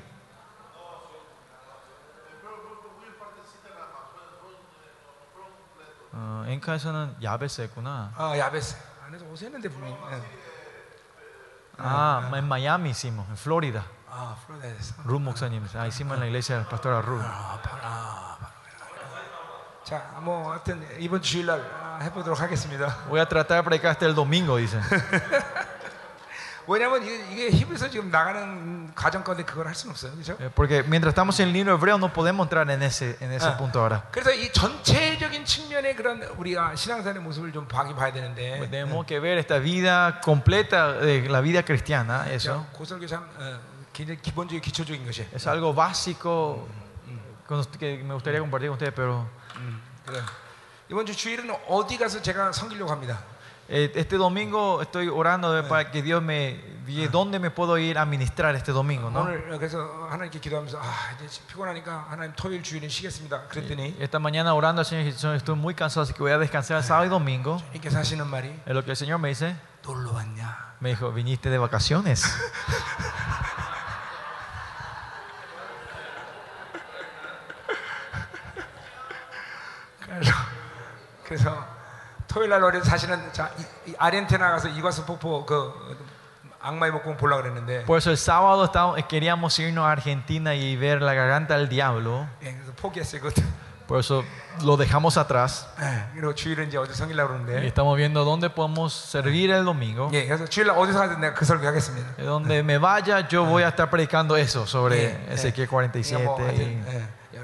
어, 6.12 6.44
앵카에서는 6.48 7.18
야베스 7.22 7.62
했구나. 7.62 8.12
아 8.16 8.38
야베스 8.38 8.76
안에서 9.06 9.26
오세는데 9.26 9.70
분명히 9.70 9.94
예. 10.12 10.43
Ah, 11.78 12.30
en 12.34 12.48
Miami 12.48 12.90
hicimos, 12.90 13.28
en 13.30 13.38
Florida. 13.38 13.84
아 14.12 14.36
플로리다에서 14.48 14.96
Ruth 15.06 15.22
목사님, 15.22 15.66
ah, 15.76 15.88
hicimos 15.88 16.16
en 16.16 16.22
la 16.22 16.28
iglesia 16.28 16.58
del 16.58 16.66
pastor 16.66 17.04
Ruth. 17.06 17.24
아, 17.24 17.60
바로, 17.62 17.82
아, 17.84 18.38
바로. 18.40 18.50
자뭐 19.84 20.52
하여튼 20.52 20.86
이번 21.00 21.22
주일날 21.22 21.62
아, 21.82 22.00
해보도록 22.04 22.40
하겠습니다 22.40 22.88
Voy 23.08 23.20
a 23.20 23.26
tratar 23.26 23.58
de 23.58 23.64
predicar 23.64 23.92
hasta 23.92 24.06
el 24.06 24.14
domingo, 24.16 24.58
dicen. 24.58 24.82
왜냐면 26.67 27.03
이게, 27.05 27.51
히브리서 27.51 27.91
지금 27.91 28.11
나가는 28.11 28.93
과정 28.95 29.23
가운데 29.23 29.45
그걸 29.45 29.67
할 29.67 29.75
수는 29.75 29.93
없어요 29.93 30.13
그렇죠? 30.13 30.33
Eh, 30.41 30.51
Porque 30.55 30.83
mientras 30.87 31.13
estamos 31.13 31.39
en 31.41 31.49
el 31.49 31.53
libro 31.53 31.75
hebreo 31.77 31.97
no 31.99 32.13
podemos 32.13 32.47
entrar 32.47 32.69
en 32.71 32.83
ese, 32.83 33.17
en 33.21 33.33
ese 33.33 33.47
Ah. 33.47 33.57
punto 33.57 33.81
ahora. 33.81 34.03
그래서 34.11 34.33
이 34.33 34.51
전체적인 34.53 35.45
측면의 35.45 35.97
그런 35.97 36.23
우리가 36.39 36.75
신앙생활의 36.77 37.23
모습을 37.23 37.53
좀 37.53 37.67
봐기 37.69 37.95
봐야 37.95 38.13
되는데 38.13 38.61
tenemos 38.71 39.05
que 39.07 39.21
ver 39.21 39.39
esta 39.39 39.59
vida 39.59 40.21
completa 40.25 40.93
de 41.01 41.29
la 41.29 41.41
vida 41.43 41.63
cristiana, 41.63 42.25
eso. 42.31 42.65
고설교 42.73 43.07
참 43.07 43.29
어, 43.39 43.61
굉장히 43.93 44.21
기본적인 44.23 44.61
기초적인 44.61 45.05
것이 45.05 45.27
Es 45.35 45.47
algo 45.47 45.75
básico 45.75 46.67
que 47.79 48.03
me 48.03 48.15
gustaría 48.15 48.41
compartir 48.41 48.69
con 48.71 48.75
ustedes, 48.79 48.95
pero 48.95 49.29
음, 49.57 49.81
그래. 50.07 50.19
이번 50.91 51.05
주 51.07 51.15
주일은 51.15 51.51
어디 51.69 51.97
가서 51.99 52.21
제가 52.23 52.53
섬기려고 52.53 52.91
합니다. 52.91 53.19
eh, 53.68 53.92
este 53.96 54.18
domingo 54.18 54.82
estoy 54.82 55.08
orando 55.10 55.52
de- 55.54 55.64
para 55.64 55.92
que 55.92 56.02
Dios 56.02 56.22
me 56.24 56.60
diga 56.88 57.08
dónde 57.12 57.38
me 57.40 57.52
puedo 57.52 57.78
ir 57.78 57.98
a 58.00 58.06
ministrar 58.06 58.56
este 58.56 58.72
domingo, 58.72 59.10
¿no? 59.12 59.22
오늘 59.22 59.54
어, 59.54 59.58
그래서 59.60 60.08
하나님께 60.10 60.40
기도하면서 60.40 60.80
아 60.82 61.12
이제 61.24 61.40
피곤하니까 61.48 62.08
하나님 62.10 62.34
토요일 62.36 62.64
주일은 62.64 62.90
쉬겠습니다. 62.90 63.44
그랬더니 63.50 63.96
Esta 64.00 64.18
mañana 64.20 64.54
orando 64.56 64.80
al 64.82 64.86
Señor, 64.86 65.14
Señor, 65.14 65.36
estoy 65.36 65.56
muy 65.56 65.76
cansado, 65.76 66.02
así 66.04 66.14
que 66.14 66.24
voy 66.24 66.32
a 66.32 66.40
descansar 66.40 66.78
el 66.78 66.84
sábado 66.84 67.06
y 67.06 67.10
domingo. 67.10 67.58
주님께서 67.72 68.00
하시는 68.00 68.26
말이 68.26 68.50
Es 68.66 68.74
lo 68.74 68.84
que 68.84 68.90
el 68.92 68.98
Señor 68.98 69.20
me 69.20 69.30
dice. 69.30 69.56
놀러 69.86 70.12
왔냐? 70.14 70.74
Me 70.82 70.90
dijo, 70.96 71.12
viniste 71.12 71.50
de 71.52 71.58
vacaciones. 71.60 72.24
그래서 80.06 80.32
그래서 81.26 81.68
토요일 82.34 82.50
날 82.50 82.64
어제 82.64 82.82
사실은 82.82 83.18
자 83.34 83.50
이, 83.58 83.90
이 83.92 83.96
아르헨티나 83.98 84.52
가서 84.52 84.68
이과수 84.70 85.06
폭포 85.06 85.46
그 85.46 85.74
악마의 86.62 86.92
목공 86.92 87.18
보려 87.18 87.38
그랬는데 87.38 87.86
Por 87.86 87.98
eso 87.98 88.12
el 88.12 88.18
sábado 88.18 88.66
estábamos- 88.66 88.98
queríamos 89.08 89.58
irnos 89.60 89.86
a 89.86 89.92
Argentina 89.92 90.54
y 90.54 90.76
ver 90.76 91.02
la 91.02 91.14
garganta 91.14 91.56
del 91.58 91.70
diablo. 91.70 92.28
예, 92.44 92.54
그래서 92.54 92.72
포기했어요. 92.76 93.22
그것도. 93.22 93.42
Por 93.88 93.98
eso 94.00 94.24
lo 94.64 94.78
dejamos 94.78 95.18
atrás. 95.18 95.66
예, 95.82 96.04
그리고 96.14 96.36
주일은 96.36 96.68
이제 96.68 96.78
어디 96.78 96.94
섬기려고 96.94 97.34
Y 97.34 97.46
그러는데 97.46 97.66
estamos 97.68 97.98
viendo 97.98 98.24
dónde 98.24 98.50
podemos 98.54 98.94
servir 98.94 99.50
el 99.52 99.64
domingo. 99.66 100.10
예, 100.14 100.28
그래서 100.28 100.46
주일 100.46 100.68
날 100.68 100.78
어디서 100.78 101.00
가든 101.00 101.20
내가 101.22 101.34
그 101.34 101.44
설교 101.46 101.66
하겠습니다. 101.66 102.16
Donde 102.18 102.60
me 102.60 102.78
vaya, 102.78 103.26
yo 103.28 103.46
voy 103.46 103.64
a 103.64 103.70
estar 103.70 103.90
predicando 103.90 104.36
eso 104.38 104.68
sobre 104.68 104.96
예, 104.98 105.26
예. 105.30 105.34
Ezequiel 105.34 105.68
그러니까 105.68 105.94
47. 106.04 106.84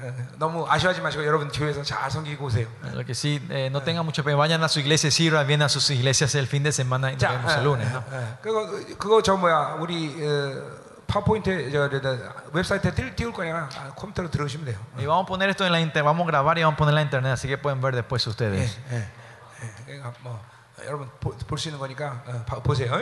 y- 0.00 0.02
하여튼, 0.02 0.18
예, 0.18 0.38
너무 0.38 0.66
아쉬워하지 0.68 1.00
마시고 1.00 1.24
여러분 1.24 1.48
교회에서 1.48 1.82
잘 1.82 2.10
섬기고 2.10 2.46
오세요. 2.46 2.66
Lo 2.92 3.04
que 3.04 3.14
sí, 3.14 3.40
eh, 3.50 3.68
no 3.70 3.82
tengan 3.82 4.04
mucho 4.04 4.24
pena, 4.24 4.36
vayan 4.36 4.62
a 4.62 4.68
su 4.68 4.80
iglesia, 4.80 5.10
sirvan 5.10 5.46
bien 5.46 5.62
a 5.62 5.68
sus 5.68 5.90
iglesias 5.90 6.34
el 6.34 6.46
fin 6.48 6.62
de 6.64 6.72
semana 6.72 7.10
y 7.10 7.14
nos 7.14 7.20
자, 7.22 7.30
vemos 7.32 7.52
예, 7.52 7.58
el 7.58 7.64
lunes. 7.64 7.86
예, 7.88 7.92
¿no? 7.92 8.02
예. 8.12 8.36
그거 8.42 8.66
그거 8.98 9.22
저 9.22 9.36
뭐야 9.36 9.76
우리 9.78 10.10
어, 10.26 10.86
파워포인트 11.06 11.70
저, 11.70 11.88
저, 11.88 12.00
저, 12.00 12.18
웹사이트에 12.52 12.90
띄울, 12.94 13.14
띄울 13.14 13.32
거니까 13.32 13.68
아, 13.76 13.94
컴퓨터로 13.94 14.28
들어오시면 14.28 14.66
돼요. 14.66 14.78
Y 14.98 15.06
vamos 15.06 15.22
a 15.22 15.26
poner 15.26 15.48
esto 15.50 15.64
en 15.64 15.70
la 15.70 15.78
internet, 15.80 16.04
vamos 16.04 16.24
a 16.26 16.30
grabar 16.32 16.58
y 16.58 16.62
vamos 16.64 16.74
a 16.74 16.78
poner 16.78 16.90
en 16.90 16.94
la 16.96 17.02
internet, 17.02 17.32
así 17.32 17.46
que 17.46 17.56
pueden 17.56 17.80
ver 17.80 17.94
después 17.94 18.26
예, 18.26 18.30
ustedes. 18.30 18.76
예, 18.90 18.96
예. 18.96 19.08
그러니까 19.86 20.12
뭐 20.24 20.40
여러분 20.84 21.08
볼 21.20 21.58
수 21.58 21.68
있는 21.68 21.78
거니까 21.80 22.22
어, 22.26 22.44
봐- 22.44 22.60
보세요. 22.62 22.92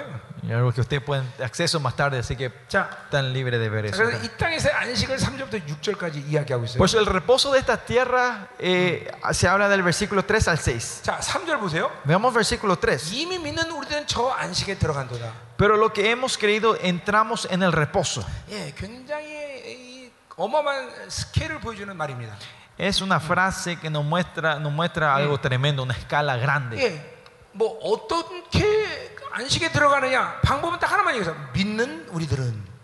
Y 0.44 0.52
algo 0.52 0.70
que 0.72 0.80
ustedes 0.80 1.02
pueden 1.02 1.26
acceso 1.42 1.80
más 1.80 1.96
tarde, 1.96 2.18
así 2.20 2.36
que 2.36 2.52
자, 2.68 2.88
están 3.06 3.32
libres 3.32 3.58
de 3.58 3.68
ver 3.68 3.84
자, 3.90 3.96
eso. 3.96 3.96
그래서 4.04 4.24
이 4.24 4.28
땅에서 4.38 4.68
안식을 4.70 5.16
3절부터 5.16 5.66
6절까지 5.66 6.24
이야기하고 6.28 6.64
있어요. 6.66 6.78
Por 6.78 6.86
eso 6.88 7.00
el 7.00 7.06
reposo 7.06 7.50
de 7.52 7.58
esta 7.58 7.76
tierra 7.84 8.46
eh, 8.60 9.10
se 9.32 9.48
habla 9.48 9.68
del 9.68 9.82
versículo 9.82 10.22
3 10.24 10.46
al 10.48 10.58
6. 10.58 11.02
자, 11.02 11.18
3절 11.18 11.58
보세요. 11.58 11.90
Veamos 12.04 12.32
versículo 12.32 12.76
3. 12.78 13.12
이미 13.12 13.38
믿는 13.38 13.68
우리들은 13.72 14.06
저 14.06 14.28
안식에 14.30 14.78
들어간도다. 14.78 15.32
Pero 15.56 15.76
lo 15.76 15.92
que 15.92 16.10
hemos 16.12 16.38
creído, 16.38 16.76
entramos 16.80 17.48
en 17.50 17.64
el 17.64 17.72
reposo. 17.72 18.24
예, 18.50 18.72
굉장히 18.76 19.26
이 19.26 20.10
어마어마한 20.36 21.10
스케일을 21.10 21.58
보여주는 21.58 21.94
말입니다. 21.96 22.36
Es 22.78 23.00
una 23.02 23.18
frase 23.18 23.76
que 23.80 23.90
nos 23.90 24.04
muestra, 24.04 24.58
nos 24.60 24.72
muestra 24.72 25.14
algo 25.16 25.38
tremendo, 25.40 25.82
una 25.82 25.94
escala 25.94 26.36
grande. 26.36 26.76
예, 26.78 27.14
뭐 27.52 27.78
어떻게 27.82 29.10
안식에 29.32 29.70
들어가느냐 29.72 30.40
방법은 30.42 30.78
딱 30.78 30.90
하나만 30.92 31.14
얘기해서 31.14 31.36
믿는 31.52 32.08
우리들은 32.10 32.74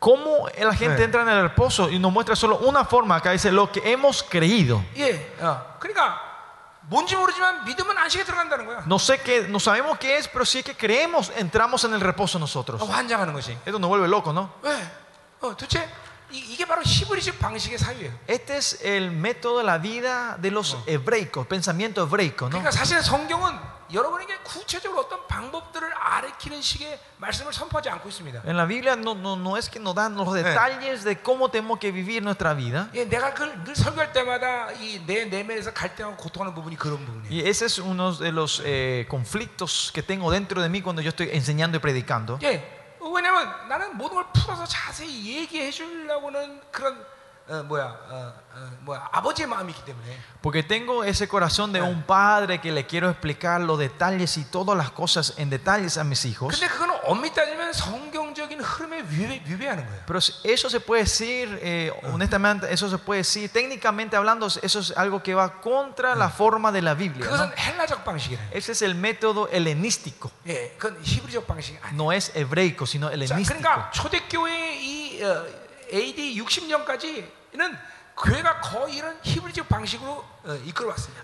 ¿Cómo 0.00 0.48
la 0.58 0.74
gente 0.74 0.96
Sí. 0.98 1.02
entra 1.04 1.22
en 1.22 1.28
el 1.28 1.42
reposo? 1.42 1.88
Y 1.88 2.00
nos 2.00 2.10
muestra 2.12 2.34
solo 2.34 2.58
una 2.58 2.84
forma. 2.84 3.14
Acá 3.16 3.30
dice 3.30 3.52
lo 3.52 3.70
que 3.70 3.80
hemos 3.88 4.24
creído. 4.24 4.82
예, 4.96 5.32
어, 5.40 5.76
그러니까 5.78 6.18
뭔지 6.88 7.14
모르지만 7.14 7.64
믿으면 7.64 7.96
안식에 7.96 8.24
들어간다는 8.24 8.66
거야. 8.66 8.82
No 8.84 8.96
sé 8.98 9.22
qué, 9.22 9.46
no 9.48 9.60
sabemos 9.60 9.98
qué 10.00 10.16
es, 10.18 10.26
pero 10.26 10.44
sí 10.44 10.64
que 10.64 10.74
creemos, 10.74 11.30
entramos 11.36 11.84
en 11.84 11.94
el 11.94 12.00
reposo 12.00 12.38
어, 12.38 12.40
nosotros. 12.40 12.82
환장하는 12.82 13.32
것이. 13.32 13.52
Esto 13.64 13.78
nos 13.78 13.86
vuelve 13.88 14.08
loco, 14.08 14.32
¿no? 14.32 14.50
Este 18.27 18.57
es 18.57 18.79
el 18.83 19.11
método 19.11 19.59
de 19.59 19.63
la 19.63 19.77
vida 19.77 20.37
de 20.39 20.51
los 20.51 20.77
hebreicos, 20.85 21.47
pensamiento 21.47 22.03
hebraico, 22.03 22.49
¿no? 22.49 22.57
En 28.45 28.57
la 28.57 28.65
Biblia 28.65 28.97
no, 28.97 29.15
no, 29.15 29.37
no 29.37 29.55
es 29.55 29.69
que 29.69 29.79
nos 29.79 29.95
dan 29.95 30.15
los 30.15 30.33
detalles 30.33 31.03
de 31.05 31.21
cómo 31.21 31.49
tenemos 31.49 31.79
que 31.79 31.91
vivir 31.91 32.21
nuestra 32.21 32.53
vida. 32.53 32.89
Y 37.29 37.47
ese 37.47 37.65
es 37.65 37.79
uno 37.79 38.13
de 38.13 38.31
los 38.31 38.61
eh, 38.65 39.05
conflictos 39.09 39.91
que 39.93 40.03
tengo 40.03 40.29
dentro 40.31 40.61
de 40.61 40.67
mí 40.67 40.81
cuando 40.81 41.01
yo 41.01 41.09
estoy 41.09 41.29
enseñando 41.31 41.77
y 41.77 41.79
predicando. 41.79 42.37
예, 43.01 43.09
왜냐면 43.13 43.67
나는 43.67 43.97
모든 43.97 44.15
걸 44.15 44.25
풀어서 44.33 44.65
자세히 44.65 45.37
얘기해 45.37 45.71
주려고는 45.71 46.61
그런 46.71 47.05
어, 47.48 47.62
뭐야, 47.64 47.84
어, 47.84 48.34
어, 48.54 48.70
뭐야 48.80 49.08
아버지의 49.10 49.48
마음이 49.48 49.72
있기 49.72 49.84
때문에. 49.84 50.16
Porque 50.40 50.62
tengo 50.62 51.02
ese 51.04 51.26
corazón 51.26 51.72
de 51.72 51.82
un 51.82 52.02
padre 52.04 52.60
que 52.60 52.70
le 52.70 52.86
quiero 52.86 53.10
explicar 53.10 53.60
los 53.60 53.78
detalles 53.78 54.36
y 54.36 54.44
todas 54.44 54.76
las 54.76 54.90
cosas 54.90 55.34
en 55.36 55.50
detalles 55.50 55.98
a 55.98 56.04
mis 56.04 56.24
hijos. 56.24 56.54
근데 56.54 56.68
그거는 56.68 57.00
엄밀히 57.04 57.34
따지면 57.34 57.72
성경적인 57.72 58.60
흐름에 58.60 59.02
위배, 59.08 59.42
위배하는 59.44 59.84
거예요. 59.84 60.02
Pero 60.06 60.20
eso 60.44 60.70
se 60.70 60.78
puede 60.78 61.02
decir, 61.02 61.58
eh, 61.62 61.92
honestamente, 62.04 62.72
eso 62.72 62.88
se 62.88 62.98
puede 62.98 63.18
decir, 63.18 63.50
técnicamente 63.50 64.16
hablando, 64.16 64.46
eso 64.46 64.78
es 64.78 64.96
algo 64.96 65.20
que 65.22 65.34
va 65.34 65.60
contra 65.60 66.14
la 66.14 66.30
forma 66.30 66.70
de 66.70 66.80
la 66.80 66.94
Biblia. 66.94 67.26
¿no? 67.26 67.32
그것은 67.32 67.52
헬라적 67.58 68.04
방식이래. 68.04 68.50
Ese 68.52 68.72
es 68.72 68.82
el 68.82 68.94
método 68.94 69.48
helenístico. 69.50 70.30
예, 70.46 70.76
그건 70.78 70.96
히브리적 71.02 71.46
방식이 71.46 71.76
아니야. 71.82 71.92
No 71.94 72.12
es 72.12 72.30
hebreico, 72.36 72.86
sino 72.86 73.08
자, 73.08 73.14
helenístico. 73.14 73.58
그러니까 73.58 73.90
초대교회 73.90 74.78
이 74.80 75.22
어, 75.24 75.44
AD 75.92 76.40
60년까지 76.40 77.35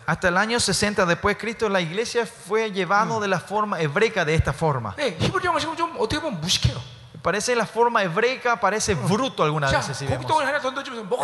hasta 0.06 0.28
el 0.28 0.38
año 0.38 0.60
60 0.60 1.06
después 1.08 1.36
de 1.36 1.41
Cristo 1.41 1.68
la 1.68 1.82
iglesia 1.82 2.26
fue 2.26 2.72
llevada 2.72 3.20
de 3.20 3.28
la 3.28 3.40
forma 3.40 3.80
hebrea 3.80 4.24
de 4.24 4.36
esta 4.36 4.54
forma. 4.54 4.94
Parece 7.24 7.56
la 7.56 7.66
forma 7.66 8.04
hebrea, 8.04 8.60
parece 8.60 8.95
bruto 8.95 9.44
alguna 9.44 9.72
vez. 9.72 9.86
Si 9.95 10.06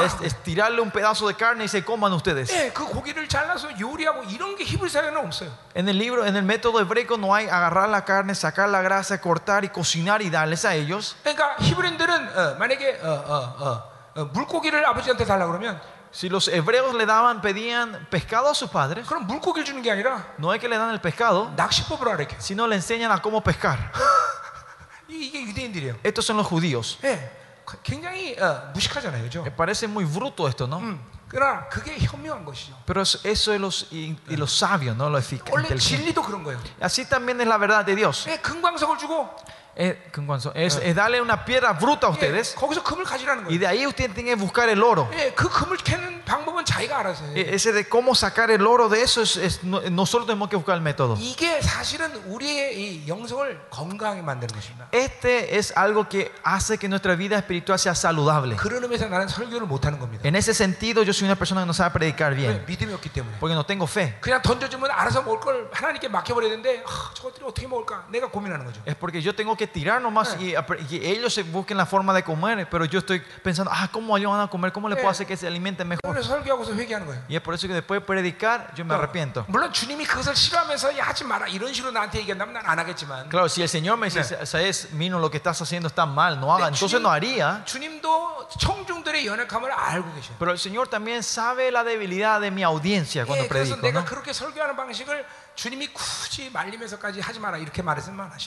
es, 0.05 0.15
es, 0.21 0.43
tirarle 0.43 0.79
un 0.79 0.91
pedazo 0.91 1.27
de 1.27 1.33
carne 1.35 1.65
y 1.65 1.67
se 1.67 1.83
coman 1.83 2.13
ustedes. 2.13 2.49
En 5.73 5.89
el 5.89 5.97
libro, 5.97 6.25
en 6.25 6.37
el 6.37 6.43
método 6.43 6.79
hebreo 6.79 7.17
no 7.17 7.35
hay 7.35 7.47
agarrar 7.47 7.89
la 7.89 8.05
carne, 8.05 8.33
sacar 8.33 8.69
la 8.69 8.81
grasa, 8.81 9.19
cortar 9.19 9.65
y 9.65 9.69
cocinar 9.69 10.21
y 10.21 10.29
darles 10.29 10.63
a 10.63 10.73
ellos. 10.73 11.17
그러니까 14.18 14.18
히브리인들은 14.18 14.18
어, 14.18 14.18
만약에 14.18 14.18
어, 14.18 14.20
어, 14.20 14.20
어, 14.20 14.22
어, 14.22 14.24
물고기를 14.32 14.86
아버지한테 14.86 15.24
달라 15.24 15.46
그러면 15.46 15.80
Si 16.14 16.28
los 16.28 16.46
hebreos 16.48 16.94
le 16.94 17.06
daban, 17.06 17.40
pedían 17.40 18.06
pescado 18.08 18.46
a 18.48 18.54
sus 18.54 18.70
padres, 18.70 19.04
그럼 19.08 19.26
물고기를 19.26 19.64
주는 19.64 19.82
게 19.82 19.90
아니라 19.90 20.22
no 20.38 20.54
es 20.54 20.60
que 20.60 20.68
le 20.68 20.78
dan 20.78 20.90
el 20.90 21.00
pescado, 21.00 21.50
낚시법을 21.56 22.08
알려줘. 22.08 22.36
sino 22.38 22.68
le 22.68 22.76
enseñan 22.76 23.10
a 23.10 23.18
cómo 23.20 23.42
pescar. 23.42 23.90
이- 25.08 25.26
이게 25.26 25.42
유대인들이에요. 25.42 25.96
Estos 26.04 26.24
son 26.24 26.36
los 26.38 26.46
judíos. 26.46 26.98
예, 27.02 27.30
굉장히 27.82 28.38
어, 28.40 28.70
무식하잖아요, 28.72 29.22
그죠? 29.24 29.42
Me 29.42 29.50
parece 29.50 29.86
muy 29.88 30.04
bruto 30.04 30.46
esto, 30.48 30.66
¿no? 30.66 30.78
음, 30.78 31.00
그러나 31.28 31.68
그게 31.68 31.98
현명한 31.98 32.44
것이죠. 32.44 32.74
Pero 32.86 33.02
es- 33.02 33.18
eso 33.24 33.52
es 33.52 33.60
los, 33.60 33.88
y, 33.90 34.16
y 34.28 34.36
los 34.36 34.52
sabios, 34.56 34.96
¿no? 34.96 35.10
Lo 35.10 35.18
eficaz. 35.18 35.50
원래 35.52 35.66
inteligente. 35.66 36.14
진리도 36.14 36.22
그런 36.22 36.44
거예요. 36.44 36.60
Así 36.80 37.04
también 37.08 37.40
es 37.40 37.46
la 37.48 37.58
verdad 37.58 37.84
de 37.84 37.96
Dios. 37.96 38.26
예, 38.28 38.38
금광석을 38.38 38.98
주고 38.98 39.34
El 39.34 39.57
es, 39.78 39.96
con 40.14 40.24
cuanto- 40.26 40.52
es- 40.54 40.76
es 40.76 40.94
darle 40.94 41.20
una 41.20 41.44
piedra 41.44 41.72
bruta 41.72 42.06
a 42.06 42.10
예, 42.10 42.12
ustedes 42.14 42.54
거기서 42.54 42.84
금을 42.84 43.02
가지라는 43.04 43.42
y 43.50 43.58
거예요. 43.58 43.58
de 43.58 43.66
ahí 43.66 43.86
ustedes 43.88 44.14
tienen 44.14 44.36
que 44.36 44.40
buscar 44.40 44.68
el 44.68 44.80
oro. 44.80 45.10
예, 45.14 45.32
그 45.34 45.48
금을 45.48 45.78
캐는 45.78 46.22
방법은 46.24 46.64
자기가 46.64 46.96
알아서 47.00 47.24
해요. 47.24 47.34
E- 47.36 47.54
Ese 47.54 47.72
de 47.72 47.82
cómo 47.88 48.14
sacar 48.14 48.52
el 48.52 48.64
oro 48.64 48.88
de 48.88 49.02
eso, 49.02 49.20
es, 49.20 49.36
es- 49.36 49.64
no- 49.64 49.80
nosotros 49.90 50.26
tenemos 50.28 50.48
que 50.48 50.54
buscar 50.56 50.76
el 50.76 50.80
método. 50.80 51.16
이게 51.18 51.60
사실은 51.60 52.06
우리의 52.26 52.78
이 52.78 53.08
영성을 53.08 53.66
건강하게 53.70 54.22
만드는 54.22 54.54
것입니다. 54.54 54.86
Este 54.92 55.58
es 55.58 55.76
algo 55.76 56.08
que 56.08 56.30
hace 56.46 56.78
que 56.78 56.86
nuestra 56.86 57.16
vida 57.16 57.36
espiritual 57.36 57.76
sea 57.76 57.96
saludable. 57.98 58.54
그런 58.56 58.80
의미에서 58.84 59.08
나는 59.08 59.26
설교를 59.26 59.66
못하는 59.66 59.98
겁니다. 59.98 60.22
En 60.24 60.36
ese 60.36 60.54
sentido, 60.54 61.02
yo 61.02 61.10
soy 61.12 61.26
una 61.26 61.34
persona 61.34 61.62
que 61.62 61.66
no 61.66 61.74
sabe 61.74 61.90
predicar 61.98 62.30
왜? 62.32 62.46
bien, 62.46 62.64
믿음이 62.64 62.94
없기 62.94 63.10
때문에. 63.10 63.38
porque 63.40 63.54
no 63.58 63.66
tengo 63.66 63.86
fe. 63.90 64.14
그냥 64.20 64.40
던져주면 64.40 64.88
알아서 64.92 65.20
먹을 65.22 65.40
걸 65.40 65.68
하나님께 65.72 66.06
맡겨버려야 66.06 66.50
되는데 66.50 66.84
아, 66.86 67.10
저것들이 67.12 67.44
어떻게 67.44 67.66
먹을까? 67.66 68.06
내가 68.08 68.28
고민하는 68.30 68.64
거죠. 68.64 68.80
Es 68.86 68.94
porque 68.94 69.20
yo 69.20 69.34
tengo 69.34 69.56
que 69.56 69.64
tirar 69.71 70.01
nomás 70.01 70.35
y, 70.39 70.53
y 70.89 71.05
ellos 71.05 71.33
se 71.33 71.43
busquen 71.43 71.77
la 71.77 71.85
forma 71.85 72.13
de 72.13 72.23
comer, 72.23 72.67
pero 72.69 72.85
yo 72.85 72.99
estoy 72.99 73.21
pensando, 73.43 73.71
ah, 73.73 73.87
¿cómo 73.91 74.17
ellos 74.17 74.31
van 74.31 74.41
a 74.41 74.47
comer? 74.47 74.71
¿Cómo 74.71 74.89
le 74.89 74.95
puedo 74.95 75.09
hacer 75.09 75.25
que 75.27 75.37
se 75.37 75.47
alimenten 75.47 75.87
mejor? 75.87 76.01
Y 77.27 77.35
es 77.35 77.41
por 77.41 77.53
eso 77.53 77.67
que 77.67 77.73
después 77.73 78.01
de 78.01 78.05
predicar, 78.05 78.73
yo 78.75 78.83
me 78.85 78.93
arrepiento. 78.93 79.45
Claro, 83.29 83.49
si 83.49 83.61
el 83.61 83.69
Señor 83.69 83.97
me 83.97 84.07
dice, 84.07 84.45
sabes, 84.45 84.91
Mino, 84.93 85.19
lo 85.19 85.29
que 85.31 85.37
estás 85.37 85.61
haciendo 85.61 85.87
está 85.87 86.05
mal, 86.05 86.39
no 86.39 86.53
haga, 86.53 86.67
entonces 86.67 86.99
no 87.01 87.09
haría. 87.09 87.63
Pero 90.39 90.51
el 90.51 90.59
Señor 90.59 90.87
también 90.87 91.23
sabe 91.23 91.71
la 91.71 91.83
debilidad 91.83 92.41
de 92.41 92.51
mi 92.51 92.63
audiencia 92.63 93.25
cuando 93.25 93.43
predico. 93.49 93.75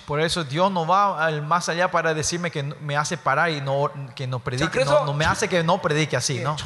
Por 0.06 0.20
eso 0.20 0.44
Dios 0.44 0.70
no 0.72 0.86
va 0.86 1.30
más 1.42 1.68
allá 1.68 1.90
para 1.90 2.14
decirme 2.14 2.50
que 2.50 2.62
me 2.62 2.96
hace 2.96 3.16
parar 3.16 3.50
y 3.50 3.60
no, 3.60 3.90
que 4.14 4.26
no 4.26 4.38
predique. 4.38 4.84
no, 4.84 5.04
no 5.06 5.12
me 5.12 5.24
hace 5.24 5.48
que 5.48 5.62
no 5.62 5.80
predique 5.82 6.16
así, 6.16 6.40
¿no? 6.40 6.56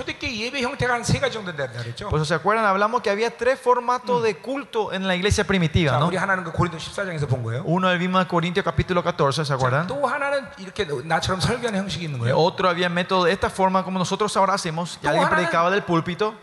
Por 2.09 2.19
eso 2.19 2.25
se 2.25 2.35
acuerdan, 2.35 2.65
hablamos 2.65 3.03
que 3.03 3.11
había 3.11 3.37
tres 3.37 3.59
formatos 3.61 4.23
de 4.23 4.37
culto 4.37 4.93
en 4.93 5.07
la 5.07 5.17
iglesia 5.17 5.45
primitiva, 5.45 5.93
¿no? 5.99 6.07
Uno 7.65 7.91
el 7.91 7.99
mismo 7.99 8.19
de 8.19 8.27
Corintios 8.27 8.65
capítulo 8.65 9.03
14, 9.03 9.45
¿se 9.45 9.53
acuerdan? 9.53 9.87
Otro 12.33 12.69
había 12.69 12.89
método 12.89 13.25
de 13.25 13.33
esta 13.33 13.51
forma 13.51 13.83
como 13.83 13.99
nosotros 13.99 14.37
ahora 14.37 14.55
hacemos, 14.55 14.99
que 15.01 15.09
alguien 15.09 15.29
predicaba 15.29 15.71
del 15.71 15.83
púlpito. 15.83 16.35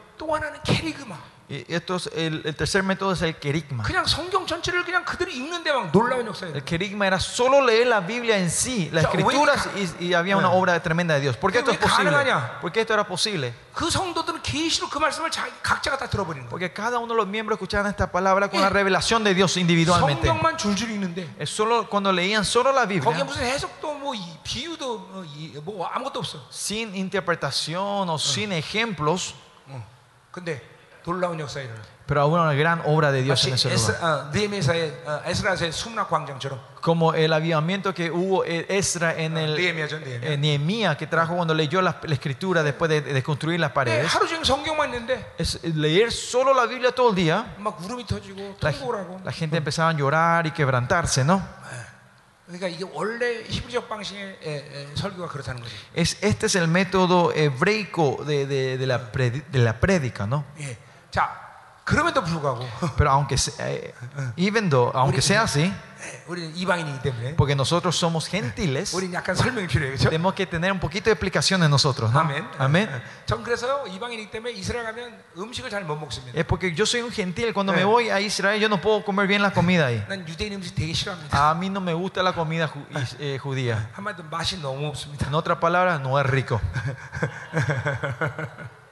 또 1.52 1.52
하나는 1.52 1.52
캐리그마. 1.52 1.52
Y 1.52 1.64
esto 1.70 1.96
es 1.96 2.10
el, 2.14 2.42
el 2.44 2.54
tercer 2.56 2.82
método 2.82 3.12
es 3.12 3.22
el 3.22 3.34
querigma. 3.40 3.82
그냥 3.82 4.04
성경 4.04 4.46
전체를 4.46 4.84
그냥 4.84 5.02
그대로 5.06 5.30
읽는데 5.30 5.72
막 5.72 5.90
놀라운 5.92 6.26
역사예요. 6.26 6.54
El 6.54 6.62
querigma 6.62 7.06
era 7.06 7.18
solo 7.18 7.62
leer 7.64 7.86
la 7.86 8.00
Biblia 8.00 8.36
en 8.36 8.50
sí, 8.50 8.90
las 8.92 9.04
Ya, 9.04 9.08
escrituras, 9.08 9.66
y, 9.98 10.08
y 10.08 10.12
había 10.14 10.36
una 10.36 10.48
Eh. 10.48 10.58
obra 10.60 10.78
tremenda 10.82 11.14
de 11.14 11.20
Dios. 11.22 11.38
¿Por 11.38 11.50
qué 11.50 11.60
esto 11.60 11.70
es 11.70 11.78
¿Pero 11.78 11.86
왜 11.88 11.90
posible? 11.90 12.12
가능하냐? 12.12 12.60
¿Por 12.60 12.70
qué 12.70 12.80
esto 12.82 12.92
era 12.92 13.04
posible? 13.06 13.54
그 13.72 13.88
성도들은 13.90 14.42
계시로 14.42 14.90
그 14.90 14.98
말씀을 14.98 15.30
자기 15.30 15.50
각자가 15.62 15.96
다 15.96 16.06
들어버리는 16.10 16.46
거예요. 16.46 16.50
Porque 16.50 16.70
cada 16.74 16.98
uno 16.98 17.14
de 17.14 17.16
los 17.16 17.26
miembros 17.26 17.56
escuchaban 17.56 17.86
esta 17.90 18.12
palabra 18.12 18.50
con 18.50 18.60
la 18.60 18.66
Eh. 18.66 18.70
revelación 18.70 19.24
de 19.24 19.32
Dios 19.32 19.56
individualmente. 19.56 20.28
성경만 20.28 20.58
줄줄 20.58 20.90
읽는데 20.90 21.30
Es 21.40 21.48
solo 21.48 21.88
cuando 21.88 22.12
leían 22.12 22.44
solo 22.44 22.72
la 22.72 22.84
거기에 22.84 23.00
Biblia, 23.00 23.24
무슨 23.24 23.44
해석도 23.44 23.94
뭐 23.94 24.12
이 24.14 24.20
비유도 24.44 24.98
뭐, 24.98 25.24
이- 25.24 25.56
뭐 25.64 25.86
아무것도 25.86 26.20
없어. 26.20 26.44
sin 26.52 26.94
interpretación 26.94 28.10
o 28.10 28.18
sin 28.18 28.52
ejemplos, 28.52 29.32
어. 29.66 29.82
근데 30.30 30.60
놀라운 31.04 31.38
역사에 31.40 31.64
일어나. 31.64 31.80
pero 32.06 32.26
hubo 32.26 32.36
una 32.40 32.54
gran 32.54 32.80
obra 32.86 33.12
de 33.12 33.22
Dios 33.22 33.38
마치 33.44 33.48
en 33.48 33.54
ese 33.54 33.68
에스, 33.72 33.90
lugar. 33.92 34.02
어, 34.02 34.30
느헤미야의 34.32 35.02
어, 35.06 35.20
에스라서의 35.26 35.72
수문학 35.72 36.08
광장처럼 36.08 36.58
Como 36.82 37.12
el 37.12 37.32
avivamiento 37.34 37.92
que 37.92 38.10
hubo 38.10 38.44
en 38.46 38.64
Esra 38.68 39.12
en 39.14 39.36
el 39.36 39.54
느헤미야죠, 39.56 39.98
느헤미야. 40.00 40.32
en 40.32 40.40
Nehemías 40.40 40.96
que 40.96 41.06
trajo 41.06 41.34
cuando 41.36 41.52
leyó 41.54 41.82
la, 41.82 41.96
la 42.02 42.14
escritura 42.14 42.62
después 42.62 42.88
de, 42.88 43.02
de 43.02 43.22
construir 43.22 43.60
las 43.60 43.70
네, 43.70 43.74
paredes. 43.74 44.06
하루 44.08 44.26
종일 44.26 44.44
성경만 44.46 44.88
있는데 44.94 45.34
Es 45.38 45.60
leer 45.64 46.10
solo 46.10 46.54
la 46.54 46.64
Biblia 46.66 46.92
todo 46.92 47.10
el 47.10 47.14
día. 47.16 47.54
막 47.58 47.78
울음이 47.80 48.06
터지고 48.06 48.56
La, 48.62 48.70
통곡을 48.72 48.96
하고. 49.00 49.20
la 49.24 49.32
gente 49.32 49.56
empezaba 49.58 49.90
a 49.90 49.92
llorar 49.92 50.46
y 50.46 50.50
quebrantarse, 50.52 51.24
¿no? 51.24 51.42
그러니까 52.46 52.66
이게 52.68 52.86
원래 52.94 53.42
히브리적 53.46 53.86
방식의 53.90 54.38
에, 54.42 54.56
에, 54.56 54.86
설교가 54.94 55.28
그렇다는 55.28 55.60
거죠. 55.62 55.74
Es, 55.94 56.16
este 56.22 56.46
es 56.46 56.54
el 56.56 56.66
método 56.68 57.30
hebreico 57.34 58.24
de, 58.26 58.46
de- 58.46 58.78
de 58.78 58.86
la, 58.86 59.12
predi- 59.12 59.44
de 59.52 59.58
la 59.58 59.78
prédica, 59.78 60.26
¿no? 60.26 60.46
예. 60.58 60.78
자, 61.12 61.46
그럼에도 61.84 62.22
불구하고 62.22 62.66
Pero 62.98 63.10
aunque, 63.10 63.38
se- 63.38 63.54
eh, 63.64 63.94
even 64.36 64.68
though, 64.68 64.92
aunque 64.94 65.22
sea 65.22 65.38
así, 65.40 65.72
예, 66.00 66.22
우리는 66.28 66.54
이방인이기 66.54 67.00
때문에 67.00 67.34
porque 67.34 67.54
nosotros 67.56 67.96
somos 67.96 68.28
gentiles, 68.28 68.92
우리는 68.94 69.14
약간 69.14 69.34
설명이 69.34 69.66
필요해요. 69.66 69.96
그렇죠? 69.96 70.10
tenemos 70.10 70.34
que 70.34 70.44
tener 70.46 70.70
un 70.70 70.78
poquito 70.78 71.06
de 71.08 71.12
explicación 71.16 71.62
en 71.64 71.70
nosotros, 71.70 72.12
¿no? 72.12 72.20
아멘. 72.20 72.44
Amén. 72.58 72.88
전 73.24 73.42
그래서 73.42 73.86
이방인이기 73.86 74.30
때문에 74.30 74.52
이스라엘 74.52 74.84
가면 74.84 75.16
음식을 75.38 75.70
잘 75.70 75.84
못 75.84 75.96
먹습니다. 75.96 76.38
Es 76.38 76.44
porque 76.44 76.74
yo 76.76 76.84
soy 76.84 77.00
un 77.00 77.10
gentil, 77.10 77.54
cuando 77.54 77.72
Eh. 77.72 77.76
me 77.78 77.84
voy 77.84 78.10
a 78.10 78.20
Israel 78.20 78.60
yo 78.60 78.68
no 78.68 78.78
puedo 78.78 79.02
comer 79.02 79.26
bien 79.26 79.40
la 79.40 79.50
comida 79.50 79.86
ahí. 79.86 80.04
난 80.10 80.28
유대인 80.28 80.52
음식 80.52 80.74
되게 80.76 80.92
싫어합니다. 80.92 81.32
A 81.32 81.54
mí 81.54 81.70
no 81.70 81.80
me 81.80 81.94
gusta 81.94 82.22
la 82.22 82.34
comida 82.34 82.68
ju- 82.68 82.84
is- 83.00 83.16
eh, 83.18 83.38
judía. 83.40 83.88
한마디로 83.96 84.28
맛이 84.30 84.60
너무 84.60 84.86
없습니다. 84.92 85.26
En 85.26 85.34
otras 85.34 85.56
palabras, 85.58 85.98
no 86.02 86.20
es 86.20 86.26
rico. 86.26 86.60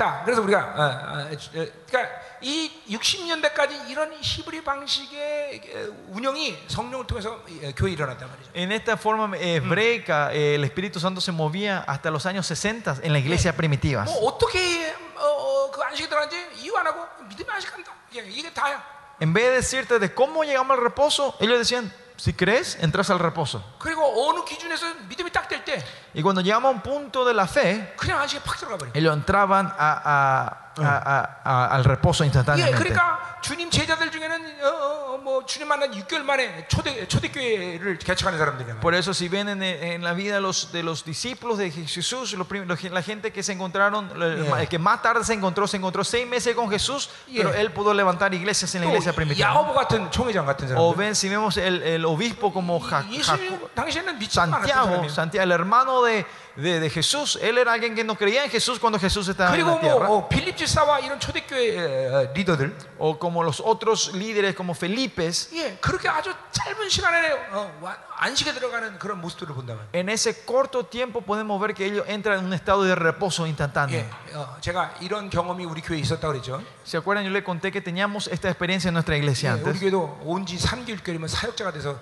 자, 0.00 0.22
그래서 0.24 0.42
우리가 0.42 0.58
어, 0.58 0.82
어, 0.82 1.32
어, 1.32 1.66
그러니까 1.86 2.20
이 2.42 2.70
60년대까지 2.90 3.88
이런 3.88 4.12
히브리 4.20 4.62
방식의 4.62 5.60
어, 5.74 6.12
운영이 6.12 6.56
성령을 6.68 7.06
통해서 7.06 7.32
어, 7.32 7.44
교회 7.76 7.90
에 7.90 7.92
일어났단 7.94 8.28
말이죠. 8.28 8.50
En 8.54 8.72
esta 8.72 8.96
forma 8.96 9.36
hebreica, 9.36 10.32
eh, 10.32 10.56
el 10.56 10.64
Espíritu 10.64 10.98
Santo 11.00 11.20
se 11.20 11.32
movía 11.32 11.84
hasta 11.86 12.10
los 12.10 12.26
años 12.26 12.46
60 12.46 13.00
en 13.02 13.12
la 13.12 13.18
iglesia 13.18 13.56
primitiva. 13.56 14.04
뭐 14.04 14.28
어떻게 14.28 14.94
어, 15.16 15.24
어, 15.24 15.70
그 15.70 15.80
안식이 15.82 16.08
들어간지 16.08 16.36
이유 16.58 16.76
안 16.76 16.86
하고 16.86 17.06
믿음이 17.28 17.48
안식한다. 17.48 17.92
이게, 18.12 18.22
이게 18.28 18.52
다야. 18.52 18.82
En 19.20 19.32
vez 19.32 19.46
de 19.46 19.52
decirte 19.56 19.98
de 19.98 20.14
cómo 20.14 20.44
llegamos 20.44 20.76
al 20.76 20.84
reposo, 20.84 21.34
ellos 21.40 21.58
decían, 21.58 21.90
si 22.20 22.32
crees, 22.32 22.76
entras 22.80 23.10
al 23.10 23.18
reposo. 23.18 23.62
그리고 23.78 24.02
어느 24.28 24.44
기준에서 24.44 24.86
믿음이 25.08 25.30
딱 25.30 25.48
될 25.48 25.64
때 25.64 25.82
Y 26.14 26.22
cuando 26.22 26.40
llegamos 26.40 26.70
a 26.70 26.74
un 26.74 26.80
punto 26.80 27.24
de 27.26 27.34
la 27.34 27.46
fe, 27.46 27.92
그냥 27.96 28.18
안식에 28.20 28.40
팍 28.42 28.56
들어가 28.58 28.78
버려. 28.78 28.90
ellos 28.94 29.12
entraban 29.14 29.66
a- 29.78 30.69
a- 30.70 30.82
a- 30.82 31.02
a- 31.04 31.28
a- 31.44 31.66
al 31.74 31.84
reposo 31.84 32.22
예, 32.24 32.26
instantáneamente. 32.28 32.76
그러니까 32.78 33.40
주님 33.40 33.70
제자들 33.70 34.10
중에는 34.10 34.62
어, 34.62 35.14
어, 35.14 35.18
뭐 35.18 35.44
주님 35.46 35.68
만난 35.68 35.90
6개월 35.92 36.22
만에 36.22 36.66
초대 36.68 37.06
초대교회를 37.08 37.98
개척하는 37.98 38.38
사람들이잖아요. 38.38 38.80
Por 38.80 38.94
eso 38.94 39.12
si 39.14 39.28
ven 39.28 39.48
en, 39.48 39.62
en 39.62 40.02
la 40.04 40.12
vida 40.12 40.34
de 40.36 40.40
los, 40.40 40.72
de 40.72 40.82
los 40.82 41.04
discípulos 41.04 41.58
de 41.58 41.70
Jesús, 41.70 42.32
los 42.34 42.46
prim- 42.46 42.66
los- 42.66 42.82
la 42.84 43.02
gente 43.02 43.32
que 43.32 43.42
se 43.42 43.52
encontraron, 43.52 44.10
el, 44.20 44.44
Yeah. 44.46 44.60
el 44.62 44.68
que 44.68 44.78
más 44.78 45.02
tarde 45.02 45.24
se 45.24 45.32
encontró, 45.34 45.66
se 45.66 45.76
encontró 45.78 46.04
seis 46.04 46.26
meses 46.26 46.54
con 46.54 46.68
Jesús, 46.70 47.08
Yeah. 47.26 47.44
pero 47.44 47.54
él 47.54 47.72
pudo 47.72 47.94
levantar 47.94 48.32
iglesias 48.34 48.74
en 48.74 48.82
la 48.82 48.88
iglesia 48.88 49.12
또 49.12 49.16
primitiva. 49.16 49.48
야고보 49.48 49.74
같은 49.74 50.10
총회장 50.10 50.44
같은 50.46 50.66
O 50.76 50.92
사람들. 50.92 50.96
ven, 50.98 51.14
si 51.14 51.28
vemos 51.28 51.56
el, 51.56 51.82
el 51.82 52.04
obispo 52.04 52.52
como 52.52 52.78
Ja- 52.80 53.04
예수 53.10 53.32
Jaco- 53.32 53.70
당시에는 53.74 54.18
믿지 54.18 54.38
않았던 54.40 54.68
Santiago, 54.68 55.06
사람이에요. 55.06 55.10
Santiago, 55.10 55.44
el 55.44 55.52
hermano 55.52 56.02
de, 56.04 56.26
de- 56.56 56.80
de 56.80 56.88
Jesús, 56.90 57.38
él 57.42 57.58
era 57.58 57.72
alguien 57.74 57.94
que 57.94 58.02
no 58.02 58.14
creía 58.16 58.44
en 58.44 58.50
Jesús 58.50 58.78
cuando 58.78 58.98
Jesús 58.98 59.28
estaba 59.28 59.50
en 59.50 59.56
그리고 59.60 59.74
la 59.74 59.80
tierra. 59.80 60.06
뭐 60.08 60.18
어, 60.24 60.28
빌립 60.28 60.56
지사와 60.56 61.00
이런 61.00 61.20
초대교회 61.20 61.76
어, 61.76 62.18
어, 62.28 62.32
리더들, 62.34 62.74
O 62.98 63.18
como 63.18 63.42
los 63.42 63.60
otros 63.60 64.14
líderes 64.14 64.54
como 64.56 64.72
Felipes, 64.74 65.50
예, 65.54 65.76
그렇게 65.80 66.08
아주 66.08 66.32
짧은 66.52 66.88
시간에 66.88 67.32
어, 67.52 67.70
와- 67.82 67.96
안식에 68.18 68.54
들어가는 68.54 68.98
그런 68.98 69.20
모습들을 69.20 69.54
본다면, 69.54 69.86
en 69.92 70.08
ese 70.08 70.44
corto 70.46 70.86
tiempo 70.86 71.20
podemos 71.20 71.60
ver 71.60 71.74
que 71.74 71.84
ellos 71.84 72.06
entran 72.08 72.38
en 72.38 72.46
un 72.46 72.52
estado 72.54 72.84
de 72.84 72.94
reposo 72.94 73.46
instantáneo. 73.46 73.98
예, 74.00 74.08
어, 74.34 74.56
제가 74.62 74.94
이런 75.02 75.28
경험이 75.28 75.66
우리 75.66 75.82
교회에 75.82 76.00
있었다 76.00 76.26
그랬죠. 76.28 76.62
¿Se 76.86 76.96
acuerdan? 76.96 77.24
Yo 77.26 77.30
le 77.30 77.44
conté 77.44 77.70
que 77.70 77.82
teníamos 77.82 78.28
esta 78.28 78.48
experiencia 78.48 78.88
en 78.88 78.94
nuestra 78.94 79.14
iglesia 79.16 79.50
예, 79.52 79.60
우리 79.60 79.76
antes. 79.76 79.80
교회도 79.80 80.20
온지 80.24 80.56
3개월 80.56 81.04
교회면 81.04 81.28
사역자가 81.28 81.72
돼서 81.72 82.00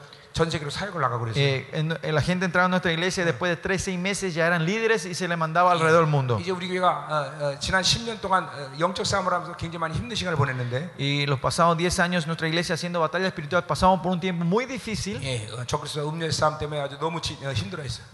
Eh, 1.36 2.11
la 2.11 2.22
gente 2.22 2.45
entraba 2.45 2.66
a 2.66 2.70
nuestra 2.70 2.91
iglesia 2.91 3.26
después 3.26 3.49
de 3.49 3.57
13 3.57 3.98
meses 3.98 4.34
ya 4.34 4.48
eran 4.48 4.66
líderes 4.66 5.06
y 5.06 5.14
se 5.14 5.28
le 5.28 5.36
mandaba 5.36 5.72
alrededor 5.72 6.02
del 6.02 6.11
mundo. 6.11 6.40
Y 10.98 11.26
los 11.26 11.40
pasados 11.40 11.78
10 11.78 11.99
años 11.99 12.28
nuestra 12.28 12.48
iglesia 12.48 12.76
haciendo 12.76 12.99
batalla 12.99 13.28
espiritual 13.28 13.66
pasamos 13.66 13.99
por 14.02 14.11
un 14.11 14.20
tiempo 14.20 14.45
muy 14.45 14.66
difícil. 14.66 15.20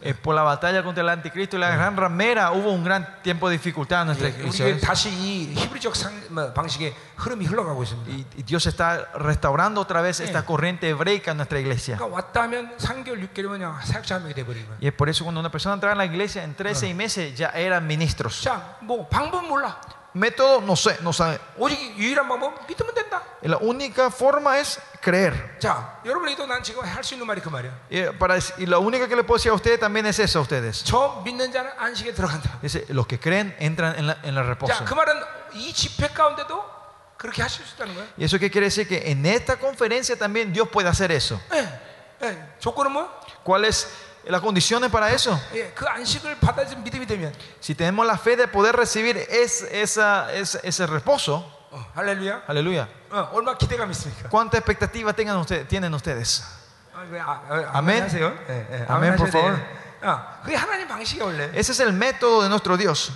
Eh, 0.02 0.14
por 0.14 0.36
la 0.36 0.44
batalla 0.44 0.84
contra 0.84 1.04
el 1.04 1.10
anticristo 1.10 1.58
y 1.58 1.60
la 1.60 1.70
gran 1.70 1.96
ramera 1.96 2.52
hubo 2.52 2.72
un 2.72 2.84
gran 2.84 3.22
tiempo 3.22 3.50
de 3.50 3.54
dificultad 3.54 4.02
en 4.02 4.08
nuestra 4.08 4.30
iglesia. 4.30 4.66
Y 8.38 8.44
Dios 8.44 8.66
está 8.66 9.10
restaurando 9.16 9.82
otra 9.82 10.02
vez 10.02 10.20
esta 10.20 10.46
corriente 10.46 10.90
hebreica 10.90 11.32
en 11.32 11.38
nuestra 11.38 11.60
iglesia. 11.60 11.98
그러니까 12.15 12.15
왔다 12.17 12.43
하면 12.43 12.77
3개월, 12.79 13.21
6개월이면 13.33 13.49
그냥 13.51 13.79
사역자 13.85 14.17
한 14.17 14.23
명이 14.23 14.35
돼버리는 14.35 14.67
거예요. 14.67 14.79
Y 14.81 14.89
es 14.89 14.95
por 14.95 15.09
eso 15.09 15.25
cuando 15.25 15.41
una 15.41 15.51
persona 15.51 15.75
entraba 15.75 15.93
en 15.93 15.99
la 15.99 16.05
iglesia 16.07 16.43
en 16.45 16.55
3, 16.55 16.75
6 16.79 16.95
meses 16.95 17.35
ya 17.37 17.49
eran 17.55 17.87
ministros. 17.87 18.43
자, 18.43 18.77
뭐 18.81 19.09
방법 19.09 19.47
몰라. 19.47 19.81
Método, 20.13 20.61
no 20.61 20.75
sé, 20.75 20.99
no 21.03 21.13
sabe. 21.13 21.39
오직 21.57 21.79
유일한 21.97 22.27
방법 22.27 22.67
믿으면 22.67 22.93
된다. 22.95 23.23
믿는다. 23.43 23.47
La 23.47 23.59
única 23.59 24.11
forma 24.11 24.59
es 24.59 24.81
creer. 25.01 25.33
자, 25.61 26.01
여러분이도 26.05 26.47
난 26.47 26.61
지금 26.65 26.83
할 26.85 27.05
수 27.05 27.15
있는 27.15 27.29
말이 27.29 27.41
그 27.41 27.49
말이야. 27.49 27.71
Y, 27.93 28.19
para, 28.19 28.35
dec- 28.37 28.55
y 28.59 28.67
la 28.67 28.79
única 28.81 29.07
que 29.07 29.15
le 29.15 29.23
puedo 29.23 29.39
decir 29.39 29.53
a 29.53 29.55
ustedes 29.55 29.79
también 29.79 30.05
es 30.07 30.19
eso 30.19 30.41
a 30.41 30.43
ustedes. 30.43 30.83
저 30.85 31.23
믿는 31.25 31.53
자는 31.53 31.71
안식에 31.79 32.13
들어간다. 32.13 32.59
Dice, 32.61 32.85
los 32.89 33.07
que 33.07 33.21
creen 33.21 33.55
entran 33.61 33.95
en, 33.97 34.09
la, 34.09 34.19
en 34.25 34.37
el 34.37 34.45
reposo. 34.45 34.75
자, 34.75 34.85
그 34.85 34.95
말은 34.95 35.15
이 35.55 35.73
집회 35.73 36.09
가운데도 36.09 36.61
그렇게 37.17 37.43
하실 37.43 37.65
수 37.65 37.77
있다는 37.77 37.95
거예요. 37.95 38.09
¿Y 38.19 38.25
eso 38.25 38.37
qué 38.41 38.51
quiere 38.51 38.67
decir? 38.67 38.89
Que 38.89 39.13
en 39.13 39.25
esta 39.27 39.59
conferencia 39.61 40.17
también 40.19 40.53
Dios 40.53 40.69
puede 40.71 40.89
hacer 40.89 41.13
eso. 41.13 41.41
예, 41.53 41.59
예. 41.59 41.69
조건은 42.59 42.93
뭐? 42.93 43.09
¿Cuáles 43.45 43.89
las 44.25 44.41
condiciones 44.43 44.91
para 44.91 45.11
eso? 45.11 45.39
예, 45.55 45.73
그 45.75 45.87
안식을 45.89 46.39
받아들인 46.41 46.83
믿음이 46.85 47.07
되면, 47.07 47.33
Si 47.61 47.75
tenemos 47.75 48.07
la 48.07 48.19
fe 48.19 48.37
de 48.37 48.47
poder 48.49 48.77
recibir 48.77 49.17
es, 49.17 49.63
esa, 49.73 50.33
es- 50.35 50.59
ese 50.63 50.87
reposo, 50.87 51.43
어, 51.71 51.87
할렐루야. 51.95 52.43
aleluya. 52.47 52.89
어, 53.11 53.31
얼마 53.33 53.57
기대감 53.57 53.91
있습니까? 53.93 54.29
¿Cuánta 54.29 54.59
expectativa 54.59 55.13
tengan 55.15 55.37
ustedes, 55.39 55.67
tienen 55.69 55.95
ustedes? 55.95 56.43
아, 56.95 57.07
왜, 57.11 57.19
아, 57.21 57.41
아, 57.49 57.79
아멘. 57.79 58.03
하세요. 58.05 58.37
예, 58.51 58.67
예, 58.71 58.87
아멘, 58.89 59.13
하셔야 59.13 59.17
por 59.17 59.29
favor. 59.31 59.57
돼요. 59.57 59.81
어, 60.03 60.41
그게 60.45 60.57
하나님 60.57 60.87
방식이 60.89 61.21
원래. 61.23 61.51
Ese 61.55 61.73
es 61.73 61.81
el 61.81 61.93
método 61.95 62.43
de 62.43 62.49
nuestro 62.51 62.77
Dios. 62.77 63.13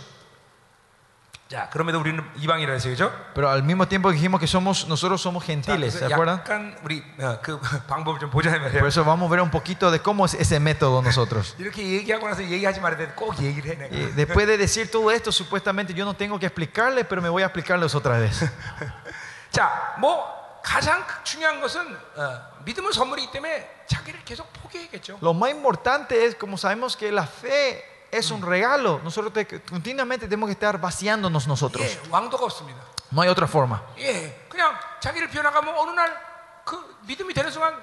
자, 1.48 1.68
그럼에도 1.70 2.00
우리는 2.00 2.24
이방이라 2.36 2.72
했어요, 2.72 2.92
그죠? 2.94 3.12
Pero 3.34 3.50
al 3.50 3.62
mismo 3.62 3.86
tiempo 3.86 4.10
dijimos 4.10 4.40
que 4.40 4.46
somos, 4.46 4.88
nosotros 4.88 5.20
somos 5.20 5.44
자, 5.44 5.52
gentiles, 5.52 5.92
¿se 5.94 6.00
그래서 6.00 6.14
acuerdan? 6.14 6.38
약간 6.40 6.76
우리 6.82 7.04
어, 7.20 7.38
그 7.42 7.60
방법을 7.86 8.18
좀 8.18 8.30
보자 8.30 8.48
이 8.50 8.58
Por 8.58 8.72
말이에요. 8.72 8.86
eso 8.86 9.04
vamos 9.04 9.28
a 9.28 9.30
ver 9.30 9.40
un 9.42 9.50
poquito 9.50 9.90
de 9.90 10.00
cómo 10.00 10.24
es 10.24 10.34
ese 10.34 10.58
método 10.58 11.02
nosotros. 11.02 11.54
이렇게 11.58 11.82
얘기하고 11.84 12.26
나서 12.26 12.42
얘기하지 12.42 12.80
말아야 12.80 12.96
되는데 12.96 13.14
꼭 13.14 13.38
얘기를 13.40 13.70
해 13.70 13.76
내가. 13.76 13.94
Y 13.94 14.12
después 14.16 14.46
de 14.46 14.56
decir 14.56 14.90
todo 14.90 15.10
esto, 15.12 15.30
supuestamente 15.30 15.92
yo 15.92 16.04
no 16.06 16.14
tengo 16.14 16.38
que 16.40 16.46
explicarles, 16.46 17.04
pero 17.06 17.20
me 17.20 17.28
voy 17.28 17.42
a 17.42 17.46
explicarles 17.46 17.94
otra 17.94 18.18
vez. 18.18 18.40
자, 19.52 19.94
뭐 19.98 20.24
가장 20.64 21.04
중요한 21.24 21.60
것은 21.60 21.94
어, 22.16 22.40
믿음은 22.64 22.90
선물이기 22.90 23.30
때문에 23.32 23.68
자기를 23.86 24.24
계속 24.24 24.50
포기해야겠죠. 24.54 25.18
Lo 25.20 25.34
más 25.34 25.50
importante 25.50 26.24
es, 26.24 26.34
como 26.34 26.56
sabemos 26.56 26.96
que 26.96 27.12
la 27.12 27.26
fe 27.26 27.84
es 28.10 28.30
un 28.30 28.40
regalo, 28.42 29.00
nosotros 29.02 29.32
te- 29.32 29.46
continuamente 29.62 30.26
tenemos 30.28 30.46
que 30.48 30.52
estar 30.52 30.78
vaciándonos 30.80 31.46
nosotros. 31.46 31.82
예, 31.84 32.00
왕도가 32.10 32.44
없습니다. 32.44 32.80
No 33.12 33.22
hay 33.22 33.28
otra 33.28 33.46
forma. 33.46 33.82
예, 33.98 34.46
그냥 34.48 34.74
자기를 35.00 35.28
비워나가면 35.30 35.74
어느 35.76 35.90
날 35.90 36.12
그 36.64 36.96
믿음이 37.06 37.34
되는 37.34 37.50
순간 37.50 37.74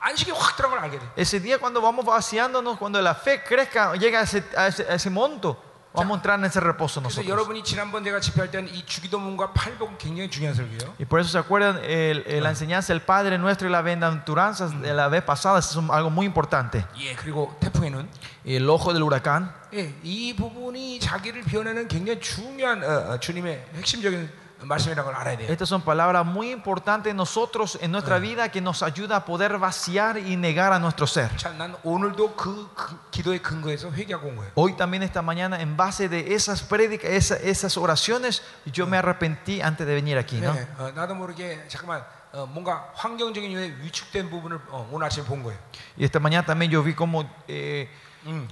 안식이 0.00 0.30
확 0.30 0.54
들어간 0.56 0.78
걸 0.78 0.84
알게 0.84 0.98
돼. 0.98 1.06
Ese 1.16 1.40
día 1.40 1.58
cuando 1.58 1.80
vamos 1.80 2.04
vaciándonos, 2.04 2.78
cuando 2.78 3.00
la 3.00 3.14
fe 3.14 3.42
crezca, 3.42 3.94
llega 3.96 4.20
a 4.20 4.22
ese, 4.22 4.44
a 4.56 4.66
ese- 4.68 4.86
a 4.88 4.94
ese 4.94 5.10
monto, 5.10 5.56
vamos 5.94 6.16
a 6.16 6.18
entrar 6.18 6.38
en 6.40 6.44
ese 6.46 6.58
reposo 6.60 7.00
그래서 7.00 7.20
nosotros. 7.22 7.28
여러분이 7.28 7.62
지난번 7.62 8.02
제가 8.02 8.18
집회할 8.18 8.50
때는 8.50 8.68
이 8.74 8.84
주기도문과 8.84 9.52
팔복은 9.52 9.96
굉장히 9.98 10.28
중요한 10.28 10.54
설교예요. 10.56 10.94
Y 10.98 11.06
por 11.06 11.20
eso 11.20 11.30
se 11.30 11.38
acuerdan 11.38 11.78
el- 11.84 12.24
el- 12.26 12.42
la 12.42 12.50
enseñanza 12.50 12.92
del 12.92 13.02
Padre 13.02 13.38
nuestro 13.38 13.68
y 13.68 13.70
la 13.70 13.80
bienaventuranza 13.82 14.66
de 14.68 14.92
la 14.92 15.06
vez 15.08 15.22
pasada, 15.22 15.60
eso 15.60 15.80
es 15.80 15.90
algo 15.90 16.10
muy 16.10 16.26
importante. 16.26 16.84
예, 16.98 17.14
그리고 17.14 17.54
태풍에는 17.60 18.08
Y 18.44 18.56
el 18.56 18.68
ojo 18.68 18.92
del 18.92 19.02
huracán, 19.04 19.54
예, 19.72 19.94
이 20.02 20.34
부분이 20.34 20.98
자기를 21.00 21.42
비워내는 21.44 21.86
굉장히 21.88 22.20
중요한 22.20 22.82
어, 22.82 23.12
어, 23.14 23.20
주님의 23.20 23.64
핵심적인 23.76 24.28
말씀이라는 24.64 25.04
걸 25.04 25.14
알아야 25.20 25.36
돼요. 25.36 25.48
estas 25.50 25.68
son 25.68 25.82
palabras 25.82 26.24
muy 26.24 26.50
importantes 26.50 27.10
en 27.10 27.16
nosotros, 27.18 27.76
en 27.82 27.90
nuestra 27.92 28.18
vida, 28.18 28.48
que 28.50 28.62
nos 28.62 28.82
ayuda 28.82 29.16
a 29.16 29.24
poder 29.26 29.58
vaciar 29.58 30.16
y 30.16 30.36
negar 30.36 30.72
a 30.72 30.78
nuestro 30.78 31.06
ser. 31.06 31.28
자, 31.36 31.50
난 31.52 31.76
오늘도 31.82 32.34
그, 32.34 32.70
그 32.74 32.96
기도의 33.10 33.42
근거에서 33.42 33.90
회개하고 33.92 34.28
온 34.28 34.36
거예요. 34.36 34.52
Hoy 34.54 34.72
también 34.76 35.02
esta 35.02 35.20
mañana, 35.20 35.60
en 35.60 35.76
base 35.76 36.08
de 36.08 36.34
esas 36.34 36.62
prédicas, 36.62 37.10
esa- 37.10 37.36
esas 37.36 37.76
oraciones, 37.76 38.42
yo 38.72 38.86
me 38.86 38.96
arrepentí 38.96 39.60
antes 39.60 39.86
de 39.86 39.94
venir 39.94 40.16
aquí, 40.16 40.40
¿no? 40.40 40.54
네, 40.54 40.66
어, 40.78 40.90
나도 40.94 41.14
모르게 41.14 41.66
잠깐만 41.68 42.02
어, 42.32 42.46
뭔가 42.46 42.90
환경적인 42.94 43.50
이유에 43.50 43.76
위축된 43.82 44.30
부분을 44.30 44.58
어, 44.70 44.88
오늘 44.90 45.06
아침에 45.06 45.26
본 45.26 45.42
거예요. 45.42 45.58
Y 45.98 46.04
esta 46.06 46.18
mañana 46.20 46.46
también 46.46 46.70
yo 46.70 46.82
vi 46.82 46.94
como 46.94 47.28
eh, 47.48 47.88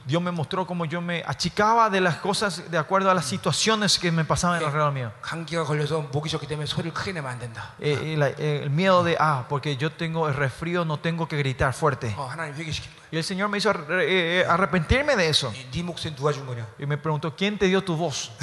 Dios 0.05 0.21
me 0.23 0.31
mostró 0.31 0.67
cómo 0.67 0.85
yo 0.85 1.01
me 1.01 1.23
achicaba 1.27 1.89
de 1.89 1.99
las 2.03 2.17
cosas 2.17 2.71
de 2.71 2.77
acuerdo 2.77 3.11
a 3.11 3.15
las 3.15 3.25
situaciones 3.25 3.99
que 3.99 4.13
me 4.13 4.23
pasaban 4.23 4.63
alrededor 4.63 4.93
mío. 4.93 5.11
감기가 5.23 5.65
걸려서 5.65 6.03
목이 6.13 6.29
좋기 6.29 6.47
때문에 6.47 6.67
소리를 6.67 6.93
크게 6.93 7.13
내면 7.13 7.31
안 7.33 7.39
된다. 7.39 7.73
Eh, 7.81 7.97
y 8.05 8.17
la- 8.17 8.29
eh, 8.37 8.61
el 8.65 8.69
miedo 8.71 9.03
de, 9.03 9.17
ah, 9.19 9.47
porque 9.49 9.79
yo 9.79 9.91
tengo 9.91 10.29
el 10.29 10.35
resfrío, 10.35 10.85
no 10.85 10.99
tengo 10.99 11.27
que 11.27 11.39
gritar 11.39 11.73
fuerte. 11.73 12.15
어, 12.19 12.27
하나님 12.29 12.55
회개시킨 12.55 12.91
거예요. 12.93 13.09
Y 13.13 13.17
el 13.17 13.25
Señor 13.25 13.49
me 13.49 13.57
hizo 13.57 13.71
arre- 13.71 14.05
eh, 14.05 14.41
eh, 14.43 14.47
arrepentirme 14.47 15.17
de 15.17 15.29
eso. 15.31 15.51
네 15.73 15.83
목소리 15.83 16.15
누가 16.15 16.33
준 16.33 16.45
거냐? 16.45 16.67
Y 16.79 16.85
me 16.85 16.99
preguntó, 16.99 17.35
¿quién 17.35 17.57
te 17.59 17.65
dio 17.67 17.83
tu 17.83 17.97
voz? 17.97 18.31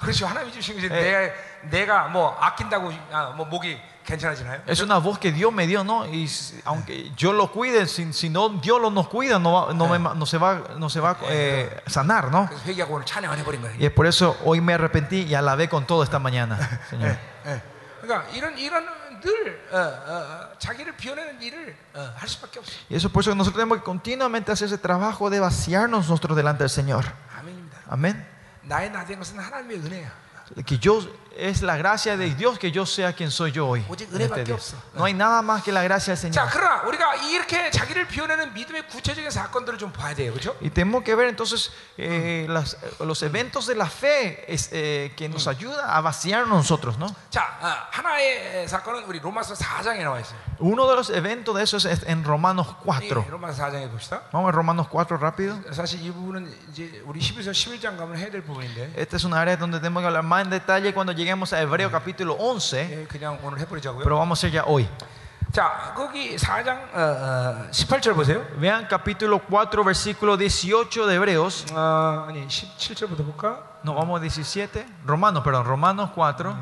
그렇죠. 0.00 0.26
하나님이 0.26 0.52
주신 0.52 0.74
거지. 0.74 0.86
에. 0.86 0.88
내가 0.88 1.32
내가 1.70 2.08
뭐 2.08 2.36
아낀다고 2.40 2.90
아, 3.12 3.32
뭐 3.36 3.46
목이 3.46 3.78
괜찮아지나요? 4.04 4.62
Es 4.66 4.80
una 4.80 4.98
voz 4.98 5.18
que 5.18 5.32
Dios 5.32 5.52
me 5.52 5.66
dio, 5.66 5.84
¿no? 5.84 6.06
Y 6.06 6.28
si- 6.28 6.58
aunque 6.64 7.12
yo 7.16 7.32
lo 7.32 7.52
cuide, 7.52 7.86
si, 7.86 8.10
si 8.14 8.30
no 8.30 8.48
Dios 8.48 8.80
lo 8.80 8.90
nos 8.90 9.08
cuida, 9.08 9.38
no, 9.38 9.52
va- 9.52 9.74
no, 9.74 9.86
me- 9.86 9.98
no 9.98 10.24
se 10.26 10.38
va, 10.38 10.62
no 10.78 10.88
se 10.88 10.98
va 11.00 11.10
a 11.10 11.16
eh, 11.28 11.82
sanar, 11.86 12.30
¿no? 12.30 12.46
그래서 12.48 12.64
회개하고 12.64 12.94
오늘 12.94 13.04
찬양을 13.06 13.36
해버린 13.38 13.60
거예요. 13.60 13.76
Y 13.78 13.84
es 13.86 13.92
por 13.92 14.06
eso 14.06 14.36
hoy 14.44 14.60
me 14.62 14.72
arrepentí 14.74 15.24
y 15.28 15.34
alabé 15.34 15.68
con 15.68 15.86
todo 15.86 16.02
esta 16.02 16.18
mañana, 16.18 16.56
Señor. 16.88 17.18
예. 17.46 17.60
그러니까 18.00 18.26
이런 18.32 18.56
이런 18.56 18.86
늘 19.20 19.60
어, 19.72 19.76
어, 19.76 20.52
어, 20.54 20.58
자기를 20.58 20.96
비워내는 20.96 21.42
일을 21.42 21.76
어, 21.94 22.12
할 22.16 22.28
수밖에 22.28 22.60
없어. 22.60 22.70
요 22.72 22.76
Y 22.88 22.96
eso 22.96 23.08
es 23.08 23.12
por 23.12 23.20
eso 23.22 23.30
que 23.32 23.36
nosotros 23.36 23.56
tenemos 23.60 23.78
que 23.78 23.84
continuamente 23.84 24.52
hacer 24.52 24.68
ese 24.68 24.78
trabajo 24.78 25.28
de 25.28 25.40
vaciarnos 25.40 26.08
nosotros 26.08 26.34
delante 26.36 26.62
del 26.64 26.70
Señor. 26.70 27.04
아멘입니다. 27.36 27.76
Amén. 27.90 28.24
나의 28.62 28.90
나된 28.90 29.18
것은 29.18 29.38
하나님의 29.38 29.78
은혜야. 29.84 30.10
Que 30.64 30.78
yo 30.78 31.02
es 31.38 31.62
la 31.62 31.76
gracia 31.76 32.16
de 32.16 32.34
Dios 32.34 32.58
que 32.58 32.72
yo 32.72 32.84
sea 32.84 33.12
quien 33.12 33.30
soy 33.30 33.52
yo 33.52 33.68
hoy. 33.68 33.84
오직 33.88 34.08
en 34.12 34.20
este 34.20 34.42
은혜밖에 34.42 34.44
día. 34.44 34.54
없어. 34.56 34.74
No 34.94 35.04
hay 35.04 35.14
nada 35.14 35.40
más 35.40 35.62
que 35.62 35.70
la 35.70 35.82
gracia 35.84 36.14
del 36.16 36.32
자, 36.32 36.42
Señor. 36.44 36.50
그러나 36.52 36.82
우리가 36.82 37.14
이렇게 37.30 37.70
자기를 37.70 38.08
비워내는 38.08 38.54
믿음의 38.54 38.88
구체적인 38.88 39.30
사건들을 39.30 39.78
좀 39.78 39.92
봐야 39.92 40.14
돼요, 40.16 40.32
그렇죠? 40.32 40.56
Y 40.60 40.70
tenemos 40.70 41.04
que 41.04 41.14
ver 41.14 41.28
entonces 41.28 41.70
eh, 41.96 42.46
las- 42.48 42.76
los 42.98 43.22
eventos 43.22 43.66
de 43.68 43.76
la 43.76 43.86
fe 43.86 44.44
es, 44.52 44.70
eh, 44.72 45.12
que 45.16 45.28
nos 45.28 45.46
ayuda 45.46 45.94
a 45.96 46.00
vaciarnos 46.00 46.58
nosotros, 46.58 46.98
¿no? 46.98 47.06
자, 47.30 47.56
어, 47.62 47.66
하나의 47.92 48.66
사건은 48.66 49.04
우리 49.04 49.20
로마서 49.20 49.54
4장에 49.54 50.02
나와 50.02 50.18
있어요. 50.18 50.38
Uno 50.58 50.88
de 50.88 50.96
los 50.96 51.08
eventos 51.10 51.54
de 51.54 51.62
eso 51.62 51.76
es 51.76 51.86
en 52.08 52.24
Romanos 52.24 52.66
이 52.82 53.08
4. 53.08 53.30
로마서 53.30 53.62
4장에 53.62 53.88
봅시다. 53.90 54.22
Vamos 54.32 54.48
a 54.48 54.52
Romanos 54.52 54.88
4 54.90 55.16
rápido. 55.20 55.54
사실 55.72 56.02
이 56.02 56.10
부분은 56.10 56.50
이제 56.72 57.00
우리 57.06 57.20
11서 57.20 57.52
11장 57.52 57.96
가면 57.96 58.16
해야 58.18 58.28
될 58.28 58.42
부분인데 58.42 58.94
Esta 58.96 59.14
es 59.16 59.24
una 59.24 59.40
área 59.40 59.56
donde 59.56 59.78
tenemos 59.78 60.00
que 60.02 60.06
hablar 60.08 60.24
más 60.24 60.42
en 60.42 60.50
detalle 60.50 60.92
cuando 60.92 61.12
lleguemos 61.22 61.52
a 61.52 61.60
Hebreo 61.60 61.90
capítulo 61.90 62.34
11, 62.34 62.88
예, 62.90 63.04
그냥 63.06 63.38
오늘 63.42 63.58
해버리자고요. 63.60 64.02
pero 64.04 64.16
vamos 64.18 64.38
a 64.38 64.46
hacer 64.46 64.50
ya 64.52 64.64
hoy. 64.64 64.88
자, 65.50 65.94
거기 65.96 66.36
4장 66.36 66.76
어, 66.92 67.00
어, 67.00 67.70
18절 67.70 68.14
보세요. 68.14 68.44
Vean 68.60 68.86
capítulo 68.86 69.40
4, 69.40 69.82
versículo 69.82 70.36
18 70.36 71.06
de 71.06 71.14
Hebreos. 71.14 71.64
어, 71.72 72.26
아니 72.28 72.46
17절부터 72.46 73.24
볼까? 73.24 73.78
No, 73.82 73.94
vamos 73.94 74.20
a 74.20 74.22
17. 74.22 74.86
Romanos, 75.06 75.42
perdón, 75.42 75.64
Romanos 75.64 76.10
4, 76.14 76.54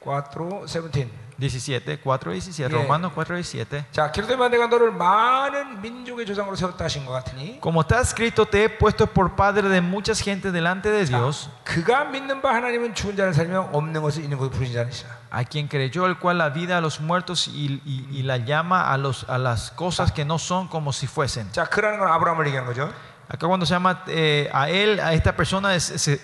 4, 0.00 0.66
17. 0.66 1.10
17, 1.40 1.98
4, 2.04 2.34
17. 2.34 2.68
Yeah. 2.68 2.82
Romanos 2.82 3.12
4, 3.14 3.42
17. 3.42 3.84
자, 3.92 4.12
기록되면 4.12 4.50
내가 4.50 4.66
너를 4.66 4.92
많은 4.92 5.80
민족의 5.80 6.26
조상으로 6.26 6.54
세웠다 6.54 6.84
하신 6.84 7.06
것 7.06 7.12
같으니 7.12 7.58
Como 7.62 7.80
está 7.80 8.00
escrito, 8.02 8.44
te 8.44 8.64
he 8.64 8.68
puesto 8.68 9.06
por 9.06 9.34
padre 9.36 9.70
de 9.70 9.80
muchas 9.80 10.20
gentes 10.22 10.52
delante 10.52 10.90
de 10.90 11.06
Dios, 11.06 11.48
그가 11.64 12.04
믿는 12.04 12.42
바 12.42 12.52
하나님은 12.54 12.94
죽은 12.94 13.16
자를 13.16 13.32
살며 13.32 13.70
없는 13.72 14.02
것을 14.02 14.22
있는 14.22 14.36
것을 14.36 14.50
부르신 14.52 14.74
자니시라. 14.74 15.08
a 15.32 15.44
quien 15.46 15.66
creyó, 15.68 16.06
el 16.06 16.18
cual 16.18 16.36
la 16.36 16.50
vida 16.50 16.76
a 16.76 16.80
los 16.82 17.00
muertos 17.00 17.48
y, 17.48 17.80
y- 17.86 18.06
y 18.10 18.22
la 18.22 18.36
llama 18.36 18.90
a, 18.92 18.98
los, 18.98 19.24
a 19.30 19.38
las 19.38 19.70
cosas 19.70 20.12
que 20.12 20.26
no 20.26 20.38
son 20.38 20.68
como 20.68 20.92
si 20.92 21.06
fuesen. 21.06 21.50
자, 21.52 21.64
그라는 21.64 21.98
건 22.00 22.08
아브라함을 22.08 22.46
얘기하는 22.48 22.66
거죠. 22.70 22.92
Acá 23.32 23.46
cuando 23.46 23.64
se 23.64 23.72
llama 23.72 24.02
eh, 24.08 24.50
a 24.52 24.68
él, 24.68 24.98
a 25.00 25.14
esta 25.14 25.34
persona, 25.34 25.74
es, 25.74 25.88
es- 25.90 26.20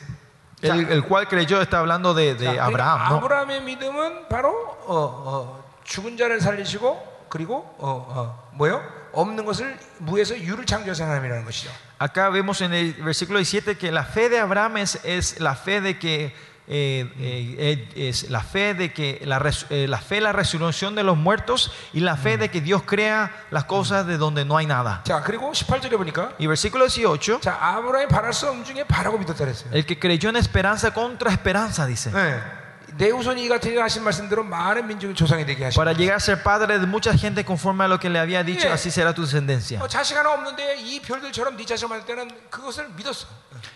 el, 0.62 0.88
el 0.90 1.02
cual 1.04 1.28
creyó, 1.28 1.60
está 1.60 1.80
hablando 1.80 2.14
de, 2.14 2.34
de 2.34 2.56
자, 2.56 2.64
Abraham. 2.64 3.08
¿no? 3.10 3.16
아브라함의 3.16 3.62
믿음은 3.62 4.28
바로 4.28 4.50
어, 4.86 4.94
어, 4.96 5.64
죽은 5.84 6.16
자를 6.16 6.40
살리시고 6.40 7.26
그리고 7.28 7.74
어, 7.78 8.06
어, 8.08 8.50
뭐요? 8.54 8.82
없는 9.12 9.44
것을 9.44 9.78
무에서 9.98 10.38
유를 10.38 10.66
창조하신 10.66 11.04
하나님이라는 11.04 11.44
것이죠. 11.44 11.70
Acá 11.98 12.28
vemos 12.30 12.60
en 12.60 12.74
el 12.74 12.92
versículo 12.94 13.38
17 13.38 13.78
que 13.78 13.90
la 13.90 14.04
fe 14.04 14.28
de 14.28 14.38
Abraham 14.38 14.76
es, 14.78 15.00
es 15.04 15.40
la 15.40 15.54
fe 15.54 15.80
de 15.80 15.98
que 15.98 16.34
eh, 16.70 17.06
eh, 17.20 17.88
eh, 17.94 18.08
es 18.08 18.28
la 18.28 18.40
fe 18.40 18.74
de 18.74 18.92
que 18.92 19.20
la, 19.24 19.38
res- 19.38 19.66
eh, 19.70 19.86
la 19.86 19.98
fe 19.98 20.20
la 20.20 20.32
resurrección 20.32 20.96
de 20.96 21.04
los 21.04 21.16
muertos 21.16 21.70
y 21.92 22.00
la 22.00 22.16
fe 22.16 22.38
de 22.38 22.48
que 22.50 22.60
Dios 22.60 22.82
crea 22.82 23.30
las 23.52 23.64
cosas 23.66 24.04
de 24.06 24.18
donde 24.18 24.44
no 24.44 24.56
hay 24.56 24.66
nada. 24.66 25.02
자, 25.04 25.22
그리고 25.22 25.52
18절에 25.52 25.96
보니까 25.96 26.32
Y 26.40 26.46
versículo 26.48 26.88
18, 26.88 27.40
자, 27.40 27.56
아브라함이 27.60 28.08
바랄 28.08 28.32
수 28.32 28.48
없는 28.48 28.64
중에 28.64 28.82
바라고 28.84 29.16
믿었다 29.18 29.44
그랬어요. 29.44 29.70
el 29.72 29.86
que 29.86 29.96
creyó 29.98 30.28
en 30.30 30.36
esperanza 30.36 30.92
contra 30.92 31.30
esperanza 31.30 31.86
dice. 31.86 32.10
네. 32.10 32.59
내 33.00 33.10
후손이 33.10 33.44
이 33.44 33.48
같으리라 33.48 33.84
하신 33.84 34.02
말씀대로 34.04 34.42
많은 34.42 34.86
민족의 34.86 35.14
조상이 35.14 35.44
되게 35.44 35.64
하시고 35.64 35.76
Para 35.82 35.92
llegar 35.92 36.14
a 36.16 36.20
ser 36.20 36.42
padre 36.42 36.78
de 36.78 36.86
mucha 36.86 37.12
gente 37.16 37.44
conforme 37.44 37.84
a 37.84 37.88
lo 37.88 37.98
que 37.98 38.08
le 38.08 38.18
había 38.18 38.42
dicho, 38.42 38.66
Yeah. 38.68 38.74
así 38.74 38.90
será 38.90 39.12
tu 39.12 39.22
descendencia. 39.22 39.80
어, 39.82 39.88
자식 39.88 40.16
하나 40.16 40.32
없는데 40.32 40.76
이 40.78 41.00
별들처럼 41.02 41.56
네 41.56 41.64
자식을 41.66 41.88
만들 41.90 42.06
때는 42.06 42.30
그것을 42.50 42.88
믿었어. 42.96 43.26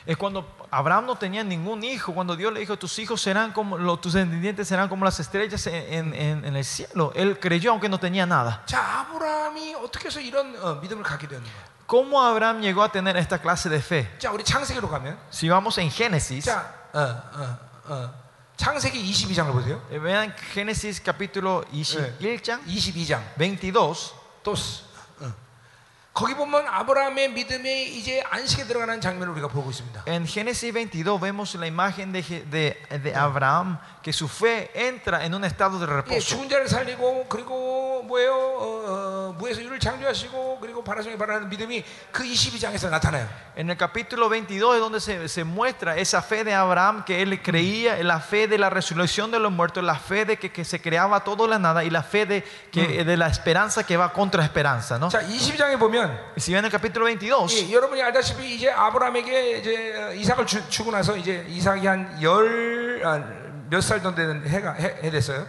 Es 0.06 0.16
cuando 0.16 0.44
Abraham 0.70 1.04
no 1.06 1.16
tenía 1.16 1.42
ningún 1.44 1.82
hijo, 1.84 2.12
cuando 2.14 2.34
Dios 2.36 2.52
le 2.52 2.60
dijo, 2.60 2.76
tus 2.78 2.98
hijos 2.98 3.20
serán 3.20 3.52
como, 3.52 3.76
lo- 3.76 3.98
tus 3.98 4.12
descendientes 4.14 4.68
serán 4.68 4.88
como 4.88 5.04
las 5.04 5.18
estrellas 5.20 5.66
en, 5.66 6.14
en- 6.14 6.44
en 6.44 6.56
el 6.56 6.64
cielo. 6.64 7.12
Él 7.14 7.38
creyó 7.38 7.72
aunque 7.72 7.88
no 7.88 7.98
tenía 7.98 8.24
nada. 8.26 8.62
자 8.66 9.04
아브라함이 9.04 9.74
어떻게 9.76 10.06
해서 10.08 10.20
이런 10.20 10.56
어, 10.62 10.80
믿음을 10.80 11.02
갖게 11.02 11.26
되는 11.28 11.42
거야? 11.42 11.70
¿Cómo 11.86 12.22
Abraham 12.22 12.60
llegó 12.62 12.82
a 12.84 12.88
tener 12.92 13.16
esta 13.16 13.38
clase 13.38 13.68
de 13.68 13.78
fe? 13.82 14.08
자 14.18 14.30
우리 14.30 14.44
창세기로 14.44 14.88
가면 14.88 15.18
Si 15.32 15.48
vamos 15.48 15.76
en 15.78 15.90
Génesis, 15.90 16.44
자 16.46 16.72
어, 16.92 16.98
어, 17.00 17.58
어, 17.88 18.14
창세기 18.57 18.97
22장을 19.11 19.51
보세요. 19.51 19.81
eh, 19.91 19.99
vean 19.99 20.33
Génesis 20.53 21.03
capítulo 21.03 21.63
21장, 21.73 22.63
22장 22.65 23.21
22. 23.37 24.13
또스. 24.43 24.83
어. 25.19 25.33
거기 26.13 26.33
보면 26.35 26.65
아브라함의 26.67 27.31
믿음이 27.33 27.97
이제 27.97 28.23
안식에 28.29 28.63
들어가는 28.65 29.01
장면을 29.01 29.33
우리가 29.33 29.49
보고 29.49 29.69
있습니다. 29.69 30.03
En 30.07 30.25
Génesis 30.25 30.71
22 30.73 31.19
vemos 31.19 31.55
la 31.55 31.67
imagen 31.67 32.13
de, 32.13 32.21
de- 32.49 32.77
de 33.03 33.13
Abraham, 33.15 33.77
que 34.04 34.12
su 34.12 34.28
fe 34.28 34.70
entra 34.74 35.24
en 35.24 35.34
un 35.34 35.44
estado 35.44 35.78
de 35.78 35.86
예, 35.86 35.94
reposo. 35.96 36.20
죽은 36.20 36.48
자를 36.48 36.68
살리고 36.68 37.26
그리고 37.28 38.02
뭐예요? 38.06 38.34
어, 38.34 38.84
어, 38.86 39.36
무에서 39.38 39.62
유를 39.62 39.78
창조하시고 39.78 40.58
그리고 40.60 40.82
바라성에 40.82 41.18
바라는 41.18 41.48
믿음이 41.48 41.84
그 42.10 42.24
22장에서 42.24 42.88
나타나요. 42.88 43.28
En 43.56 43.68
el 43.68 43.76
capítulo 43.76 44.28
22 44.28 44.74
es 44.74 44.80
donde 44.80 45.00
se, 45.00 45.28
se 45.28 45.44
muestra 45.44 45.96
esa 45.96 46.22
fe 46.22 46.44
de 46.44 46.54
Abraham, 46.54 47.04
que 47.04 47.20
él 47.20 47.42
creía, 47.42 48.02
la 48.02 48.20
fe 48.20 48.48
de 48.48 48.56
la 48.56 48.70
resurrección 48.70 49.30
de 49.30 49.38
los 49.38 49.52
muertos, 49.52 49.84
la 49.84 49.96
fe 49.96 50.24
de 50.24 50.38
que, 50.38 50.50
que 50.50 50.64
se 50.64 50.80
creaba 50.80 51.20
todo 51.24 51.44
de 51.44 51.50
la 51.50 51.58
nada 51.58 51.84
y 51.84 51.90
la 51.90 52.02
fe 52.02 52.24
de, 52.24 52.42
que, 52.72 53.04
de 53.04 53.16
la 53.16 53.28
esperanza 53.28 53.84
que 53.84 53.96
va 53.96 54.12
contra 54.12 54.42
esperanza. 54.42 54.98
¿no? 54.98 55.08
자, 55.10 55.20
22장에 55.20 55.78
보면 55.78 56.18
Y 56.36 56.40
si 56.40 56.54
ven 56.54 56.64
el 56.64 56.70
capítulo 56.70 57.06
22, 57.06 57.48
예, 57.50 57.72
여러분이 57.72 58.00
알다시피 58.00 58.54
이제 58.54 58.70
아브라함에게 58.70 59.58
이제 59.58 59.96
어, 59.96 60.12
이삭을 60.14 60.46
주, 60.46 60.68
주고 60.70 60.90
나서 60.90 61.16
이제 61.16 61.44
이삭이 61.48 61.86
한열 61.86 63.43
몇 63.70 63.80
살 63.82 64.02
정도 64.02 64.16
되는 64.16 64.46
해가 64.46 64.74
해, 64.74 64.98
해 65.02 65.10
됐어요. 65.10 65.46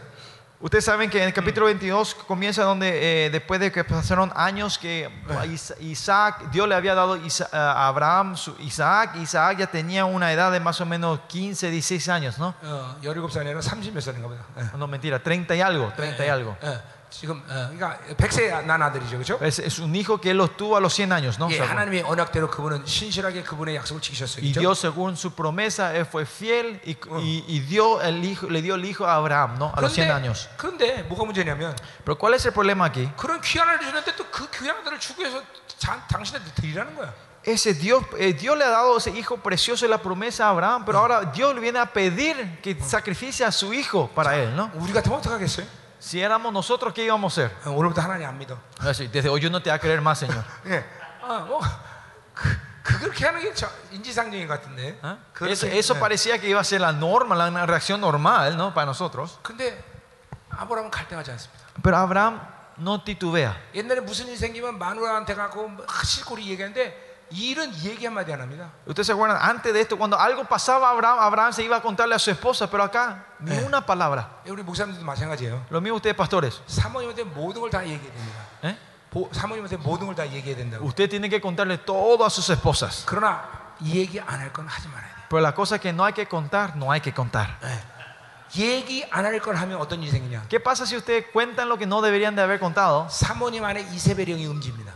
ustedes 0.63 0.85
saben 0.85 1.09
que 1.09 1.17
en 1.17 1.25
el 1.27 1.33
capítulo 1.33 1.65
22 1.65 2.13
comienza 2.27 2.61
donde 2.63 3.25
eh, 3.25 3.29
después 3.31 3.59
de 3.59 3.71
que 3.71 3.83
pasaron 3.83 4.31
años 4.35 4.77
que 4.77 5.09
Is- 5.49 5.73
Isaac, 5.79 6.51
Dios 6.51 6.67
le 6.67 6.75
había 6.75 6.93
dado 6.93 7.17
Isa- 7.17 7.49
a 7.51 7.87
Abraham 7.87 8.37
su 8.37 8.55
Isaac, 8.59 9.15
Isaac 9.15 9.57
ya 9.57 9.65
tenía 9.65 10.05
una 10.05 10.31
edad 10.31 10.51
de 10.51 10.59
más 10.59 10.79
o 10.79 10.85
menos 10.85 11.19
15, 11.29 11.71
16 11.71 12.09
años, 12.09 12.37
¿no? 12.37 12.53
어, 12.63 12.95
17살 13.01 13.39
아니라 13.41 13.59
30몇 13.61 14.01
살인가 14.01 14.27
보다. 14.27 14.43
예. 14.57 14.77
No, 14.77 14.85
mentira, 14.87 15.17
30 15.17 15.55
y 15.55 15.61
algo, 15.61 15.91
30 15.97 16.23
y 16.25 16.29
algo. 16.29 16.55
예, 16.61 16.79
지금 17.15 17.43
어, 17.49 17.69
그러니까 17.75 17.99
100세 18.15 18.63
난 18.65 18.81
아들이죠. 18.81 19.17
그렇죠? 19.17 19.37
Es, 19.43 19.59
es 19.59 19.79
un 19.79 19.93
hijo 19.93 20.19
que 20.21 20.31
él 20.31 20.37
los 20.37 20.55
tuvo 20.55 20.77
a 20.77 20.79
los 20.79 20.93
100 20.93 21.11
años, 21.11 21.37
¿no? 21.39 21.49
예, 21.51 21.55
O 21.59 21.63
sea, 21.63 21.67
하나님의 21.69 22.03
언약대로 22.03 22.49
그분은 22.49 22.85
신실하게 22.85 23.43
그분의 23.43 23.75
약속을 23.75 24.01
지키셨어요. 24.01 24.41
Y 24.45 24.53
그렇죠? 24.53 24.59
Dios, 24.61 24.79
según 24.79 25.17
su 25.17 25.31
promesa, 25.35 25.93
él 25.93 26.05
fue 26.05 26.25
fiel 26.25 26.79
y, 26.85 26.91
y- 27.19 27.43
y 27.47 27.59
dio 27.67 28.01
el 28.01 28.23
hijo, 28.23 28.47
le 28.49 28.61
dio 28.61 28.75
el 28.75 28.85
hijo 28.85 29.05
a 29.05 29.15
Abraham, 29.15 29.59
¿no? 29.59 29.73
A 29.75 29.81
los 29.81 29.91
100 29.93 30.09
años. 30.09 30.47
그런데 30.57 31.03
뭐가 31.09 31.25
문제냐면 31.25 31.75
Pero 32.05 32.17
¿cuál 32.17 32.33
es 32.35 32.45
el 32.45 32.53
problema 32.53 32.85
aquí? 32.85 33.09
그런 33.17 33.41
귀한 33.41 33.67
아들을 33.67 33.89
주는데 33.91 34.15
또 34.15 34.23
그 34.31 34.49
귀한 34.51 34.77
아들을 34.77 34.97
주기 34.99 35.21
위해서 35.23 35.43
자, 35.77 36.01
당신한테 36.07 36.53
드리라는 36.55 36.95
거야. 36.95 37.13
Ese 37.43 37.73
Dios, 37.73 38.05
eh, 38.19 38.33
Dios 38.33 38.55
le 38.57 38.63
ha 38.63 38.69
dado 38.69 38.95
ese 38.97 39.09
hijo 39.11 39.35
precioso 39.35 39.85
y 39.85 39.89
la 39.89 39.97
promesa 39.97 40.45
a 40.45 40.49
Abraham, 40.51 40.85
pero 40.85 40.99
ahora 40.99 41.25
Dios 41.33 41.53
le 41.55 41.59
viene 41.59 41.79
a 41.79 41.87
pedir 41.91 42.59
que 42.61 42.79
sacrifice 42.81 43.43
a 43.43 43.51
su 43.51 43.73
hijo 43.73 44.07
para 44.15 44.37
él, 44.37 44.55
¿no? 44.55 44.71
우리 46.05 46.05
같으면 46.05 46.05
어떡하겠어요? 46.05 46.05
Si 46.05 46.19
éramos 46.19 46.51
nosotros, 46.51 46.93
¿qué 46.93 47.03
íbamos 47.05 47.37
a 47.37 47.45
hacer? 47.45 47.57
어, 47.65 47.71
오늘부터 47.71 48.01
하나님 48.01 48.27
안 48.27 48.37
믿어. 48.37 48.57
Así, 48.79 49.07
Desde 49.07 49.29
hoy 49.29 49.39
yo 49.41 49.49
no 49.49 49.61
te 49.61 49.69
voy 49.69 49.75
a 49.75 49.79
creer 49.79 50.01
más, 50.01 50.19
Señor. 50.19 50.43
예. 50.65 50.83
아, 51.21 51.39
뭐, 51.47 51.59
그, 52.33 52.57
그 52.83 52.99
그렇게 52.99 53.25
하는 53.25 53.39
게 53.39 53.53
저, 53.53 53.69
인지상정인 53.91 54.47
것 54.47 54.59
같은데. 54.61 54.97
¿Ah? 55.03 55.17
그렇게, 55.33 55.51
Eso, 55.51 55.67
eso 55.67 55.95
예. 55.95 55.99
parecía 55.99 56.39
que 56.39 56.47
iba 56.49 56.59
a 56.59 56.63
ser 56.63 56.81
la 56.81 56.91
norma, 56.91 57.35
la 57.35 57.47
una 57.49 57.65
reacción 57.67 58.01
normal, 58.01 58.57
¿no? 58.57 58.73
Para 58.73 58.85
nosotros. 58.87 59.37
근데 59.43 59.77
아브라함은 60.49 60.89
갈등하지 60.91 61.31
않습니다. 61.31 61.61
Pero 61.83 61.97
Abraham 61.97 62.41
no 62.79 63.03
titubea. 63.03 63.53
옛날에 63.75 64.01
무슨 64.01 64.27
일 64.27 64.37
생기면 64.37 64.79
마누라한테 64.79 65.35
가고 65.35 65.67
막 65.67 65.85
실골이 66.03 66.49
얘기하는데 66.49 67.04
이 67.33 67.51
일은 67.51 67.71
얘기 67.83 68.05
한마디 68.05 68.33
안 68.33 68.41
합니다. 68.41 68.71
Ustedes 68.85 69.07
se 69.07 69.13
acuerdan, 69.13 69.37
antes 69.41 69.71
de 69.73 69.79
esto, 69.79 69.97
cuando 69.97 70.19
algo 70.19 70.43
pasaba 70.43 70.89
a 70.89 70.91
Abraham, 70.91 71.19
Abraham 71.19 71.53
se 71.53 71.63
iba 71.63 71.77
a 71.77 71.81
contarle 71.81 72.13
a 72.15 72.19
su 72.19 72.29
esposa, 72.29 72.69
pero 72.69 72.83
acá 72.83 73.23
ni 73.39 73.55
Eh. 73.55 73.63
una 73.65 73.85
palabra. 73.85 74.41
예, 74.45 74.51
우리 74.51 74.61
목사님들도 74.63 75.05
마찬가지예요. 75.05 75.65
Lo 75.69 75.79
mismo 75.79 75.95
ustedes, 75.95 76.15
pastores. 76.17 76.59
사모님한테 76.67 77.23
모든 77.23 77.61
걸 77.61 77.69
다 77.71 77.83
얘기해야 77.87 78.11
됩니다. 78.11 78.39
¿eh? 78.63 78.75
보- 79.09 79.29
사모님한테 79.31 79.77
모든 79.77 80.07
걸 80.07 80.15
다 80.15 80.27
얘기해야 80.27 80.57
된다고. 80.57 80.83
Usted 80.85 81.09
tiene 81.09 81.29
que 81.29 81.39
contarle 81.39 81.77
todo 81.77 82.25
a 82.25 82.29
sus 82.29 82.49
esposas. 82.49 83.05
그러나 83.05 83.47
이 83.79 83.95
얘기 83.95 84.19
안 84.19 84.39
할 84.43 84.51
건 84.51 84.67
하지 84.67 84.89
말아야 84.89 85.15
돼. 85.15 85.21
Pero 85.29 85.39
la 85.41 85.53
cosa 85.55 85.79
que 85.79 85.93
no 85.93 86.03
hay 86.03 86.11
que 86.13 86.27
contar, 86.27 86.75
no 86.75 86.91
hay 86.91 86.99
que 86.99 87.13
contar. 87.13 87.55
얘기 88.57 89.05
안 89.09 89.23
할 89.25 89.39
걸 89.39 89.55
하면 89.55 89.79
어떤 89.79 90.03
일이 90.03 90.11
생기냐? 90.11 90.43
¿Qué 90.49 90.59
pasa 90.59 90.85
si 90.85 90.97
ustedes 90.97 91.27
cuentan 91.31 91.69
lo 91.69 91.77
que 91.77 91.85
no 91.87 92.01
deberían 92.01 92.35
de 92.35 92.41
haber 92.41 92.59
contado? 92.59 93.07
사모님 93.09 93.63
안에 93.63 93.87
이세벨령이 93.93 94.45
움직입니다. 94.45 94.91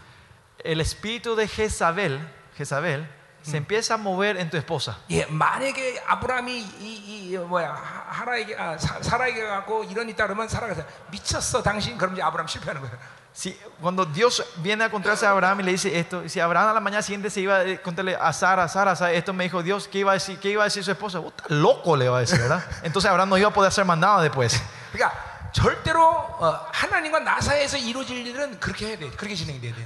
El 0.63 0.81
espíritu 0.81 1.35
de 1.35 1.47
Jezabel, 1.47 2.19
Jezabel 2.57 3.07
se 3.43 3.57
empieza 3.57 3.93
a 3.93 3.97
mover 3.97 4.38
en 4.38 4.49
tu 4.49 4.57
esposa. 4.57 4.97
예, 5.11 5.26
만약에 5.27 6.01
아브라함이 6.07 6.57
이, 6.80 7.31
이 7.34 7.38
뭐야 7.38 7.69
하- 7.73 8.05
하라에게 8.22 8.55
아, 8.57 8.76
사, 8.77 8.99
사라에게 9.03 9.45
갖고 9.45 9.84
이런 9.84 10.07
일 10.07 10.13
있다 10.15 10.26
그러면 10.26 10.47
사라가 10.47 10.73
서 10.73 10.84
미쳤어 11.11 11.61
당신 11.61 11.95
그럼 11.97 12.13
이제 12.13 12.23
아브라함 12.23 12.47
실패하는 12.47 12.81
거예요. 12.81 12.97
Si, 13.35 13.53
cuando 13.81 14.05
Dios 14.05 14.41
viene 14.63 14.84
a 14.84 14.88
encontrarse 14.88 15.27
a 15.27 15.31
Abraham 15.31 15.59
y 15.59 15.63
le 15.63 15.72
dice 15.73 15.99
esto, 15.99 16.23
y 16.23 16.30
si 16.30 16.39
Abraham 16.39 16.69
a 16.69 16.73
la 16.73 16.80
mañana 16.80 17.01
siguiente 17.03 17.30
se 17.30 17.41
iba 17.41 17.59
a 17.59 17.77
contarle 17.84 18.15
a 18.15 18.31
Sara, 18.31 18.65
Sara, 18.69 18.95
Sara, 18.95 19.11
esto 19.11 19.34
me 19.34 19.43
dijo 19.43 19.61
Dios, 19.61 19.89
¿qué 19.89 19.99
iba 19.99 20.11
a 20.11 20.13
decir, 20.15 20.39
qué 20.39 20.49
iba 20.51 20.63
a 20.63 20.65
decir 20.65 20.84
su 20.85 20.89
esposa? 20.91 21.19
Puta, 21.22 21.43
loco 21.49 21.97
le 21.97 22.07
va 22.09 22.17
a 22.17 22.19
decir, 22.22 22.39
¿verdad? 22.39 22.63
Entonces 22.81 23.11
Abraham 23.11 23.30
no 23.30 23.38
iba 23.38 23.49
a 23.49 23.53
poder 23.53 23.67
hacer 23.67 23.84
más 23.85 23.97
nada 23.97 24.22
después. 24.23 24.59
그러니까 24.93 25.11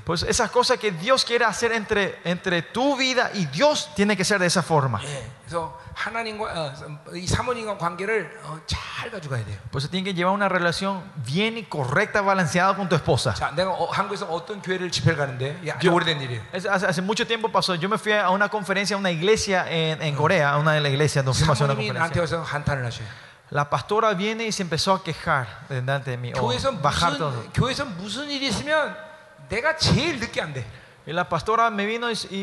pues 0.04 0.22
esas 0.22 0.50
cosas 0.50 0.78
que 0.78 0.90
Dios 0.92 1.24
quiere 1.24 1.44
hacer 1.44 1.72
entre, 1.72 2.20
entre 2.24 2.62
tu 2.62 2.96
vida 2.96 3.30
y 3.34 3.46
Dios 3.46 3.90
tiene 3.94 4.16
que 4.16 4.24
ser 4.24 4.38
de 4.38 4.46
esa 4.46 4.62
forma. 4.62 5.00
Pues 9.70 9.88
tiene 9.90 10.04
que 10.04 10.14
llevar 10.14 10.34
una 10.34 10.48
relación 10.48 11.02
bien 11.16 11.58
y 11.58 11.64
correcta, 11.64 12.20
balanceada 12.20 12.74
con 12.74 12.88
tu 12.88 12.96
esposa. 12.96 13.34
Yo, 15.80 15.92
hace, 16.70 17.02
mucho 17.02 17.26
tiempo 17.26 17.50
pasó. 17.50 17.74
Yo 17.74 17.88
me 17.88 17.98
fui 17.98 18.12
a 18.12 18.30
una 18.30 18.48
conferencia, 18.48 18.96
a 18.96 18.98
una 18.98 19.10
iglesia 19.10 19.70
en, 19.70 20.02
en 20.02 20.14
Corea, 20.16 20.50
a 20.52 20.58
una 20.58 20.72
de 20.72 20.80
las 20.80 20.90
iglesias 20.92 21.24
donde 21.24 21.38
fuimos 21.38 21.60
a 21.60 21.64
una 21.64 21.74
conferencia. 21.76 22.04
와서 23.53 23.53
한탄을 23.53 23.53
하셔요. 23.53 23.53
La 23.53 23.67
pastora 23.69 24.13
viene 24.13 24.45
y 24.45 24.51
se 24.51 24.61
empezó 24.63 24.93
a 24.93 25.03
quejar 25.03 25.47
delante 25.69 26.11
de 26.11 26.17
mí, 26.17 26.31
o 26.33 26.41
교회에서 26.41 26.71
bajar 26.81 27.17
todo. 27.17 27.31
무슨 27.31 27.51
교회에서 27.53 27.85
무슨 27.85 28.29
일이 28.29 28.47
있으면 28.47 28.95
내가 29.49 29.75
제일 29.77 30.19
늦게 30.19 30.41
안 30.41 30.53
돼. 30.53 30.65
Y 31.07 31.13
la 31.13 31.27
pastora 31.27 31.69
me 31.71 31.85
vino 31.87 32.09
y, 32.11 32.13
y- 32.29 32.37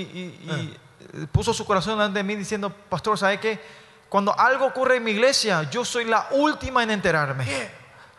y- 0.51 0.79
y 1.23 1.27
puso 1.27 1.55
su 1.55 1.65
corazón 1.65 1.97
delante 1.99 2.19
de 2.19 2.25
mí 2.25 2.35
diciendo, 2.35 2.71
pastor, 2.91 3.17
¿sabe 3.19 3.39
qué? 3.39 3.61
Cuando 4.09 4.37
algo 4.39 4.67
ocurre 4.67 4.97
en 4.97 5.05
mi 5.05 5.13
iglesia, 5.13 5.63
yo 5.71 5.85
soy 5.85 6.05
la 6.07 6.27
última 6.33 6.83
en 6.83 6.91
enterarme. 6.91 7.45
예. 7.47 7.71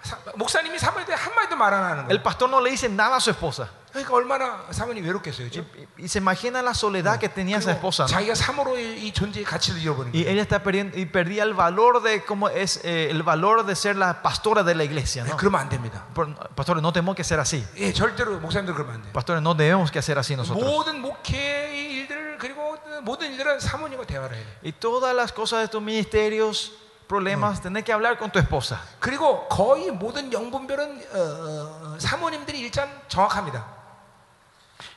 사- 0.04 0.18
목사님이 0.36 0.78
사모님한테 0.80 1.14
한마디도 1.16 1.56
말 1.58 1.74
안 1.74 1.84
하는 1.84 2.06
El 2.10 2.20
거예요. 2.20 2.24
pastor 2.24 2.50
no 2.50 2.62
le 2.62 2.70
dice 2.72 2.88
nada 2.88 3.18
a 3.18 3.20
su 3.20 3.32
esposa. 3.32 3.68
그러니까 3.92 4.14
얼마나 4.14 4.66
사모님이 4.70 5.08
외롭겠어요. 5.08 5.48
Y, 5.48 5.50
그렇죠? 5.50 5.66
y 5.98 6.08
se 6.08 6.20
imagina 6.20 6.62
la 6.62 6.74
soledad 6.76 7.18
que 7.20 7.30
tenía 7.30 7.58
esa 7.58 7.72
esposa. 7.72 8.04
¿no? 8.04 8.08
자기가 8.10 8.36
사모로의 8.36 9.02
이 9.08 9.12
존재의 9.12 9.44
가치를 9.46 9.82
잃어버린 9.82 10.12
Y 10.14 10.24
거예요. 10.24 10.30
ella 10.30 10.42
está 10.44 10.62
perdiendo 10.62 10.98
y 11.00 11.06
perdía 11.08 11.44
el 11.44 11.54
valor 11.56 12.04
de 12.04 12.24
cómo 12.24 12.50
es 12.50 12.82
eh, 12.84 13.10
el 13.10 13.24
valor 13.24 13.66
de 13.66 13.76
ser 13.76 13.96
la 13.96 14.22
pastora 14.22 14.62
de 14.62 14.76
la 14.76 14.84
iglesia. 14.84 15.24
¿no? 15.24 15.36
그러면 15.38 15.62
안 15.62 15.70
됩니다. 15.70 16.04
Por- 16.14 16.36
Pastores, 16.54 16.84
no 16.84 16.92
tenemos 16.94 17.16
que 17.16 17.24
ser 17.24 17.40
así. 17.40 17.66
예, 17.78 17.92
절대로 17.92 18.40
목사님들 18.40 18.74
그러면 18.76 18.96
안 18.96 19.02
돼요. 19.02 19.14
Pastores, 19.14 19.42
no 19.42 19.56
debemos 19.56 19.90
que 19.90 19.98
hacer 20.00 20.20
así 20.20 20.36
nosotros. 20.36 20.64
모든 20.64 21.02
목회의 21.02 21.94
일들 21.94 22.38
그리고 22.38 22.78
모든 23.02 23.32
일들은 23.32 23.60
사모님과 23.60 24.06
대화를 24.06 24.36
해야 24.36 24.46
돼. 24.46 24.58
Y 24.64 24.72
todas 24.74 25.16
las 25.16 25.32
cosas 25.32 25.62
de 25.62 25.70
tus 25.70 25.82
ministerios, 25.82 26.74
problemas, 27.08 27.62
tenés 27.62 27.84
que 27.86 27.94
hablar 27.94 28.20
con 28.20 28.30
tu 28.30 28.38
esposa. 28.38 28.80
그리고 29.00 29.48
거의 29.48 29.90
모든 29.90 30.32
영분별은 30.32 31.08
어, 31.14 31.18
어, 31.18 31.94
어, 31.96 32.00
사모님들이 32.00 32.60
일단 32.60 32.92
정확합니다. 33.08 33.78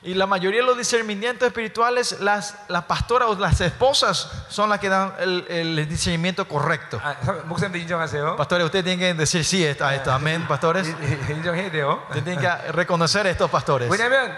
Y 0.03 0.13
la 0.15 0.25
mayoría 0.25 0.61
de 0.61 0.65
los 0.65 0.77
discernimientos 0.77 1.47
espirituales, 1.47 2.19
las, 2.21 2.55
las 2.69 2.83
pastoras 2.85 3.29
o 3.29 3.35
las 3.35 3.61
esposas 3.61 4.29
son 4.49 4.69
las 4.69 4.79
que 4.79 4.89
dan 4.89 5.13
el, 5.19 5.45
el 5.49 5.87
discernimiento 5.87 6.47
correcto. 6.47 6.99
아, 7.03 7.15
사- 7.23 7.43
목사님들 7.45 7.81
인정하세요. 7.81 8.35
Pastores, 8.35 8.65
ustedes 8.65 8.83
tienen 8.85 8.99
que 8.99 9.13
decir 9.13 9.43
sí 9.45 9.63
a 9.65 9.71
esto. 9.95 10.11
Amén, 10.11 10.47
pastores. 10.47 10.87
이- 10.87 10.91
이- 10.91 11.33
인정해야 11.33 11.69
돼요. 11.71 12.01
Ustedes 12.09 12.23
tienen 12.23 12.39
que 12.41 12.71
reconocer 12.71 13.25
a 13.27 13.29
estos 13.29 13.49
pastores. 13.51 13.89
왜냐하면 13.91 14.35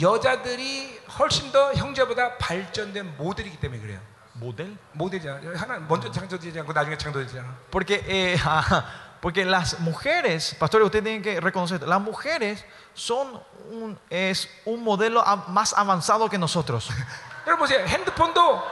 여자들이 0.00 1.00
훨씬 1.18 1.52
더 1.52 1.72
형제보다 1.74 2.36
발전된 2.38 3.16
모델이기 3.16 3.58
때문에 3.58 3.80
그래요. 3.80 3.98
¿Budel? 4.40 4.76
모델이잖아. 4.92 5.40
하나 5.54 5.78
먼저 5.88 6.10
창조되지 6.10 6.58
않고 6.60 6.72
나중에 6.72 6.98
창조되잖아. 6.98 7.46
Porque, 7.70 8.02
eh, 8.08 8.34
ajá, 8.44 8.84
porque 9.20 9.44
las 9.44 9.80
mujeres, 9.80 10.54
pastores, 10.58 10.84
ustedes 10.86 11.04
tienen 11.04 11.22
que 11.22 11.40
reconocer, 11.40 11.76
esto, 11.76 11.86
las 11.86 12.00
mujeres 12.00 12.64
son 12.92 13.40
un, 13.70 13.98
es 14.10 14.48
un 14.66 14.82
modelo 14.84 15.26
a- 15.26 15.36
más 15.48 15.72
avanzado 15.72 16.28
que 16.28 16.36
nosotros. 16.38 16.88
여러분 17.46 17.66
보세요. 17.66 17.84
핸드폰도 17.86 18.62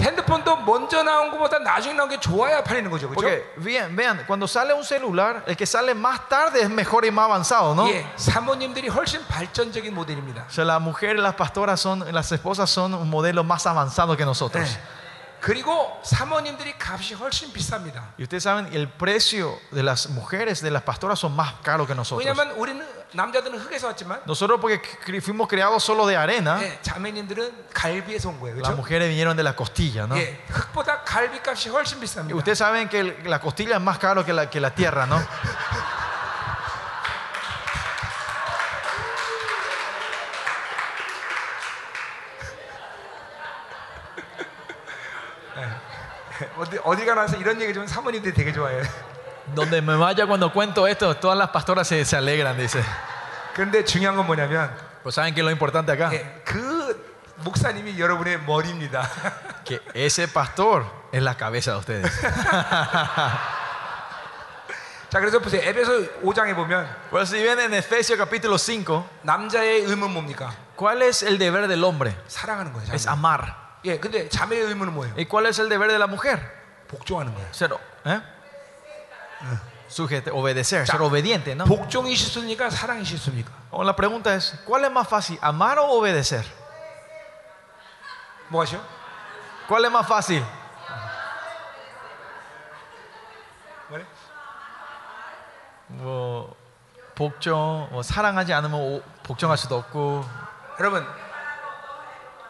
핸드폰도 0.00 0.56
먼저 0.58 1.02
나온 1.02 1.30
것보다 1.30 1.58
나중에 1.58 1.94
나온 1.94 2.08
게 2.08 2.18
좋아야 2.18 2.62
팔리는 2.62 2.90
거죠. 2.90 3.08
그렇죠? 3.10 3.14
Porque 3.14 3.52
vean, 3.58 3.94
vean, 3.96 4.24
cuando 4.26 4.46
sale 4.46 4.72
un 4.72 4.84
celular, 4.84 5.42
el 5.46 5.56
que 5.56 5.66
sale 5.66 5.92
más 5.94 6.28
tarde 6.28 6.62
es 6.62 6.70
mejor 6.70 7.04
y 7.04 7.10
más 7.10 7.26
avanzado, 7.26 7.74
¿no? 7.74 7.86
예, 7.88 8.06
사모님들이 8.16 8.88
훨씬 8.88 9.20
발전적인 9.26 9.92
모델입니다. 9.94 10.46
O 10.48 10.50
sea, 10.50 10.64
las 10.64 10.80
mujeres, 10.80 11.20
las 11.20 11.34
pastoras 11.34 11.80
son, 11.80 12.04
las 12.12 12.30
esposas 12.32 12.70
son 12.70 12.94
un 12.94 13.10
modelo 13.10 13.42
más 13.44 13.66
avanzado 13.66 14.16
que 14.16 14.24
nosotros. 14.24 14.66
예. 14.66 14.95
그리고 15.40 16.00
사모님들이 16.04 16.74
값이 16.78 17.14
훨씬 17.14 17.52
비쌉니다. 17.52 18.14
Y 18.16 18.22
ustedes 18.22 18.44
saben, 18.44 18.68
el 18.72 18.88
precio 18.88 19.58
de 19.72 19.82
las 19.82 20.08
mujeres, 20.08 20.62
de 20.62 20.70
las 20.70 20.82
pastoras, 20.84 21.18
son 21.18 21.34
más 21.34 21.54
caros 21.64 21.88
que 21.88 21.94
nosotros. 21.96 22.24
왜냐하면 22.24 22.52
우리는 22.56 22.86
남자들은 23.12 23.58
흙에서 23.58 23.88
왔지만 23.88 24.22
Nosotros 24.24 24.60
porque 24.60 24.80
cri- 25.04 25.20
fuimos 25.20 25.48
creados 25.48 25.82
solo 25.82 26.06
de 26.06 26.16
arena, 26.16 26.62
예, 26.62 26.78
자매님들은 26.82 27.70
갈비에서 27.74 28.28
온 28.28 28.38
거예요. 28.40 28.54
las 28.54 28.70
그렇죠? 28.70 28.76
mujeres 28.76 29.08
vinieron 29.08 29.36
de 29.36 29.42
la 29.42 29.56
costilla, 29.56 30.06
¿no? 30.06 30.16
예, 30.16 30.38
흙보다 30.48 31.02
갈비 31.02 31.40
값이 31.42 31.70
훨씬 31.70 31.98
Y 31.98 32.04
비쌉니다. 32.06 32.34
ustedes 32.36 32.58
saben 32.58 32.88
que 32.88 33.00
el- 33.00 33.16
la 33.28 33.40
costilla 33.40 33.74
es 33.76 33.82
más 33.82 33.98
caro 33.98 34.24
que 34.24 34.32
la, 34.32 34.48
que 34.48 34.60
la 34.60 34.70
tierra, 34.72 35.06
¿no? 35.06 35.18
어디 46.58 46.78
어디 46.82 47.04
가나서 47.04 47.36
이런 47.36 47.60
얘기 47.60 47.72
좀 47.74 47.86
사모님들이 47.86 48.34
되게 48.34 48.52
좋아해요. 48.52 48.82
Donde 49.54 49.78
me 49.82 49.96
vaya 49.96 50.26
cuando 50.26 50.52
cuento 50.52 50.86
esto, 50.86 51.14
todas 51.16 51.36
las 51.36 51.50
pastoras 51.50 51.86
se, 51.88 52.04
se 52.04 52.16
alegran, 52.16 52.56
dice. 52.56 52.82
그런데 53.54 53.84
중요한 53.84 54.16
건 54.16 54.26
뭐냐면 54.26 54.70
Pues 55.02 55.14
saben 55.16 55.34
que 55.34 55.42
lo 55.42 55.50
importante 55.50 55.90
acá, 55.92 56.10
예, 56.14 56.42
그 56.44 57.12
목사님이 57.38 57.98
여러분의 57.98 58.40
머리입니다. 58.46 59.08
que 59.64 59.80
ese 59.94 60.28
pastor 60.28 60.84
es 61.12 61.22
la 61.22 61.34
cabeza 61.36 61.72
de 61.72 61.78
ustedes. 61.78 62.12
자, 65.10 65.20
그래서 65.20 65.40
보세요. 65.40 65.60
에베소 65.62 66.22
5장에 66.22 66.54
보면 66.54 66.88
Pues 67.10 67.28
si 67.30 67.42
ven 67.42 67.58
en 67.60 67.74
Efesios 67.74 68.16
capítulo 68.18 68.56
5, 68.56 69.06
남자의 69.22 69.82
의무는 69.84 70.12
뭡니까? 70.14 70.54
¿cuál 70.76 71.02
es 71.02 71.22
el 71.22 71.36
deber 71.38 71.68
del 71.68 71.84
hombre? 71.84 72.14
사랑하는 72.28 72.72
거예요. 72.72 72.94
Es 72.94 73.04
자매. 73.04 73.18
amar. 73.18 73.54
예, 73.87 73.99
근데 73.99 74.27
자매의 74.29 74.63
의무는 74.65 74.93
뭐예요? 74.93 75.13
¿Y 75.15 75.25
cuál 75.25 75.45
es 75.47 75.59
el 75.59 75.69
deber 75.69 75.89
de 75.89 75.97
la 75.97 76.07
mujer? 76.07 76.39
복종하는 76.87 77.33
거예요. 77.33 77.47
Ser, 77.53 77.71
¿eh? 78.05 78.21
Sujete, 79.89 80.31
obedecer, 80.31 80.83
Ya. 80.85 80.85
ser 80.85 81.01
obediente, 81.01 81.55
¿no? 81.55 81.63
복종이 81.65 82.13
실수입니까? 82.15 82.69
사랑이 82.69 83.05
실수입니까? 83.05 83.49
O 83.71 83.83
la 83.83 83.95
pregunta 83.95 84.33
es, 84.35 84.53
¿cuál 84.65 84.83
es 84.85 84.91
más 84.91 85.07
fácil, 85.07 85.37
amar 85.41 85.79
o 85.79 85.85
obedecer? 85.97 86.43
뭐 88.49 88.61
하시오? 88.61 88.79
¿Cuál 89.67 89.85
es 89.85 89.91
más 89.91 90.05
fácil? 90.07 90.43
뭐래? 93.89 94.05
뭐 95.87 96.55
복종, 97.15 97.87
뭐 97.91 98.01
사랑하지 98.03 98.53
않으면 98.53 98.79
오- 98.79 99.01
복종할 99.23 99.57
수도 99.57 99.75
없고. 99.77 100.25
여러분 100.79 101.05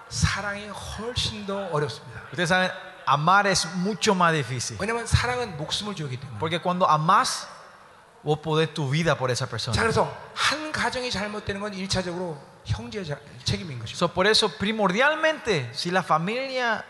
사랑이 0.09 0.67
훨씬 0.69 1.45
더 1.45 1.67
어렵습니다. 1.71 2.21
Ustedes 2.31 2.49
saben, 2.49 2.71
amar 3.05 3.47
es 3.47 3.65
mucho 3.75 4.13
más 4.15 4.33
difícil. 4.33 4.77
왜냐하면 4.79 5.05
사랑은 5.07 5.57
목숨을 5.57 5.95
주기 5.95 6.17
때문에. 6.17 6.39
Porque 6.39 6.59
cuando 6.61 6.87
amas, 6.89 7.47
vos 8.23 8.39
podés 8.39 8.73
tu 8.73 8.89
vida 8.89 9.15
por 9.17 9.29
esa 9.31 9.45
자, 9.45 9.49
persona. 9.49 9.79
그래서 9.81 10.11
한 10.33 10.71
가정이 10.71 11.09
잘못되는 11.11 11.61
건 11.61 11.73
일차적으로 11.73 12.37
형제의 12.65 13.05
자- 13.05 13.19
책임인 13.45 13.79
것이죠. 13.79 13.95
So, 13.95 14.07
por 14.13 14.27
eso, 14.27 14.49
primordialmente, 14.57 15.69
si 15.73 15.89
la 15.91 16.03
familia 16.03 16.83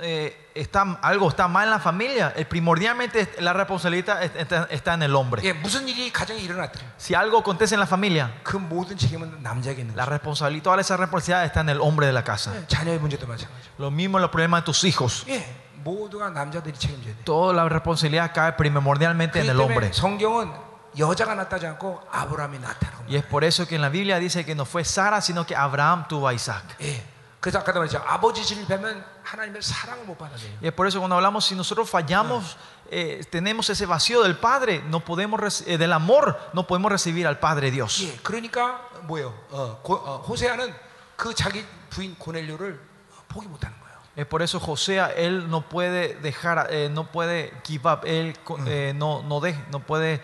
eh, 0.00 0.48
está, 0.54 0.98
algo 1.02 1.28
está 1.28 1.46
mal 1.46 1.64
en 1.64 1.70
la 1.72 1.78
familia, 1.78 2.32
eh, 2.36 2.46
primordialmente 2.46 3.28
la 3.40 3.52
responsabilidad 3.52 4.22
está, 4.22 4.66
está 4.70 4.94
en 4.94 5.02
el 5.02 5.14
hombre. 5.14 5.42
예, 5.44 5.52
무슨 5.52 5.86
일이 5.86 6.10
가정에 6.10 6.40
일어났든 6.40 6.80
Si 6.98 7.14
algo 7.14 7.38
acontece 7.40 7.74
en 7.74 7.80
la 7.80 7.86
familia, 7.86 8.30
그 8.42 8.56
모든 8.56 8.96
책임은 8.96 9.42
남자에게 9.42 9.82
있는 9.82 9.94
la 9.94 10.04
거죠. 10.06 10.10
responsabilidad, 10.10 10.62
toda 10.64 10.80
esa 10.80 10.96
responsabilidad 10.96 11.44
está 11.44 11.60
en 11.60 11.68
el 11.68 11.80
hombre 11.80 12.06
de 12.06 12.12
la 12.14 12.24
casa. 12.24 12.52
예, 12.56 12.66
자녀의 12.66 12.98
문제도 12.98 13.26
마찬가지죠. 13.26 13.70
Lo 13.78 13.90
mismo 13.90 14.16
en 14.18 14.22
los 14.22 14.30
problemas 14.30 14.62
de 14.62 14.64
tus 14.72 14.84
hijos. 14.84 15.26
예, 15.28 15.44
모두가 15.84 16.30
남자들이 16.30 16.76
책임져야 16.78 17.14
돼. 17.14 17.24
Toda 17.24 17.52
la 17.52 17.68
responsabilidad 17.68 18.32
cae 18.34 18.52
primordialmente 18.56 19.38
en 19.40 19.46
그렇기 19.46 19.50
el 19.50 19.56
때문에 19.58 19.62
hombre. 19.62 19.92
성경은 19.92 20.50
여자가 20.98 21.34
낳다지 21.34 21.66
않고 21.66 22.00
아브라함이 22.10 22.58
낳다라고. 22.58 23.04
Y 23.06 23.16
es 23.16 23.24
por 23.24 23.44
eso 23.44 23.66
que 23.68 23.76
en 23.76 23.82
la 23.82 23.90
Biblia 23.90 24.18
dice 24.18 24.44
que 24.46 24.54
no 24.54 24.64
fue 24.64 24.82
Sara, 24.84 25.20
sino 25.20 25.44
que 25.46 25.54
Abraham 25.54 26.06
tuvo 26.08 26.26
a 26.26 26.32
Isaac. 26.32 26.64
예. 26.80 27.04
그래서 27.42 27.60
아까도 27.60 27.78
말했죠. 27.80 28.02
아버지 28.04 28.42
실패하면 28.42 29.04
하나님의 29.22 29.62
사랑을 29.62 30.04
못 30.06 30.18
받아들여요. 30.18 30.58
Y 30.60 30.68
es 30.68 30.72
por 30.74 30.86
eso 30.88 30.98
cuando 30.98 31.14
hablamos, 31.14 31.46
si 31.46 31.54
nosotros 31.54 31.88
fallamos, 31.88 32.56
eh, 32.90 33.22
tenemos 33.30 33.70
ese 33.70 33.86
vacío 33.86 34.22
del 34.24 34.36
Padre, 34.36 34.82
no 34.88 35.00
podemos 35.04 35.38
reci- 35.38 35.64
eh, 35.68 35.78
del 35.78 35.92
amor, 35.92 36.36
no 36.52 36.66
podemos 36.66 36.90
recibir 36.90 37.26
al 37.28 37.38
Padre 37.38 37.70
Dios. 37.70 38.02
예, 38.02 38.18
그러니까 38.24 38.88
뭐예요? 39.06 39.32
어, 39.50 39.78
고, 39.84 39.94
어, 39.94 40.16
호세아는 40.26 40.74
그 41.16 41.32
자기 41.34 41.64
부인 41.90 42.16
고넬료를 42.18 42.80
포기 43.28 43.46
못하는 43.46 43.76
거예요. 43.78 43.88
Es 44.16 44.26
por 44.26 44.42
eso 44.42 44.58
José, 44.58 44.98
él 45.16 45.48
no 45.48 45.62
puede 45.68 46.14
dejar, 46.20 46.66
eh, 46.70 46.88
no 46.90 47.04
puede 47.12 47.52
give 47.64 47.88
up, 47.88 48.04
él 48.04 48.34
co- 48.44 48.58
eh, 48.66 48.92
no, 48.96 49.22
no, 49.22 49.38
de- 49.40 49.54
no 49.70 49.78
puede 49.78 50.20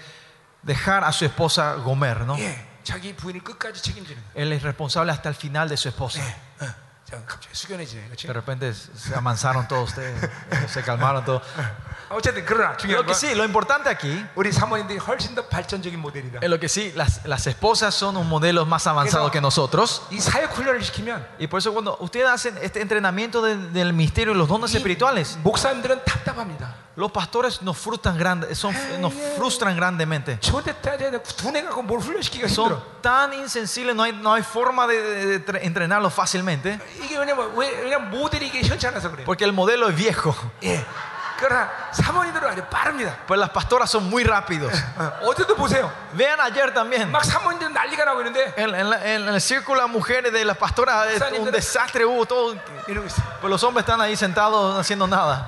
dejar 0.62 1.04
a 1.04 1.12
su 1.12 1.24
esposa 1.24 1.74
Gomer, 1.76 2.22
¿no? 2.26 2.36
예, 2.38 2.66
자기 2.82 3.14
부인을 3.14 3.44
끝까지 3.44 3.80
책임지는 3.82 4.20
거예요. 4.20 4.34
Él 4.34 4.52
es 4.52 4.62
responsable 4.64 5.12
hasta 5.12 5.28
el 5.28 5.36
final 5.36 5.68
de 5.68 5.76
su 5.76 5.88
esposa. 5.88 6.18
예, 6.20 6.34
De 8.26 8.32
repente 8.32 8.72
se 8.74 9.14
amansaron 9.14 9.68
todos 9.68 9.90
ustedes, 9.90 10.22
eh, 10.24 10.30
se 10.68 10.82
calmaron 10.82 11.24
todos. 11.24 11.42
어쨌든 12.10 12.44
그러나 12.44 12.76
중요한 12.76 12.96
Lo 12.98 13.04
que 13.06 13.12
건 13.12 13.14
sí, 13.14 13.34
lo 13.34 13.44
importante 13.44 13.88
aquí 13.88 14.24
우리 14.34 14.50
사모님들이 14.52 14.98
훨씬 14.98 15.34
더 15.34 15.46
발전적인 15.46 15.98
모델이다. 16.00 16.40
es 16.42 16.48
lo 16.50 16.58
que 16.58 16.68
sí, 16.68 16.92
las, 16.96 17.24
las 17.24 17.46
esposas 17.46 17.94
son 17.94 18.16
un 18.16 18.28
modelo 18.28 18.66
más 18.66 18.86
avanzado 18.86 19.30
que 19.30 19.40
nosotros. 19.40 20.02
이 20.10 20.18
사역 20.18 20.52
훈련을 20.56 20.82
시키면 20.82 21.24
Y 21.38 21.46
por 21.46 21.58
eso 21.58 21.72
cuando 21.72 21.96
ustedes 22.00 22.26
hacen 22.28 22.58
este 22.62 22.80
entrenamiento 22.80 23.42
de- 23.42 23.56
del 23.70 23.92
misterio 23.92 24.32
y 24.34 24.36
los 24.38 24.48
dones 24.48 24.72
이 24.72 24.76
espirituales, 24.78 25.38
목사님들은 25.42 26.04
답답합니다. 26.04 26.74
los 26.99 27.11
pastores 27.13 27.61
nos 27.61 27.77
frustran, 27.77 28.17
grande, 28.17 28.53
son, 28.55 28.75
nos 28.99 29.13
frustran 29.37 29.73
grandemente. 29.73 30.37
Son 32.49 32.83
tan 33.01 33.33
insensibles, 33.33 33.95
no 33.95 34.03
hay, 34.03 34.11
no 34.11 34.33
hay 34.33 34.43
forma 34.43 34.85
de, 34.85 35.01
de, 35.01 35.39
de 35.39 35.65
entrenarlos 35.65 36.13
fácilmente. 36.13 36.77
Porque 39.25 39.45
el 39.45 39.53
modelo 39.53 39.87
es 39.87 39.95
viejo. 39.95 40.35
Pues 43.25 43.39
las 43.39 43.49
pastoras 43.51 43.89
son 43.89 44.09
muy 44.09 44.25
rápidos. 44.25 44.73
Vean 46.15 46.41
ayer 46.41 46.73
también. 46.73 47.09
En, 48.57 48.75
en, 48.75 48.93
en, 48.93 49.29
el 49.29 49.39
círculo 49.39 49.79
de 49.79 49.87
mujeres 49.87 50.33
de 50.33 50.43
las 50.43 50.57
pastoras 50.57 51.07
un 51.39 51.49
desastre 51.49 52.03
hubo 52.05 52.25
todo. 52.25 52.57
Pues 53.39 53.49
los 53.49 53.63
hombres 53.63 53.83
están 53.83 54.01
ahí 54.01 54.17
sentados 54.17 54.77
haciendo 54.77 55.07
nada. 55.07 55.47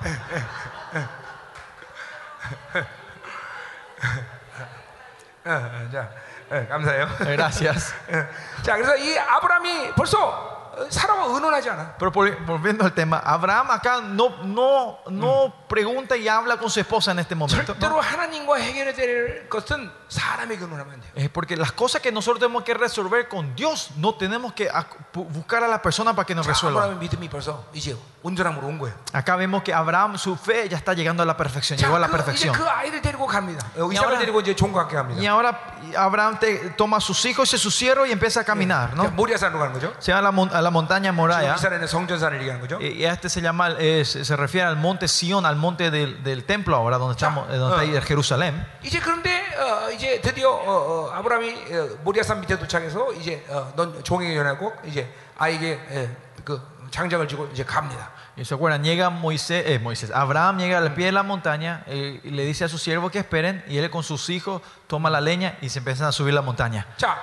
어, 5.44 5.50
어, 5.50 5.90
자, 5.92 6.10
어, 6.50 6.66
감사해요. 6.68 7.06
Gracias. 7.20 7.94
어, 8.08 8.62
자, 8.62 8.74
그래서 8.74 8.96
이 8.96 9.16
아브라함이 9.18 9.92
벌써 9.94 10.18
어, 10.28 10.49
사람과 10.90 11.32
의논하지 11.34 11.70
않아. 11.70 11.94
Pero 11.98 12.12
por- 12.12 12.36
volviendo 12.44 12.84
al 12.84 12.92
tema, 12.92 13.18
Abraham 13.24 13.70
acá 13.70 14.00
no, 14.02 14.28
no, 14.44 14.98
no 15.08 15.54
pregunta 15.68 16.16
y 16.16 16.28
habla 16.28 16.58
con 16.58 16.68
su 16.70 16.80
esposa 16.80 17.12
en 17.12 17.18
este 17.20 17.34
momento. 17.34 17.72
¿no? 17.72 17.78
절대로 17.80 17.98
하나님과 18.00 18.56
해결해야 18.58 18.94
될 18.94 19.48
것은 19.48 19.90
사람에게 20.08 20.60
의논하면 20.64 20.94
안 20.94 21.00
돼요. 21.00 21.12
Es 21.16 21.30
porque 21.30 21.56
las 21.56 21.72
cosas 21.72 22.02
que 22.02 22.12
nosotros 22.12 22.40
tenemos 22.40 22.62
que 22.62 22.74
resolver 22.74 23.26
con 23.28 23.56
Dios, 23.56 23.90
no 23.96 24.14
tenemos 24.16 24.52
que 24.52 24.70
ac- 24.70 24.86
bu- 25.14 25.26
buscar 25.32 25.64
a 25.64 25.68
la 25.68 25.80
persona 25.80 26.14
para 26.14 26.26
que 26.26 26.34
nos 26.34 26.46
자, 26.46 26.52
resuelva. 26.52 26.84
아브라함의 26.84 26.98
믿음이 27.00 27.28
벌써 27.30 27.64
이제 27.72 27.96
온전함으로 28.22 28.66
온 28.66 28.78
거예요. 28.78 28.94
Acá 29.14 29.34
vemos 29.36 29.62
que 29.62 29.72
Abraham, 29.72 30.18
su 30.18 30.36
fe 30.36 30.68
ya 30.68 30.76
está 30.76 30.92
llegando 30.92 31.22
a 31.22 31.26
la 31.26 31.36
perfección, 31.38 31.78
자, 31.78 31.86
llegó 31.86 31.96
a 31.96 32.00
la 32.00 32.08
그, 32.08 32.12
이제 32.12 32.16
perfección. 32.22 32.52
그 32.54 32.68
아이들 32.68 33.00
데리고 33.00 33.26
갑니다. 33.26 33.64
어, 33.78 33.86
Y 33.88 33.94
이삭을 33.96 34.04
ahora- 34.12 34.18
데리고 34.18 34.40
이제 34.42 34.54
종과 34.54 34.82
함께 34.82 34.94
Y 34.96 35.02
갑니다. 35.02 35.32
ahora 35.32 35.58
Abraham 35.96 36.38
te- 36.38 36.70
toma 36.76 36.98
a 36.98 37.00
sus 37.00 37.24
hijos 37.24 37.52
y 37.54 37.58
sus 37.58 37.74
siervos 37.74 38.06
y 38.08 38.12
empieza 38.12 38.40
a 38.40 38.44
caminar, 38.44 38.90
자, 38.90 38.96
¿no? 38.96 39.10
모리아산으로 39.10 39.58
가는 39.58 39.72
거죠. 39.72 39.92
Se 39.98 40.12
va 40.12 40.18
a 40.18 40.22
la, 40.22 40.30
mon- 40.30 40.52
a 40.54 40.59
la 40.60 40.70
montaña 40.70 41.10
지금 41.10 41.16
Moraya. 41.16 41.54
이스라엘은 41.54 41.86
성전산을 41.86 42.40
얘기하는 42.40 42.60
거죠. 42.60 42.78
Y 42.78 43.04
este 43.04 43.28
se 43.28 43.40
llama, 43.40 43.70
eh, 43.78 44.04
se 44.04 44.24
se 44.24 44.36
refiere 44.36 44.68
al 44.68 44.76
monte 44.76 45.08
Sion, 45.08 45.44
al 45.46 45.56
monte 45.56 45.90
del, 45.90 46.22
del 46.22 46.44
templo 46.44 46.76
ahora, 46.76 46.98
donde, 46.98 47.14
estamos, 47.14 47.48
eh, 47.50 47.56
donde 47.56 47.76
está 47.76 47.96
ahí 47.96 48.00
Jerusalén. 48.02 48.66
이제 48.82 49.00
그런데 49.00 49.30
어, 49.58 49.90
이제 49.90 50.20
드디어 50.20 50.50
어, 50.50 51.08
어, 51.08 51.10
아브라함이 51.12 51.50
어, 51.72 51.88
모리아산 52.04 52.40
밑에 52.40 52.58
도착해서 52.58 53.12
이제 53.14 53.44
어, 53.48 53.72
넌 53.74 54.02
종에게 54.04 54.34
전하고 54.34 54.72
이제 54.84 55.10
아이에게 55.38 55.80
예, 55.90 56.16
그 56.44 56.60
장작을 56.90 57.26
지고 57.26 57.48
이제 57.52 57.64
갑니다. 57.64 58.10
Y 58.36 58.44
se 58.44 58.54
acuerdan, 58.54 58.84
llega 58.84 59.08
Moisés, 59.08 59.64
eh, 59.66 59.78
Moisés, 59.78 60.10
Abraham 60.10 60.58
llega 60.58 60.76
al 60.76 60.92
pie 60.92 61.06
de 61.06 61.12
la 61.12 61.22
montaña 61.22 61.84
eh, 61.86 62.20
y 62.22 62.30
le 62.30 62.44
dice 62.44 62.64
a 62.64 62.68
sus 62.68 62.82
siervos 62.82 63.10
que 63.10 63.18
esperen 63.20 63.64
y 63.66 63.78
él 63.78 63.88
con 63.88 64.02
sus 64.02 64.28
hijos 64.28 64.60
toma 64.86 65.08
la 65.08 65.22
leña 65.22 65.56
y 65.62 65.70
se 65.70 65.78
empiezan 65.78 66.06
a 66.08 66.12
subir 66.12 66.34
la 66.34 66.42
montaña. 66.42 66.86
자, 66.98 67.16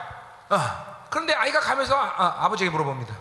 어, 0.49 0.57
그런데 1.09 1.33
아이가 1.33 1.59
가면서 1.59 1.95
아, 1.95 2.45
아버지에게 2.45 2.69
물어봅니다. 2.71 3.13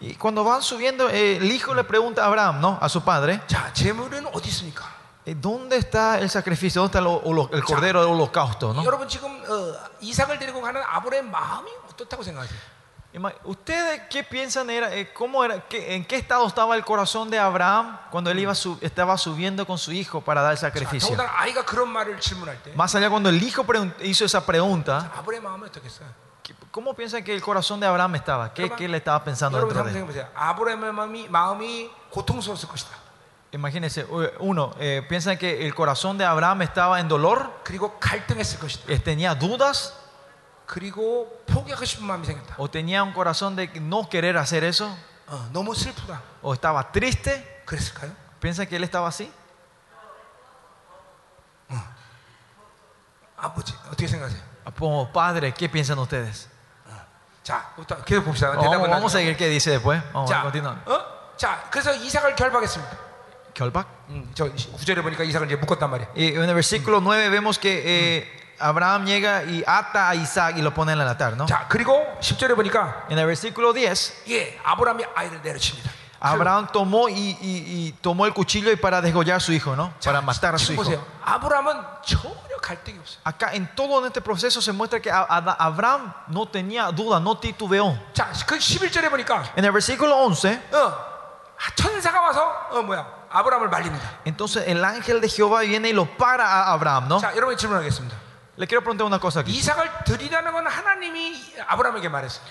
Y 0.00 0.14
cuando 0.18 0.42
van 0.44 0.60
subiendo, 0.62 1.08
eh, 1.10 1.36
el 1.36 1.50
hijo 1.50 1.74
le 1.74 1.84
pregunta 1.84 2.24
a 2.24 2.26
Abraham, 2.26 2.60
¿no? 2.60 2.78
A 2.80 2.88
su 2.88 3.02
padre, 3.02 3.40
자, 3.46 3.72
재물은 3.72 4.26
어디 4.34 4.48
있습니까? 4.48 4.82
eh, 5.24 5.36
¿dónde 5.40 5.76
está 5.76 6.18
el 6.18 6.28
sacrificio? 6.28 6.82
¿Dónde 6.82 6.98
está 6.98 6.98
el, 6.98 7.06
holo- 7.06 7.48
el 7.52 7.62
cordero 7.62 8.00
del 8.02 8.10
holocausto? 8.10 8.72
¿no? 8.74 8.82
여러분 8.84 9.06
지금 9.08 9.30
어, 9.48 9.74
이삭을 10.00 10.38
데리고 10.40 10.60
가는 10.60 10.82
아브라함의 10.82 11.30
마음이 11.30 11.70
어떻다고 11.90 12.22
생각하세요? 12.24 12.58
Ima- 13.14 13.30
¿Ustedes 13.44 14.00
qué 14.10 14.24
piensan 14.24 14.68
era, 14.70 14.90
eh, 14.92 15.12
cómo 15.12 15.44
era, 15.44 15.60
qué- 15.68 15.94
en 15.94 16.04
qué 16.04 16.16
estado 16.16 16.46
estaba 16.48 16.74
el 16.74 16.82
corazón 16.84 17.30
de 17.30 17.38
Abraham 17.38 17.98
cuando 18.10 18.30
él 18.32 18.38
iba 18.40 18.54
su- 18.56 18.78
estaba 18.80 19.16
subiendo 19.18 19.64
con 19.66 19.76
su 19.78 19.92
hijo 19.92 20.20
para 20.22 20.40
dar 20.42 20.50
el 20.52 20.56
자, 20.58 20.66
sacrificio? 20.72 21.14
더군다나 21.14 21.30
아이가 21.38 21.62
그런 21.64 21.88
말을 21.90 22.18
질문할 22.18 22.60
때 22.64 22.72
Más 22.74 22.94
allá 22.96 23.08
cuando 23.10 23.28
el 23.28 23.40
hijo 23.40 23.62
pregun- 23.64 23.94
hizo 24.02 24.24
esa 24.24 24.44
pregunta, 24.44 25.12
아 25.14 25.22
브라함의 26.46 26.46
마음이 26.46 26.46
어떻겠어요? 26.46 26.46
¿qué- 26.46 26.54
¿cómo 26.72 26.94
piensan 26.94 27.22
que 27.24 27.34
el 27.34 27.40
corazón 27.42 27.80
de 27.80 27.86
Abraham 27.86 28.14
estaba? 28.16 28.52
¿Qué, 28.54 28.70
qué 28.70 28.88
le 28.88 28.98
estaba 28.98 29.22
pensando 29.24 29.58
여러분 29.58 29.74
dentro 29.74 29.84
한번 29.84 29.92
de 29.92 29.98
él? 30.00 30.06
생각해 30.06 30.06
보세요. 30.06 30.28
아브라함의 30.34 30.92
마음이 30.92 31.28
마음이 31.28 31.90
고통스러웠을 32.10 32.68
것이다. 32.68 32.96
Imagínense, 33.54 34.04
u- 34.08 34.30
uno, 34.40 34.72
eh, 34.80 35.02
piensan 35.08 35.36
que 35.36 35.66
el 35.66 35.74
corazón 35.74 36.16
de 36.16 36.24
Abraham 36.24 36.62
estaba 36.62 37.00
en 37.00 37.08
dolor, 37.08 37.60
그리고 37.64 37.98
갈등했을 38.00 38.58
것이다. 38.58 38.90
eh, 38.92 38.98
tenía 38.98 39.34
dudas 39.34 39.92
그리고 40.66 41.42
포기하고 41.46 41.84
싶은 41.84 42.06
마음이 42.06 42.24
생겼다. 42.26 42.54
o 42.56 42.68
tenía 42.70 43.02
un 43.02 43.12
corazón 43.12 43.54
de 43.56 43.68
no 43.80 44.08
querer 44.08 44.38
hacer 44.38 44.64
eso 44.64 44.88
어, 45.28 45.48
너무 45.52 45.74
슬프다. 45.74 46.22
o 46.42 46.54
estaba 46.54 46.90
triste. 46.92 47.62
그랬을까요? 47.66 48.10
¿Piensan 48.40 48.66
que 48.66 48.76
él 48.76 48.84
estaba 48.84 49.06
así? 49.08 49.30
아버지 53.36 53.74
어떻게 53.88 54.06
생각하세요? 54.06 54.40
Como 54.78 55.12
padre, 55.12 55.52
¿qué 55.52 55.68
piensan 55.68 55.98
ustedes? 55.98 56.48
자, 57.42 57.72
일단 57.76 58.04
계속 58.04 58.24
봅시다. 58.24 58.50
Vamos, 58.50 58.62
대답은 58.70 58.88
vamos 58.90 59.14
a 59.14 59.18
나중에. 59.18 59.34
seguir 59.34 59.36
qué 59.36 59.48
dice 59.48 59.70
después. 59.72 60.00
Vamos 60.12 60.30
a 60.30 60.34
자, 60.36 60.42
continuar. 60.42 60.78
어? 60.86 61.36
자, 61.36 61.64
그래서 61.70 61.92
이삭을 61.92 62.36
결박했습니다. 62.36 62.96
결박. 63.54 63.86
음, 64.10 64.30
저 64.34 64.48
구절에 64.52 65.02
보니까 65.02 65.24
이삭을 65.24 65.46
이제 65.48 65.56
묶었단 65.56 65.90
말이에요. 65.90 66.10
Y 66.16 66.26
en 66.36 66.48
el 66.48 66.54
versículo 66.54 67.00
9 67.00 67.28
vemos 67.30 67.58
que 67.58 67.82
eh, 67.84 68.54
Abraham 68.60 69.04
llega 69.06 69.42
y 69.42 69.64
ata 69.66 70.08
a 70.10 70.14
Isaac 70.14 70.56
y 70.56 70.62
lo 70.62 70.72
pone 70.72 70.92
en 70.92 71.00
el 71.00 71.08
altar, 71.08 71.36
¿no? 71.36 71.46
자, 71.46 71.66
그리고 71.68 72.00
10절에 72.20 72.54
보니까 72.54 73.06
En 73.10 73.18
el 73.18 73.26
versículo 73.26 73.72
10, 73.74 74.22
예, 74.30 74.58
아브라함이 74.62 75.04
아이를 75.16 75.42
내려칩니다. 75.42 75.90
Abraham 76.24 76.68
tomó 76.72 77.08
y, 77.08 77.14
y- 77.14 77.36
y 77.42 77.92
tomó 78.00 78.26
el 78.26 78.32
cuchillo 78.32 78.70
y 78.70 78.76
para 78.76 79.00
desgollar 79.00 79.38
a 79.38 79.40
su 79.40 79.52
hijo, 79.52 79.74
¿no? 79.74 79.92
Para 80.04 80.20
matar 80.20 80.54
a 80.54 80.58
su 80.58 80.72
지금 80.72 80.74
hijo. 80.74 80.84
보세요. 80.84 81.04
아브라함은 81.24 81.74
전혀 82.04 82.56
갈등이 82.62 82.98
없어요. 83.00 83.18
Acá 83.24 83.52
en 83.54 83.66
todo 83.74 84.06
este 84.06 84.20
proceso 84.20 84.60
se 84.62 84.70
muestra 84.72 85.00
que 85.00 85.10
a- 85.10 85.26
a- 85.28 85.56
Abraham 85.66 86.12
no 86.28 86.46
tenía 86.46 86.92
duda, 86.92 87.18
no 87.18 87.36
titubeó. 87.38 87.98
자, 88.14 88.30
그 88.46 88.56
11절에 88.56 89.10
보니까 89.10 89.42
En 89.56 89.64
el 89.64 89.72
versículo 89.72 90.14
11, 90.24 90.60
어, 90.72 90.94
천사가 91.74 92.20
와서 92.20 92.68
어 92.70 92.82
뭐야? 92.82 93.04
아브라함을 93.30 93.68
말립니다. 93.68 94.08
entonces 94.24 94.64
el 94.68 94.84
ángel 94.84 95.20
de 95.20 95.28
Jehová 95.28 95.62
viene 95.62 95.88
y 95.88 95.92
lo 95.92 96.04
para 96.16 96.44
a 96.46 96.72
Abraham, 96.72 97.08
¿no? 97.08 97.18
자, 97.20 97.34
여러분 97.34 97.56
질문하겠습니다. 97.56 98.14
Le 98.58 98.66
quiero 98.68 98.82
preguntar 98.82 99.06
una 99.06 99.18
cosa 99.18 99.40
aquí. 99.40 99.50
이삭을 99.50 100.04
드리라는 100.04 100.52
건 100.52 100.66
하나님이 100.68 101.54
아브라함에게 101.66 102.08
말했어요. 102.10 102.44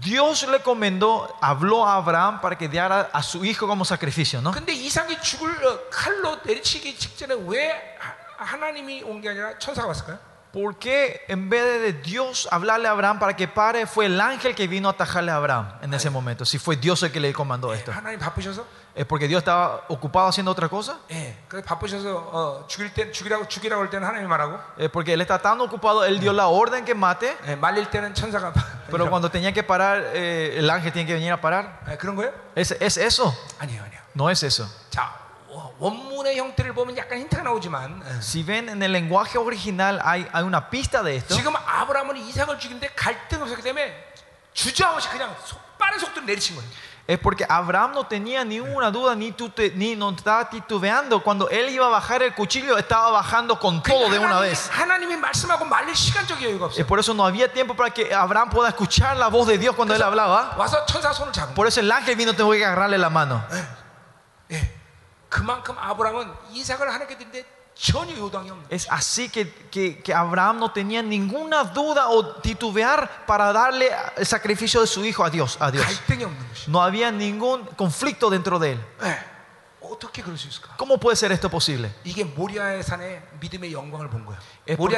Dios 0.00 0.46
le 0.48 0.56
encomendó, 0.56 1.28
habló 1.42 1.86
a 1.86 1.96
Abraham 1.96 2.40
para 2.40 2.56
que 2.56 2.68
diera 2.68 3.10
a 3.12 3.22
su 3.22 3.44
hijo 3.44 3.66
como 3.66 3.84
sacrificio, 3.84 4.40
¿no? 4.40 4.50
근데 4.52 4.72
이삭이 4.72 5.20
죽을 5.20 5.50
어, 5.66 5.80
칼로 5.90 6.38
내리치기 6.42 6.96
직전에 6.96 7.34
왜 7.46 7.70
하- 7.98 8.44
하나님이 8.44 9.02
온 9.04 9.20
게 9.20 9.28
아니라 9.28 9.58
천사가 9.58 9.88
왔을까요? 9.88 10.18
¿Por 10.54 10.78
qué 10.78 11.24
en 11.28 11.50
vez 11.50 11.64
de 11.82 11.92
Dios 12.00 12.46
hablarle 12.50 12.86
a 12.88 12.92
Abraham 12.92 13.18
para 13.18 13.34
que 13.34 13.48
pare, 13.48 13.86
fue 13.86 14.06
el 14.06 14.20
ángel 14.20 14.54
que 14.54 14.68
vino 14.68 14.88
a 14.88 14.92
atajarle 14.92 15.32
a 15.32 15.36
Abraham 15.36 15.66
en 15.82 15.92
ese 15.92 16.08
momento? 16.10 16.44
Si 16.46 16.58
fue 16.58 16.76
Dios 16.76 17.02
el 17.02 17.10
que 17.12 17.18
le 17.20 17.32
comandó 17.34 17.74
esto. 17.74 17.92
하나님 17.92 18.18
바쁘셔서 18.20 18.64
¿Es 18.98 19.04
porque 19.06 19.26
Dios 19.26 19.38
estaba 19.40 19.84
ocupado 19.88 20.28
haciendo 20.28 20.52
otra 20.52 20.68
cosa? 20.68 20.98
예, 21.10 21.36
그래 21.48 21.62
바쁘셔서 21.62 22.14
어, 22.32 22.64
죽일 22.68 22.94
때 22.94 23.10
죽이라고 23.10 23.48
죽이라고 23.48 23.82
할 23.82 23.90
때는 23.90 24.06
하나님이 24.06 24.28
말하고 24.28 24.58
¿Es 24.78 24.88
porque 24.90 25.12
Él 25.14 25.20
está 25.20 25.38
tan 25.42 25.60
ocupado, 25.60 26.04
Él 26.04 26.20
dio 26.20 26.32
la 26.32 26.46
orden 26.46 26.84
que 26.84 26.94
mate, 26.94 27.36
예, 27.48 27.56
말릴 27.56 27.90
때는 27.90 28.14
천사가 28.14 28.52
pero 28.90 29.08
cuando 29.10 29.28
tenía 29.30 29.50
que 29.52 29.62
parar, 29.64 29.98
eh, 30.14 30.54
el 30.58 30.70
ángel 30.70 30.92
tiene 30.92 31.06
que 31.08 31.14
venir 31.14 31.32
a 31.32 31.40
parar? 31.40 31.80
예, 31.88 31.96
그런 31.96 32.14
거예요? 32.14 32.32
¿Es, 32.54 32.70
es 32.80 32.96
eso? 32.98 33.34
아니에요, 33.58 33.82
아니에요. 33.82 34.00
No 34.14 34.30
es 34.30 34.44
eso. 34.44 34.64
자, 34.90 35.10
워- 35.48 35.74
원문의 35.80 36.36
형태를 36.38 36.72
보면 36.72 36.96
약간 36.96 37.18
힌트가 37.18 37.42
나오지만 37.42 38.00
예, 38.06 38.18
Si 38.22 38.44
ven 38.44 38.68
en 38.68 38.80
el 38.80 38.92
lenguaje 38.92 39.38
original 39.38 40.00
hay, 40.04 40.28
hay 40.32 40.44
una 40.44 40.70
pista 40.70 41.02
de 41.02 41.16
esto. 41.16 41.34
지금 41.34 41.52
아브라함은 41.56 42.16
이삭을 42.16 42.60
죽이는데 42.60 42.90
갈등 42.94 43.42
없었기 43.42 43.60
때문에 43.62 43.92
주저없이 44.52 45.08
그냥 45.08 45.34
속- 45.44 45.58
빠른 45.78 45.98
속도로 45.98 46.24
내리친 46.26 46.54
거예요. 46.54 46.70
Es 47.08 47.18
porque 47.18 47.44
Abraham 47.46 47.92
no 47.92 48.06
tenía 48.06 48.44
ninguna 48.44 48.90
duda 48.90 49.14
ni, 49.14 49.30
tute- 49.32 49.74
ni 49.74 49.94
no 49.94 50.08
estaba 50.10 50.48
titubeando. 50.48 51.22
Cuando 51.22 51.50
él 51.50 51.68
iba 51.68 51.84
a 51.84 51.90
bajar 51.90 52.22
el 52.22 52.34
cuchillo, 52.34 52.78
estaba 52.78 53.10
bajando 53.10 53.58
con 53.60 53.82
todo 53.82 54.08
de 54.08 54.18
una 54.18 54.36
하나님이, 54.38 54.48
vez. 54.48 54.70
하나님이 54.70 55.16
말씀하고 55.16 55.66
말릴 55.66 55.94
시간적 55.94 56.40
여유가 56.40 56.66
Es 56.68 56.78
없어요. 56.80 56.86
por 56.86 56.98
eso 56.98 57.12
no 57.12 57.26
había 57.26 57.52
tiempo 57.52 57.74
para 57.76 57.90
que 57.90 58.14
Abraham 58.14 58.48
pueda 58.48 58.70
escuchar 58.70 59.18
la 59.18 59.28
voz 59.28 59.46
de 59.46 59.58
Dios 59.58 59.74
cuando 59.76 59.94
él 59.94 60.00
hablaba. 60.02 60.56
와서 60.56 60.86
천사 60.86 61.12
손을 61.12 61.30
잡은 61.32 61.48
거예요. 61.52 61.54
Por 61.54 61.66
eso 61.66 61.80
el 61.80 61.92
ángel 61.92 62.16
vino, 62.16 62.32
tengo 62.32 62.52
que 62.52 62.64
agarrarle 62.64 62.96
la 62.96 63.10
mano. 63.10 63.44
예. 64.50 64.72
그만큼 65.28 65.74
아브라함은 65.78 66.32
이삭을 66.52 66.88
하나님께 66.88 67.18
드는데 67.18 67.44
전혀 67.44 67.44
요동이 67.44 67.44
없는. 67.44 67.57
es 68.69 68.87
así 68.89 69.29
que, 69.29 69.49
que, 69.71 69.99
que, 69.99 70.13
Abraham 70.13 70.59
no 70.59 70.71
tenía 70.71 71.01
ninguna 71.01 71.63
duda 71.63 72.09
o 72.09 72.35
titubear 72.41 73.25
para 73.25 73.53
darle 73.53 73.89
el 74.17 74.25
sacrificio 74.25 74.81
de 74.81 74.87
su 74.87 75.05
hijo 75.05 75.23
a 75.23 75.29
Dios. 75.29 75.57
A 75.61 75.71
Dios. 75.71 75.85
No 76.67 76.81
había 76.81 77.09
ningún 77.09 77.63
conflicto 77.77 78.29
dentro 78.29 78.59
de 78.59 78.73
él. 78.73 78.85
¿Cómo 80.75 80.99
puede 80.99 81.15
ser 81.15 81.31
esto 81.31 81.49
posible? 81.49 81.93
Es 84.65 84.77
porque, 84.77 84.97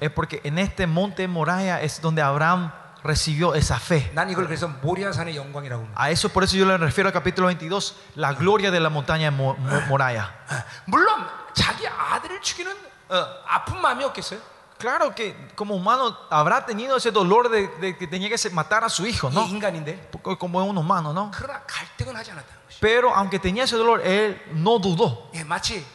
es 0.00 0.10
porque 0.10 0.40
en 0.42 0.58
este 0.58 0.88
monte 0.88 1.28
Moriah 1.28 1.80
es 1.80 2.00
donde 2.00 2.20
Abraham 2.20 2.72
recibió 3.05 3.55
esa 3.55 3.77
fe. 3.79 4.11
난 4.13 4.29
이걸 4.29 4.45
그래서 4.45 4.67
모리아 4.67 5.11
산의 5.11 5.35
영광이라고 5.35 5.83
합니다. 5.83 6.01
A 6.01 6.11
eso 6.11 6.29
por 6.29 6.43
eso 6.43 6.55
yo 6.57 6.65
le 6.65 6.77
refiero 6.77 7.07
al 7.07 7.13
capítulo 7.13 7.47
22, 7.47 7.95
la 8.15 8.33
gloria 8.33 8.69
de 8.71 8.79
la 8.79 8.89
montaña 8.89 9.25
de 9.25 9.31
Mo- 9.31 9.55
Mo- 9.57 9.81
Moraya. 9.87 10.29
예. 10.51 10.63
물론 10.85 11.25
자기 11.53 11.87
아들을 11.87 12.41
죽이는 12.41 12.71
어, 13.09 13.25
아픈 13.47 13.81
마음이 13.81 14.03
없겠어요. 14.05 14.39
Claro 14.79 15.13
que 15.13 15.35
como 15.55 15.75
humano 15.75 16.17
habrá 16.31 16.65
tenido 16.65 16.97
ese 16.97 17.11
dolor 17.11 17.49
de, 17.49 17.67
de 17.79 17.95
que 17.97 18.07
tenía 18.07 18.29
que 18.29 18.37
se- 18.37 18.49
matar 18.49 18.83
a 18.83 18.89
su 18.89 19.05
hijo, 19.05 19.29
이게 19.29 19.35
¿no? 19.39 19.45
인간인데. 19.47 20.09
Porque 20.11 20.37
Como 20.39 20.59
es 20.61 20.67
un 20.67 20.75
humano, 20.77 21.13
¿no? 21.13 21.29
그러나 21.31 21.61
갈등은 21.67 22.15
하지 22.15 22.31
않았다는 22.31 22.61
것이. 22.67 22.79
Pero 22.79 23.13
aunque 23.15 23.37
tenía 23.37 23.63
ese 23.65 23.75
dolor, 23.77 24.01
él 24.01 24.41
no 24.53 24.79
dudó. 24.79 25.29
예, 25.35 25.43
마치 25.43 25.85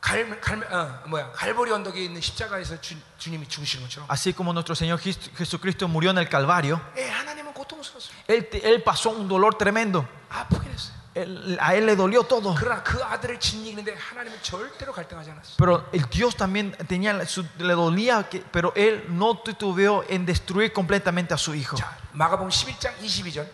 갈, 0.00 0.40
갈, 0.40 0.58
어, 0.72 1.02
뭐야 1.06 1.30
갈보리 1.32 1.70
언덕에 1.70 2.02
있는 2.04 2.20
십자가에서 2.20 2.80
주, 2.80 2.96
주님이 3.18 3.46
죽으신 3.48 3.80
것처럼. 3.82 4.06
Así 4.08 4.32
como 4.32 4.52
nuestro 4.52 4.74
Señor 4.74 4.98
Jes- 5.00 5.30
Jesucristo 5.36 5.86
murió 5.86 6.10
en 6.10 6.18
el 6.18 6.28
Calvario, 6.28 6.80
예, 6.96 7.08
하나님은 7.08 7.54
고통스러웠어요. 7.54 8.12
él, 8.26 8.48
te- 8.50 8.66
él 8.68 8.82
pasó 8.82 9.10
un 9.10 9.28
dolor 9.28 9.54
tremendo. 9.56 10.04
아프긴 10.28 10.72
했어요. 10.72 11.00
Él- 11.14 11.58
a 11.60 11.74
él 11.76 11.84
le 11.86 11.94
dolió 11.94 12.24
todo. 12.24 12.54
그러나 12.58 12.82
그 12.82 13.00
아들을 13.04 13.38
짓이기는데 13.38 13.94
하나님은 13.94 14.42
절대로 14.42 14.92
갈등하지 14.92 15.30
않았어요. 15.30 15.56
Pero 15.58 15.84
el 15.92 16.08
Dios 16.10 16.34
también 16.34 16.72
tenía, 16.88 17.24
su- 17.26 17.44
le 17.58 17.74
dolía, 17.74 18.28
que, 18.28 18.40
pero 18.50 18.72
él 18.74 19.04
no 19.08 19.38
titubeó 19.44 20.02
en 20.08 20.24
destruir 20.26 20.72
completamente 20.72 21.32
a 21.34 21.36
su 21.36 21.54
hijo. 21.54 21.76
자, 21.76 21.96
마가복음 22.12 22.48
11장 22.48 22.96
22절. 22.98 23.46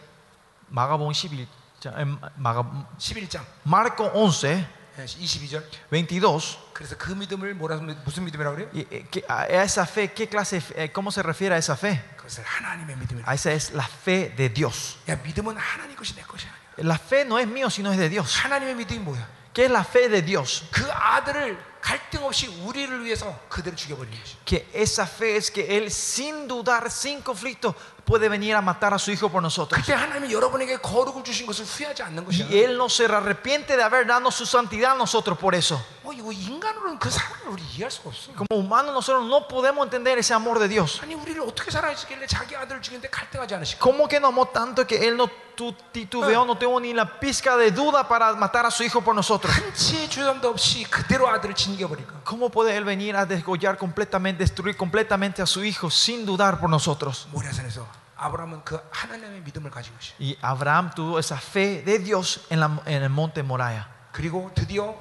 Magabón 0.70 1.08
11, 1.08 1.46
자, 1.80 1.92
em, 1.98 2.16
Maga- 2.38 2.64
11장 2.96 3.42
Marco 3.64 4.04
11, 4.14 4.46
예, 4.54 4.66
22절. 4.98 5.62
22. 5.92 6.58
그래서 6.72 6.96
그 6.96 7.12
믿음을 7.12 7.54
뭐라 7.54 7.76
무슨 8.04 8.24
믿음이라고 8.24 8.56
그래요? 8.56 8.70
Y, 8.74 8.86
eh, 8.90 9.06
que- 9.10 9.24
a 9.28 9.46
esa 9.46 9.86
fe, 9.86 10.12
¿qué 10.12 10.28
clase, 10.28 10.56
de 10.56 10.60
fe- 10.60 10.82
eh, 10.84 10.92
¿cómo 10.92 11.10
se 11.12 11.22
refiere 11.22 11.54
a 11.54 11.58
esa 11.58 11.76
fe? 11.76 12.02
그것을 12.16 12.42
하나님의 12.44 12.96
믿음이라. 12.96 13.24
A 13.28 13.34
esa 13.34 13.52
es 13.52 13.72
la 13.72 13.86
fe 13.86 14.34
de 14.34 14.48
Dios. 14.52 14.96
야, 15.08 15.14
믿음은 15.22 15.56
하나님 15.56 15.94
것이 15.96 16.14
내 16.16 16.22
것이 16.22 16.46
아니야. 16.46 16.58
La 16.88 16.96
fe 16.98 17.22
no 17.24 17.38
es 17.38 17.46
mío, 17.46 17.70
sino 17.70 17.92
es 17.92 17.98
de 17.98 18.08
Dios. 18.08 18.34
하나님의 18.42 18.74
믿음이 18.74 18.98
뭐야? 19.00 19.38
¿Qué 19.54 19.64
es 19.66 19.70
la 19.70 19.82
fe 19.84 20.08
de 20.08 20.22
Dios? 20.22 20.64
그 20.70 20.84
아들을 20.90 21.58
갈등 21.80 22.24
없이 22.24 22.46
우리를 22.48 23.04
위해서 23.04 23.38
그대로 23.48 23.74
죽여버리는 23.76 24.18
것이. 24.18 24.36
Que 24.44 24.68
esa 24.74 25.04
fe 25.06 25.36
es 25.36 25.50
que 25.50 25.62
Él 25.78 25.86
sin 25.90 26.46
dudar, 26.48 26.86
sin 26.90 27.22
conflicto, 27.22 27.74
puede 28.04 28.28
venir 28.28 28.54
a 28.54 28.62
matar 28.62 28.94
a 28.94 28.98
su 28.98 29.10
Hijo 29.10 29.28
por 29.28 29.42
nosotros. 29.42 29.80
그때 29.80 29.92
하나님이 29.92 30.32
여러분에게 30.32 30.78
거룩을 30.78 31.22
주신 31.24 31.46
것을 31.46 31.64
후회하지 31.64 32.02
않는 32.02 32.24
것이야. 32.24 32.46
Y 32.48 32.58
Él 32.64 32.76
no 32.76 32.88
se 32.88 33.04
arrepiente 33.04 33.76
de 33.76 33.82
haber 33.82 34.06
dado 34.06 34.30
su 34.30 34.46
santidad 34.46 34.92
a 34.92 34.94
nosotros 34.94 35.38
por 35.38 35.54
eso. 35.54 35.80
어, 36.04 36.12
이거 36.12 36.32
인간으로는 36.32 36.98
그 36.98 37.10
사랑을 37.10 37.48
우리 37.48 37.62
이해할 37.62 37.90
수가 37.90 38.10
없어. 38.10 38.32
Como 38.34 38.46
humanos 38.64 38.92
nosotros 38.92 39.26
no 39.26 39.46
podemos 39.48 39.84
entender 39.86 40.18
ese 40.18 40.32
amor 40.34 40.58
de 40.58 40.68
Dios. 40.68 41.00
아니 41.02 41.14
우리를 41.14 41.40
어떻게 41.42 41.70
사랑했길래 41.70 42.26
자기 42.26 42.56
아들을 42.56 42.80
죽이는데 42.82 43.08
갈등하지 43.10 43.54
않으실까? 43.54 43.80
¿Cómo 43.84 44.08
que 44.08 44.18
nos 44.20 44.28
amó 44.32 44.46
tanto 44.46 44.86
que 44.86 44.96
Él 45.06 45.16
no 45.16 45.28
tu- 45.56 45.74
titubeó, 45.92 46.44
no 46.44 46.56
tuvo 46.56 46.80
ni 46.80 46.92
la 46.94 47.18
pizca 47.20 47.56
de 47.56 47.70
duda 47.72 48.06
para 48.08 48.32
matar 48.34 48.64
a 48.66 48.70
su 48.70 48.82
Hijo 48.84 49.00
por 49.02 49.14
nosotros? 49.14 49.52
한치의 49.54 50.08
주저함도 50.08 50.48
없이 50.48 50.84
그대로 50.84 51.28
아들을 51.28 51.54
진겨버릴까? 51.54 52.22
¿Cómo 52.24 52.48
puede 52.48 52.76
Él 52.76 52.84
venir 52.84 53.16
a 53.16 53.26
desgollar 53.26 53.76
completamente, 53.76 54.44
destruir 54.44 54.76
completamente 54.76 55.42
a 55.42 55.46
su 55.46 55.64
Hijo 55.64 55.90
sin 55.90 56.24
dudar 56.24 56.58
por 56.60 56.70
nosotros? 56.70 57.26
모래산에서 57.32 57.86
아브라함은 58.16 58.64
그 58.64 58.80
하나님의 58.90 59.42
믿음을 59.42 59.70
가진 59.70 59.92
것이. 59.94 60.12
Y 60.20 60.36
Abraham 60.42 60.90
tuvo 60.94 61.18
esa 61.20 61.36
fe 61.38 61.82
de 61.84 61.98
Dios 62.00 62.40
en, 62.50 62.58
la- 62.60 62.80
en 62.86 63.02
el 63.02 63.10
monte 63.10 63.42
Moriah. 63.42 63.86
그리고 64.12 64.50
드디어 64.54 64.94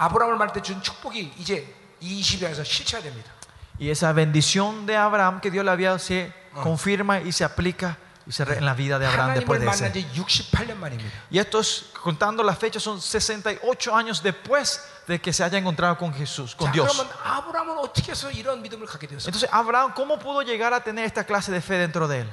아브라함을 0.00 0.36
말할 0.36 0.52
때 0.54 0.60
준 0.60 0.82
축복이 0.82 1.32
이제 1.38 1.72
이 2.00 2.20
20일에서 2.20 2.64
실체화됩니다. 2.64 3.30
Y 3.80 3.90
esa 3.90 4.12
bendición 4.12 4.86
de 4.86 4.96
Abraham 4.96 5.40
que 5.40 5.50
Dios 5.50 5.64
le 5.64 5.70
había 5.70 5.98
se 5.98 6.32
confirma 6.62 7.20
y 7.20 7.32
se 7.32 7.44
aplica 7.44 7.96
y 8.26 8.32
se 8.32 8.44
re- 8.44 8.56
en 8.58 8.64
la 8.64 8.74
vida 8.74 8.98
de 8.98 9.06
Abraham 9.06 9.34
después 9.34 9.60
하나님을 9.60 9.60
de 9.60 9.66
만난 9.66 9.90
ese. 9.92 9.92
지 9.92 10.50
68년 10.50 10.76
만입니다. 10.78 11.12
Y 11.30 11.38
estos, 11.38 11.92
contando 12.02 12.42
las 12.42 12.58
fechas, 12.58 12.82
son 12.82 13.00
68 13.00 13.94
años 13.94 14.22
después 14.22 14.80
de 15.06 15.20
que 15.20 15.32
se 15.32 15.44
haya 15.44 15.58
encontrado 15.58 15.96
con 15.96 16.12
Jesús, 16.12 16.54
con 16.56 16.68
자, 16.68 16.72
Dios. 16.72 16.88
그러면 16.92 17.12
아브라함은 17.22 17.78
어떻게 17.78 18.10
해서 18.12 18.30
이런 18.30 18.60
믿음을 18.62 18.86
갖게 18.86 19.06
되었어요? 19.06 19.28
Entonces, 19.28 19.48
Abraham, 19.52 19.92
¿cómo 19.94 20.18
pudo 20.18 20.42
llegar 20.42 20.72
a 20.74 20.80
tener 20.82 21.04
esta 21.04 21.24
clase 21.24 21.52
de 21.52 21.60
fe 21.60 21.78
dentro 21.78 22.08
de 22.08 22.20
él? 22.22 22.28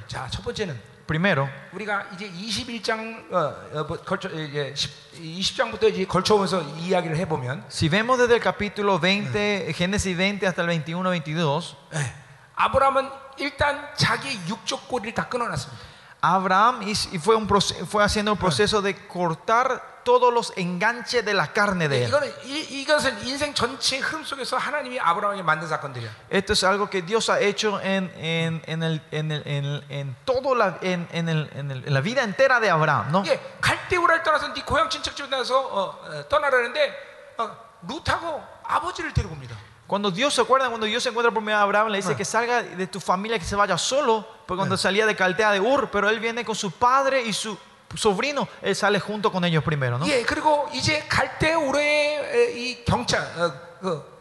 자, 1.08 1.08
첫 1.08 1.08
번째는 1.08 1.08
Primero, 1.08 1.48
우리가 1.72 2.06
이제 2.14 2.30
21장 2.30 3.30
어, 3.32 3.38
어, 3.80 3.84
뭐, 3.84 3.96
걸쳐 3.98 4.28
이제 4.30 4.72
20장부터 5.20 5.84
이제 5.90 6.04
걸쳐오면서 6.06 6.62
이야기를 6.78 7.16
해보면 7.18 7.64
si 7.70 7.88
vemos 7.90 8.16
desde 8.18 8.34
el 8.36 8.40
capítulo 8.42 8.98
20, 8.98 9.72
Génesis 9.74 10.16
20 10.18 10.46
hasta 10.46 10.62
el 10.62 10.70
21, 10.70 11.04
22, 11.12 11.76
예, 11.94 12.14
아브라함은 12.56 13.10
일단 13.38 13.88
자기 13.96 14.38
육적 14.48 14.88
꼬리를 14.88 15.12
다 15.14 15.28
끊어놨습니다. 15.28 15.94
Abraham 16.22 16.80
hizo- 16.82 17.10
y 17.12 17.18
fue, 17.18 17.36
un 17.36 17.46
proce- 17.46 17.84
fue 17.84 18.02
haciendo 18.02 18.32
un 18.32 18.38
proceso 18.38 18.80
de 18.80 18.94
cortar 19.06 19.82
todos 20.04 20.32
los 20.32 20.52
enganches 20.56 21.24
de 21.24 21.32
la 21.32 21.46
carne 21.52 21.88
de 21.88 22.04
él. 22.04 22.08
이거는 22.10 22.32
이, 22.44 22.82
이것은 22.82 23.26
인생 23.26 23.54
전체의 23.54 24.02
흐름 24.02 24.22
속에서 24.24 24.58
하나님이 24.58 25.00
아브라함에게 25.00 25.42
만든 25.42 25.66
사건들이야. 25.68 26.10
Esto 26.30 26.52
es 26.52 26.62
algo 26.64 26.90
que 26.90 27.00
Dios 27.02 27.30
ha 27.30 27.40
hecho 27.40 27.80
en, 27.80 28.12
en, 28.16 28.62
en, 28.66 28.82
el, 28.82 29.00
en, 29.10 29.32
el- 29.32 29.42
en, 29.46 29.84
en 29.88 30.16
todo 30.26 30.54
la, 30.54 30.76
en, 30.82 31.08
en 31.12 31.28
el- 31.30 31.50
en 31.54 31.70
el- 31.70 31.86
en 31.86 31.94
la 31.94 32.00
vida 32.02 32.22
entera 32.22 32.60
de 32.60 32.68
Abraham, 32.70 33.10
¿no? 33.12 33.22
이게 33.24 33.40
갈대우라를 33.62 34.22
떠나서 34.22 34.52
네 34.52 34.62
고향 34.62 34.90
친척 34.90 35.16
집에 35.16 35.28
나서 35.28 35.58
어, 35.58 35.98
어, 36.04 36.28
떠나라는데 36.28 36.94
어, 37.38 37.50
룻하고 37.88 38.42
아버지를 38.64 39.14
데리고 39.14 39.32
옵니다. 39.34 39.56
Cuando 39.86 40.10
Dios 40.10 40.32
se 40.34 40.40
acuerda, 40.40 40.68
cuando 40.70 40.86
Dios 40.86 41.02
se 41.02 41.10
encuentra 41.10 41.30
por 41.30 41.42
medio 41.42 41.58
de 41.58 41.62
Abraham, 41.64 41.88
le 41.88 41.98
dice 41.98 42.16
que 42.16 42.24
salga 42.24 42.62
de 42.62 42.86
tu 42.86 43.00
familia, 43.00 43.38
que 43.38 43.44
se 43.44 43.54
vaya 43.54 43.76
solo, 43.76 44.26
porque 44.46 44.58
cuando 44.58 44.78
salía 44.78 45.04
de 45.06 45.14
Caldea 45.14 45.50
de 45.52 45.60
Ur, 45.60 45.90
pero 45.90 46.08
él 46.08 46.20
viene 46.20 46.42
con 46.44 46.54
su 46.54 46.70
padre 46.72 47.22
y 47.22 47.34
su 47.34 47.56
sobrino, 47.94 48.48
él 48.62 48.74
sale 48.74 48.98
junto 49.00 49.30
con 49.30 49.44
ellos 49.44 49.62
primero, 49.62 49.98
¿no? 49.98 50.06
예, 50.06 50.22
그리고 50.24 50.68
이제 50.72 51.04
갈대우르의 51.08 52.56
이 52.56 52.84
경찰 52.84 53.20
어, 53.36 53.52
그 53.80 54.14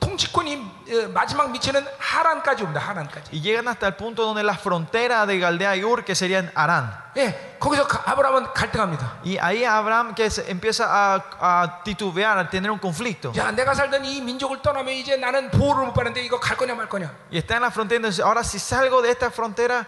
통치권이 0.00 0.54
어, 0.56 1.08
마지막 1.12 1.50
미치는 1.50 1.84
하란까지 1.98 2.62
옵니다. 2.62 2.80
하란까지. 2.80 3.30
Y 3.32 3.40
llegan 3.42 3.68
hasta 3.68 3.86
el 3.88 3.94
punto 3.96 4.22
donde 4.24 4.42
la 4.42 4.54
frontera 4.56 5.26
de 5.26 5.38
Caldea 5.38 5.76
y 5.76 5.84
Ur, 5.84 6.04
que 6.04 6.14
serían 6.14 6.50
Arán. 6.54 6.90
예, 7.16 7.56
거기서 7.60 7.86
가- 7.86 8.02
아브라함은 8.12 8.54
갈등합니다. 8.54 9.18
Y 9.24 9.36
ahí 9.38 9.64
Abraham 9.64 10.14
que 10.14 10.30
se 10.30 10.50
empieza 10.50 10.86
a, 10.88 11.22
a 11.40 11.82
titubear, 11.84 12.38
a 12.38 12.48
tener 12.48 12.70
un 12.70 12.78
conflicto. 12.78 13.32
야, 13.36 13.50
내가 13.50 13.74
살던 13.74 14.04
이 14.06 14.22
민족을 14.22 14.62
떠나면 14.62 14.94
이제 14.94 15.16
나는 15.16 15.50
보호를 15.50 15.86
못 15.86 15.92
받는데 15.92 16.22
이거 16.22 16.40
갈 16.40 16.56
거냐 16.56 16.74
말 16.74 16.88
거냐. 16.88 17.10
Y 17.30 17.36
está 17.38 17.56
en 17.56 17.62
la 17.62 17.70
frontera. 17.70 17.96
Entonces, 17.98 18.24
ahora 18.24 18.42
si 18.42 18.58
salgo 18.58 19.02
de 19.02 19.10
esta 19.10 19.30
frontera, 19.30 19.86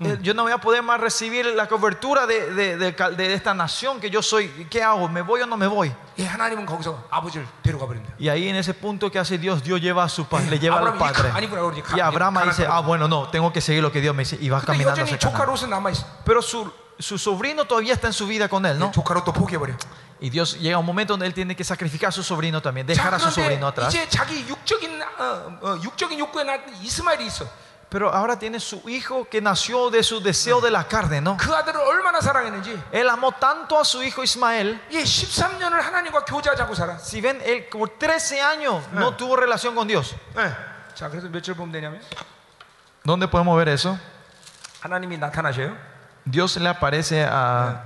eh, 0.00 0.18
yo 0.20 0.34
no 0.34 0.42
voy 0.42 0.52
a 0.52 0.58
poder 0.58 0.82
más 0.82 1.00
recibir 1.00 1.46
la 1.46 1.66
cobertura 1.68 2.26
de, 2.26 2.52
de- 2.52 2.76
de 2.76 2.94
cal- 2.94 3.16
de 3.16 3.32
esta 3.32 3.54
nación 3.54 3.98
que 3.98 4.10
yo 4.10 4.20
soy. 4.22 4.48
¿Qué 4.70 4.82
hago? 4.82 5.08
¿Me 5.08 5.22
voy 5.22 5.40
o 5.40 5.46
no 5.46 5.56
me 5.56 5.66
voy? 5.66 5.90
예, 6.18 6.26
하나님은 6.26 6.66
거기서 6.66 7.04
아버지를 7.10 7.46
데려가 7.62 7.86
버립니다. 7.86 8.12
Y 8.18 8.28
ahí 8.28 8.48
en 8.48 8.56
ese 8.56 8.74
punto 8.74 9.10
que 9.10 9.18
hace 9.18 9.38
Dios, 9.38 9.62
Dios 9.62 9.80
lleva 9.80 10.04
a 10.04 10.08
su 10.08 10.26
padre, 10.26 10.50
le 10.50 10.58
lleva 10.58 10.78
al 10.78 10.88
Abraham, 10.88 10.96
이 10.96 11.00
padre. 11.00 11.30
가- 11.30 11.36
아니구나, 11.36 11.60
그러지. 11.62 11.82
가- 11.82 11.96
Y 11.96 12.00
Abraham 12.00 12.36
ahí 12.38 12.48
dice, 12.50 12.64
가나안 12.66 12.72
ah, 12.76 12.80
bueno, 12.86 13.08
no, 13.08 13.28
tengo 13.30 13.50
que 13.52 13.60
seguir 13.62 13.82
lo 13.82 13.90
que 13.90 14.00
Dios 14.02 14.14
me 14.14 14.22
dice. 14.24 14.36
Y 14.40 14.48
va 14.50 14.60
근데 14.60 14.66
caminando 14.84 15.00
여전히 15.00 15.14
hacia 15.14 15.18
조카 15.18 15.44
Canaán. 15.44 15.48
롯은 15.48 15.70
남아 15.70 15.90
있어. 15.92 16.04
Pero 16.26 16.42
su, 16.42 16.70
su 16.98 17.16
sobrino 17.18 17.64
todavía 17.64 17.94
está 17.94 18.06
en 18.08 18.12
su 18.12 18.26
vida 18.26 18.48
con 18.48 18.66
él, 18.66 18.78
¿no? 18.78 18.90
조카 18.92 19.14
롯도 19.14 19.32
포기해 19.32 19.58
버려. 19.58 19.74
Y 20.20 20.30
Dios 20.30 20.58
llega 20.60 20.78
un 20.78 20.86
momento 20.86 21.12
donde 21.12 21.26
él 21.26 21.34
tiene 21.34 21.54
que 21.56 21.62
sacrificar 21.64 22.08
a 22.08 22.12
su 22.12 22.22
sobrino 22.22 22.60
también, 22.62 22.86
자, 22.86 22.92
dejar 22.92 23.14
a 23.14 23.18
su 23.18 23.30
sobrino 23.30 23.68
그런데 23.72 23.88
atrás. 23.88 23.92
이제 27.90 27.90
자기 27.90 27.90
육적인 27.90 27.90
어, 27.90 27.90
어, 27.90 27.90
육적인 27.90 27.90
욕구에 27.90 27.90
낳은 27.90 27.90
이스마엘이 27.90 27.90
있어. 27.90 27.90
Pero 27.90 28.12
ahora 28.12 28.36
tiene 28.36 28.58
su 28.58 28.82
hijo 28.88 29.28
que 29.30 29.40
nació 29.40 29.90
de 29.90 30.02
su 30.02 30.20
deseo 30.20 30.60
de 30.60 30.70
la 30.72 30.84
carne, 30.88 31.20
¿no? 31.20 31.36
그 31.36 31.54
아들을 31.54 31.80
얼마나 31.80 32.20
사랑했는지. 32.20 32.76
Él 32.92 33.08
amó 33.08 33.30
tanto 33.38 33.78
a 33.78 33.84
su 33.84 34.02
hijo 34.02 34.22
Ismael. 34.24 34.80
예, 34.90 35.02
13년을 35.04 35.80
하나님과 35.80 36.24
교제하자고 36.24 36.74
살아. 36.74 36.98
Si 36.98 37.20
ven, 37.20 37.40
él 37.46 37.68
por 37.70 37.90
13 37.96 38.40
años 38.42 38.82
no 38.92 39.14
tuvo 39.16 39.36
relación 39.36 39.74
con 39.76 39.86
Dios. 39.86 40.14
예. 40.36 40.52
자, 40.94 41.08
그래서 41.08 41.28
며칠 41.28 41.54
보면 41.54 41.70
되냐면 41.72 42.00
¿Dónde 43.04 43.28
podemos 43.28 43.56
ver 43.56 43.68
eso? 43.68 43.96
하나님이 44.80 45.16
나타나셔요. 45.18 45.76
Dios 46.24 46.56
le 46.58 46.68
aparece 46.68 47.22
a, 47.22 47.82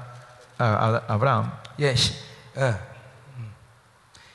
a- 0.59 0.65
a 0.65 1.03
Abraham. 1.13 1.53
예, 1.79 1.95
시, 1.95 2.15
예. 2.57 2.75
음. 3.37 3.53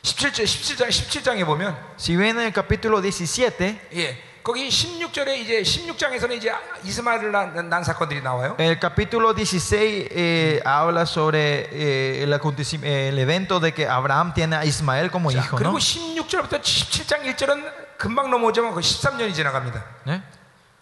17절 0.04 0.44
17장 0.46 0.88
17장에 0.90 1.44
보면 1.44 1.76
Si 1.98 2.16
ven 2.16 2.38
en 2.38 2.46
el 2.46 2.54
capítulo 2.54 3.02
17, 3.02 3.82
예. 3.96 4.29
거기 4.43 4.69
16절에 4.69 5.37
이제 5.39 5.61
16장에서는 5.63 6.33
이제 6.37 6.51
이스마엘을 6.85 7.31
난, 7.31 7.69
난 7.69 7.85
사건들이 7.85 8.23
나와요. 8.23 8.57
el 8.59 8.79
capítulo 8.81 9.35
16 9.35 10.09
eh, 10.11 10.61
habla 10.65 11.05
sobre 11.05 11.69
eh, 11.71 12.23
el, 12.23 12.33
acontecim- 12.33 12.83
eh, 12.85 13.09
el 13.09 13.19
evento 13.19 13.61
de 13.61 13.73
que 13.73 13.87
Abraham 13.87 14.33
tiene 14.33 14.57
a 14.57 14.65
Ismael 14.65 15.11
como 15.11 15.31
자, 15.31 15.39
hijo, 15.41 15.57
그리고 15.57 15.73
¿no? 15.73 15.79
16절부터 15.79 16.61
17장 16.63 17.23
1절은 17.37 17.99
금방 17.99 18.31
넘어오지만 18.31 18.73
그 18.75 18.81
13년이 18.81 19.35
지나갑니다. 19.35 19.85
¿Eh? 20.09 20.23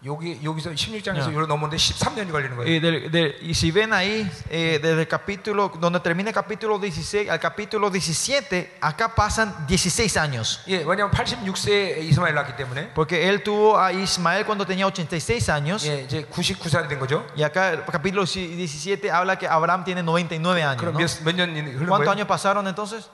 여기 0.05 0.37
여기서 0.43 0.71
16장에서 0.71 1.15
야. 1.19 1.25
여기로 1.31 1.47
넘어오는데 1.47 1.77
13년이 1.77 2.29
걸리는 2.29 2.57
거예요. 2.57 2.67
Y, 2.67 2.81
del- 2.81 3.09
del- 3.09 3.37
y 3.41 3.51
si 3.55 3.71
ven 3.71 3.93
ahí, 3.93 4.29
eh, 4.49 4.77
desde 4.83 4.99
el 4.99 5.07
capítulo, 5.07 5.71
donde 5.79 6.01
termina 6.01 6.27
el 6.29 6.35
capítulo 6.35 6.77
16 6.77 7.29
al 7.29 7.39
capítulo 7.39 7.89
17, 7.89 8.79
acá 8.81 9.15
pasan 9.15 9.65
16 9.65 10.17
años. 10.17 10.59
예, 10.67 10.83
왜냐하면 10.83 11.09
86세에 11.11 11.99
이스마엘 12.03 12.33
낳기 12.35 12.57
때문에 12.57 12.91
Porque 12.93 13.29
él 13.29 13.43
tuvo 13.43 13.79
a 13.79 13.93
Ismael 13.93 14.43
cuando 14.45 14.65
tenía 14.65 14.85
86 14.87 15.47
años. 15.47 15.85
예, 15.87 16.03
이제 16.03 16.27
99살이 16.29 16.89
된 16.89 16.99
거죠. 16.99 17.25
Y 17.37 17.43
acá 17.43 17.71
el 17.71 17.85
capítulo 17.85 18.25
17 18.25 19.09
habla 19.09 19.37
que 19.39 19.47
Abraham 19.47 19.85
tiene 19.85 20.03
99 20.03 20.63
años. 20.63 20.81
그럼 20.83 20.95
¿no? 20.95 20.99
몇몇 21.23 21.47
년이 21.47 21.61
흐른 21.79 21.87
¿Cuántos 21.87 22.03
거예요? 22.07 22.11
años 22.11 22.27
pasaron 22.27 22.67
entonces? 22.67 23.07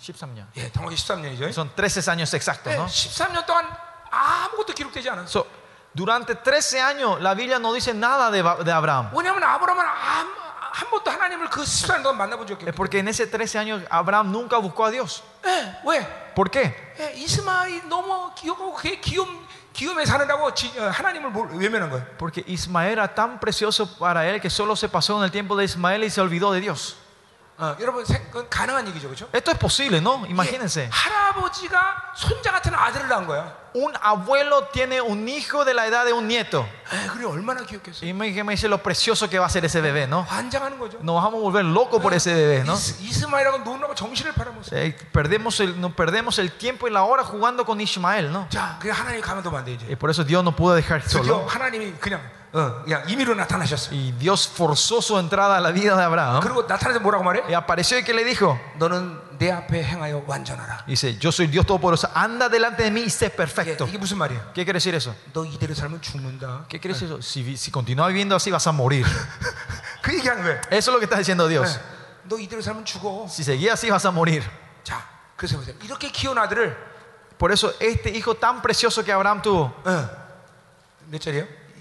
13년. 0.00 0.46
예, 0.56 0.72
정확히 0.72 0.96
13년이죠. 0.96 1.50
Son 1.52 1.70
13 1.76 2.08
años 2.10 2.34
exactos, 2.34 2.72
예, 2.72 2.76
¿no? 2.76 2.86
13년 2.86 3.46
동안 3.46 3.66
아무것도 4.10 4.72
기록되지 4.74 5.10
않아. 5.10 5.22
So, 5.26 5.46
durante 5.94 6.34
13 6.34 6.80
años 6.80 7.20
la 7.20 7.34
Biblia 7.34 7.58
no 7.58 7.72
dice 7.72 7.92
nada 7.94 8.30
de, 8.30 8.42
Ba- 8.42 8.62
de 8.62 8.72
Abraham. 8.72 9.10
왜냐하면 9.12 9.42
아브라함은 9.44 9.84
한, 9.84 10.26
한 10.72 10.90
번도 10.90 11.10
하나님을 11.10 11.50
그 11.50 11.62
14년 11.62 12.02
동안 12.02 12.16
만나본 12.18 12.46
적이 12.46 12.64
Es 12.64 12.68
없기 12.68 12.76
porque 12.76 12.98
en 12.98 13.08
ese 13.08 13.26
13 13.30 13.58
años 13.58 13.82
Abraham 13.90 14.30
nunca 14.32 14.58
buscó 14.58 14.86
a 14.86 14.90
Dios. 14.90 15.22
예, 15.44 15.76
왜? 15.84 16.06
¿Por 16.34 16.50
qué? 16.50 16.74
예, 16.98 17.12
이스마엘이 17.14 17.88
너무 17.88 18.32
귀엽고 18.34 18.72
그게 18.74 19.00
귀염 19.00 19.28
귀염에 19.74 20.04
사느라고 20.04 20.52
지, 20.54 20.70
어, 20.78 20.88
하나님을 20.90 21.30
몰- 21.30 21.48
외면한 21.56 21.88
거예요. 21.90 22.04
Porque 22.18 22.44
Ismael 22.46 22.92
era 22.98 23.08
tan 23.14 23.38
precioso 23.40 23.86
para 23.98 24.26
él 24.26 24.40
que 24.40 24.50
solo 24.50 24.76
se 24.76 24.88
pasó 24.88 25.16
en 25.18 25.24
el 25.24 25.30
tiempo 25.30 25.56
de 25.56 25.64
Ismael 25.64 26.04
y 26.04 26.10
se 26.10 26.20
olvidó 26.20 26.52
de 26.52 26.60
Dios. 26.60 26.96
어, 27.58 27.76
여러분 27.80 28.04
생- 28.04 28.24
그건 28.30 28.48
가능한 28.48 28.88
얘기죠, 28.88 29.06
그렇죠? 29.08 29.28
Esto 29.32 29.52
es 29.52 29.58
posible, 29.58 30.00
¿no? 30.00 30.24
Imagínense. 30.26 30.88
할아버지가 30.90 32.12
손자 32.16 32.50
같은 32.50 32.74
아들을 32.74 33.08
낳은 33.08 33.26
거야. 33.26 33.62
Un 33.74 33.94
abuelo 34.02 34.68
tiene 34.72 35.00
un 35.00 35.26
hijo 35.28 35.64
de 35.64 35.72
la 35.72 35.86
edad 35.86 36.04
de 36.04 36.12
un 36.12 36.26
nieto. 36.26 36.66
에, 36.92 37.06
그래 37.08 37.24
얼마나 37.24 37.62
귀엽겠어. 37.64 38.04
Y 38.04 38.10
me, 38.12 38.28
me 38.42 38.52
dice 38.54 38.68
lo 38.68 38.82
precioso 38.82 39.30
que 39.30 39.38
va 39.38 39.46
a 39.46 39.48
ser 39.48 39.64
ese 39.64 39.80
bebé, 39.80 40.06
¿no? 40.08 40.26
환장하는 40.28 40.78
거죠. 40.78 40.98
Nos 41.02 41.22
vamos 41.22 41.38
a 41.38 41.42
volver 41.42 41.64
locos 41.64 42.00
por 42.02 42.12
ese 42.12 42.34
bebé, 42.34 42.64
¿no? 42.64 42.74
이스, 42.74 43.00
이스마엘하고 43.00 43.58
노느라고 43.58 43.94
정신을 43.94 44.32
팔아먹었어. 44.32 44.76
Eh, 44.76 44.96
perdemos, 45.12 45.60
el, 45.60 45.80
no, 45.80 45.94
perdemos 45.94 46.38
el 46.38 46.52
tiempo 46.52 46.86
y 46.88 46.90
la 46.90 47.04
hora 47.04 47.22
jugando 47.22 47.64
con 47.64 47.80
Ismael, 47.80 48.30
¿no? 48.32 48.46
자, 48.50 48.76
그래 48.80 48.92
하나님 48.92 49.20
가만두면 49.20 49.60
안 49.60 49.64
돼 49.64 49.72
이제. 49.74 49.86
Y 49.88 49.94
por 49.96 50.10
eso 50.10 50.24
Dios 50.24 50.42
no 50.42 50.52
pudo 50.56 50.74
dejar 50.74 51.00
드디어 51.02 51.22
solo. 51.22 51.46
하나님이 51.48 51.92
그냥 52.00 52.20
Ah. 52.57 52.83
Y 53.93 54.11
Dios 54.13 54.47
forzó 54.47 55.01
su 55.01 55.17
entrada 55.19 55.57
a 55.57 55.61
la 55.61 55.71
vida 55.71 55.95
de 55.95 56.03
Abraham. 56.03 56.41
Y 57.49 57.53
apareció 57.53 57.97
y 57.99 58.03
que 58.03 58.13
le 58.13 58.23
dijo: 58.23 58.59
Dice, 60.87 61.17
yo 61.17 61.31
soy 61.31 61.47
Dios 61.47 61.65
Todopoderoso, 61.65 62.09
anda 62.13 62.49
delante 62.49 62.83
de 62.83 62.91
mí 62.91 63.01
y 63.01 63.09
sé 63.09 63.29
perfecto. 63.29 63.85
¿Qué 64.53 64.63
quiere 64.63 64.77
decir 64.77 64.95
eso? 64.95 65.15
¿Qué 66.67 66.79
quiere 66.79 66.93
decir 66.93 67.07
eso? 67.07 67.21
Si, 67.21 67.55
si 67.57 67.69
continúas 67.71 68.07
viviendo 68.07 68.35
así 68.35 68.49
vas 68.49 68.65
a 68.67 68.71
morir. 68.71 69.05
eso 70.69 70.91
es 70.91 70.93
lo 70.93 70.99
que 70.99 71.05
está 71.05 71.17
diciendo 71.17 71.47
Dios. 71.47 71.79
Si 73.29 73.43
seguías 73.43 73.75
así 73.75 73.89
vas 73.89 74.05
a 74.05 74.11
morir. 74.11 74.43
Por 77.37 77.51
eso 77.51 77.73
este 77.79 78.09
hijo 78.09 78.35
tan 78.35 78.61
precioso 78.61 79.03
que 79.03 79.11
Abraham 79.11 79.41
tuvo. 79.41 79.75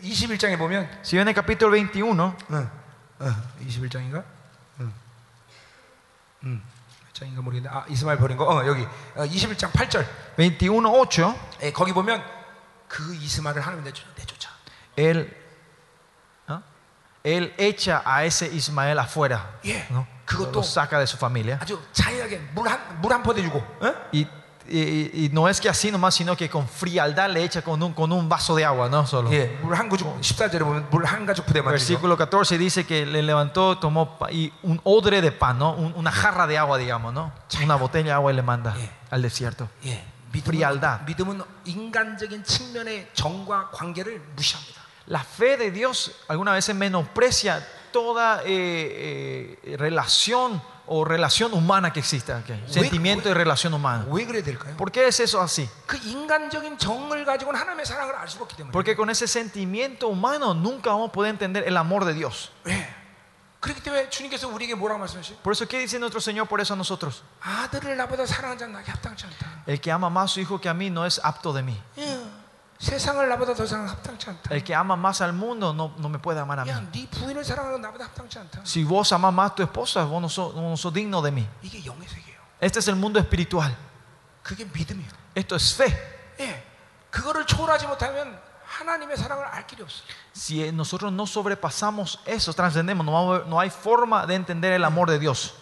21장에 0.02 0.58
보면 0.58 0.88
si 1.02 1.16
ven 1.16 1.28
el 1.28 1.34
capítulo 1.34 1.76
21, 1.76 2.20
어, 2.20 2.70
어, 3.18 3.34
21장인가? 3.66 4.24
응. 4.80 4.92
응. 6.44 6.62
몇 7.04 7.14
장인가 7.14 7.42
모르겠는데 7.42 7.74
아 7.74 7.84
이스마엘 7.88 8.18
버린 8.18 8.36
거 8.36 8.44
어, 8.44 8.66
여기 8.66 8.82
어, 9.14 9.24
21장 9.24 9.70
8절 9.72 10.06
21.8, 10.36 11.38
예, 11.62 11.72
거기 11.72 11.92
보면 11.92 12.22
그 12.88 13.14
이스마엘을 13.14 13.62
하나님 13.62 13.84
내쫓, 13.84 14.04
내쫓아 14.16 14.50
él, 14.96 15.30
¿ah? 16.48 16.62
él 17.22 17.54
echa 17.58 18.02
a 18.04 18.24
ese 18.24 18.46
Ismael 18.46 18.98
afuera, 18.98 19.58
예, 19.64 19.86
¿no? 19.90 20.06
그것도 20.24 20.60
lo 20.60 20.62
saca 20.62 20.98
de 20.98 21.06
su 21.06 21.16
familia. 21.16 21.58
아주 21.60 21.80
잔인하게 21.92 22.38
물한물한 22.54 23.22
포대 23.22 23.42
주고 23.42 23.58
어? 23.58 23.94
Y, 24.12 24.26
y- 24.69 25.25
y 25.25 25.29
no 25.33 25.49
es 25.49 25.59
que 25.59 25.67
así 25.67 25.91
nomás, 25.91 26.15
sino 26.15 26.35
que 26.37 26.49
con 26.49 26.67
frialdad 26.67 27.29
le 27.29 27.43
echa 27.43 27.61
con 27.61 27.81
un, 27.81 27.93
con 27.93 28.11
un 28.11 28.29
vaso 28.29 28.55
de 28.55 28.63
agua, 28.63 28.87
no 28.89 29.05
solo. 29.05 29.29
예, 29.31 29.57
물한 29.63 29.89
가죽 29.89 30.21
14절에 30.21 30.59
보면 30.63 30.87
물 30.91 31.03
한 31.05 31.25
가죽 31.25 31.45
부대만 31.45 31.75
주고 31.75 31.75
Versículo 31.75 32.15
14 32.15 32.57
dice 32.57 32.85
que 32.85 33.05
le 33.05 33.21
levantó, 33.23 33.79
tomó 33.79 34.17
pa- 34.19 34.31
y 34.31 34.53
un 34.63 34.79
odre 34.83 35.21
de 35.21 35.31
pan, 35.31 35.57
¿no? 35.59 35.73
Un- 35.73 35.93
una 35.95 36.11
jarra 36.11 36.45
de 36.47 36.57
agua, 36.57 36.77
digamos, 36.77 37.11
¿no? 37.13 37.33
Una 37.63 37.75
botella 37.75 38.05
de 38.05 38.11
agua 38.13 38.31
y 38.31 38.35
le 38.35 38.43
manda 38.43 38.73
Yeah. 38.75 38.91
al 39.09 39.21
desierto. 39.23 39.67
예, 39.83 40.03
frialdad. 40.31 41.01
믿음은, 41.05 41.37
믿음은 41.37 41.43
인간적인 41.65 42.43
측면의 42.43 43.09
정과 43.13 43.71
관계를 43.71 44.21
무시합니다. 44.35 44.79
La 45.07 45.19
fe 45.25 45.57
de 45.57 45.71
Dios 45.71 46.11
algunas 46.29 46.53
veces 46.53 46.75
menosprecia 46.75 47.59
toda 47.91 48.41
eh, 48.45 49.57
eh, 49.65 49.75
relación 49.75 50.61
o 50.86 51.04
relación 51.04 51.52
humana 51.52 51.92
que 51.92 52.00
exista. 52.00 52.42
Sentimiento 52.66 53.28
y 53.28 53.34
relación 53.34 53.74
humana. 53.74 54.06
¿Por 54.76 54.92
qué 54.92 55.08
es 55.08 55.20
eso 55.20 55.40
así? 55.40 55.68
Porque 58.72 58.96
con 58.96 59.10
ese 59.10 59.26
sentimiento 59.26 60.08
humano 60.08 60.54
nunca 60.54 60.90
vamos 60.90 61.10
a 61.10 61.12
poder 61.12 61.30
entender 61.30 61.64
el 61.66 61.76
amor 61.76 62.04
de 62.04 62.14
Dios. 62.14 62.52
Por 65.42 65.52
eso, 65.52 65.66
¿qué 65.66 65.78
dice 65.78 65.98
nuestro 65.98 66.20
Señor 66.20 66.46
por 66.46 66.60
eso 66.60 66.74
a 66.74 66.76
nosotros? 66.76 67.24
El 69.66 69.80
que 69.80 69.90
ama 69.90 70.08
más 70.08 70.30
a 70.30 70.34
su 70.34 70.40
hijo 70.40 70.60
que 70.60 70.68
a 70.68 70.74
mí 70.74 70.90
no 70.90 71.04
es 71.04 71.20
apto 71.24 71.52
de 71.52 71.62
mí. 71.62 71.82
Yeah. 71.96 72.18
El 74.50 74.62
que 74.62 74.74
ama 74.74 74.96
más 74.96 75.20
al 75.20 75.32
mundo 75.32 75.72
no, 75.72 75.94
no 75.96 76.08
me 76.08 76.18
puede 76.18 76.40
amar 76.40 76.60
a 76.60 76.64
mí. 76.64 76.70
Si 78.64 78.84
vos 78.84 79.12
amás 79.12 79.32
más 79.32 79.52
a 79.52 79.54
tu 79.54 79.62
esposa, 79.62 80.04
vos 80.04 80.20
no 80.20 80.28
sos, 80.28 80.54
no 80.54 80.76
sos 80.76 80.92
digno 80.92 81.22
de 81.22 81.30
mí. 81.30 81.48
Este 82.60 82.78
es 82.78 82.88
el 82.88 82.96
mundo 82.96 83.18
espiritual. 83.18 83.74
Esto 85.34 85.56
es 85.56 85.74
fe. 85.74 85.86
Si 90.32 90.70
nosotros 90.72 91.12
no 91.12 91.26
sobrepasamos 91.26 92.20
eso, 92.26 92.52
trascendemos, 92.52 93.06
no, 93.06 93.58
hay 93.58 93.70
forma 93.70 94.26
de 94.26 94.34
entender 94.34 94.72
el 94.72 94.84
amor 94.84 95.08
de 95.08 95.18
Dios. 95.18 95.54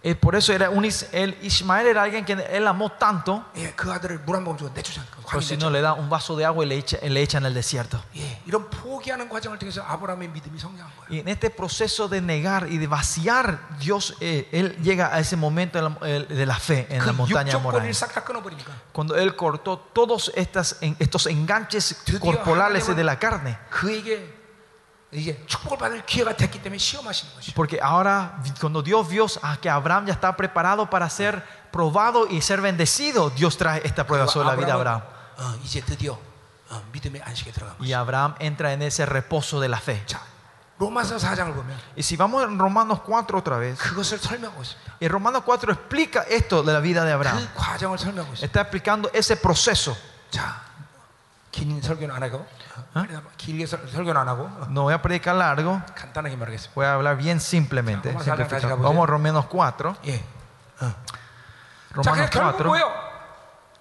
Eh, 0.04 0.14
por 0.14 0.36
eso 0.36 0.52
era 0.52 0.70
un 0.70 0.84
Is- 0.84 1.08
el 1.10 1.36
Ismael 1.42 1.88
era 1.88 2.02
alguien 2.04 2.24
que 2.24 2.34
él 2.34 2.68
amó 2.68 2.90
tanto, 2.92 3.42
예, 3.56 3.72
그 3.74 3.90
아들을 3.90 4.20
물 4.24 4.36
한 4.36 4.44
번 4.44 4.56
주고 4.56 4.70
내쫓아니까 4.72 5.18
pero 5.28 5.40
si 5.42 5.56
no 5.56 5.68
le 5.68 5.80
da 5.80 5.94
un 5.94 6.08
vaso 6.08 6.36
de 6.36 6.44
agua 6.44 6.64
y 6.64 6.68
le 6.68 6.76
echa, 6.76 6.98
le 7.02 7.20
echa 7.22 7.38
en 7.38 7.46
el 7.46 7.54
desierto. 7.54 7.98
예, 8.14 8.38
이런 8.46 8.70
포기하는 8.70 9.28
과정을 9.28 9.58
통해서 9.58 9.82
아브라함의 9.82 10.28
믿음이 10.28 10.60
성장한 10.60 10.92
거예요. 10.94 11.10
Y 11.10 11.18
en 11.18 11.26
este 11.28 11.50
proceso 11.50 12.06
de 12.06 12.20
negar 12.20 12.68
y 12.70 12.78
de 12.78 12.86
vaciar, 12.86 13.58
Dios, 13.80 14.14
eh, 14.20 14.46
él 14.52 14.76
llega 14.80 15.12
a 15.12 15.18
ese 15.18 15.34
momento 15.34 15.78
de 15.78 15.82
la, 15.88 15.98
eh, 16.06 16.26
de 16.28 16.46
la 16.46 16.54
fe 16.60 16.86
en 16.88 16.98
la 17.04 17.10
그 17.10 17.16
montaña 17.16 17.50
육적 17.50 17.62
Moray. 17.62 17.80
권리를 17.80 17.94
싹 17.94 18.12
다 18.14 18.22
끊어버리니까 18.22 18.70
Cuando 18.92 19.16
él 19.16 19.34
cortó 19.34 19.78
todos 19.92 20.30
estas, 20.36 20.76
en- 20.82 20.94
estos 21.00 21.26
enganches 21.26 21.96
corporales 22.20 22.86
de 22.94 23.02
la 23.02 23.18
carne. 23.18 23.58
그에게 23.70 24.39
porque 27.53 27.79
ahora, 27.81 28.41
cuando 28.61 28.81
Dios 28.81 29.07
vio 29.09 29.25
a 29.41 29.57
que 29.57 29.69
Abraham 29.69 30.05
ya 30.05 30.13
está 30.13 30.35
preparado 30.37 30.89
para 30.89 31.09
ser 31.09 31.43
probado 31.71 32.27
y 32.27 32.41
ser 32.41 32.61
bendecido, 32.61 33.29
Dios 33.29 33.57
trae 33.57 33.81
esta 33.83 34.05
prueba 34.07 34.27
sobre 34.27 34.47
la 34.47 34.55
vida 34.55 34.67
de 34.67 34.71
Abraham. 34.73 35.01
Y 37.81 37.91
Abraham 37.91 38.35
entra 38.39 38.71
en 38.71 38.81
ese 38.81 39.05
reposo 39.05 39.59
de 39.59 39.67
la 39.67 39.79
fe. 39.79 40.01
Y 41.95 42.03
si 42.03 42.15
vamos 42.15 42.43
en 42.43 42.57
Romanos 42.57 43.01
4 43.05 43.37
otra 43.37 43.57
vez, 43.57 43.77
y 44.99 45.07
Romanos 45.09 45.43
4 45.45 45.73
explica 45.73 46.21
esto 46.23 46.63
de 46.63 46.71
la 46.73 46.79
vida 46.79 47.03
de 47.03 47.11
Abraham. 47.11 47.37
Está 48.41 48.61
explicando 48.61 49.11
ese 49.13 49.35
proceso. 49.35 49.95
자, 52.80 52.84
긴 52.92 52.96
설교는 52.96 53.06
안 53.06 53.16
하고 53.16 53.28
어? 53.28 53.32
길게 53.36 53.66
설, 53.66 53.88
설교는 53.88 54.20
안 54.20 54.28
하고 54.28 54.42
어, 54.44 54.66
No 54.70 54.82
voy 54.82 54.94
a 54.94 54.98
predicar 55.02 55.36
largo, 55.36 55.80
간단하게 55.94 56.36
말하겠습니다. 56.36 56.74
voy 56.74 56.86
a 56.86 56.92
hablar 56.94 57.16
bien 57.16 57.38
simplemente. 57.40 58.10
Vamos 58.10 58.26
a 58.28 58.32
hablar, 58.32 58.48
simplificando. 58.48 58.56
다시 58.56 58.66
가보세요. 58.66 58.88
Vamos 58.88 59.02
a 59.02 59.10
Romanos 59.10 59.46
4. 59.48 59.96
예. 60.06 60.24
자, 60.78 60.96
Romanos 61.92 62.12
그냥 62.12 62.30
결국 62.30 62.56
4. 62.58 62.66
뭐예요? 62.68 63.06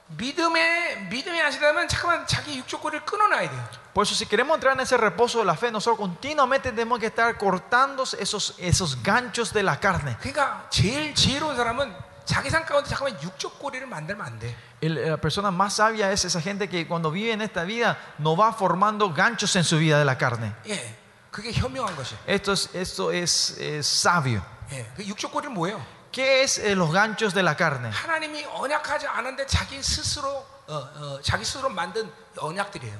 믿음의 0.07 1.07
믿음의 1.09 1.41
안식이라면 1.41 1.87
잠깐만 1.87 2.27
자기 2.27 2.57
육적 2.59 2.81
권리를 2.81 3.05
끊어놔야 3.05 3.49
돼요. 3.49 3.63
Por 3.93 4.03
eso, 4.03 4.13
si 4.13 4.25
queremos 4.27 4.55
entrar 4.55 4.73
en 4.73 4.81
ese 4.81 4.97
reposo 4.97 5.39
de 5.39 5.45
la 5.45 5.55
fe, 5.55 5.71
nosotros 5.71 5.97
continuamente 5.97 6.69
tenemos 6.71 6.99
que 6.99 7.07
estar 7.07 7.37
cortando 7.37 8.03
esos, 8.03 8.53
esos 8.59 9.01
ganchos 9.01 9.51
de 9.51 9.63
la 9.63 9.79
carne. 9.79 10.15
그러니까 10.19 10.67
제일 10.69 11.15
지혜로운 11.15 11.55
사람은 11.55 11.95
자기 12.29 12.49
삶 12.49 12.65
가운데 12.65 12.89
잠깐만 12.89 13.21
육적 13.21 13.59
고리를 13.59 13.85
만들면 13.87 14.25
안 14.25 14.39
돼. 14.39 14.55
El- 14.81 14.97
la 15.11 15.17
persona 15.17 15.51
más 15.51 15.75
sabia 15.75 16.11
es 16.11 16.25
esa 16.25 16.41
gente 16.41 16.67
que 16.67 16.87
cuando 16.87 17.11
vive 17.11 17.31
en 17.33 17.41
esta 17.41 17.63
vida 17.63 17.97
no 18.17 18.35
va 18.35 18.51
formando 18.51 19.13
ganchos 19.13 19.55
en 19.55 19.63
su 19.63 19.77
vida 19.77 19.97
de 19.99 20.05
la 20.05 20.17
carne. 20.17 20.53
예, 20.67 20.95
그게 21.31 21.51
현명한 21.51 21.95
것이에요. 21.95 22.17
Esto 22.27 22.51
es, 22.53 22.69
esto 22.73 23.11
es, 23.11 23.57
es 23.59 23.85
sabio. 23.87 24.41
예, 24.71 24.85
그 24.97 25.05
육적 25.05 25.31
고리는 25.31 25.53
뭐예요? 25.53 25.79
¿Qué 26.11 26.41
es 26.43 26.57
eh, 26.59 26.75
los 26.75 26.91
ganchos 26.93 27.33
de 27.33 27.43
la 27.43 27.55
carne? 27.55 27.91
하나님이 27.91 28.45
언약하지 28.45 29.05
않은데 29.07 29.45
자기 29.45 29.81
스스로 29.83 30.27
어, 30.67 30.73
어, 30.73 31.19
자기 31.21 31.43
스스로 31.45 31.69
만든 31.69 32.09
언약들이에요. 32.37 32.97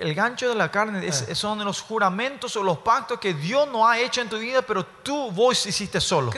el 0.00 0.14
gancho 0.14 0.48
de 0.48 0.54
la 0.54 0.70
carne 0.70 1.06
es, 1.06 1.26
son 1.32 1.64
los 1.64 1.80
juramentos 1.80 2.56
o 2.56 2.62
los 2.62 2.78
pactos 2.78 3.18
que 3.18 3.34
Dios 3.34 3.68
no 3.68 3.86
ha 3.86 3.98
hecho 3.98 4.20
en 4.20 4.28
tu 4.28 4.38
vida, 4.38 4.62
pero 4.62 4.84
tú 4.84 5.30
vos 5.30 5.66
hiciste 5.66 6.00
solo. 6.00 6.32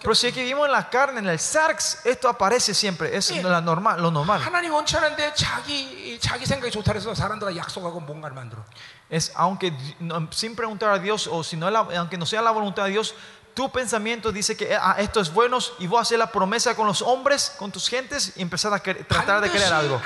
Pero 0.00 0.14
si 0.14 0.26
es 0.26 0.34
que 0.34 0.40
vivimos 0.40 0.66
en 0.66 0.72
la 0.72 0.88
carne, 0.90 1.20
en 1.20 1.26
el 1.28 1.38
sarx, 1.38 2.04
esto 2.04 2.28
aparece 2.28 2.74
siempre, 2.74 3.16
es 3.16 3.30
la 3.42 3.60
normal, 3.60 4.00
lo 4.00 4.10
normal. 4.10 4.42
Es 9.08 9.32
aunque 9.36 9.72
sin 10.30 10.56
preguntar 10.56 10.90
a 10.90 10.98
Dios 10.98 11.28
o 11.30 11.44
si 11.44 11.56
no, 11.56 11.68
aunque 11.68 12.18
no 12.18 12.26
sea 12.26 12.42
la 12.42 12.50
voluntad 12.50 12.84
de 12.84 12.90
Dios, 12.90 13.14
tu 13.56 13.70
pensamiento 13.70 14.30
dice 14.30 14.54
que 14.54 14.76
ah, 14.76 14.96
esto 14.98 15.18
es 15.18 15.32
bueno 15.32 15.56
y 15.78 15.86
vos 15.86 16.02
haces 16.02 16.18
la 16.18 16.30
promesa 16.30 16.76
con 16.76 16.86
los 16.86 17.00
hombres, 17.00 17.54
con 17.56 17.72
tus 17.72 17.88
gentes 17.88 18.34
y 18.36 18.42
empezás 18.42 18.70
a 18.70 18.78
tratar 18.78 19.40
de 19.40 19.48
creer 19.48 19.72
algo. 19.72 19.98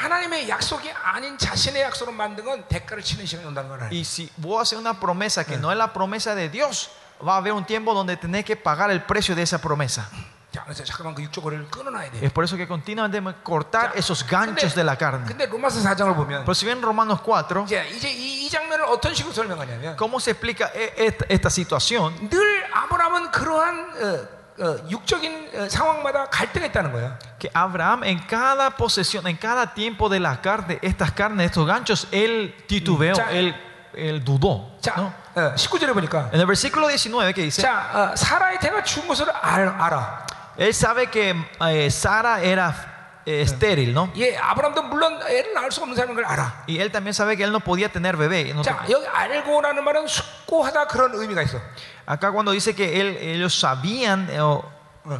Y 3.93 4.05
si 4.05 4.31
vos 4.37 4.63
haces 4.63 4.79
una 4.79 5.01
promesa 5.01 5.45
que 5.45 5.57
no 5.57 5.73
es 5.73 5.77
la 5.77 5.93
promesa 5.93 6.37
de 6.37 6.49
Dios, 6.49 6.91
va 7.27 7.35
a 7.35 7.37
haber 7.39 7.53
un 7.53 7.65
tiempo 7.65 7.93
donde 7.93 8.17
tenés 8.17 8.45
que 8.45 8.55
pagar 8.55 8.93
el 8.93 9.03
precio 9.03 9.35
de 9.35 9.43
esa 9.43 9.61
promesa. 9.61 10.09
자, 10.52 10.64
그래서 10.64 10.86
잠깐만 10.86 11.16
그 11.16 11.22
육적 11.24 11.44
거리를 11.44 11.68
끊어놔야 11.70 12.12
돼. 12.12 12.20
Es 12.26 12.32
por 12.32 12.46
eso 12.46 12.56
que 12.56 12.66
continuamente 12.66 13.18
debemos 13.20 13.36
cortar 13.44 13.92
esos 13.96 14.26
ganchos 14.26 14.74
de 14.74 14.84
la 14.84 14.96
carne. 14.98 15.26
근데 15.28 15.46
로마서 15.48 15.82
4장을 15.82 16.16
보면 16.16 16.46
Pero 16.46 16.54
si 16.56 16.66
ven 16.66 16.82
Romanos 16.82 17.20
4, 17.22 17.66
이제 17.66 17.86
이제 17.92 18.10
이, 18.10 18.46
이 18.46 18.50
장면을 18.50 18.86
어떤 18.86 19.14
식으로 19.14 19.34
설명하냐면 19.34 19.98
¿cómo 19.98 20.18
se 20.20 20.32
explica 20.32 20.72
e- 20.74 20.94
esta, 20.98 21.26
esta 21.28 21.50
situación? 21.50 22.14
늘 22.30 22.66
아브라함은 22.74 23.32
그러한 23.32 23.92
어, 24.02 24.64
어, 24.64 24.78
육적인 24.90 25.50
어, 25.56 25.68
상황마다 25.68 26.30
갈등했다는 26.30 26.94
거야. 26.94 27.20
Que 27.38 27.50
Abraham 27.54 28.06
en 28.06 28.20
cada 28.26 28.70
posesión, 28.78 29.28
en 29.28 29.36
cada 29.36 29.74
tiempo 29.74 30.08
de 30.08 30.22
la 30.22 30.40
carne, 30.42 30.80
estas 30.82 31.12
carnes, 31.12 31.48
estos 31.48 31.68
ganchos, 31.68 32.08
él 32.12 32.56
titubeó, 32.66 33.14
Ya. 33.14 33.30
él, 33.32 33.54
él 33.94 34.24
dudó. 34.24 34.78
자, 34.80 34.94
¿no? 34.96 35.12
어, 35.36 35.54
19절에 35.54 35.92
보니까 35.94 36.30
En 36.32 36.40
el 36.40 36.46
versículo 36.46 36.88
19 36.88 37.34
que 37.34 37.42
dice, 37.44 37.62
자, 37.62 37.92
어, 38.14 38.16
사라의 38.16 38.60
태가 38.62 38.84
죽은 38.84 39.10
것을 39.10 39.30
알, 39.42 39.68
알아. 39.68 40.26
él 40.60 40.74
sabe 40.74 41.08
que 41.08 41.36
eh, 41.62 41.92
Sara 41.92 42.42
era 42.42 43.22
eh, 43.26 43.42
estéril, 43.42 43.94
¿no? 43.94 44.12
예, 44.16 44.38
아브라함도 44.38 44.84
물론 44.84 45.20
애를 45.28 45.54
낳을 45.54 45.72
수 45.72 45.82
없는 45.82 45.96
사람인 45.96 46.16
걸 46.16 46.26
알아. 46.26 46.64
Y 46.68 46.80
él 46.80 46.92
también 46.92 47.14
sabe 47.14 47.36
que 47.36 47.44
él 47.44 47.52
no 47.52 47.60
podía 47.60 47.90
tener 47.90 48.16
bebé. 48.18 48.54
No 48.54 48.62
자, 48.62 48.86
여기 48.90 49.06
알고라는 49.08 49.84
말은 49.84 50.08
숙고하다 50.08 50.88
그런 50.88 51.14
의미가 51.16 51.42
있어. 51.44 51.60
Acá 52.06 52.32
cuando 52.32 52.52
dice 52.52 52.76
que 52.76 53.02
él, 53.02 53.18
ellos 53.18 53.60
sabían, 53.60 54.30
eh, 54.30 54.40
o- 54.40 54.64
어, 55.06 55.20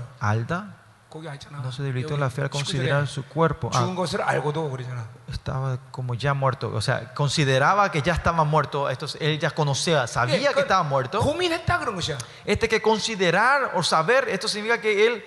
No 1.63 1.73
se 1.73 1.83
debilitó 1.83 2.17
la 2.17 2.31
fe 2.31 2.43
al 2.43 2.51
considerar 2.51 3.07
su 3.09 3.25
cuerpo. 3.25 3.71
Ah. 3.73 3.81
Estaba 5.31 5.79
como 5.91 6.15
ya 6.15 6.35
muerto. 6.35 6.71
O 6.75 6.81
sea, 6.81 7.13
consideraba 7.15 7.91
que 7.91 8.01
ya 8.01 8.13
estaba 8.15 8.45
muerto. 8.45 8.89
Él 9.19 9.39
ya 9.39 9.51
conocía, 9.51 10.07
sabía 10.07 10.53
que 10.55 10.61
estaba 10.61 10.83
muerto. 10.83 11.21
Este 12.45 12.69
que 12.69 12.81
considerar 12.81 13.73
o 13.75 13.83
saber, 13.83 14.29
esto 14.29 14.47
significa 14.49 14.81
que 14.81 15.07
él, 15.07 15.25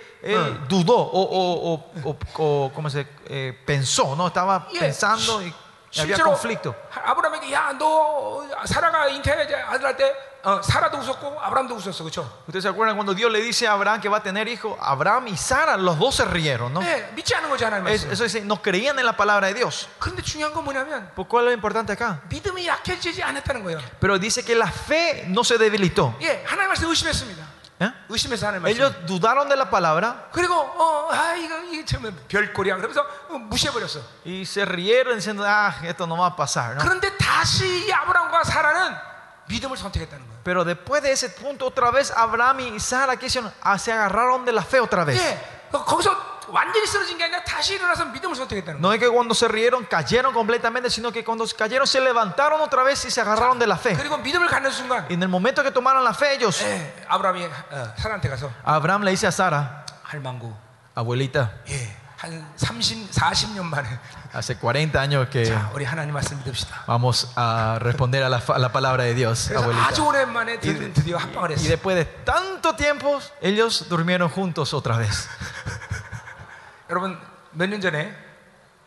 dudó 0.69 0.95
o, 0.95 1.21
o, 1.21 1.73
o, 2.03 2.17
o 2.37 2.71
¿cómo 2.73 2.89
se, 2.89 3.05
eh, 3.27 3.57
pensó, 3.65 4.15
¿no? 4.15 4.27
Estaba 4.27 4.67
pensando 4.79 5.41
y 5.41 5.53
había 5.99 6.15
conflicto. 6.23 6.75
아브라함에게 10.42 10.42
야 10.42 10.42
너 10.42 10.62
사라가 10.62 10.98
잉태해 10.98 10.98
아들 10.98 10.98
할 10.98 10.98
때 10.98 10.98
어, 10.98 10.98
사라도 10.98 10.98
웃었고 10.98 11.40
아브라함도 11.40 11.74
웃었어, 11.74 12.04
그렇죠? 12.04 12.22
Ustedes 12.46 12.62
se 12.62 12.68
acuerdan 12.68 12.96
cuando 12.96 13.12
Dios 13.12 13.30
le 13.30 13.40
dice 13.42 13.66
a 13.66 13.72
Abraham 13.74 14.00
que 14.00 14.08
va 14.08 14.18
a 14.18 14.22
tener 14.22 14.46
hijo, 14.48 14.78
Abraham 14.80 15.26
y 15.28 15.36
Sara, 15.36 15.76
los 15.76 15.98
dos 15.98 16.14
se 16.14 16.24
rieron, 16.24 16.72
¿no? 16.72 16.80
네, 16.80 17.10
믿지 17.14 17.34
않은 17.34 17.50
거지 17.50 17.64
하나님 17.64 17.86
Es- 17.88 18.06
말씀. 18.06 18.12
eso 18.12 18.24
dice, 18.24 18.40
no 18.44 18.62
creían 18.62 18.98
en 18.98 19.04
la 19.04 19.16
palabra 19.16 19.48
de 19.48 19.54
Dios. 19.54 19.88
그런데 19.98 20.22
중요한 20.22 20.54
건 20.54 20.64
뭐냐면 20.64 21.10
¿Por 21.14 21.26
cuál 21.26 21.44
es 21.44 21.48
lo 21.48 21.52
importante 21.52 21.92
acá? 21.92 22.20
믿음이 22.30 22.66
약해지지 22.66 23.20
않았다는 23.22 23.64
거예요. 23.64 23.80
Pero 24.00 24.18
dice 24.18 24.44
que 24.44 24.54
la 24.54 24.68
fe 24.70 25.24
no 25.28 25.42
se 25.42 25.58
debilitó. 25.58 26.14
예, 26.22 26.44
하나님 26.46 26.68
말씀 26.68 26.88
의심했습니다. 26.88 27.44
¿eh? 27.80 27.92
의심해서 28.08 28.46
하나님 28.46 28.62
말씀. 28.62 28.78
Ellos 28.80 28.94
dudaron 29.06 29.48
de 29.48 29.56
la 29.56 29.68
palabra 29.68 30.28
그리고 30.32 30.54
어, 30.54 31.08
아 31.12 31.34
이거 31.34 31.58
이게 31.72 31.84
정말 31.84 32.12
별꼴이야. 32.28 32.76
그러면서 32.76 33.04
어, 33.28 33.38
무시해 33.38 33.72
버렸어. 33.72 34.00
y 34.24 34.42
se 34.46 34.64
rieron 34.64 35.16
diciendo, 35.18 35.44
ah, 35.44 35.74
esto 35.82 36.06
no 36.06 36.16
va 36.16 36.26
a 36.28 36.36
pasar. 36.36 36.76
¿no? 36.76 36.80
그런데 36.80 37.10
다시 37.18 37.86
이 37.86 37.92
아브라함과 37.92 38.44
사라는 38.44 39.08
믿음을 39.48 39.78
선택했다는 39.78 40.26
거예요. 40.26 40.31
Pero 40.44 40.64
después 40.64 41.02
de 41.02 41.12
ese 41.12 41.28
punto, 41.30 41.66
otra 41.66 41.90
vez 41.90 42.10
Abraham 42.16 42.60
y 42.60 42.80
Sara 42.80 43.16
¿qué 43.16 43.26
hicieron? 43.26 43.52
Ah, 43.62 43.78
se 43.78 43.92
agarraron 43.92 44.44
de 44.44 44.52
la 44.52 44.62
fe 44.62 44.80
otra 44.80 45.04
vez. 45.04 45.20
예, 45.20 45.38
거- 45.70 45.84
거기서 45.84 46.38
완전히 46.48 46.86
쓰러진 46.86 47.18
게 47.18 47.24
아니라 47.24 47.44
다시 47.44 47.74
일어나서 47.74 48.06
믿음을 48.06 48.34
선택했다는 48.34 48.80
거예요. 48.80 48.80
No 48.80 48.92
es 48.94 48.98
que 49.00 49.08
cuando 49.10 49.34
se 49.34 49.46
rieron 49.48 49.84
cayeron 49.84 50.32
completamente, 50.32 50.88
sino 50.88 51.12
que 51.12 51.22
cuando 51.22 51.44
cayeron 51.54 51.86
se 51.86 52.00
levantaron 52.00 52.60
otra 52.62 52.82
vez 52.82 53.04
y 53.04 53.10
se 53.10 53.20
agarraron 53.20 53.58
de 53.58 53.66
la 53.66 53.76
fe. 53.76 53.94
그리고 53.94 54.16
믿음을 54.16 54.48
갖는 54.48 54.70
순간 54.70 55.04
Y 55.10 55.14
en 55.14 55.22
el 55.22 55.28
momento 55.28 55.62
que 55.62 55.70
tomaron 55.70 56.02
la 56.02 56.14
fe 56.14 56.32
ellos, 56.34 56.62
예, 56.62 57.04
아브라함이 57.08 57.44
어, 57.44 57.94
사라한테 57.98 58.30
가서 58.30 58.50
Abraham 58.64 59.02
le 59.04 59.10
dice 59.10 59.26
a 59.26 59.32
Sara, 59.32 59.84
할망구 60.04 60.54
abuelita, 60.94 61.52
예, 61.68 61.94
한 62.22 62.52
30, 62.56 63.10
40년 63.12 63.62
만에 63.62 63.88
hace 64.34 64.56
40 64.58 64.96
años 64.98 65.28
que 65.30 65.44
자, 65.44 65.70
우리 65.72 65.84
하나님 65.84 66.12
말씀 66.14 66.36
믿읍시다. 66.38 66.84
vamos 66.88 67.30
a 67.36 67.78
responder 67.80 68.24
a 68.24 68.28
la, 68.28 68.38
fa- 68.40 68.56
a 68.56 68.58
la 68.58 68.72
palabra 68.72 69.04
de 69.04 69.14
Dios, 69.14 69.48
그래서 69.48 69.62
abuelita. 69.62 69.86
아주 69.88 70.04
오랜만에 70.04 70.58
드, 70.58 70.92
드디어 70.94 71.16
합방을 71.16 71.50
Y 71.50 71.54
했어요. 71.54 71.68
después 71.68 71.94
de 71.96 72.04
tanto 72.24 72.74
tiempo, 72.74 73.20
ellos 73.40 73.88
durmieron 73.88 74.28
juntos 74.30 74.74
otra 74.74 74.98
vez. 74.98 75.28
여러분 76.90 77.18
몇 77.52 77.68
년 77.68 77.80
전에 77.80 78.14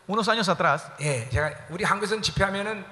Unos 0.07 0.27
años 0.27 0.49
atrás, 0.49 0.91
예, 0.99 1.29
제가 1.29 1.51
우리 1.69 1.85
한국에서는 1.85 2.21
집회하면은 2.21 2.83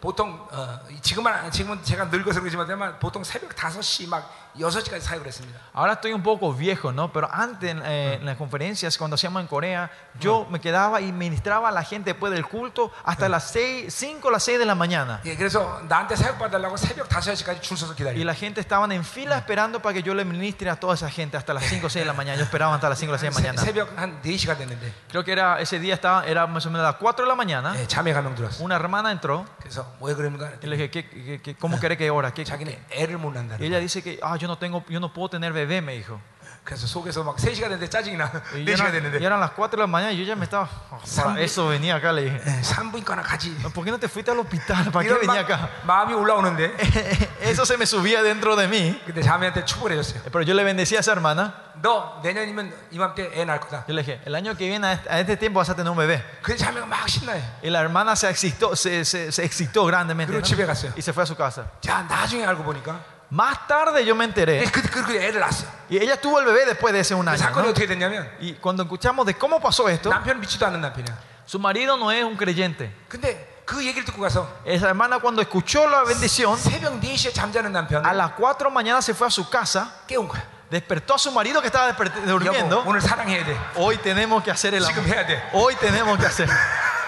보통 0.00 0.46
어, 0.52 0.78
지금은 1.02 1.50
지금은 1.50 1.82
제가 1.82 2.04
늙어서 2.04 2.38
그러지만 2.40 2.96
보통 3.00 3.24
새벽 3.24 3.50
5시 3.56 4.06
막 4.08 4.30
6시까지 4.58 5.00
사역을 5.02 5.26
했습니다. 5.28 5.60
ahora 5.72 5.92
estoy 5.92 6.12
un 6.12 6.22
poco 6.22 6.52
viejo, 6.52 6.90
¿no? 6.90 7.12
Pero 7.12 7.28
antes 7.30 7.70
en, 7.70 7.80
eh, 7.84 8.14
en 8.20 8.26
las 8.26 8.36
conferencias, 8.36 8.96
cuando 8.98 9.14
hacíamos 9.14 9.40
en 9.40 9.46
Corea, 9.46 9.88
yo 10.18 10.46
me 10.50 10.58
quedaba 10.60 11.00
y 11.00 11.12
ministraba 11.12 11.68
a 11.68 11.72
la 11.72 11.84
gente 11.84 12.10
después 12.10 12.32
del 12.32 12.44
culto 12.44 12.90
hasta 13.04 13.28
las 13.28 13.44
6, 13.52 13.92
5 13.94 14.26
o 14.26 14.30
las 14.32 14.42
6 14.42 14.58
de 14.58 14.64
la 14.66 14.74
mañana. 14.74 15.20
예, 15.24 15.36
그래서 15.36 15.80
나한테 15.88 16.16
사역 16.16 16.38
받으려고 16.38 16.76
새벽 16.76 17.08
5시까지 17.08 17.60
줄 17.62 17.76
서서 17.76 17.92
Y 17.92 17.96
기다려. 17.96 18.24
la 18.24 18.34
gente 18.34 18.60
estaban 18.60 18.90
en 18.90 19.04
fila 19.04 19.36
esperando 19.38 19.80
para 19.80 19.94
que 19.94 20.02
yo 20.02 20.12
le 20.14 20.24
ministre 20.24 20.68
a 20.70 20.74
toda 20.76 20.94
esa 20.94 21.08
gente 21.08 21.36
hasta 21.36 21.54
las 21.54 21.64
5 21.64 21.86
o 21.86 21.90
6 21.90 22.02
de 22.02 22.06
la 22.06 22.14
mañana. 22.14 22.36
Yo 22.38 22.44
esperaba 22.44 22.74
hasta 22.74 22.88
las 22.88 22.98
5 22.98 23.10
o 23.10 23.12
las 23.12 23.20
6 23.20 23.30
de 23.30 23.34
la 23.34 23.40
새- 23.40 23.52
mañana. 23.54 23.62
새벽 23.62 23.88
한 23.96 24.20
4시가 24.22 24.56
됐는데 24.58 24.92
Creo 25.10 25.22
que 25.22 25.32
era 25.32 25.60
ese 25.60 25.78
día 25.78 25.94
estaba, 25.94 26.24
era 26.26 26.46
más 26.48 26.66
o 26.66 26.70
menos 26.70 26.84
a 26.84 26.90
las 26.92 26.96
4 26.98 27.24
de 27.24 27.28
la 27.28 27.36
mañana. 27.36 27.74
예, 27.78 27.86
자매가 27.86 28.22
명 28.22 28.34
들었어. 28.34 28.64
Una 28.64 28.74
hermana 28.74 29.12
entró 29.12 29.44
그래서 29.60 29.86
왜 30.00 30.14
그러는가? 30.16 30.50
y 30.62 30.66
le 30.66 30.76
dije, 30.76 30.90
¿qué, 30.90 31.08
qué- 31.08 31.40
qué- 31.42 31.54
cómo 31.56 31.78
quiere 31.78 31.96
que 31.96 32.10
ora? 32.10 32.32
¿Qué- 32.34 32.44
자기는 32.44 32.74
애를 32.90 33.18
못 33.18 33.28
Y 33.30 33.34
낳는다는 33.38 33.62
ella 33.62 33.78
거야. 33.78 33.80
dice 33.80 34.02
que 34.02 34.18
ah, 34.22 34.36
yo 34.42 34.48
no 34.48 34.58
tengo, 34.58 34.84
yo 34.88 35.00
no 35.00 35.12
puedo 35.12 35.30
tener 35.30 35.52
bebé, 35.52 35.80
me 35.82 35.94
dijo. 35.94 36.20
그래서 36.64 36.86
속에서 36.86 37.24
막 37.24 37.36
3시가 37.36 37.62
됐는데 37.62 37.88
짜증이 37.88 38.18
나. 38.18 38.30
Y 38.52 38.62
4시가 38.66 38.68
eran, 38.68 38.92
됐는데 38.92 39.20
y 39.20 39.24
eran 39.24 39.40
las 39.40 39.52
4 39.52 39.70
de 39.70 39.76
la 39.78 39.86
mañana 39.86 40.12
y 40.12 40.18
yo 40.18 40.24
ya 40.24 40.36
me 40.36 40.44
estaba. 40.44 40.68
ah, 40.90 40.98
para 41.16 41.40
eso 41.40 41.66
venía 41.68 41.96
acá, 41.96 42.12
le 42.12 42.24
dije. 42.24 42.42
예, 42.44 42.62
산부인과나 42.62 43.22
가지. 43.22 43.56
¿Por 43.72 43.86
qué 43.86 43.90
no 43.90 43.98
te 43.98 44.06
fuiste 44.06 44.30
al 44.30 44.38
hospital? 44.38 44.90
¿Para 44.92 45.02
qué 45.02 45.08
이런 45.08 45.20
venía 45.20 45.42
막 45.42 45.50
acá? 45.50 45.70
마음이 45.86 46.12
올라오는데 46.12 46.76
Eso 47.40 47.64
se 47.64 47.78
me 47.78 47.86
subía 47.86 48.22
dentro 48.22 48.54
de 48.54 48.68
mí. 48.68 49.00
근데 49.06 49.22
자매한테 49.22 49.64
축복을 49.64 49.92
해줬어요. 49.92 50.24
Pero 50.30 50.42
yo 50.42 50.52
le 50.52 50.62
bendecía 50.62 50.98
a 50.98 51.00
esa 51.00 51.12
hermana. 51.12 51.54
너 51.80 52.20
내년이면 52.22 52.70
이맘때 52.90 53.30
애 53.32 53.46
낳을 53.46 53.60
거다. 53.60 53.86
Yo 53.88 53.94
le 53.94 54.02
dije, 54.02 54.20
el 54.26 54.34
año 54.34 54.54
que 54.54 54.68
viene 54.68 54.88
a 54.88 54.92
este, 54.92 55.08
a 55.08 55.20
este 55.20 55.36
tiempo 55.38 55.60
vas 55.60 55.70
a 55.70 55.74
tener 55.74 55.90
un 55.90 55.96
bebé. 55.96 56.22
그래서 56.42 56.66
자매가 56.66 56.84
막 56.84 57.08
신나해. 57.08 57.40
Y 57.62 57.70
la 57.70 57.80
hermana 57.80 58.14
se 58.14 58.28
excitó, 58.28 58.76
se, 58.76 59.06
se, 59.06 59.32
se 59.32 59.42
excitó 59.42 59.86
grandemente. 59.86 60.34
그리고 60.34 60.40
¿no? 60.40 60.46
집에 60.46 60.66
갔어요. 60.66 60.92
Y 60.94 61.00
se 61.00 61.14
fue 61.14 61.22
a 61.22 61.26
su 61.26 61.34
casa. 61.34 61.64
자 61.80 62.02
나중에 62.02 62.44
알고 62.44 62.62
보니까 62.62 63.00
Más 63.32 63.66
tarde 63.68 64.04
yo 64.06 64.14
me 64.14 64.24
enteré. 64.24 64.64
그, 64.72 64.80
그, 64.82 65.04
그 65.04 65.12
애를 65.16 65.40
낳았어. 65.40 65.66
Y 65.90 65.98
ella 65.98 66.18
tuvo 66.18 66.38
el 66.40 66.46
bebé 66.46 66.64
después 66.64 66.92
de 66.94 67.00
ese 67.00 67.14
un 67.14 67.26
그 67.26 67.30
año. 67.30 67.38
사건이 67.38 67.62
¿no? 67.66 67.70
어떻게 67.72 67.86
됐냐면 67.86 68.26
Y 68.40 68.54
cuando 68.54 68.82
escuchamos 68.84 69.26
de 69.26 69.34
cómo 69.34 69.60
pasó 69.60 69.88
esto, 69.88 70.08
남편 70.10 70.40
믿지도 70.40 70.64
않는 70.66 70.80
남편이야. 70.80 71.14
su 71.46 71.58
marido 71.58 71.96
no 71.98 72.10
es 72.10 72.24
un 72.24 72.36
creyente. 72.36 72.90
근데 73.08 73.62
그 73.66 73.84
얘기를 73.84 74.04
듣고 74.06 74.20
가서 74.22 74.48
Esa 74.64 74.86
hermana 74.88 75.18
cuando 75.18 75.42
escuchó 75.42 75.86
la 75.88 76.04
bendición, 76.04 76.56
새벽 76.58 76.98
4시에 77.00 77.34
잠자는 77.34 77.70
남편 77.72 78.04
a 78.06 78.14
las 78.14 78.32
4 78.32 78.56
de 78.58 78.64
la 78.64 78.70
mañana 78.70 79.02
se 79.02 79.12
fue 79.12 79.26
a 79.26 79.30
su 79.30 79.48
casa, 79.50 79.92
깨운 80.06 80.26
거야. 80.26 80.42
despertó 80.70 81.14
a 81.14 81.18
su 81.18 81.30
marido 81.30 81.60
que 81.60 81.66
estaba 81.68 81.88
despert- 81.92 82.16
여보 82.26 82.38
durmiendo. 82.40 82.82
오늘 82.86 83.00
사랑해야 83.02 83.44
돼. 83.44 83.54
Hoy 83.76 83.98
tenemos 83.98 84.42
que 84.42 84.50
hacer 84.50 84.72
el 84.74 84.84
지금 84.84 85.04
amor. 85.04 85.14
해야 85.14 85.26
돼. 85.26 85.42
Hoy 85.52 85.74
tenemos 85.76 86.18
que 86.18 86.24
hacer. 86.26 86.48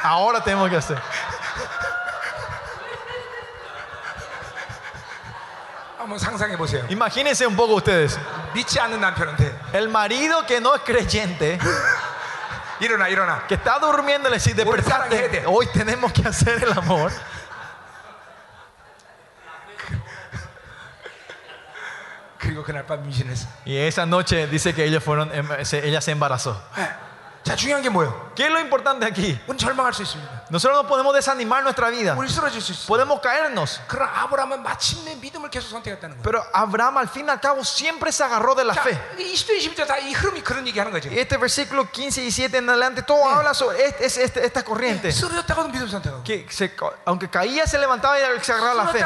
Ahora 0.02 0.42
tenemos 0.44 0.68
que 0.70 0.76
hacer. 0.76 0.98
한번 6.04 6.18
상상해 6.18 6.56
보세요. 6.56 6.84
Imagínense 6.90 7.46
un 7.46 7.56
poco 7.56 7.74
ustedes. 7.74 8.18
믿지 8.54 8.80
않는 8.80 9.00
남편한테 9.00 9.54
El 9.74 9.88
marido 9.88 10.44
que 10.46 10.60
no 10.60 10.74
es 10.74 10.82
creyente, 10.82 11.58
일어나 12.80 13.08
일어나. 13.08 13.46
que 13.46 13.54
está 13.56 13.78
durmiendo, 13.78 14.28
le 14.30 14.36
dice, 14.38 14.54
despertate. 14.54 15.44
Hoy 15.46 15.66
tenemos 15.72 16.12
que 16.12 16.26
hacer 16.26 16.62
el 16.64 16.72
amor. 16.78 17.12
그리고 22.38 22.62
그날 22.62 22.86
밤 22.86 23.04
임신했어. 23.04 23.48
Y 23.66 23.76
esa 23.76 24.06
noche 24.06 24.46
dice 24.46 24.74
que 24.74 24.84
ellos 24.84 25.04
fueron, 25.04 25.30
em- 25.34 25.64
se- 25.64 25.86
ella 25.86 26.00
se 26.00 26.12
embarazó. 26.12 26.60
예. 26.78 27.03
자 27.44 27.56
중요한 27.56 27.80
게 27.82 27.88
뭐예요? 27.88 28.12
¿Qué 28.36 28.44
es 28.44 28.50
lo 28.52 28.60
importante 28.60 29.06
aquí? 29.06 29.40
우리 29.48 29.56
절망할 29.56 29.94
수 29.94 30.02
있습니다. 30.02 30.44
Nosotros 30.50 30.76
no 30.76 30.86
podemos 30.86 31.14
desanimar 31.14 31.62
nuestra 31.62 31.88
vida. 31.88 32.14
우리 32.14 32.28
쓰러질 32.28 32.60
수 32.60 32.72
있어. 32.72 32.86
Podemos 32.86 33.18
caernos. 33.22 33.80
그러나 33.88 34.12
아브라함은 34.28 34.62
마침내 34.62 35.14
믿음을 35.16 35.48
계속 35.48 35.70
선택했다는 35.70 36.20
거예요. 36.20 36.22
Pero 36.22 36.44
Abraham 36.52 36.98
al 36.98 37.08
fin 37.08 37.24
y 37.26 37.30
al 37.30 37.40
cabo 37.40 37.64
siempre 37.64 38.12
se 38.12 38.22
agarró 38.24 38.54
de 38.54 38.64
la 38.64 38.74
자, 38.74 38.82
fe. 38.84 38.92
20절, 39.16 39.56
21절 39.56 39.86
다 39.88 39.96
이 39.98 40.12
흐름이 40.12 40.42
그런 40.44 40.66
얘기하는 40.68 40.92
거죠. 40.92 41.08
Y 41.08 41.18
este 41.18 41.38
versículo 41.38 41.88
15 41.90 42.20
y 42.20 42.24
17 42.30 42.58
en 42.58 42.68
adelante, 42.68 43.02
todo 43.02 43.24
habla 43.26 43.54
sobre 43.54 43.86
este- 43.88 44.04
este- 44.04 44.22
este- 44.24 44.44
esta 44.44 44.62
corriente. 44.62 45.08
쓰러졌다고도 45.10 45.72
믿음 45.72 45.88
선택하고. 45.88 46.22
Que 46.22 46.46
se 46.50 46.76
ca- 46.76 46.92
aunque 47.06 47.30
caía, 47.30 47.64
se 47.66 47.78
levantaba 47.78 48.18
y 48.20 48.22
se 48.44 48.52
agarraba 48.52 48.84
la 48.84 48.88
fe. 48.92 49.00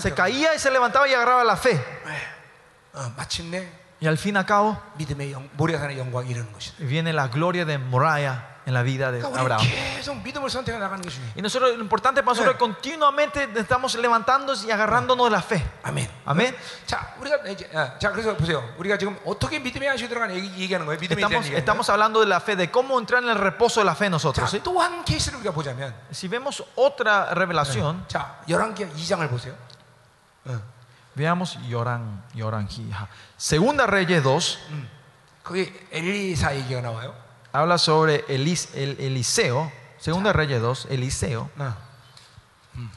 Se 0.00 0.14
caía 0.14 0.54
y 0.54 0.58
se 0.58 0.70
levantaba 0.70 1.06
y 1.06 1.12
agarraba 1.12 1.44
la 1.44 1.56
fe. 1.56 1.76
어, 2.94 3.12
마침내 3.14 3.68
Y 4.01 4.07
al 4.07 4.17
fin 4.17 4.35
y 4.35 4.37
al 4.37 4.45
cabo, 4.45 4.81
viene 6.79 7.11
la 7.11 7.27
gloria 7.27 7.65
de 7.65 7.77
Moriah 7.77 8.61
en 8.65 8.73
la 8.73 8.83
vida 8.83 9.11
de 9.11 9.21
Abraham. 9.25 9.65
Y 11.35 11.41
nosotros, 11.41 11.75
lo 11.75 11.81
importante 11.81 12.21
para 12.21 12.31
nosotros 12.31 12.53
es 12.53 12.59
continuamente 12.59 13.49
estamos 13.55 13.95
levantándonos 13.95 14.63
y 14.63 14.71
agarrándonos 14.71 15.25
de 15.25 15.31
la 15.31 15.41
fe. 15.41 15.63
Amén. 15.83 16.09
Amén. 16.25 16.55
Estamos, 21.25 21.45
estamos 21.57 21.89
hablando 21.89 22.19
de 22.21 22.27
la 22.27 22.39
fe, 22.39 22.55
de 22.55 22.71
cómo 22.71 22.97
entrar 22.99 23.23
en 23.23 23.29
el 23.29 23.37
reposo 23.37 23.81
de 23.81 23.85
la 23.85 23.95
fe 23.95 24.09
nosotros. 24.09 24.49
Si 26.11 26.27
vemos 26.27 26.63
otra 26.75 27.33
revelación, 27.33 28.05
자, 31.18 31.30
11개 31.30 31.34
2장을 31.34 31.44
보세요. 31.44 31.54
veamos 31.54 31.58
Yoran, 31.70 32.22
Yoranjija. 32.36 33.08
Segunda 33.38 33.86
Reyes 33.86 34.22
2 34.22 34.58
거기 35.44 35.72
엘리사 35.92 36.54
얘기가 36.56 36.80
나와요. 36.80 37.14
habla 37.52 37.76
sobre 37.78 38.24
Elis- 38.28 38.68
el, 38.74 38.96
Eliseo. 38.98 39.70
Segunda 39.98 40.32
Reyes 40.32 40.60
2, 40.60 40.86
Eliseo. 40.90 41.48
어. 41.58 41.74
음. 42.74 42.90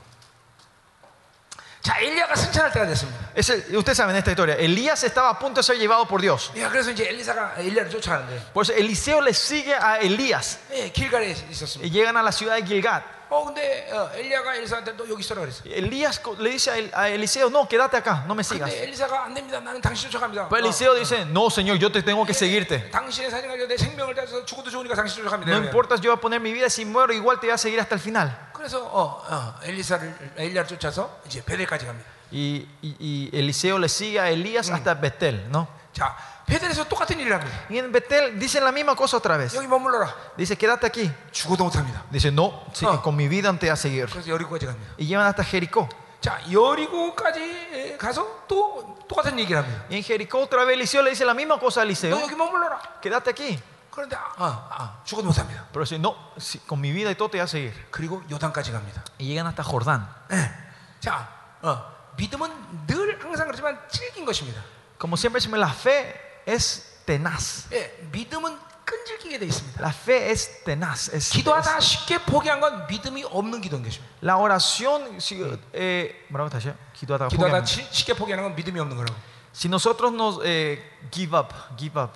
자, 1.81 1.99
엘리야가 2.01 2.35
승천할 2.35 2.71
때가 2.73 2.85
됐습니다. 2.87 3.19
Ese- 3.35 3.63
ustedes 3.77 3.95
saben 3.97 4.15
esta 4.15 4.31
historia. 4.31 4.55
Elías 4.55 5.03
estaba 5.03 5.29
a 5.29 5.39
punto 5.39 5.61
de 5.61 5.63
ser 5.63 5.77
llevado 5.77 6.05
por 6.07 6.19
Dios. 6.21 6.51
야, 6.57 6.69
그래서 6.69 6.91
이제 6.91 7.07
엘리사가 7.07 7.55
엘리야를 7.59 7.89
쫓아가는데, 7.91 8.51
Por 8.53 8.63
eso 8.63 8.73
Eliseo 8.73 9.21
le 9.21 9.31
sigue 9.33 9.73
a 9.75 9.99
Elías 9.99 10.59
예, 10.73 10.91
길갈에 10.91 11.31
있었습니다. 11.51 11.85
y 11.85 11.89
llegan 11.91 12.17
a 12.17 12.23
la 12.23 12.31
ciudad 12.31 12.55
de 12.57 12.63
Gilgad. 12.65 13.03
어, 13.31 13.43
근데 13.45 13.89
어, 13.91 14.09
엘리야가 14.15 14.55
엘리사한테 14.55 14.95
너 14.95 15.03
여기 15.09 15.19
있어라 15.19 15.41
그랬어. 15.41 15.61
Elías 15.65 16.21
co- 16.23 16.35
le 16.39 16.49
dice 16.51 16.71
a 16.71 16.77
El- 16.77 16.91
a 16.93 17.09
Eliseo, 17.09 17.49
no, 17.49 17.67
quédate 17.67 17.97
acá, 17.97 18.23
no 18.25 18.33
me 18.33 18.41
sigas. 18.43 18.71
근데 18.71 18.83
엘리사가 18.83 19.25
안 19.25 19.33
됩니다. 19.33 19.59
나는 19.59 19.81
당신 19.81 20.09
쫓아갑니다. 20.09 20.47
Pero 20.49 20.63
Eliseo 20.65 20.93
dice, 20.95 21.25
no, 21.25 21.49
Señor, 21.49 21.77
yo 21.77 21.91
te 21.91 22.01
tengo 22.01 22.25
que 22.25 22.33
seguirte. 22.33 22.89
당신의 22.89 23.29
사진 23.29 23.49
가지고 23.49 23.67
내 23.67 23.75
생명을 23.77 24.15
다해서 24.15 24.45
죽어도 24.45 24.69
좋으니까 24.69 24.95
당신 24.95 25.17
쫓아갑니다. 25.23 25.51
No 25.51 25.57
importa, 25.63 25.95
yo 25.97 26.11
voy 26.11 26.17
a 26.17 26.21
poner 26.21 26.39
mi 26.39 26.53
vida, 26.53 26.67
si 26.69 26.85
muero 26.85 27.11
igual 27.13 27.39
te 27.39 27.47
voy 27.47 27.53
a 27.53 27.57
seguir 27.57 27.79
hasta 27.81 27.95
el 27.95 28.01
final. 28.01 28.31
그래서 28.53 28.79
어, 28.85 29.21
어, 29.27 29.55
엘리사를 29.63 30.33
엘리야를 30.37 30.67
쫓아서 30.67 31.19
이제 31.27 31.43
베델까지 31.43 31.85
갑니다. 31.85 32.09
Y, 32.31 32.67
y- 32.81 32.95
y 32.99 33.29
Eliseo 33.33 33.77
le 33.77 33.87
sigue 33.87 34.19
a 34.19 34.29
Elías 34.29 34.69
hasta 34.69 34.93
Betel, 34.95 35.47
¿no? 35.49 35.67
자, 35.93 36.15
베델에서 36.45 36.85
똑같은 36.85 37.19
일을 37.19 37.33
합니다. 37.33 37.65
Y 37.69 37.79
en 37.79 37.91
Betel 37.91 38.39
dicen 38.39 38.63
la 38.63 38.71
misma 38.71 38.95
cosa 38.95 39.17
otra 39.17 39.37
vez. 39.37 39.53
여기 39.55 39.67
머물러라. 39.67 40.13
Dice, 40.37 40.55
quédate 40.55 40.87
aquí. 40.87 41.11
죽어도 41.31 41.63
못합니다. 41.65 42.03
Dice, 42.09 42.31
no, 42.31 42.63
sí, 42.73 42.85
Ah. 42.87 43.01
con 43.03 43.15
mi 43.15 43.27
vida 43.27 43.51
te 43.59 43.65
voy 43.67 43.69
a 43.69 43.75
seguir. 43.75 44.07
그래서 44.09 44.29
여리고까지 44.29 44.65
갑니다. 44.65 44.93
Y 44.97 45.07
llevan 45.07 45.25
hasta 45.27 45.43
Jericó. 45.43 45.89
자, 46.21 46.39
여리고까지 46.51 47.97
가서 47.99 48.45
또 48.47 48.97
똑같은 49.07 49.37
얘기를 49.39 49.61
합니다. 49.61 49.83
Y 49.89 49.97
en 49.97 50.03
Jericó 50.03 50.39
otra 50.39 50.63
vez 50.65 50.75
Eliseo 50.75 51.01
le 51.01 51.09
dice 51.11 51.25
la 51.25 51.33
misma 51.33 51.59
cosa 51.59 51.81
a 51.81 51.83
너 51.83 51.87
Eliseo. 51.87 52.19
여기 52.21 52.35
머물러라. 52.35 52.99
Quédate 53.01 53.29
aquí. 53.31 53.59
그런데 53.91 54.15
아, 54.15 54.35
아, 54.37 54.67
아, 54.69 55.01
죽어도 55.03 55.27
못합니다. 55.27 55.65
Pero 55.73 55.83
dice, 55.83 55.97
no, 55.99 56.15
sí, 56.37 56.59
con 56.67 56.79
mi 56.79 56.91
vida 56.91 57.09
y 57.11 57.15
todo 57.15 57.29
te 57.29 57.37
voy 57.37 57.43
a 57.43 57.47
seguir. 57.47 57.73
그리고 57.91 58.23
요단까지 58.29 58.71
갑니다. 58.71 59.03
Y 59.19 59.27
llegan 59.27 59.47
hasta 59.47 59.63
Jordán. 59.63 60.07
예. 60.31 60.51
자, 60.99 61.27
어, 61.61 61.83
믿음은 62.15 62.85
늘 62.87 63.19
항상 63.23 63.47
그렇지만 63.47 63.79
질긴 63.89 64.23
것입니다. 64.25 64.61
Como 64.99 65.15
siempre 65.17 65.39
decimos, 65.39 65.59
la 65.59 65.69
fe 65.73 66.15
es 66.45 67.03
tenaz. 67.05 67.67
예, 67.73 67.95
믿음은 68.11 68.57
끈질기게 68.85 69.39
돼 69.39 69.45
있습니다. 69.47 69.81
La 69.81 69.89
fe 69.89 70.31
es 70.31 70.63
tenaz. 70.63 71.09
Es, 71.13 71.29
기도하다 71.31 71.77
es- 71.77 71.83
쉽게 71.83 72.19
포기한 72.23 72.59
건 72.61 72.87
믿음이 72.87 73.23
없는 73.25 73.59
기도인 73.61 73.83
것입니다. 73.83 74.07
la 74.23 74.37
oración, 74.37 75.17
si, 75.19 75.35
eh, 75.73 76.25
뭐라고 76.29 76.49
다시요? 76.49 76.73
기도하다가 76.93 77.29
기도하다 77.29 77.59
포기하면. 77.59 77.65
시- 77.65 77.87
쉽게 77.91 78.13
포기하는 78.13 78.43
건 78.45 78.55
믿음이 78.55 78.79
없는 78.79 78.95
거라고. 78.95 79.15
Si 79.53 79.67
nosotros 79.67 80.13
nos 80.13 80.39
eh, 80.45 80.79
give 81.11 81.35
up, 81.37 81.51
give 81.77 81.99
up, 81.99 82.13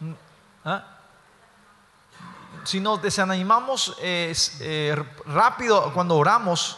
mm, 0.00 0.14
¿ah? 0.64 0.82
si 2.64 2.78
nos 2.80 3.00
desanimamos 3.00 3.96
eh, 4.00 4.28
es, 4.30 4.58
eh, 4.60 4.94
rápido 5.24 5.92
cuando 5.94 6.16
oramos, 6.16 6.76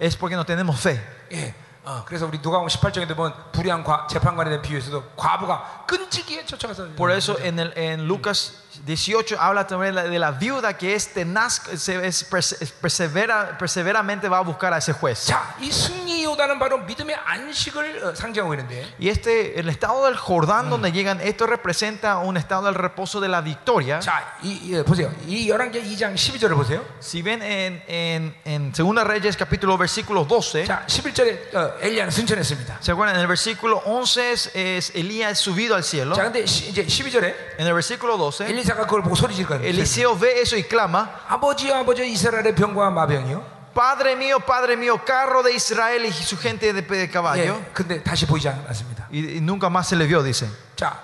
es 0.00 0.16
porque 0.16 0.34
no 0.36 0.44
tenemos 0.46 0.80
fe. 0.80 0.98
예. 1.30 1.54
어, 1.83 2.03
그래서 2.05 2.27
우리 2.27 2.37
누가복음 2.37 2.67
18장에 2.67 3.15
보면 3.15 3.33
불의한 3.51 3.83
과, 3.83 4.05
재판관에 4.07 4.51
대한 4.51 4.61
비유에서도 4.61 5.03
과부가 5.15 5.85
끈질기게 5.87 6.45
쫓아가서 6.45 6.95
Por 6.95 7.11
eso 7.11 7.37
en, 7.39 7.59
el, 7.59 7.73
en 7.75 8.05
Lucas 8.07 8.61
18 8.84 9.40
habla 9.40 9.66
también 9.66 9.94
de 9.94 10.02
la- 10.02 10.08
de 10.08 10.18
la 10.18 10.30
viuda 10.32 10.76
que 10.76 10.94
es 10.94 11.08
tenaz, 11.12 11.62
se- 11.76 12.06
es 12.06 12.30
perse- 12.30 12.56
es 12.60 12.70
persevera, 12.72 13.56
perseveramente 13.58 14.28
va 14.28 14.38
a 14.38 14.42
buscar 14.42 14.72
a 14.74 14.78
ese 14.78 14.92
juez. 14.92 15.26
자, 15.26 15.54
이 15.60 15.70
승리 15.72 16.22
요단은 16.24 16.58
바로 16.58 16.78
믿음의 16.84 17.16
안식을 17.16 18.04
어, 18.04 18.14
상징하고 18.14 18.52
있는데 18.54 18.84
Y 19.00 19.08
este, 19.08 19.58
el 19.58 19.68
estado 19.70 20.04
del 20.04 20.14
Jordán 20.16 20.68
donde 20.70 20.92
llegan, 20.92 21.20
esto 21.22 21.46
representa 21.46 22.18
un 22.18 22.36
estado 22.36 22.66
del 22.66 22.74
reposo 22.74 23.18
de 23.20 23.28
la 23.28 23.40
victoria. 23.40 23.98
자, 24.00 24.36
이, 24.42 24.52
이, 24.62 24.74
예, 24.74 24.82
보세요. 24.84 25.10
이 25.26 25.48
11개 25.50 25.82
2장 25.82 26.14
12절을 26.14 26.54
보세요. 26.54 26.84
Si 27.00 27.22
ven 27.22 27.42
en, 27.42 27.82
en, 27.88 28.36
en 28.44 28.74
Segunda 28.74 29.02
Reyes 29.04 29.36
capítulo 29.38 29.78
versículo 29.78 30.26
12, 30.26 30.66
자, 30.66 30.84
11절에 30.86 31.54
어, 31.56 31.72
엘리야는 31.80 32.10
승천했습니다. 32.10 32.78
¿se 32.82 32.92
acuerdan? 32.92 33.16
En 33.16 33.22
el 33.22 33.26
versículo 33.26 33.78
11 33.86 34.32
es, 34.32 34.50
es 34.54 34.90
Elías 34.94 35.38
subido 35.40 35.74
al 35.74 35.82
cielo. 35.82 36.14
자, 36.14 36.24
근데 36.30 36.44
시, 36.46 36.68
이제 36.70 36.84
12절에 36.86 37.56
En 37.58 37.66
el 37.66 37.72
versículo 37.72 38.16
12, 38.18 38.59
엘리사가 38.60 38.82
그걸 38.84 39.02
보고 39.02 39.14
소리 39.14 39.34
지르거든요. 39.34 39.66
Eliseo 39.66 40.18
ve 40.18 40.40
eso 40.40 40.56
y 40.56 40.64
clama, 40.68 41.06
아버지여 41.28 41.74
아버지여 41.76 42.04
이스라엘의 42.04 42.54
병과 42.54 42.90
마병이요. 42.90 43.56
Padre 43.74 44.16
mío, 44.16 44.40
Padre 44.40 44.74
mío, 44.76 44.98
carro 45.04 45.42
de 45.42 45.52
Israel 45.52 46.06
y 46.06 46.10
su 46.10 46.36
gente 46.38 46.72
de, 46.72 46.82
de 46.82 47.10
caballo. 47.10 47.60
예, 47.60 47.72
근데 47.74 48.02
다시 48.02 48.26
보이지 48.26 48.48
않았습니다. 48.48 49.08
Y, 49.12 49.36
y 49.36 49.40
nunca 49.40 49.68
más 49.68 49.88
se 49.88 49.96
le 49.96 50.06
vio, 50.06 50.22
dice. 50.22 50.48
자, 50.76 50.98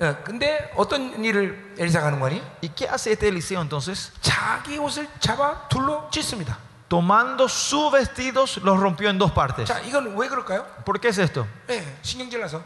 어, 0.00 0.16
근데 0.24 0.72
어떤 0.76 1.24
일을 1.24 1.74
엘리사가 1.78 2.06
하는 2.06 2.18
거니? 2.18 2.42
¿Y 2.60 2.70
qué 2.74 2.88
hace 2.88 3.12
este 3.12 3.28
Eliseo 3.28 3.60
entonces? 3.60 4.10
자기 4.20 4.78
옷을 4.78 5.08
잡아 5.20 5.68
둘로 5.68 6.08
찢습니다. 6.10 6.58
Tomando 6.88 7.48
sus 7.48 7.92
vestidos, 7.92 8.56
los 8.64 8.80
rompió 8.80 9.10
en 9.10 9.18
dos 9.18 9.30
partes. 9.32 9.66
자, 9.68 9.78
이건 9.80 10.16
왜 10.16 10.26
그럴까요? 10.28 10.66
¿Por 10.84 10.98
qué 10.98 11.08
es 11.08 11.18
esto? 11.18 11.46
예, 11.70 11.84
신경질 12.02 12.40
나서 12.40 12.62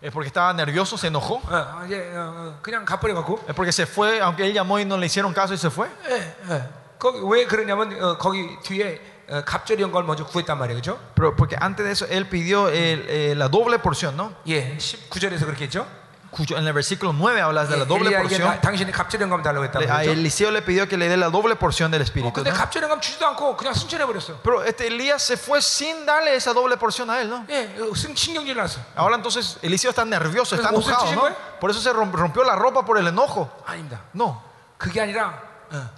¿Es 0.00 0.12
porque 0.12 0.26
estaba 0.28 0.52
nervioso, 0.52 0.98
se 0.98 1.06
enojó? 1.08 1.40
어, 1.48 1.84
이제 1.86 2.12
어, 2.14 2.20
어, 2.36 2.58
그냥 2.60 2.84
가버려 2.84 3.14
갖고 3.14 3.40
¿Es 3.48 3.54
porque 3.54 3.72
se 3.72 3.86
fue, 3.86 4.20
aunque 4.20 4.44
él 4.44 4.52
llamó 4.52 4.78
y 4.78 4.84
no 4.84 4.98
le 4.98 5.06
hicieron 5.06 5.32
caso 5.32 5.54
y 5.54 5.58
se 5.58 5.70
fue? 5.70 5.88
예, 6.08 6.36
예. 6.50 6.68
거기 6.98 7.20
왜 7.22 7.46
그러냐면 7.46 7.90
어, 8.02 8.18
거기 8.18 8.48
뒤에 8.62 9.00
어, 9.30 9.42
갑절이 9.44 9.82
걸 9.90 10.04
먼저 10.04 10.26
구했단 10.26 10.58
말이에요, 10.58 10.80
그렇죠? 10.82 10.98
Pero 11.14 11.34
porque 11.34 11.56
antes 11.58 11.86
de 11.86 11.92
eso 11.92 12.06
él 12.10 12.28
pidió 12.28 12.68
el- 12.68 13.06
eh, 13.08 13.34
la 13.34 13.48
doble 13.48 13.78
porción, 13.78 14.14
¿no? 14.16 14.34
예, 14.46 14.76
19절에서 14.76 15.46
그렇게 15.46 15.64
했죠. 15.64 15.86
Cuyo- 16.34 16.58
en 16.58 16.66
el 16.66 16.72
versículo 16.72 17.12
9 17.12 17.40
hablas 17.42 17.68
de 17.68 17.76
la 17.76 17.84
doble 17.84 18.10
엘리야에게 18.10 18.38
porción. 18.42 18.48
나- 18.50 18.60
당신이 18.60 18.90
갑절이 18.90 19.22
감 19.30 19.40
달라고 19.40 19.62
했다고 19.70 19.84
Le- 19.84 19.88
A 19.88 20.02
했죠. 20.02 20.10
Eliseo 20.10 20.50
le 20.50 20.62
pidió 20.62 20.88
que 20.88 20.96
le 20.98 21.06
dé 21.08 21.16
la 21.16 21.30
doble 21.30 21.54
porción 21.54 21.92
del 21.92 22.00
어, 22.00 22.04
Espíritu. 22.04 22.32
근데 22.32 22.50
¿no? 22.50 22.56
갑절이 22.58 22.88
감 22.88 23.00
주지도 23.00 23.24
않고 23.24 23.54
그냥 23.56 23.72
승천해 23.72 24.04
버렸어. 24.04 24.34
Pero 24.42 24.64
este 24.64 24.88
Elías 24.88 25.22
se 25.22 25.36
fue 25.36 25.62
sin 25.62 26.04
darle 26.04 26.34
esa 26.34 26.52
doble 26.52 26.76
porción 26.76 27.08
a 27.08 27.20
él, 27.20 27.30
¿no? 27.30 27.46
예, 27.48 27.78
어, 27.78 27.94
승- 27.94 28.16
신경질 28.16 28.56
났어. 28.56 28.80
Ahora 28.96 29.14
entonces 29.14 29.58
Eliseo 29.62 29.90
está 29.90 30.04
nervioso, 30.04 30.56
está 30.56 30.70
Entonces, 30.70 30.90
enojado, 30.90 31.06
¿옷을 31.06 31.14
¿no? 31.14 31.22
찢은 31.28 31.60
Por 31.60 31.70
eso 31.70 31.80
se 31.80 31.92
romp- 31.92 32.10
rompió 32.10 32.42
la 32.42 32.56
ropa 32.56 32.84
por 32.84 32.98
el 32.98 33.06
enojo. 33.06 33.48
아닙니다. 33.64 34.00
No, 34.12 34.42
그게 34.76 35.02
아니라 35.02 35.38
어, 35.70 35.88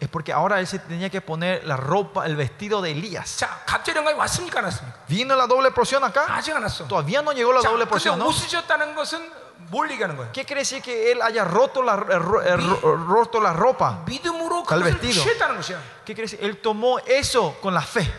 es 0.00 0.08
porque 0.08 0.32
ahora 0.32 0.60
él 0.60 0.66
se 0.66 0.78
tenía 0.78 1.10
que 1.10 1.20
poner 1.20 1.64
la 1.64 1.76
ropa, 1.76 2.24
el 2.24 2.36
vestido 2.36 2.80
de 2.80 2.92
Elías. 2.92 3.36
Vino 5.08 5.34
la 5.36 5.46
doble 5.46 5.70
porción 5.70 6.02
acá. 6.04 6.24
Todavía 6.88 7.20
no 7.20 7.32
llegó 7.32 7.52
la 7.52 7.60
doble 7.60 7.86
porción. 7.86 8.18
¿no? 8.18 8.26
¿Qué 10.32 10.44
quiere 10.44 10.60
decir 10.60 10.82
que 10.82 11.10
él 11.12 11.20
haya 11.22 11.44
roto 11.44 11.82
la, 11.82 11.94
eh, 11.94 12.52
eh, 12.52 12.56
roto 12.56 13.40
la 13.40 13.52
ropa? 13.52 14.02
El 14.76 14.82
vestido. 14.92 15.24
¿Qué 16.04 16.14
quiere 16.14 16.30
decir? 16.30 16.38
Él 16.42 16.58
tomó 16.58 16.98
eso 17.00 17.56
con 17.60 17.74
la 17.74 17.80
fe. 17.82 18.10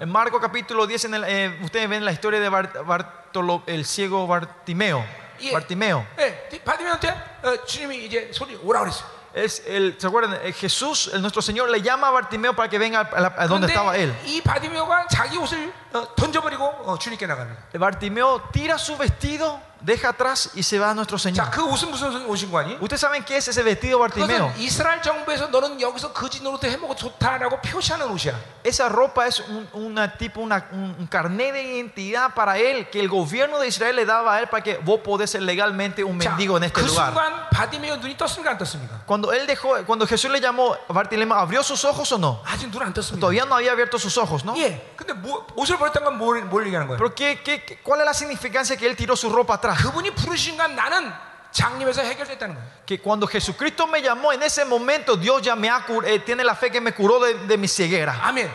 En 0.00 0.10
Marcos 0.10 0.40
capítulo 0.40 0.86
10, 0.86 1.04
en 1.06 1.14
el, 1.14 1.24
eh, 1.26 1.58
ustedes 1.62 1.88
ven 1.88 2.04
la 2.04 2.12
historia 2.12 2.38
de 2.40 2.48
Bart, 2.48 2.76
Bartolo, 2.84 3.62
el 3.66 3.84
ciego 3.86 4.26
Bartimeo. 4.26 5.04
예. 5.41 5.51
Bartimeo. 5.51 6.05
예, 6.19 6.59
바디메오한테 6.63 7.09
어, 7.43 7.65
주님이 7.65 8.05
이제 8.05 8.31
소리 8.33 8.55
오라 8.55 8.81
그랬어요. 8.81 9.21
Es 9.33 9.63
el, 9.65 9.95
¿Se 9.97 10.05
acuerdan? 10.07 10.37
Eh, 10.43 10.51
Jesús, 10.51 11.09
el, 11.13 11.21
nuestro 11.21 11.41
Señor, 11.41 11.69
le 11.69 11.81
llama 11.81 12.09
a 12.09 12.11
Bartimeo 12.11 12.53
para 12.53 12.67
que 12.69 12.77
venga 12.77 12.99
a, 12.99 13.19
la- 13.21 13.33
a 13.37 13.47
donde 13.47 13.67
estaba 13.67 13.95
él. 13.95 14.13
이 14.25 14.41
바디메오가 14.41 15.07
자기 15.07 15.37
옷을 15.37 15.71
어, 15.93 16.13
던져버리고 16.15 16.65
어, 16.65 16.99
주님께 16.99 17.25
나갑니다. 17.27 17.63
Bartimeo 17.79 18.41
tira 18.51 18.75
su 18.77 18.97
vestido, 18.97 19.61
deja 19.85 20.09
atrás 20.09 20.51
y 20.53 20.61
se 20.61 20.77
va 20.77 20.91
a 20.91 20.93
nuestro 20.93 21.17
Señor. 21.17 21.43
자, 21.43 21.49
그 21.49 21.63
옷은 21.65 21.89
무슨 21.89 22.23
옷인 22.27 22.51
거 22.51 22.59
아니? 22.59 22.77
¿Ustedes 22.79 23.01
saben 23.01 23.23
qué 23.25 23.37
es 23.37 23.47
ese 23.47 23.63
vestido 23.63 23.97
Bartimeo? 23.97 24.53
그것은 24.53 24.61
이스라엘 24.61 25.01
정부에서 25.01 25.47
너는 25.47 25.81
여기서 25.81 26.13
거짓 26.13 26.43
노릇도 26.43 26.67
해먹어 26.67 26.93
좋다라고 26.95 27.59
표시하는 27.61 28.05
옷이야. 28.11 28.35
Esa 28.63 28.89
ropa 28.89 29.25
es 29.25 29.39
un, 29.39 29.67
una 29.73 30.15
tipo, 30.17 30.39
una- 30.41 30.67
un, 30.71 30.95
un 30.99 31.07
carnet 31.07 31.51
de 31.53 31.63
identidad 31.63 32.31
para 32.35 32.59
él 32.59 32.91
que 32.91 32.99
el 32.99 33.09
gobierno 33.09 33.57
de 33.57 33.67
Israel 33.69 33.95
le 33.95 34.05
daba 34.05 34.35
a 34.35 34.39
él 34.41 34.47
para 34.49 34.61
que 34.61 34.77
vos 34.77 34.99
podés 34.99 35.31
ser 35.31 35.41
legalmente 35.41 36.03
un 36.03 36.19
자, 36.19 36.29
mendigo 36.29 36.57
en 36.57 36.65
este 36.65 36.79
그 36.79 36.85
lugar. 36.85 37.11
순간 37.11 37.49
바디메오 37.49 37.95
눈이 37.97 38.15
떴습니까 38.17 38.51
안 38.51 38.57
떴습니까? 38.59 39.01
Cuando 39.07 39.33
él 39.33 39.47
dejó, 39.47 39.83
cuando 39.87 40.05
Jesús 40.05 40.29
le 40.29 40.39
llamó 40.39 40.75
a 40.87 40.93
Bartimeo, 40.93 41.33
¿abrió 41.33 41.63
sus 41.63 41.83
ojos 41.85 42.11
o 42.11 42.19
no? 42.19 42.43
아직 42.45 42.69
눈 42.69 42.83
안 42.83 42.93
떴습니다. 42.93 43.19
Todavía 43.19 43.45
no 43.45 43.55
había 43.55 43.71
abierto 43.71 43.97
sus 43.97 44.15
ojos, 44.19 44.45
¿no? 44.45 44.53
예, 44.57 44.79
근데 44.95 45.13
뭐, 45.13 45.47
옷을 45.55 45.77
버렸다는 45.79 46.05
건 46.05 46.17
뭘, 46.19 46.43
뭘 46.45 46.67
얘기하는 46.67 46.87
거예요? 46.87 46.97
Pero 46.99 47.15
¿qué, 47.15 47.41
qué, 47.43 47.65
qué- 47.65 47.79
¿cuál 47.81 48.01
es 48.01 48.05
la 48.05 48.13
significancia 48.13 48.77
que 48.77 48.85
él 48.85 48.95
tiró 48.95 49.15
su 49.15 49.27
ropa 49.31 49.55
atrás? 49.55 49.71
그분이 49.75 50.11
부르신 50.15 50.55
간 50.57 50.75
나는 50.75 51.11
장님에서 51.51 52.01
해결됐다는 52.03 52.55
거예요. 52.55 52.67
Que 52.85 52.97
cuando 53.01 53.27
Jesucristo 53.27 53.85
me 53.87 54.01
llamó, 54.01 54.31
en 54.31 54.41
ese 54.43 54.63
momento 54.63 55.15
Dios 55.17 55.41
ya 55.41 55.55
me 55.55 55.69
ha 55.69 55.85
cur- 55.85 56.05
eh, 56.05 56.19
tiene 56.19 56.43
la 56.43 56.55
fe 56.55 56.69
que 56.71 56.79
me 56.79 56.93
curó 56.93 57.19
de, 57.19 57.33
de 57.47 57.57
mi 57.57 57.67
ceguera. 57.67 58.13
아멘. 58.23 58.49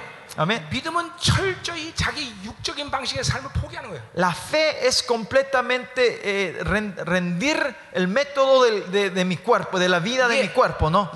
La 4.13 4.33
fe 4.33 4.87
es 4.87 5.03
completamente 5.03 6.21
eh, 6.23 6.63
rendir 6.63 7.75
el 7.91 8.07
método 8.07 8.63
de, 8.63 9.25
mi 9.25 9.37
cuerpo, 9.37 9.77
de 9.77 9.89
la 9.89 9.99
vida 9.99 10.27
de 10.27 10.41
mi 10.41 10.49
cuerpo, 10.49 10.89
¿no? 10.89 11.11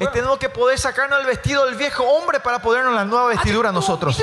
Y 0.00 0.04
eh, 0.04 0.08
tenemos 0.12 0.38
que 0.38 0.48
poder 0.48 0.78
sacarnos 0.78 1.20
el 1.20 1.26
vestido 1.26 1.66
del 1.66 1.74
viejo 1.74 2.04
hombre 2.04 2.40
para 2.40 2.60
ponernos 2.60 2.94
la 2.94 3.04
nueva 3.04 3.26
vestidura 3.26 3.72
nosotros. 3.72 4.16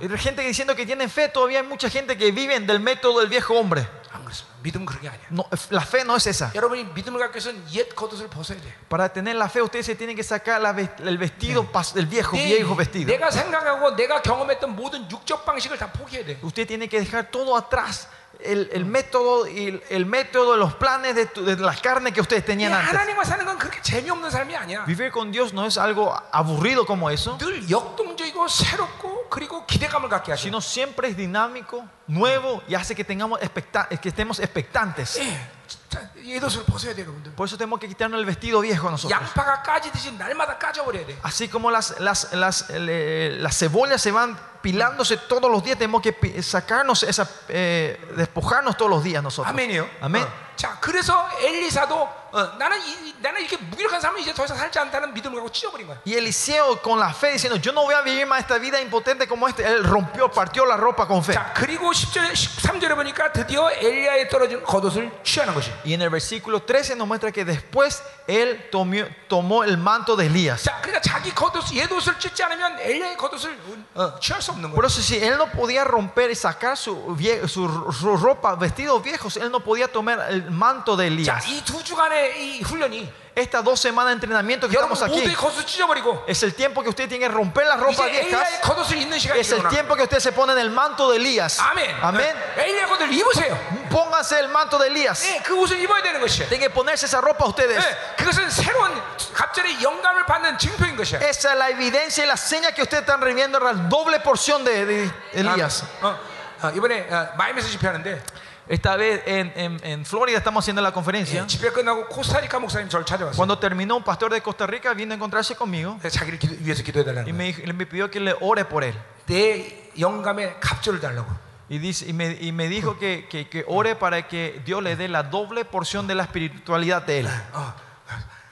Y 0.00 0.06
hay 0.06 0.18
gente 0.18 0.42
diciendo 0.42 0.74
que 0.76 0.86
tienen 0.86 1.10
fe, 1.10 1.28
todavía 1.28 1.60
hay 1.60 1.66
mucha 1.66 1.90
gente 1.90 2.16
que 2.16 2.30
vive 2.30 2.58
del 2.60 2.80
método 2.80 3.20
del 3.20 3.28
viejo 3.28 3.54
hombre. 3.54 3.86
안 4.15 4.23
그렇습니다. 4.23 4.57
믿음은 4.63 4.85
그런 4.85 5.01
게 5.01 5.09
아니야. 5.09 5.23
No, 5.31 5.43
la 5.71 5.83
fe 5.83 6.01
no 6.01 6.15
es 6.15 6.27
esa. 6.27 6.51
여러분이 6.53 6.83
믿음을 6.93 7.19
갖기 7.19 7.35
위해서는 7.37 7.63
옛 7.73 7.89
겉옷을 7.95 8.27
벗어야 8.29 8.59
돼. 8.59 8.67
Para 8.89 9.07
tener 9.11 9.35
la 9.35 9.47
fe, 9.49 9.61
ustedes 9.61 9.85
se 9.85 9.95
tienen 9.95 10.15
que 10.15 10.23
sacar 10.23 10.61
la 10.61 10.73
ves- 10.73 10.89
el 10.99 11.17
vestido, 11.17 11.63
pas- 11.71 11.95
el 11.95 12.05
viejo, 12.07 12.35
내- 12.35 12.45
viejo 12.57 12.75
vestido. 12.75 13.07
내가 13.07 13.31
생각하고 13.31 13.95
내가 13.95 14.21
경험했던 14.21 14.75
모든 14.75 15.09
육적 15.09 15.45
방식을 15.45 15.77
다 15.77 15.91
포기해야 15.91 16.25
돼. 16.25 16.39
Usted 16.43 16.67
tiene 16.67 16.87
que 16.89 16.99
dejar 16.99 17.31
todo 17.31 17.55
atrás. 17.55 18.07
El, 18.45 18.71
el 18.73 18.85
método 18.85 19.45
y 19.47 19.67
el, 19.67 19.83
el 19.91 20.05
método, 20.07 20.57
los 20.57 20.73
planes 20.73 21.13
de, 21.13 21.27
tu- 21.27 21.45
de 21.45 21.55
la 21.57 21.75
carne 21.75 22.11
que 22.11 22.21
ustedes 22.21 22.41
이 22.41 22.45
tenían 22.47 22.73
antes. 22.73 22.89
하나님과 22.89 23.23
사는 23.23 23.45
건 23.45 23.55
그렇게 23.59 23.79
재미없는 23.83 24.31
삶이 24.31 24.55
아니야. 24.55 24.83
Vivir 24.87 25.11
con 25.11 25.31
Dios 25.31 25.53
no 25.53 25.63
es 25.67 25.77
algo 25.77 26.11
aburrido 26.31 26.83
como 26.83 27.11
eso, 27.11 27.37
늘 27.37 27.69
역동적이고 27.69 28.47
새롭고 28.47 29.29
그리고 29.29 29.63
기대감을 29.67 30.09
갖게 30.09 30.31
하시는. 30.31 30.41
sino 30.49 30.59
siempre 30.59 31.09
es 31.09 31.15
dinámico, 31.17 31.85
nuevo 32.07 32.63
y 32.67 32.73
hace 32.73 32.95
que 32.95 33.03
tengamos 33.03 33.39
expecta- 33.41 33.87
que 33.89 34.09
estemos 34.09 34.39
expectantes. 34.39 35.19
예, 35.19 35.37
진짜 35.67 36.09
옛옷을 36.23 36.63
벗어야 36.65 36.93
돼, 36.93 37.01
여러분들. 37.03 37.33
Por 37.35 37.47
eso 37.47 37.57
tenemos 37.57 37.79
que 37.79 37.87
quitarnos 37.87 38.19
el 38.19 38.25
vestido 38.25 38.61
viejo 38.61 38.89
nosotros. 38.89 39.11
양파가 39.11 39.61
까지듯이 39.63 40.11
날마다 40.17 40.57
까져버려야 40.57 41.05
돼. 41.05 41.17
Así 41.23 41.47
como 41.49 41.71
las, 41.71 41.99
las, 41.99 42.31
las, 42.33 42.65
eh, 42.69 43.37
las 43.39 43.57
cebollas 43.57 44.01
se 44.01 44.11
van 44.11 44.37
pilándose 44.61 45.17
todos 45.17 45.49
los 45.51 45.63
días, 45.63 45.77
tenemos 45.77 46.01
que 46.01 46.13
pi- 46.13 46.41
sacarnos 46.43 47.03
esa, 47.03 47.27
eh, 47.49 47.99
despojarnos 48.15 48.77
todos 48.77 48.91
los 48.91 49.03
días 49.03 49.23
nosotros. 49.23 49.49
아멘이요. 49.53 49.87
아멘. 50.01 50.23
어. 50.23 50.44
자, 50.55 50.77
그래서 50.79 51.27
엘리사도 51.39 52.21
어, 52.33 52.43
나는 52.57 52.79
이, 52.85 53.13
나는 53.19 53.41
이렇게 53.41 53.57
무기력한 53.57 53.99
삶을 53.99 54.21
이제 54.21 54.33
더 54.33 54.45
이상 54.45 54.55
살지 54.55 54.79
않다는 54.79 55.13
믿음을 55.13 55.35
갖고 55.35 55.51
찢어버린 55.51 55.85
거야. 55.87 55.97
Y 56.05 56.13
Eliseo 56.15 56.77
con 56.81 56.97
la 56.97 57.09
fe 57.13 57.31
diciendo, 57.33 57.57
yo 57.59 57.73
no 57.73 57.83
voy 57.83 57.93
a 57.93 58.01
vivir 58.01 58.25
más 58.25 58.39
esta 58.39 58.57
vida 58.57 58.79
impotente 58.79 59.27
como 59.27 59.49
este, 59.49 59.67
él 59.67 59.83
rompió, 59.83 60.31
partió 60.31 60.65
la 60.65 60.77
ropa 60.77 61.05
con 61.07 61.21
fe. 61.23 61.33
자, 61.33 61.51
그리고 61.53 61.91
10절, 61.91 62.31
13절에 62.31 62.95
보니까 62.95 63.33
드디어 63.33 63.69
엘리야에 63.71 64.29
떨어진 64.29 64.63
겉옷을 64.63 65.11
취하는 65.23 65.53
것이. 65.53 65.71
Y 65.83 65.93
en 65.95 66.03
el 66.03 66.09
versículo 66.09 66.61
13 66.61 66.95
nos 66.95 67.05
muestra 67.07 67.31
que 67.33 67.43
después 67.43 68.01
él 68.27 68.69
tomó, 68.71 69.03
tomó 69.27 69.63
el 69.65 69.77
manto 69.77 70.15
de 70.15 70.27
Elías. 70.27 70.63
자, 70.63 70.79
그러니까 70.81 71.01
자기 71.01 71.33
겉옷, 71.35 71.73
옛옷을 71.73 72.17
찢지 72.17 72.43
않으면 72.43 72.79
엘리야의 72.79 73.17
겉옷을 73.17 73.57
어, 73.95 74.19
취할 74.21 74.41
수 74.41 74.51
없는 74.51 74.71
Por 74.71 74.85
거야. 74.85 74.87
eso 74.87 75.01
si 75.01 75.17
él 75.17 75.35
no 75.37 75.47
podía 75.51 75.83
romper 75.83 76.31
y 76.31 76.35
sacar 76.35 76.77
su, 76.77 76.95
vie- 77.17 77.45
su, 77.49 77.67
su 77.91 78.15
ropa, 78.15 78.55
vestidos 78.55 79.03
viejos, 79.03 79.35
él 79.35 79.51
no 79.51 79.59
podía 79.59 79.91
tomar 79.91 80.27
el 80.29 80.44
manto 80.49 80.95
de 80.95 81.05
자, 81.23 81.39
Elías. 81.39 81.47
이 81.47 81.63
두 81.63 81.83
주간의 81.83 82.57
이 82.57 82.61
훈련이 82.61 83.21
Estas 83.33 83.63
dos 83.63 83.79
semanas 83.79 84.09
de 84.11 84.15
entrenamiento 84.15 84.67
que 84.67 84.75
여러분 84.75 84.91
estamos 84.91 85.03
aquí, 85.07 85.21
모두의 85.23 85.35
겉옷을 85.37 85.65
찢어버리고 85.65 86.25
es 86.27 86.43
el 86.43 86.53
tiempo 86.53 86.83
que 86.83 86.89
usted 86.89 87.07
tiene 87.07 87.25
que 87.25 87.29
romper 87.33 87.65
las 87.65 87.77
이제 87.77 87.85
ropas 87.85 88.07
엘리야의 88.11 88.27
viejas. 88.27 88.61
겉옷을 88.61 88.97
입는 88.97 89.17
시간이 89.19 89.39
Es 89.39 89.51
el 89.53 89.59
일어나. 89.59 89.69
tiempo 89.69 89.95
que 89.95 90.03
usted 90.03 90.19
se 90.19 90.33
pone 90.33 90.51
en 90.51 90.59
el 90.59 90.69
manto 90.69 91.09
de 91.09 91.15
Elías. 91.15 91.57
아멘. 91.61 91.95
Amén. 92.03 92.35
엘리야 92.57 92.87
겉을 92.87 93.07
입으세요. 93.13 93.57
Pónganse 93.89 94.37
el 94.37 94.49
manto 94.49 94.77
de 94.77 94.87
Elías. 94.87 95.23
예, 95.31 95.41
그 95.43 95.55
옷을 95.55 95.79
입어야 95.79 96.03
되는 96.03 96.19
것이야. 96.19 96.49
Tienen 96.49 96.59
que 96.67 96.69
ponerse 96.69 97.05
esa 97.05 97.21
ropa 97.21 97.45
ustedes. 97.47 97.79
예, 97.79 98.15
그것은 98.17 98.49
새로운 98.49 98.91
갑자기 99.33 99.81
영감을 99.81 100.25
받는 100.25 100.57
증표인 100.57 100.97
것이야. 100.97 101.21
Esa 101.23 101.53
es 101.53 101.57
la 101.57 101.69
evidencia 101.69 102.25
y 102.25 102.27
la 102.27 102.35
seña 102.35 102.73
que 102.73 102.81
ustedes 102.81 103.03
están 103.07 103.21
recibiendo 103.21 103.61
la 103.61 103.71
doble 103.87 104.19
porción 104.19 104.65
de, 104.65 104.85
de 104.85 105.11
Elías. 105.31 105.85
어, 106.01 106.19
어, 106.63 106.69
이번에 106.75 107.07
어, 107.09 107.29
마이애미에서 107.37 107.69
집회하는데 107.69 108.21
Esta 108.67 108.95
vez 108.95 109.21
en, 109.25 109.51
en- 109.55 109.79
en 109.83 110.05
Florida 110.05 110.37
estamos 110.37 110.63
haciendo 110.63 110.81
la 110.81 110.91
conferencia. 110.91 111.43
예, 111.43 111.47
집회 111.47 111.71
끝나고 111.71 112.07
코스타리카 112.07 112.59
목사님 112.59 112.87
저를 112.89 113.05
찾아왔어요. 113.05 113.35
Cuando 113.35 113.57
terminó 113.59 113.95
un 113.97 114.03
pastor 114.03 114.31
de 114.31 114.41
Costa 114.41 114.65
Rica 114.67 114.93
vino 114.93 115.13
a 115.13 115.15
encontrarse 115.15 115.55
conmigo 115.55 115.97
그래서 115.99 116.19
자기를 116.19 116.39
기도, 116.39 116.55
위해서 116.63 116.83
기도해달라는 116.83 117.27
y 117.27 117.31
거예요. 117.31 117.35
me, 117.35 117.53
dijo- 117.53 117.73
me 117.73 117.85
pidió 117.85 118.09
que 118.11 118.19
le 118.19 118.35
ore 118.39 118.65
por 118.65 118.83
él. 118.83 118.93
내 119.27 119.91
영감의 119.99 120.59
갑절을 120.59 120.99
달라고. 121.01 121.27
Y, 121.69 121.77
dice, 121.79 122.05
y, 122.07 122.11
me, 122.13 122.37
y 122.39 122.51
me 122.51 122.67
dijo 122.67 122.97
que, 122.99 123.27
que- 123.29 123.47
que 123.47 123.63
ore 123.67 123.95
para 123.95 124.27
que 124.27 124.61
Dios 124.65 124.83
le 124.83 124.95
dé 124.97 125.07
la 125.07 125.23
doble 125.23 125.63
porción 125.65 126.05
de 126.07 126.15
la 126.15 126.23
espiritualidad 126.23 127.01
de 127.03 127.19
él. 127.21 127.27
어, 127.53 127.73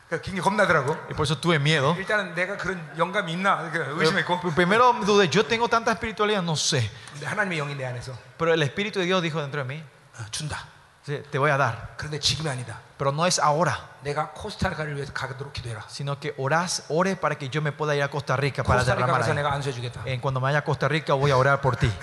그 0.10 0.20
굉장히 0.22 0.42
겁나더라고. 0.42 0.98
Y 1.10 1.14
por 1.14 1.26
eso 1.26 1.38
tuve 1.38 1.60
miedo. 1.60 1.96
일단은 2.00 2.34
내가 2.34 2.58
그런 2.58 2.82
영감이 2.98 3.34
있나 3.34 3.70
이렇게 3.72 3.92
의심했고 3.92 4.40
Pero 4.42 4.56
Primero 4.56 4.92
dudé, 5.06 5.30
yo 5.30 5.46
tengo 5.46 5.68
tanta 5.68 5.92
espiritualidad, 5.92 6.42
no 6.42 6.56
sé. 6.56 6.90
근데 7.14 7.28
하나님의 7.28 7.60
영이 7.60 7.76
내 7.76 7.86
안에서 7.86 8.14
Pero 8.38 8.54
el 8.54 8.64
Espíritu 8.64 9.00
de 9.00 9.06
Dios 9.06 9.22
dijo 9.22 9.40
dentro 9.42 9.62
de 9.62 9.68
mí, 9.68 9.84
어, 9.84 10.03
준다. 10.32 10.58
"Sí, 11.06 11.22
te 11.32 11.38
voy 11.40 11.50
a 11.50 11.58
dar. 11.58 11.96
그런데 11.98 12.20
지금이 12.20 12.50
아니다. 12.50 12.78
Pero 12.98 13.12
no 13.12 13.26
es 13.26 13.40
ahora, 13.40 13.74
내가 14.04 14.32
코스타리카를 14.32 14.96
위해서 14.96 15.14
가도록 15.14 15.54
기도해라. 15.54 15.84
sino 15.88 16.20
que 16.20 16.34
orás, 16.38 16.84
ore 16.90 17.16
para 17.16 17.36
que 17.38 17.50
yo 17.50 17.62
me 17.62 17.72
pueda 17.72 17.96
ir 17.96 18.04
a 18.04 18.10
Costa 18.10 18.36
Rica 18.36 18.62
para 18.64 18.82
코스타리카 18.82 19.06
derramar 19.08 19.22
가서 19.22 19.32
ahí. 19.32 19.36
내가 19.36 19.54
안수해주겠다. 19.54 20.04
En 20.06 20.20
cuando 20.20 20.40
me 20.42 20.44
vaya 20.52 20.60
a 20.60 20.64
Costa 20.64 20.88
Rica 20.90 21.14
voy 21.16 21.32
a 21.32 21.38
orar 21.38 21.62
por 21.62 21.78
ti. 21.78 21.90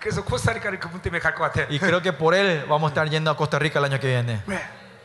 그래서 0.00 0.24
코스타리카를 0.24 0.80
그분 0.80 1.00
때문에 1.02 1.20
갈 1.20 1.34
것 1.34 1.42
같아. 1.52 1.66
Y 1.70 1.78
creo 1.78 2.00
que 2.00 2.12
por 2.12 2.34
él 2.34 2.64
vamos 2.68 2.88
a 2.90 2.92
estar 2.94 3.08
yendo 3.10 3.30
a 3.30 3.36
Costa 3.36 3.58
Rica 3.58 3.78
el 3.78 3.84
año 3.84 4.00
que 4.00 4.06
viene. 4.08 4.42
왜? 4.46 4.58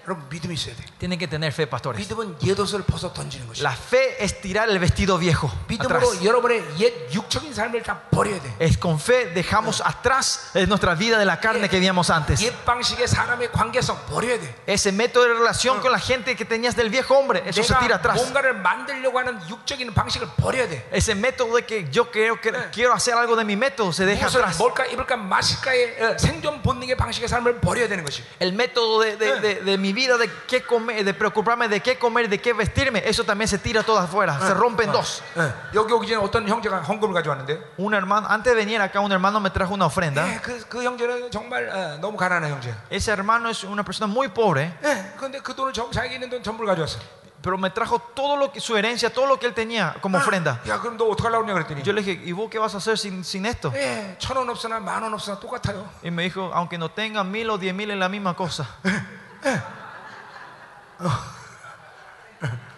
여러분 0.07 0.27
믿음이 0.27 0.55
있어야 0.55 0.75
돼. 0.75 0.83
Tienen 0.99 1.17
que 1.17 1.27
tener 1.29 1.47
fe, 1.53 1.65
pastores. 1.65 1.97
믿음은 1.97 2.35
옛옷을 2.43 2.83
벗어 2.83 3.13
던지는 3.13 3.47
것이야. 3.47 3.63
La 3.63 3.71
fe 3.71 4.17
es 4.21 4.41
tirar 4.41 4.67
el 4.69 4.77
vestido 4.77 5.17
viejo 5.17 5.47
atrás. 5.47 6.03
믿음으로 6.03 6.25
여러분의 6.25 6.61
옛 6.79 6.91
육적인 7.13 7.53
삶을 7.53 7.83
다 7.83 8.01
버려야 8.11 8.41
돼. 8.41 8.53
Es 8.59 8.77
con 8.77 8.99
fe 8.99 9.31
dejamos 9.33 9.79
atrás 9.79 10.51
eh, 10.55 10.67
nuestra 10.67 10.93
vida 10.95 11.17
de 11.17 11.23
la 11.23 11.39
carne 11.39 11.69
que 11.69 11.79
vivíamos 11.79 12.09
antes. 12.09 12.41
옛 12.43 12.51
방식의 12.65 13.07
사람의 13.07 13.53
관계성 13.53 13.95
버려야 14.11 14.37
돼. 14.41 14.53
Ese 14.67 14.91
método 14.91 15.23
de 15.23 15.35
relación 15.39 15.79
con 15.79 15.89
la 15.93 15.99
gente 15.99 16.35
que 16.35 16.43
tenías 16.43 16.75
del 16.75 16.89
viejo 16.89 17.15
hombre, 17.17 17.41
eso 17.47 17.63
se 17.63 17.73
tira 17.75 17.95
내가 17.95 18.03
atrás. 18.03 18.15
뭔가를 18.19 18.55
만들려고 18.55 19.19
하는 19.19 19.39
육적인 19.47 19.93
방식을 19.93 20.27
버려야 20.35 20.67
돼. 20.67 20.85
Ese 20.91 21.15
método 21.15 21.55
de 21.55 21.65
que 21.65 21.87
yo 21.89 22.11
creo 22.11 22.41
que 22.41 22.51
quiero 22.73 22.91
hacer 22.91 23.13
algo 23.13 23.37
de 23.37 23.45
mi 23.45 23.55
método 23.55 23.93
se 23.93 24.03
deja 24.05 24.27
무엇을 24.27 24.43
atrás. 24.43 24.57
먹을까 24.59 24.85
입을까 24.87 25.15
마실까의 25.15 26.03
어, 26.03 26.17
생존 26.17 26.61
본능의 26.61 26.97
방식의 26.97 27.29
삶을 27.29 27.61
버려야 27.61 27.87
되는 27.87 28.03
것이. 28.03 28.21
El 28.41 28.51
método 28.51 28.99
de, 28.99 29.15
de- 29.15 29.39
de- 29.39 29.61
de 29.63 29.77
mi 29.77 29.93
vida 29.97 30.17
de 30.17 30.29
qué 30.47 30.61
comer, 30.63 31.03
de 31.03 31.13
preocuparme 31.13 31.67
de 31.67 31.79
qué 31.81 31.97
comer, 31.97 32.29
de 32.29 32.39
qué 32.39 32.53
vestirme, 32.53 33.01
eso 33.05 33.23
también 33.23 33.47
se 33.47 33.57
tira 33.57 33.83
todo 33.83 33.97
afuera, 33.99 34.39
se 34.39 34.53
rompe 34.53 34.83
en 34.83 34.91
dos. 34.91 35.21
예, 35.37 35.51
여기 35.73 35.91
오기 35.93 36.07
전에 36.07 36.21
어떤 36.21 36.47
형제가 36.47 36.81
헌금을 36.81 37.13
가져왔는데, 37.13 37.59
Un 37.77 37.93
hermano, 37.93 38.27
antes 38.29 38.53
de 38.53 38.55
venir 38.55 38.81
acá, 38.81 38.99
un 38.99 39.11
hermano 39.11 39.39
me 39.39 39.49
trajo 39.49 39.73
una 39.73 39.85
ofrenda. 39.85 40.25
예, 40.27 40.39
그, 40.41 40.59
그 40.67 40.83
형제는 40.83 41.31
정말 41.31 41.69
어, 41.69 41.97
너무 41.99 42.17
가난한 42.17 42.49
형제. 42.51 42.73
Ese 42.89 43.11
hermano 43.11 43.49
es 43.49 43.63
una 43.63 43.83
persona 43.83 44.07
muy 44.07 44.27
pobre, 44.29 44.73
예, 44.83 45.13
그런데 45.17 45.39
그 45.41 45.53
돈을 45.55 45.73
전, 45.73 45.91
자기 45.91 46.15
있는 46.15 46.29
돈 46.29 46.41
전부를 46.43 46.67
가져왔어. 46.67 46.99
pero 47.43 47.57
me 47.57 47.69
trajo 47.69 47.99
todo 48.15 48.37
lo 48.37 48.53
que, 48.53 48.61
su 48.61 48.77
herencia, 48.77 49.09
todo 49.13 49.25
lo 49.27 49.37
que 49.37 49.45
él 49.45 49.53
tenía 49.53 49.93
como 49.99 50.17
ofrenda. 50.17 50.61
야, 50.65 50.79
그럼 50.79 50.95
너 50.95 51.09
어떡하려고 51.09 51.43
그러냐 51.43 51.53
그랬더니, 51.67 51.83
Yo 51.83 51.91
le 51.91 52.01
dije, 52.01 52.21
¿y 52.23 52.31
vos 52.31 52.49
qué 52.49 52.57
vas 52.57 52.73
a 52.73 52.77
hacer 52.77 52.97
sin, 52.97 53.21
sin 53.25 53.45
esto? 53.45 53.69
예, 53.75 54.15
천 54.17 54.37
원 54.37 54.47
없으나 54.49 54.79
만 54.79 55.03
원 55.03 55.13
없으나 55.13 55.37
똑같아요. 55.41 55.83
Y 56.01 56.09
me 56.09 56.23
dijo, 56.23 56.51
aunque 56.53 56.77
no 56.77 56.87
tenga 56.89 57.21
mil 57.25 57.49
o 57.49 57.57
diez 57.57 57.75
mil 57.75 57.91
es 57.91 57.97
la 57.97 58.07
misma 58.07 58.33
cosa. 58.33 58.65
예. 59.43 59.61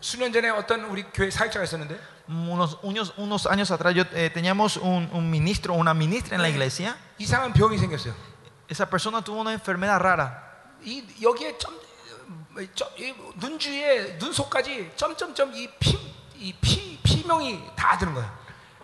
수년 0.00 0.32
전에 0.32 0.48
어떤 0.50 0.84
우리 0.84 1.04
교회 1.12 1.30
사역자가 1.30 1.64
있었는데, 1.64 1.98
Unos, 2.30 2.78
unos, 2.82 3.12
unos 3.16 3.46
años 3.46 3.72
atrás 3.72 3.92
yo, 3.92 4.04
eh, 4.12 4.30
teníamos 4.30 4.76
un, 4.76 5.10
un 5.12 5.28
ministro, 5.28 5.74
una 5.74 5.92
ministra 5.94 6.36
en 6.36 6.42
la 6.42 6.48
iglesia. 6.48 6.96
이상한 7.18 7.52
병이 7.52 7.76
생겼어요. 7.76 8.14
Esa 8.68 8.88
persona 8.88 9.20
tuvo 9.20 9.40
una 9.40 9.52
enfermedad 9.52 9.98
rara. 9.98 10.30
이 10.82 11.04
여기에 11.20 11.58
점, 11.58 11.74
점, 12.74 12.88
이 12.96 13.12
눈주위에 13.34 14.16
눈속까지 14.20 14.92
점점점 14.94 15.52
이피이피 15.52 17.00
피명이 17.02 17.74
다 17.74 17.98
드는 17.98 18.14
거야. 18.14 18.32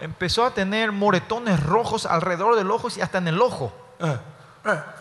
Empezó 0.00 0.44
a 0.44 0.52
tener 0.52 0.90
moretones 0.90 1.62
rojos 1.62 2.04
alrededor 2.04 2.56
del 2.56 2.68
ojo 2.70 2.88
y 2.96 3.00
hasta 3.00 3.18
en 3.18 3.28
el 3.28 3.40
ojo. 3.40 3.72
예. 4.02 4.18
예. 4.66 4.99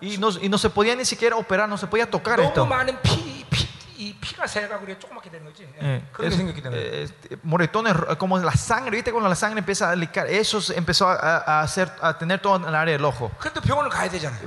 Y 0.00 0.18
no, 0.18 0.30
y 0.40 0.48
no 0.48 0.58
se 0.58 0.70
podía 0.70 0.94
ni 0.96 1.04
siquiera 1.04 1.36
operar, 1.36 1.68
no 1.68 1.78
se 1.78 1.86
podía 1.86 2.10
tocar 2.10 2.38
esto. 2.40 2.66
Eh, 6.74 7.04
es, 7.04 7.14
eh, 7.30 7.36
moretones 7.42 7.94
como 8.18 8.38
la 8.38 8.52
sangre, 8.52 8.90
viste 8.96 9.12
cuando 9.12 9.28
la 9.28 9.34
sangre 9.36 9.60
empieza 9.60 9.88
a 9.90 9.94
licar, 9.96 10.26
eso 10.26 10.60
empezó 10.74 11.08
a, 11.08 11.14
a, 11.14 11.60
hacer, 11.62 11.90
a 12.02 12.18
tener 12.18 12.40
todo 12.40 12.56
en 12.56 12.64
el 12.64 12.74
área 12.74 12.92
del 12.92 13.04
ojo. 13.04 13.30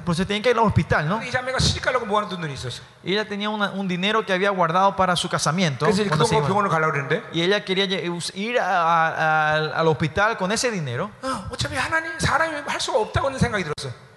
Por 0.03 0.14
eso 0.14 0.26
tienen 0.26 0.44
que 0.44 0.49
ir 0.52 0.57
al 0.57 0.65
hospital, 0.65 1.07
¿no? 1.07 1.19
Y 3.03 3.14
ella 3.14 3.27
tenía 3.27 3.49
una, 3.49 3.72
un 3.72 3.88
dinero 3.88 4.26
que 4.26 4.34
había 4.34 4.49
guardado 4.49 4.95
para 4.95 5.15
su 5.15 5.30
casamiento. 5.30 5.85
Y 7.31 7.41
ella 7.41 7.64
quería 7.64 7.85
ir 7.85 8.60
a, 8.60 9.07
a, 9.07 9.56
al 9.80 9.88
hospital 9.88 10.38
con 10.38 10.52
ese 10.52 10.69
dinero. 10.72 11.10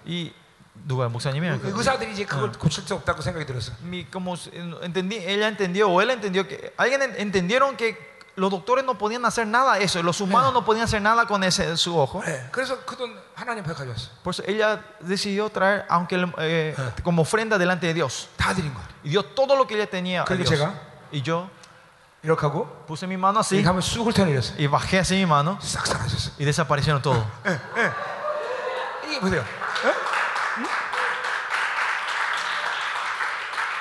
없다고는 0.00 0.02
생각이 0.02 0.06
들었어. 0.06 0.06
Y 0.06 0.32
누가 0.86 1.08
목사님이야? 1.08 1.58
그 1.58 1.72
의사들이 1.74 2.12
이제 2.12 2.24
그걸 2.24 2.52
고칠 2.52 2.84
수 2.84 2.94
없다고 2.94 3.22
생각이 3.22 3.46
들었어. 3.46 3.72
Mi- 3.82 4.06
como 4.10 4.34
s- 4.34 4.50
entendí, 4.82 5.16
ella 5.16 5.48
entendió 5.48 5.88
o 5.90 6.00
él 6.02 6.10
entendió 6.10 6.46
que 6.46 6.72
alguien 6.76 7.02
en- 7.02 7.16
entendieron 7.16 7.76
que 7.76 7.96
los 8.36 8.50
doctores 8.50 8.84
no 8.84 8.98
podían 8.98 9.24
hacer 9.24 9.46
nada 9.46 9.76
de 9.78 9.84
eso, 9.84 10.02
los 10.02 10.20
humanos 10.20 10.52
no 10.52 10.62
podían 10.66 10.84
hacer 10.84 11.00
nada 11.00 11.24
con 11.24 11.42
ese 11.42 11.74
su 11.78 11.96
ojo. 11.98 12.22
예. 12.26 12.50
그래서 12.52 12.76
그 12.84 12.94
돈 12.94 13.16
하나님 13.34 13.64
앞에 13.64 13.72
가져왔어. 13.72 14.10
Por 14.22 14.34
eso 14.34 14.42
ella 14.46 14.84
decidió 15.00 15.48
traer, 15.48 15.86
aunque 15.88 16.16
el- 16.16 16.30
eh, 16.38 16.76
como 17.02 17.22
ofrenda 17.22 17.56
delante 17.56 17.86
de 17.86 17.94
Dios. 17.94 18.28
다 18.36 18.52
드린 18.52 18.74
거야. 18.74 18.84
Y 19.02 19.08
dio 19.10 19.22
todo 19.24 19.56
lo 19.56 19.66
que 19.66 19.74
ella 19.76 19.88
tenía. 19.88 20.20
a 20.20 20.24
그리고 20.26 20.44
Dios. 20.44 20.50
제가 20.60 20.74
Y 21.10 21.22
yo 21.22 21.48
이렇게 22.22 22.42
하고 22.44 22.68
puse 22.86 23.06
mi 23.06 23.16
mano 23.16 23.40
así 23.40 23.56
이렇게 23.56 23.68
하면 23.68 23.80
쑥 23.80 24.04
훑어내렸어. 24.06 24.54
y 24.58 24.66
bajé 24.66 24.98
así 25.00 25.14
mi 25.16 25.24
mano 25.24 25.56
싹 25.62 25.86
사라졌어. 25.86 26.32
y 26.38 26.44
desaparecieron 26.44 27.00
todo. 27.00 27.24
이게 29.08 29.18
보세요. 29.20 29.42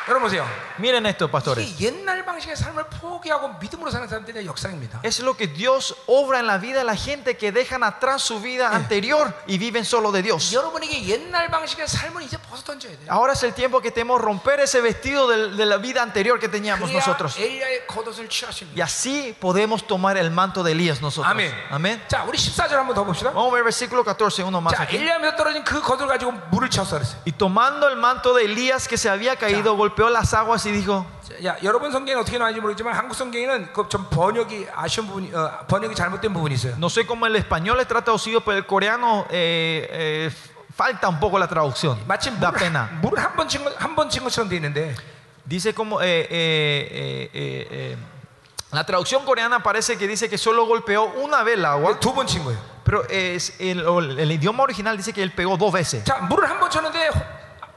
여러분 0.09 0.27
보세요. 0.29 0.45
Miren 0.77 1.05
esto, 1.07 1.27
pastores. 1.31 1.65
이게 1.67 1.87
옛날 1.87 2.23
방식의 2.23 2.55
삶을 2.55 2.83
포기하고 3.01 3.55
믿음으로 3.59 3.89
사는 3.89 4.07
사람들의 4.07 4.45
역사입니다. 4.45 4.99
Es 5.03 5.19
lo 5.19 5.35
que 5.35 5.47
Dios 5.47 5.95
obra 6.05 6.37
en 6.39 6.45
la 6.45 6.59
vida 6.59 6.77
de 6.79 6.83
la 6.85 6.95
gente 6.95 7.35
que 7.37 7.51
dejan 7.51 7.81
atrás 7.83 8.21
su 8.21 8.39
vida 8.39 8.69
anterior 8.69 9.33
y 9.47 9.57
viven 9.57 9.83
solo 9.83 10.11
de 10.11 10.21
Dios. 10.21 10.53
여러분에게 10.53 11.05
옛날 11.07 11.49
방식의 11.49 11.87
삶을 11.87 12.21
이제 12.21 12.37
벗어 12.37 12.61
던져야 12.63 12.91
돼요. 12.97 13.07
Ahora 13.09 13.33
es 13.33 13.41
el 13.41 13.53
tiempo 13.55 13.81
que 13.81 13.89
tenemos 13.89 14.19
que 14.19 14.25
romper 14.25 14.59
ese 14.59 14.79
vestido 14.79 15.27
de, 15.27 15.55
de 15.55 15.65
la 15.65 15.77
vida 15.77 16.03
anterior 16.03 16.39
que 16.39 16.49
teníamos 16.49 16.87
그래야 16.91 16.99
nosotros. 17.01 17.35
엘리야의 17.39 17.87
겉옷을 17.87 18.29
취할 18.29 18.53
수 18.53 18.63
Y 18.65 18.77
있는. 18.77 18.83
así 18.83 19.35
podemos 19.39 19.87
tomar 19.87 20.17
el 20.17 20.29
manto 20.29 20.61
de 20.61 20.73
Elías 20.73 21.01
nosotros. 21.01 21.25
아멘. 21.31 21.51
Amén. 21.71 21.99
자, 22.07 22.23
우리 22.25 22.37
14절 22.37 22.73
한번 22.77 22.93
더 22.93 23.03
봅시다. 23.03 23.31
Vamos 23.33 23.49
a 23.49 23.55
ver 23.55 23.63
versículo 23.63 24.03
14, 24.03 24.43
uno 24.43 24.61
más 24.61 24.75
자, 24.75 24.83
aquí. 24.83 24.97
엘리야에서 24.97 25.35
떨어진 25.35 25.63
그 25.63 25.81
겉을 25.81 26.05
가지고 26.05 26.33
물을 26.51 26.69
채웠어 26.69 26.99
그랬어요. 26.99 27.17
Y 27.25 27.31
tomando 27.31 27.89
el 27.89 27.95
manto 27.97 28.35
de 28.35 28.45
Elías 28.45 28.87
que 28.87 28.97
se 28.97 29.09
había 29.09 29.35
caído, 29.35 29.75
golpeó 29.75 29.95
las 30.11 30.33
aguas 30.33 30.65
y 30.65 30.71
dijo, 30.71 31.05
자, 31.21 31.33
야, 31.45 31.57
여러분 31.63 31.91
성경에 31.91 32.19
어떻게 32.19 32.37
나왔는지 32.37 32.61
모르겠지만 32.61 32.93
한국 32.95 33.15
성경에는 33.15 33.73
그 33.73 33.87
좀 33.89 34.07
번역이 34.09 34.67
아쉬운 34.73 35.07
부분이 35.07 35.33
어, 35.33 35.65
번역이 35.67 35.93
잘못된 35.95 36.33
부분이 36.33 36.55
있어요. 36.55 36.75
no 36.77 36.87
sé 36.89 37.05
cómo 37.05 37.25
el 37.27 37.35
español 37.35 37.79
es 37.79 37.87
traducido, 37.87 38.41
pero 38.41 38.57
el 38.57 38.65
coreano 38.65 39.25
eh, 39.29 39.87
eh, 39.91 40.31
falta 40.75 41.07
un 41.09 41.19
poco 41.19 41.37
la 41.39 41.47
traducción. 41.47 41.97
마침 42.07 42.39
Da 42.39 42.51
pena. 42.51 42.89
물을 43.01 43.17
한번친한번친 43.23 44.23
것처럼 44.23 44.49
돼 44.49 44.55
있는데 44.57 44.95
Dice 45.47 45.73
como 45.75 46.01
eh, 46.01 46.27
eh, 46.27 46.29
eh, 46.31 47.29
eh, 47.33 47.67
eh, 47.69 47.97
la 48.71 48.83
traducción 48.83 49.23
coreana 49.25 49.61
parece 49.61 49.95
que 49.97 50.07
dice 50.07 50.27
que 50.27 50.37
solo 50.39 50.65
golpeó 50.65 51.05
una 51.23 51.43
vez 51.43 51.53
el 51.57 51.65
agua, 51.65 51.99
두 51.99 52.13
번 52.13 52.25
친 52.27 52.43
거예요. 52.43 52.57
pero 52.83 53.03
es 53.09 53.53
el, 53.59 53.79
el 54.19 54.31
idioma 54.31 54.63
original 54.63 54.95
dice 54.97 55.11
que 55.13 55.21
él 55.23 55.31
pegó 55.31 55.55
dos 55.57 55.71
veces. 55.71 56.03
자, 56.03 56.17
물을 56.27 56.49
한 56.49 56.59
번 56.59 56.69
쳤는데 56.69 57.09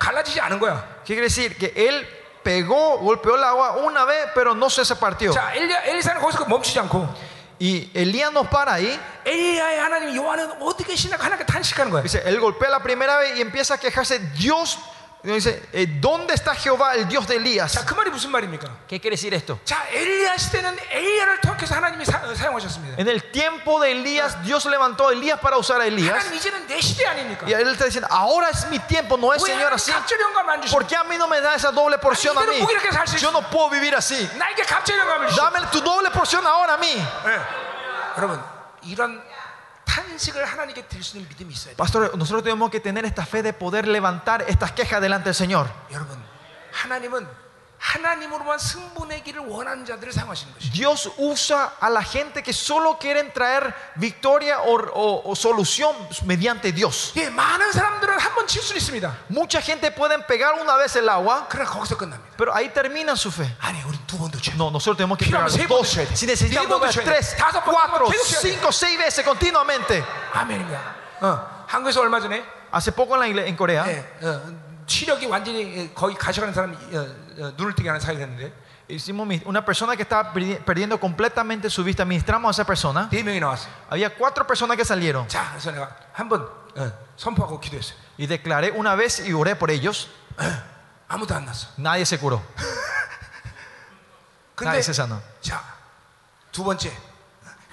갈라지지 0.02 0.40
않은 0.40 0.59
거야. 0.59 1.02
¿Qué 1.05 1.14
quiere 1.14 1.28
decir? 1.28 1.56
Que 1.56 1.72
él 1.74 2.06
pegó, 2.42 2.98
golpeó 2.98 3.36
el 3.36 3.44
agua 3.44 3.78
una 3.78 4.05
vez, 4.05 4.28
pero 4.34 4.55
no 4.55 4.70
se 4.70 4.82
partió. 4.96 5.32
자, 5.32 5.52
엘리야 5.55 5.84
엘리사는 5.84 6.20
거기서 6.20 6.46
멈추지 6.46 6.78
않고 6.80 7.09
Y 7.60 7.90
Elías 7.92 8.32
nos 8.32 8.46
para 8.46 8.74
ahí. 8.74 9.00
엘리야의 9.24 9.80
하나님 9.80 10.14
여호와는 10.14 10.62
어떻게 10.62 10.94
신나 10.94 11.16
하나님께 11.16 11.44
탄식하는 11.44 11.90
거야. 11.90 12.02
Dice, 12.02 12.22
él 12.24 12.38
golpea 12.38 12.70
la 12.70 12.80
primera 12.80 13.18
vez 13.18 13.36
y 13.36 13.40
empieza 13.40 13.74
a 13.74 13.78
quejarse. 13.78 14.20
Dios, 14.34 14.78
dice, 15.22 15.68
eh, 15.72 15.86
¿dónde 16.00 16.32
está 16.32 16.55
Jehová, 16.55 16.94
el 16.94 17.06
Dios 17.09 17.26
de 17.26 17.36
Elías? 17.36 17.72
자, 17.72 17.84
그 17.84 17.92
말이 17.94 18.09
무슨 18.09 18.30
말입니까? 18.30 18.68
¿Qué 18.88 19.00
quiere 19.00 19.16
decir 19.16 19.34
esto? 19.34 19.59
자, 19.64 19.84
엘리야 19.92 20.36
시대는 20.38 20.78
엘리야를 20.90 21.40
통해서 21.40 21.74
하나님이 21.74 22.05
사, 22.05 22.22
용하셨습니다 22.46 22.96
En 22.98 23.09
el 23.09 23.30
tiempo 23.32 23.80
de 23.80 23.90
Elías, 23.92 24.40
Dios 24.42 24.64
levantó 24.66 25.09
a 25.09 25.12
Elías 25.12 25.38
para 25.40 25.59
usar 25.59 25.80
a 25.80 25.86
Elías. 25.86 26.14
하나님 26.14 26.34
이제는 26.34 26.66
내 26.68 26.80
시대 26.80 27.05
아닙니까? 27.06 27.44
Y 27.46 27.52
él 27.52 27.68
está 27.68 27.84
diciendo, 27.84 28.06
ahora 28.10 28.48
es 28.48 28.66
mi 28.70 28.78
tiempo, 28.78 29.16
no 29.18 29.34
es 29.34 29.42
왜 29.42 29.52
Señor 29.52 29.72
하나님 29.72 29.74
así. 29.74 29.92
갑절의 29.92 30.22
영감을 30.24 30.55
안 30.55 30.62
주시고 30.62 30.78
¿Por 30.78 30.86
qué 30.86 30.96
a 30.96 31.05
mí 31.05 31.16
no 31.18 31.26
me 31.26 31.40
da 31.40 31.55
esa 31.56 31.72
doble 31.72 31.98
porción 31.98 32.38
a 32.38 32.42
mí? 32.42 32.64
Yo 33.18 33.32
no 33.32 33.42
puedo 33.50 33.68
vivir 33.70 33.94
así. 33.96 34.16
나에게 34.38 34.62
갑절의 34.62 35.00
영감을 35.00 35.28
주시고 35.28 35.44
Dame 35.44 35.66
tu 35.72 35.80
doble 35.82 36.10
porción 36.10 36.46
ahora 36.46 36.74
a 36.74 36.78
mí. 36.78 36.88
여러분 38.16 38.40
이런 38.82 39.20
Pastor, 41.76 42.18
nosotros 42.18 42.44
tenemos 42.44 42.69
que 42.69 42.80
tener 42.80 43.06
esta 43.06 43.26
fe 43.26 43.44
de 43.44 43.53
poder 43.53 43.88
levantar 43.88 44.45
estas 44.48 44.72
quejas 44.72 45.02
delante 45.02 45.30
del 45.30 45.35
Señor. 45.35 45.68
여러분 47.82 47.82
하나님은 47.82 48.09
하나님으로만 48.38 48.59
승분의 48.59 49.22
길을 49.22 49.40
원하는 49.46 49.84
자들을 49.86 50.12
사용하시는 50.12 50.52
것이죠. 50.52 50.72
Dios 50.72 51.09
usa 51.16 51.70
a 51.80 51.88
la 51.88 52.02
gente 52.02 52.42
que 52.42 52.52
solo 52.52 52.98
quieren 52.98 53.32
traer 53.32 53.72
victoria 53.96 54.60
o, 54.62 54.74
o- 54.74 55.22
o 55.30 55.34
solución 55.36 55.94
mediante 56.24 56.72
Dios. 56.72 57.12
예, 57.16 57.30
많은 57.30 57.70
사람들은 57.70 58.18
한 58.18 58.34
번 58.34 58.46
칠 58.48 58.60
수 58.62 58.74
있습니다. 58.76 59.14
Mucha 59.30 59.62
gente 59.62 59.92
pueden 59.94 60.26
pegar 60.26 60.55
una 60.60 60.76
vez 60.76 60.96
el 60.96 61.09
agua, 61.09 61.46
그러나 61.48 61.70
거기서 61.70 61.96
끝납니다. 61.96 62.34
pero 62.36 62.52
ahí 62.52 62.68
terminan 62.74 63.16
su 63.16 63.30
fe. 63.30 63.46
아니, 63.60 63.80
우리 63.86 63.96
두 64.09 64.18
번도 64.18 64.40
쳐야 64.40 64.56
돼. 64.56 64.59
No, 64.59 64.70
nosotros 64.70 64.96
tenemos 64.98 65.16
que 65.16 65.26
필요하면 65.26 65.46
pegar 65.46 65.55
세 65.55 65.66
번도 65.68 65.82
dos. 65.82 65.94
쳐야 65.94 66.05
돼. 66.09 66.14
Si 66.16 66.26
네 66.26 66.32
necesitamos 66.34 66.66
번도 66.68 66.80
pegar 66.82 66.92
쳐야 66.92 67.05
돼. 67.05 67.10
tres, 67.14 67.36
다섯 67.38 67.62
번, 67.64 67.74
cuatro, 67.74 68.10
계속 68.10 68.26
쳐야 68.26 68.40
돼. 68.42 68.48
cinco, 68.59 68.68
seis 68.74 68.98
veces 68.98 69.22
continuamente. 69.24 70.02
아멘입니다. 70.34 70.78
어, 71.22 71.64
한국에서 71.68 72.00
얼마 72.00 72.18
전에 72.20 72.42
Hace 72.74 72.90
poco 72.92 73.14
en, 73.14 73.20
la 73.20 73.26
igle- 73.28 73.46
en 73.46 73.56
Corea 73.56 73.86
예, 73.86 74.05
어, 74.26 74.42
시력이 74.86 75.26
완전히 75.26 75.62
예, 75.78 75.88
거의 75.94 76.14
가셔가는 76.16 76.52
사람 76.52 76.74
어, 76.74 76.98
어, 76.98 77.21
eh, 77.38 77.53
una 79.45 79.65
persona 79.65 79.95
que 79.95 80.03
estaba 80.03 80.34
perdiendo 80.34 80.99
completamente 80.99 81.69
su 81.69 81.84
vista, 81.84 82.05
ministramos 82.05 82.49
a 82.49 82.61
esa 82.61 82.68
persona. 82.68 83.07
Había 83.89 84.14
cuatro 84.15 84.45
personas 84.45 84.77
que 84.77 84.85
salieron. 84.85 85.26
Y 88.18 88.27
declaré 88.27 88.72
una 88.72 88.95
vez 88.95 89.26
y 89.26 89.34
oré 89.34 89.55
por 89.55 89.72
ellos. 89.72 90.10
Nadie 91.77 92.05
se 92.05 92.19
curó. 92.19 92.41
Nadie 94.61 94.84
se 94.84 94.93
sanó. 94.93 95.22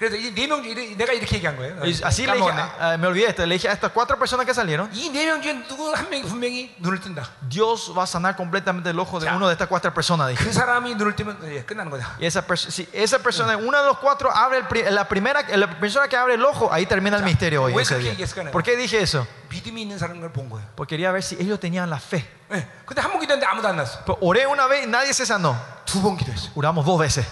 그래서 0.00 0.16
이 0.16 0.34
네 0.34 0.46
명 0.46 0.62
중에 0.62 0.94
내가 0.96 1.12
이렇게 1.12 1.36
얘기한 1.36 1.56
거예요. 1.56 1.80
Y 1.80 1.92
así 2.04 2.24
le 2.26 2.32
dije, 2.34 2.50
까먹었네. 2.52 2.62
ah, 2.80 2.96
me 2.98 3.06
olvidé 3.06 3.28
esto, 3.28 3.46
le 3.46 3.54
dije 3.56 3.68
a 3.68 3.72
estas 3.72 3.90
cuatro 3.92 4.18
personas 4.18 4.44
que 4.46 4.52
salieron, 4.52 4.90
이 4.92 5.08
네 5.10 5.24
명 5.26 5.40
중에 5.40 5.66
누구 5.68 5.92
한 5.94 6.08
명이 6.10 6.22
분명히 6.28 6.74
눈을 6.78 7.00
뜬다. 7.00 7.24
Dios 7.48 7.92
va 7.96 8.02
a 8.02 8.06
sanar 8.06 8.36
completamente 8.36 8.90
el 8.90 8.98
ojo 9.00 9.18
de 9.20 9.26
Ya. 9.26 9.36
uno 9.36 9.46
de 9.48 9.52
estas 9.54 9.68
cuatro 9.68 9.92
personas. 9.94 10.28
Dije. 10.28 10.44
그 10.44 10.52
사람이 10.52 10.94
눈을 10.96 11.16
뜨면 11.16 11.38
예, 11.48 11.64
끝나는 11.64 11.90
거다. 11.90 12.16
Y 12.20 12.26
esa, 12.26 12.46
pers- 12.46 12.68
si 12.70 12.86
esa 12.92 13.18
persona, 13.20 13.56
una 13.56 13.80
de 13.80 13.86
los 13.88 13.98
cuatro 13.98 14.30
abre 14.30 14.58
el 14.58 14.64
pri- 14.66 14.84
la 14.90 15.08
primera, 15.08 15.42
la 15.56 15.78
persona 15.80 16.08
que 16.08 16.16
abre 16.16 16.34
el 16.34 16.44
ojo, 16.44 16.68
ahí 16.72 16.84
termina 16.86 17.16
el 17.16 17.22
Ya. 17.22 17.26
misterio 17.28 17.62
hoy. 17.62 17.72
¿왜 17.72 17.82
ese 17.82 17.94
그렇게 17.96 18.02
día. 18.02 18.12
얘기했을까요? 18.12 18.50
¿Por 18.52 18.62
qué 18.62 18.76
dije 18.76 19.00
eso? 19.00 19.26
믿음이 19.48 19.80
있는 19.82 19.96
사람을 19.98 20.30
본 20.32 20.50
거예요. 20.50 20.66
Porque 20.76 20.96
quería 20.96 21.10
ver 21.12 21.22
si 21.22 21.36
ellos 21.40 21.58
tenían 21.58 21.88
la 21.88 21.98
fe. 21.98 22.20
예. 22.52 22.66
근데 22.84 23.00
한 23.00 23.10
번 23.12 23.20
기도했는데 23.20 23.46
아무도 23.46 23.68
안 23.68 23.76
났어. 23.76 24.04
Pero 24.04 24.18
oré 24.20 24.46
una 24.46 24.66
vez 24.66 24.84
y 24.84 24.86
nadie 24.90 25.14
se 25.14 25.24
sanó. 25.24 25.56
두 25.86 26.02
번 26.02 26.16
기도했어. 26.18 26.50
Oramos 26.54 26.84
dos 26.84 26.98
veces, 26.98 27.24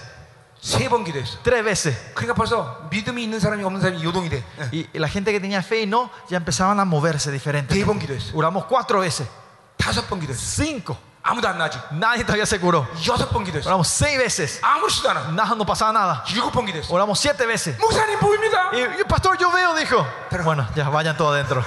세 0.61 0.89
번 0.89 1.05
기도했어. 1.05 1.39
tres 1.43 1.63
veces. 1.63 1.97
그러니까 2.15 2.35
벌써 2.35 2.87
믿음이 2.91 3.23
있는 3.23 3.39
사람이 3.39 3.63
없는 3.65 3.81
사람이 3.83 4.03
요동이 4.03 4.31
돼. 4.31 4.43
예. 4.59 4.71
Y 4.73 4.89
la 4.95 5.09
gente 5.09 5.31
que 5.31 5.39
tenía 5.41 5.59
fe 5.63 5.81
y 5.81 5.87
no, 5.87 6.11
ya 6.31 6.39
empezaban 6.39 6.81
a 6.81 6.85
moverse 6.85 7.31
diferente. 7.31 7.75
네 7.75 7.85
번 7.85 7.99
기도했어. 7.99 8.33
Oramos 8.35 8.65
cuatro 8.65 9.01
veces, 9.01 9.29
다섯 9.77 10.09
번 10.09 10.21
기도했어. 10.21 10.41
cinco. 10.41 10.97
아무도 11.27 11.49
안 11.49 11.57
나지. 11.59 11.79
Nadie 11.93 12.23
todavía 12.25 12.45
se 12.45 12.59
curó. 12.61 12.87
여섯 13.07 13.31
번 13.31 13.45
기도했어. 13.45 13.69
Oramos 13.69 13.89
seis 13.89 14.17
veces. 14.19 14.61
아무렇지도 14.63 15.09
않아. 15.11 15.29
Nada, 15.33 15.55
no 15.55 15.65
pasaba 15.65 15.93
nada. 15.93 16.25
일곱 16.29 16.53
번 16.53 16.65
기도했어. 16.67 16.93
Oramos 16.93 17.19
siete 17.19 17.45
veces. 17.47 17.77
목사님 17.79 18.19
보입니다. 18.21 18.71
Y, 18.73 19.01
y, 19.01 19.05
pastor, 19.09 19.37
yo 19.39 19.51
veo, 19.51 19.75
dijo. 19.75 20.07
Bueno, 20.45 20.67
ya 20.75 20.89
vayan 20.91 21.17
todos 21.17 21.35
adentro. 21.35 21.65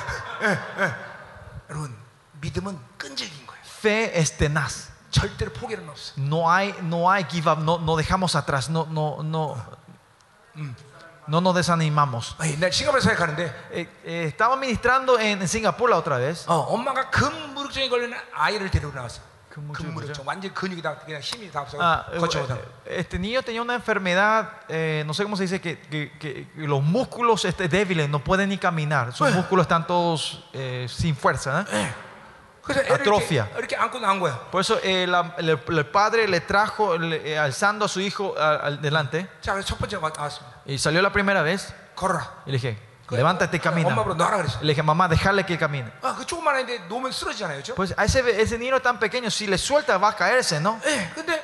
여러분 1.69 1.95
믿음은 2.41 2.79
끈질긴 2.97 3.45
거예요. 3.47 3.61
Fe 3.79 4.19
es 4.19 4.37
tenaz. 4.37 4.89
절대로 5.11 5.51
포기는 5.53 5.87
없어. 5.89 6.13
No 6.17 6.49
hay, 6.49 6.73
no 6.81 7.09
hay 7.09 7.25
give 7.29 7.49
up, 7.49 7.59
no, 7.61 7.77
no 7.79 7.95
dejamos 7.95 8.35
atrás, 8.35 8.69
no, 8.69 8.85
no, 8.89 9.23
no, 9.23 9.55
no 11.27 11.41
nos 11.41 11.55
desanimamos. 11.55 12.35
아, 12.39 12.47
옛날 12.47 12.71
싱가포르 12.71 13.01
사역하는데 13.01 13.41
Eh, 13.71 13.87
eh, 14.05 14.23
estaba 14.27 14.55
ministrando 14.55 15.19
en, 15.19 15.41
en 15.41 15.47
Singapur 15.47 15.89
la 15.89 15.97
otra 15.97 16.17
vez. 16.17 16.45
어, 16.47 16.55
엄마가 16.73 17.09
근무력증에 17.09 17.89
걸리는 17.89 18.17
아이를 18.33 18.69
데리고 18.71 18.91
나왔어. 18.93 19.21
근무증이 19.49 19.87
근무력증 19.89 20.23
완전 20.25 20.53
근육이 20.53 20.81
다 20.81 20.97
그냥 20.99 21.19
힘이 21.19 21.51
다 21.51 21.61
없어. 21.61 21.77
Ah, 21.81 22.05
eh, 22.13 22.19
거쳐서. 22.19 22.57
este 22.85 23.17
niño 23.19 23.41
tenía 23.41 23.61
una 23.61 23.73
enfermedad, 23.75 24.49
eh, 24.69 25.03
no 25.05 25.13
sé 25.13 25.23
cómo 25.23 25.35
se 25.35 25.43
dice, 25.43 25.59
que, 25.59 25.79
que- 25.89 26.11
que 26.19 26.47
los 26.55 26.81
músculos 26.83 27.43
este, 27.43 27.67
débiles 27.67 28.07
no 28.09 28.19
pueden 28.23 28.49
ni 28.49 28.57
caminar. 28.57 29.11
Sus 29.13 29.31
músculos 29.33 29.63
están 29.63 29.85
todos 29.87 30.45
eh, 30.53 30.85
sin 30.89 31.15
fuerza. 31.15 31.65
¿eh? 31.71 31.93
그래서 32.63 32.81
애를 32.81 32.93
아트로피아. 33.01 33.45
이렇게, 33.45 33.59
이렇게 33.59 33.75
안고 33.77 33.99
나온 33.99 34.19
거야. 34.19 34.39
Por 34.51 34.59
eso 34.61 34.77
eh, 34.83 35.07
la- 35.07 35.33
el, 35.37 35.57
el 35.69 35.85
padre 35.89 36.27
le 36.27 36.41
trajo, 36.41 36.97
le- 36.97 37.21
eh, 37.33 37.37
alzando 37.39 37.85
a 37.85 37.87
su 37.87 38.01
hijo 38.01 38.35
a- 38.37 38.57
al 38.67 38.81
delante, 38.81 39.25
자, 39.41 39.53
그래서 39.53 39.67
첫 39.69 39.77
번째 39.79 39.97
가- 39.99 40.11
나왔습니다. 40.13 40.61
y 40.65 40.75
salió 40.77 41.01
la 41.01 41.09
primera 41.11 41.41
vez. 41.43 41.73
걸어라. 41.95 42.43
Y 42.45 42.51
le 42.51 42.57
dije, 42.59 42.77
levántate 43.09 43.55
y 43.55 43.59
camina. 43.61 43.87
엄마 43.89 44.03
보러 44.03 44.13
놔라 44.15 44.37
그랬어. 44.43 44.59
Le 44.61 44.73
dije, 44.73 44.83
mamá, 44.83 45.07
déjale 45.07 45.45
que 45.45 45.57
camine. 45.57 45.89
아, 46.03 46.13
그 46.17 46.25
조그만 46.25 46.55
아이인데 46.55 46.87
놓으면 46.89 47.11
쓰러지잖아요, 47.13 47.61
그렇죠? 47.63 47.73
Pues 47.75 47.95
a 47.97 48.03
ese, 48.03 48.19
ese 48.41 48.57
niño 48.59 48.81
tan 48.81 48.99
pequeño, 48.99 49.31
si 49.31 49.47
le 49.47 49.57
suelta 49.57 49.97
va 49.97 50.09
a 50.09 50.15
caerse, 50.15 50.59
¿no? 50.59 50.77
예, 50.85 51.09
근데 51.15 51.41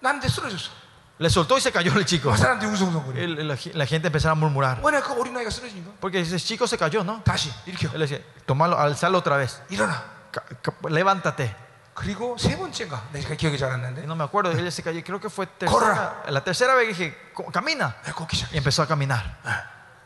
나한테 0.00 0.26
쓰러졌어. 0.28 0.70
Le 1.18 1.30
soltó 1.30 1.56
y 1.56 1.60
se 1.62 1.70
cayó 1.72 1.92
el 1.96 2.04
chico. 2.04 2.30
그 2.30 2.36
사람들이 2.36 2.68
웅성웅성거려. 2.68 3.18
El- 3.22 3.48
la, 3.48 3.56
la 3.72 3.86
gente 3.86 4.08
empezó 4.08 4.28
a 4.30 4.34
murmurar. 4.34 4.82
왜냐 4.82 5.00
그 5.00 5.14
어린 5.18 5.34
아이가 5.36 5.48
쓰러진 5.48 5.82
거? 5.84 5.92
Porque 6.00 6.20
ese 6.20 6.36
chico 6.38 6.66
se 6.66 6.76
cayó, 6.76 7.04
¿no? 7.04 7.22
다시 7.24 7.50
일으켜. 7.64 7.88
Él 7.94 8.00
le 8.00 8.06
decía, 8.06 8.20
tomalo, 8.44 8.76
alzalo 8.76 9.16
otra 9.18 9.38
vez. 9.38 9.62
일어나. 9.70 10.02
Ca- 10.32 10.42
ca- 10.62 10.74
levántate. 10.90 11.54
그리고 11.94 12.36
세 12.36 12.56
번째인가? 12.58 13.08
내가 13.12 13.34
기억이 13.34 13.56
잘 13.56 13.70
안 13.72 13.80
Y 13.80 13.90
나는데. 13.94 14.02
no 14.04 14.14
me 14.14 14.24
acuerdo, 14.24 14.50
él 14.52 14.66
se 14.70 14.82
cayó. 14.82 15.00
Creo 15.02 15.18
que 15.18 15.30
fue 15.30 15.46
tercera. 15.46 15.72
Corra. 15.72 16.22
La 16.28 16.44
tercera 16.44 16.74
vez 16.74 16.88
dije, 16.88 17.16
"Co- 17.34 17.46
camina. 17.50 17.96
예, 18.06 18.12
걷기 18.12 18.36
시작해. 18.36 18.52
Y 18.54 18.58
empezó 18.58 18.82
a 18.82 18.86
caminar. 18.86 19.24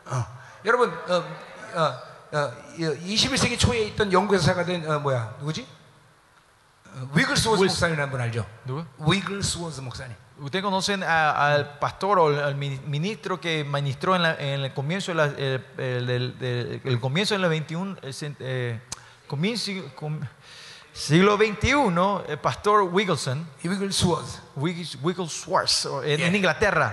어. 0.05 0.25
여러분, 0.63 0.89
어, 1.09 1.23
어, 1.75 2.01
어, 2.31 2.53
21세기 2.77 3.57
초에 3.59 3.83
있던 3.91 4.11
영국에서 4.13 4.45
사가 4.45 4.63
된 4.63 4.89
어, 4.89 4.99
뭐야 4.99 5.35
누구지? 5.39 5.67
위글스워스 7.13 7.61
윌- 7.63 7.67
목사님이라는 7.67 8.11
분 8.11 8.21
알죠? 8.21 8.45
누구? 8.65 8.85
위글스워스 8.99 9.81
목사님. 9.81 10.15
Ustedes 10.41 10.63
conocen 10.63 11.03
a- 11.03 11.31
al 11.53 11.77
pastor 11.79 12.17
o 12.19 12.27
al 12.27 12.55
mi- 12.55 12.79
ministro 12.85 13.39
que 13.39 13.63
ministró 13.63 14.15
en, 14.15 14.23
la- 14.23 14.35
en 14.35 14.61
el 14.63 14.73
comienzo 14.73 15.11
de 15.11 15.15
la- 15.15 15.25
el, 15.25 15.65
el- 15.77 16.07
del- 16.07 16.39
del- 16.39 16.81
el 16.83 16.99
comienzo 16.99 17.37
del 17.37 17.47
21 17.47 17.95
el 18.01 18.13
cen- 18.13 18.35
eh, 18.39 18.81
comienzo, 19.27 19.71
com- 19.95 20.19
siglo 20.93 21.37
21 21.37 22.23
el 22.27 22.37
pastor 22.39 22.83
Wigglesworth 22.83 23.45
이 23.63 23.69
위글스워스. 23.69 24.39
Wiggles- 24.57 24.97
Wigglesworth 25.01 25.85
o 25.87 26.03
en, 26.03 26.19
Yeah. 26.19 26.27
en 26.27 26.35
Inglaterra 26.35 26.91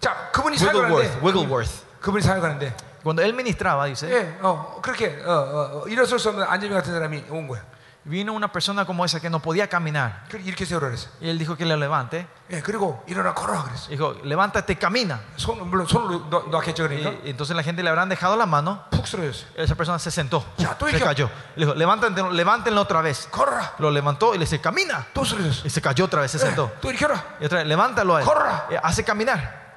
자, 0.00 0.30
그분이 0.32 0.56
사역하는데 0.58 0.94
Wigglesworth 0.94 1.24
Wigglesworth 1.24 1.82
그분이 2.00 2.22
사역하는데 2.22 2.74
cuando 3.02 3.22
él 3.22 3.32
ministraba 3.34 3.86
dice 3.86 4.08
예, 4.10 4.38
어, 4.42 4.80
그렇게 4.82 5.22
어, 5.24 5.30
어, 5.30 5.82
어, 5.84 5.88
일어설 5.88 6.18
수 6.18 6.28
없는 6.30 6.44
안재민 6.48 6.76
같은 6.76 6.92
사람이 6.92 7.24
온 7.30 7.46
거야. 7.46 7.62
vino 8.08 8.32
una 8.34 8.52
persona 8.52 8.84
como 8.84 9.04
esa 9.04 9.18
que 9.18 9.28
no 9.28 9.40
podía 9.40 9.68
caminar 9.68 10.24
그래 10.30 10.40
이렇게 10.44 10.64
세우라 10.64 10.88
그랬어. 10.90 11.08
y 11.20 11.28
él 11.28 11.38
dijo 11.38 11.56
que 11.56 11.64
le 11.66 11.76
levante 11.76 12.26
예, 12.50 12.60
그리고 12.62 13.02
일어나 13.08 13.34
걸어라 13.34 13.64
그랬어. 13.64 13.88
dijo 13.90 14.14
levántate 14.22 14.78
camina 14.78 15.18
손 15.36 15.58
물론 15.68 15.88
손으로 15.88 16.30
놓- 16.30 16.48
놓았겠죠 16.48 16.84
y, 16.84 16.88
그러니까 17.02 17.10
y 17.26 17.30
entonces 17.30 17.56
la 17.56 17.64
gente 17.64 17.82
le 17.82 17.88
habrán 17.90 18.08
dejado 18.08 18.36
la 18.36 18.46
mano 18.46 18.84
푹 18.92 19.08
쓰러졌어. 19.08 19.46
esa 19.56 19.74
persona 19.74 19.98
se 19.98 20.12
sentó 20.12 20.44
Ya, 20.56 20.78
tú 20.78 20.86
se 20.86 20.92
dije- 20.92 21.04
cayó 21.04 21.28
le 21.56 21.66
dijo 21.66 21.74
levántate 21.74 22.22
levántenlo 22.30 22.80
otra 22.82 23.00
vez 23.02 23.26
걸어라. 23.28 23.74
Lo 23.80 23.90
levantó 23.90 24.34
y 24.36 24.38
le 24.38 24.44
dice, 24.44 24.60
camina. 24.60 25.04
또 25.12 25.24
쓰러졌어. 25.24 25.66
Y 25.66 25.70
se 25.70 25.80
cayó 25.82 26.04
otra 26.04 26.20
vez, 26.22 26.30
se 26.30 26.38
sentó. 26.38 26.70
예, 26.76 26.80
또 26.80 26.90
일으켜라. 26.92 27.24
Y 27.40 27.46
otra 27.46 27.58
vez, 27.58 27.66
levántalo 27.66 28.14
a 28.14 28.20
él. 28.20 28.24
Corra. 28.24 28.66
Eh, 28.70 28.78
Hace 28.80 29.02
caminar. 29.02 29.69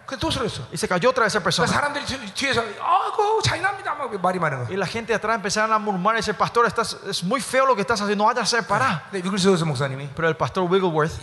Y 0.73 0.77
se 0.77 0.87
cayó 0.89 1.11
otra 1.11 1.25
de 1.25 1.29
esa 1.29 1.43
persona. 1.43 1.69
Y 4.71 4.77
la 4.77 4.87
gente 4.87 5.15
atrás 5.15 5.37
empezaron 5.37 5.73
a 5.73 5.79
murmurar, 5.79 6.19
ese 6.19 6.35
pastor, 6.35 6.67
estás, 6.67 6.97
es 7.09 7.23
muy 7.23 7.41
feo 7.41 7.67
lo 7.67 7.75
que 7.75 7.81
estás 7.81 8.01
haciendo, 8.01 8.25
no 8.25 8.29
vayas 8.29 8.53
a 8.53 8.57
separar. 8.59 9.05
Pero 10.15 10.29
el 10.29 10.37
pastor 10.37 10.65
Wiggleworth 10.65 11.21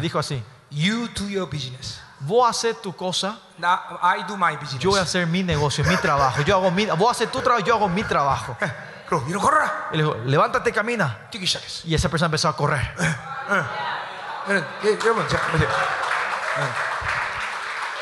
dijo 0.00 0.18
así. 0.18 0.42
You 0.70 1.08
do 1.14 1.28
your 1.28 1.48
business. 1.48 2.00
Vos 2.20 2.48
haces 2.48 2.80
tu 2.82 2.94
cosa. 2.96 3.38
Now, 3.58 3.78
I 4.02 4.24
do 4.26 4.36
my 4.36 4.56
business. 4.56 4.78
Yo 4.80 4.90
voy 4.90 4.98
a 4.98 5.02
hacer 5.02 5.26
mi 5.26 5.42
negocio, 5.42 5.84
mi 5.84 5.96
trabajo. 5.96 6.42
Yo 6.42 6.56
hago 6.56 6.70
mi, 6.70 6.86
vos 6.86 7.10
haces 7.10 7.30
tu 7.30 7.40
trabajo, 7.40 7.64
yo 7.64 7.74
hago 7.74 7.88
mi 7.88 8.02
trabajo. 8.02 8.56
y 9.92 9.96
le 9.98 10.02
dijo, 10.02 10.16
levántate, 10.24 10.72
camina. 10.72 11.28
Y 11.84 11.94
esa 11.94 12.08
persona 12.08 12.26
empezó 12.26 12.48
a 12.48 12.56
correr. 12.56 12.82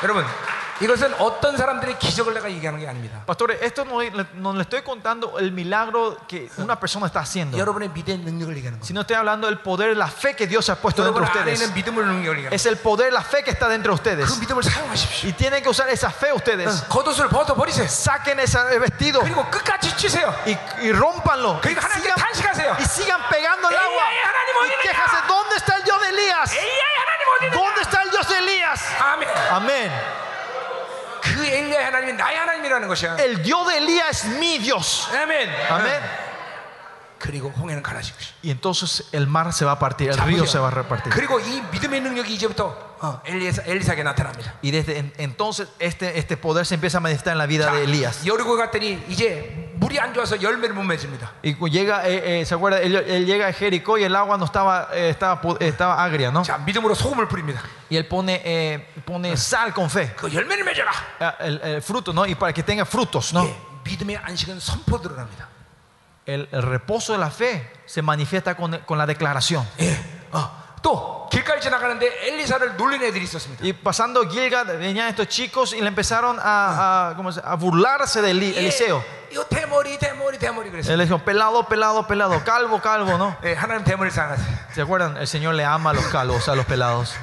여러분, 0.04 0.24
예, 0.24 0.26
여러분, 0.26 0.26
자, 0.26 0.26
보세요. 0.26 0.30
예. 0.30 0.30
여러분, 0.30 0.60
이것은 0.80 1.12
어떤 1.20 1.58
사람들의 1.58 1.98
기적을 1.98 2.32
내가 2.32 2.50
얘기하는 2.50 2.80
게 2.80 2.88
아닙니다. 2.88 3.22
Pastores, 3.26 3.60
esto 3.60 3.84
no, 3.84 4.00
no 4.40 4.54
le 4.54 4.62
estoy 4.62 4.80
contando 4.80 5.38
el 5.38 5.52
milagro 5.52 6.16
que 6.26 6.48
una 6.56 6.80
persona 6.80 7.04
está 7.04 7.20
haciendo, 7.20 7.58
여러분의 7.58 7.90
믿음의 7.90 8.24
능력을 8.24 8.56
얘기하는 8.56 8.80
거예요. 8.80 8.86
sino 8.88 9.02
estoy 9.02 9.16
hablando 9.16 9.46
del 9.46 9.58
poder, 9.60 9.94
la 9.94 10.08
fe 10.08 10.34
que 10.34 10.46
Dios 10.46 10.70
ha 10.70 10.76
puesto 10.80 11.04
dentro 11.04 11.20
여러분 11.20 11.34
de 11.34 11.38
안에 11.40 11.52
ustedes. 11.52 11.60
있는 11.60 11.74
믿음을 11.74 12.06
능력을 12.06 12.36
얘기하는 12.38 12.54
Es 12.56 12.64
el 12.64 12.76
poder, 12.80 13.12
la 13.12 13.20
fe 13.20 13.44
que 13.44 13.50
está 13.52 13.68
dentro 13.68 13.92
de 13.94 14.00
거예요. 14.00 14.24
그 14.24 14.32
ustedes. 14.32 14.40
믿음을 14.40 14.62
사용하십시오. 14.64 15.28
Y 15.28 15.32
tienen 15.36 15.60
que 15.62 15.68
usar 15.68 15.86
esa 15.92 16.08
fe 16.08 16.32
ustedes. 16.32 16.80
겉옷을 16.88 17.28
벗어 17.28 17.52
버리세요. 17.54 17.84
Saquen 17.84 18.40
ese 18.40 18.56
vestido 18.80 19.20
그리고 19.20 19.44
끝까지 19.52 19.94
찌세요. 19.98 20.32
y, 20.48 20.56
y 20.80 20.92
rómpanlo. 20.96 21.60
Y 21.60 21.76
그리고 21.76 21.80
하나님께 21.84 22.08
sigan, 22.08 22.16
탄식하세요. 22.16 22.76
y 22.80 22.84
sigan 22.88 23.20
pegando 23.28 23.68
el 23.68 23.76
agua. 23.76 24.00
Elías, 24.08 24.24
하나님 24.24 24.56
Y 24.56 24.64
어디 24.64 24.72
있느냐? 24.72 24.80
quéjase, 24.80 25.16
¿dónde 25.28 25.56
está 25.56 25.76
el 25.76 25.84
Dios 25.84 26.00
de 26.00 26.08
Elías? 26.08 26.52
엘리야의 26.56 26.96
하나님 27.04 27.22
어디 27.36 27.44
있느냐? 27.44 27.60
¿Dónde 27.60 27.80
está 27.82 28.00
nosotros 28.25 28.49
Elías. 28.49 28.81
Amén. 28.99 29.29
Amén. 29.51 29.91
El 33.17 33.41
Dios 33.41 33.67
de 33.67 33.77
Elías 33.77 34.09
es 34.09 34.25
mi 34.25 34.57
Dios. 34.57 35.09
Amén. 35.21 35.53
Amén. 35.69 36.24
Y 38.41 38.51
entonces 38.51 39.05
el 39.11 39.27
mar 39.27 39.53
se 39.53 39.65
va 39.65 39.73
a 39.73 39.79
partir, 39.79 40.09
el 40.09 40.17
río 40.17 40.45
se 40.45 40.59
va 40.59 40.67
a 40.67 40.71
repartir. 40.71 41.11
Y 44.61 44.71
desde 44.71 45.13
entonces 45.17 45.67
este, 45.79 46.17
este 46.17 46.37
poder 46.37 46.65
se 46.65 46.75
empieza 46.75 46.97
a 46.97 47.01
manifestar 47.01 47.33
en 47.33 47.37
la 47.37 47.45
vida 47.45 47.71
de 47.71 47.83
Elías. 47.83 48.23
Y 51.43 51.53
llega, 51.67 52.07
eh, 52.07 52.41
eh, 52.41 52.45
¿se 52.45 52.55
acuerda? 52.55 52.81
Él, 52.81 52.95
él, 52.95 53.25
llega 53.25 53.47
a 53.47 53.53
Jericó 53.53 53.97
y 53.97 54.03
el 54.03 54.15
agua 54.15 54.37
no 54.37 54.45
estaba, 54.45 54.89
eh, 54.93 55.09
estaba, 55.09 55.41
estaba 55.59 56.03
agria, 56.03 56.31
¿no? 56.31 56.43
Y 57.89 57.97
él 57.97 58.07
pone, 58.07 58.41
eh, 58.43 58.87
pone 59.05 59.35
sal 59.37 59.73
con 59.73 59.89
fe. 59.89 60.15
Ah, 61.19 61.35
el, 61.39 61.61
el, 61.61 61.81
fruto, 61.81 62.13
¿no? 62.13 62.25
Y 62.25 62.35
para 62.35 62.53
que 62.53 62.63
tenga 62.63 62.85
frutos, 62.85 63.33
¿no? 63.33 63.45
El, 66.26 66.48
el 66.52 66.62
reposo 66.62 67.12
de 67.12 67.18
la 67.18 67.30
fe 67.30 67.68
se 67.86 68.02
manifiesta 68.02 68.54
con, 68.54 68.78
con 68.86 68.98
la 68.98 69.06
declaración. 69.06 69.66
예. 69.80 69.96
어, 70.32 70.50
또 70.82 71.28
길가를 71.30 71.60
지나가는데 71.60 72.28
엘리사를 72.28 72.76
놀리는 72.76 73.04
애들이 73.06 73.24
있었습니다. 73.24 73.62
Y 73.64 73.72
pasando 73.72 74.28
Gilgad, 74.28 74.66
venían 74.78 75.08
estos 75.08 75.28
chicos 75.28 75.72
y 75.72 75.80
le 75.80 75.88
empezaron 75.88 76.38
a, 76.40 77.10
a, 77.10 77.16
¿cómo 77.16 77.32
se- 77.32 77.40
a 77.44 77.54
burlarse 77.56 78.22
de 78.22 78.30
Eli- 78.30 78.54
Eliseo. 78.56 79.02
예, 79.02 79.34
이거 79.34 79.44
대머리 79.44 79.98
대머리 79.98 80.38
대머리 80.38 80.70
그랬어요. 80.70 80.92
Él 80.92 80.98
le 80.98 81.04
dijo, 81.06 81.18
pelado, 81.18 81.64
pelado, 81.66 82.06
pelado, 82.06 82.42
calvo, 82.44 82.80
calvo, 82.80 83.16
¿no? 83.18 83.36
예, 83.42 83.54
하나님 83.54 83.84
대머리 83.84 84.10
사랑하세요. 84.10 84.56
¿Se 84.72 84.82
acuerdan? 84.82 85.16
El 85.16 85.26
Señor 85.26 85.54
le 85.54 85.64
ama 85.64 85.90
a 85.90 85.94
los 85.94 86.04
calvos, 86.06 86.48
a 86.48 86.54
los 86.54 86.66
pelados. 86.66 87.14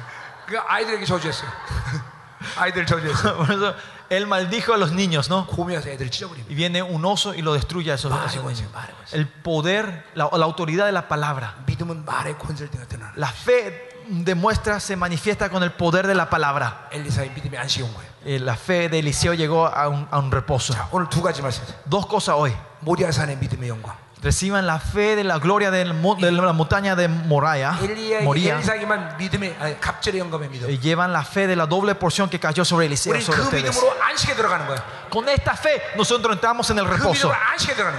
그 0.46 0.58
아이들에게 0.66 1.04
저주했어요. 1.04 1.48
아이들 2.56 2.86
저주했어요. 2.86 3.36
Por 3.36 3.50
eso 3.52 3.74
él 4.12 4.26
maldijo 4.26 4.72
a 4.72 4.76
los 4.76 4.92
niños, 4.92 5.28
¿no? 5.28 5.46
곰이 5.46 5.74
와서 5.74 5.88
애들 5.90 6.10
찢어버립니다. 6.10 6.50
Y 6.50 6.54
viene 6.54 6.82
un 6.82 7.04
oso 7.04 7.34
y 7.34 7.42
lo 7.42 7.52
destruye 7.54 7.90
a 7.92 7.94
esos, 7.94 8.10
a 8.12 8.26
esos 8.26 8.42
말의 8.42 8.54
niños. 8.54 8.68
권세, 8.72 8.72
말의 8.72 8.94
권세. 8.96 9.16
El 9.16 9.28
poder, 9.28 10.04
la, 10.14 10.28
la 10.32 10.44
autoridad 10.44 10.86
de 10.86 10.92
la 10.92 11.08
palabra. 11.08 11.56
믿음은 11.66 12.04
말의 12.04 12.38
권세를 12.38 12.70
드러나. 12.88 13.12
La 13.16 13.28
fe 13.30 13.88
demuestra, 14.08 14.80
se 14.80 14.96
manifiesta 14.96 15.50
con 15.50 15.62
el 15.62 15.72
poder 15.72 16.06
de 16.06 16.14
la 16.14 16.30
palabra. 16.30 16.88
엘리사의 16.92 17.30
믿음의 17.34 17.58
안식이 17.60 17.82
온 17.82 17.92
거예요. 17.94 18.08
Eh, 18.24 18.40
La 18.40 18.56
fe 18.56 18.88
de 18.88 18.98
Eliseo 18.98 19.32
llegó 19.34 19.66
a 19.66 19.88
un, 19.88 20.08
a 20.10 20.18
un 20.18 20.30
reposo. 20.30 20.72
자, 20.74 20.88
오늘 20.90 21.08
두 21.08 21.22
가지 21.22 21.40
말씀. 21.42 21.62
Dos 21.88 22.06
cosas 22.06 22.34
hoy. 22.36 22.52
모리아산의 22.80 23.36
믿음의 23.38 23.68
영광. 23.68 23.96
Reciban 24.22 24.66
la 24.66 24.80
fe 24.80 25.14
de 25.14 25.22
la 25.22 25.38
gloria 25.38 25.70
del 25.70 25.94
mo- 25.94 26.16
de 26.16 26.32
la 26.32 26.52
montaña 26.52 26.96
de 26.96 27.06
Moraya, 27.06 27.78
엘리야에게 27.80 28.24
Moría. 28.24 28.56
엘리사에게만 28.58 29.16
믿음의 29.16 29.56
아니, 29.60 29.80
갑절의 29.80 30.18
영감의 30.18 30.48
믿음. 30.50 30.66
Y 30.68 30.78
llevan 30.80 31.12
la 31.12 31.22
fe 31.22 31.46
de 31.46 31.54
la 31.54 31.66
doble 31.66 31.94
porción 31.94 32.28
que 32.28 32.40
cayó 32.40 32.64
sobre 32.64 32.86
Eliseo, 32.86 33.12
우리 33.14 33.22
sobre 33.22 33.38
그 33.38 33.46
ustedes. 33.46 33.76
믿음으로 33.78 34.02
안식에 34.02 34.34
들어가는 34.34 34.66
거야. 34.66 34.82
con 35.13 35.29
esta 35.29 35.55
fe 35.55 35.79
nosotros 35.95 36.33
entramos 36.33 36.67
en 36.71 36.79
el 36.79 36.85
reposo. 36.87 37.31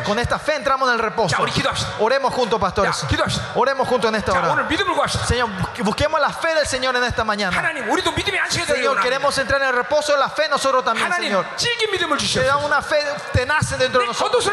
Con 0.05 0.19
esta 0.19 0.39
fe 0.39 0.57
entramos 0.57 0.89
en 0.89 0.95
el 0.95 1.01
reposo. 1.01 1.37
Oremos 2.01 2.35
juntos, 2.35 2.59
pastores. 2.61 2.91
Oremos 3.55 3.87
juntos 3.87 4.09
en 4.09 4.17
esta 4.17 4.33
hora. 4.33 4.49
Señor, 5.27 5.49
busquemos 5.85 6.21
la 6.21 6.31
fe 6.31 6.55
del 6.55 6.67
Señor 6.67 6.97
en 6.97 7.05
esta 7.05 7.23
mañana. 7.25 7.57
Señor, 8.75 9.01
queremos 9.01 9.39
entrar 9.39 9.63
en 9.63 9.69
el 9.69 9.75
reposo 9.75 10.13
de 10.13 10.19
la 10.19 10.29
fe 10.29 10.49
nosotros 10.49 10.85
también, 10.85 11.07
Señor. 11.29 11.47
Te 12.41 12.47
da 12.47 12.57
una 12.57 12.83
fe 12.83 12.97
tenaz 13.33 13.71
dentro 13.79 14.01
de 14.01 14.07
nosotros. 14.09 14.45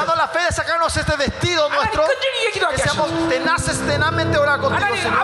Danos 0.00 0.16
la 0.16 0.28
fe 0.28 0.40
de 0.40 0.52
sacarnos 0.52 0.96
este 0.96 1.16
vestido 1.16 1.68
nuestro. 1.68 2.02
Que 2.70 2.82
seamos 2.82 3.28
tenaces, 3.28 3.78
tenazmente 3.86 4.36
orar 4.38 4.58
contigo, 4.60 4.80
Señor. 5.02 5.18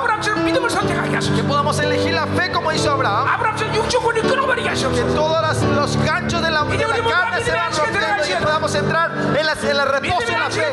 Que 1.37 1.43
podamos 1.43 1.79
elegir 1.81 2.15
la 2.15 2.27
fe 2.27 2.53
como 2.53 2.71
hizo 2.73 2.91
Abraham. 2.93 3.27
Que 4.95 5.03
todas 5.15 5.43
las, 5.43 5.63
los 5.63 5.97
ganas 6.05 6.28
gancho 6.29 6.43
de 6.43 6.51
la, 6.51 6.63
de 6.65 6.77
la 6.77 7.11
carne 7.11 7.43
se 7.43 7.53
van 7.53 7.71
y 8.29 8.43
podamos 8.43 8.75
entrar 8.75 9.11
en 9.13 9.47
la, 9.47 9.53
en 9.53 9.77
la 9.77 9.85
reposo 9.87 10.27
de 10.27 10.39
la 10.39 10.51
fe. 10.51 10.69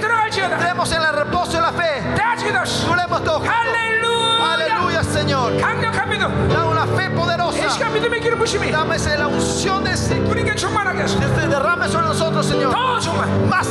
Entremos 0.52 0.92
en 0.92 1.02
la 1.02 1.12
reposo 1.14 1.52
de 1.54 1.62
la 1.62 1.72
fe. 1.72 2.04
Duremos 2.86 3.24
todos 3.24 3.42
Aleluya, 4.54 5.04
Señor. 5.04 5.54
Da 6.54 6.66
una 6.66 6.86
fe 6.88 7.10
poderosa. 7.12 7.58
Dame 8.72 9.00
la 9.18 9.28
unción 9.28 9.84
de 9.84 9.92
ese. 9.94 10.22
Que 11.20 11.48
derrame 11.48 11.88
sobre 11.88 12.08
nosotros, 12.08 12.46
Señor. 12.46 12.76
Más, 13.50 13.68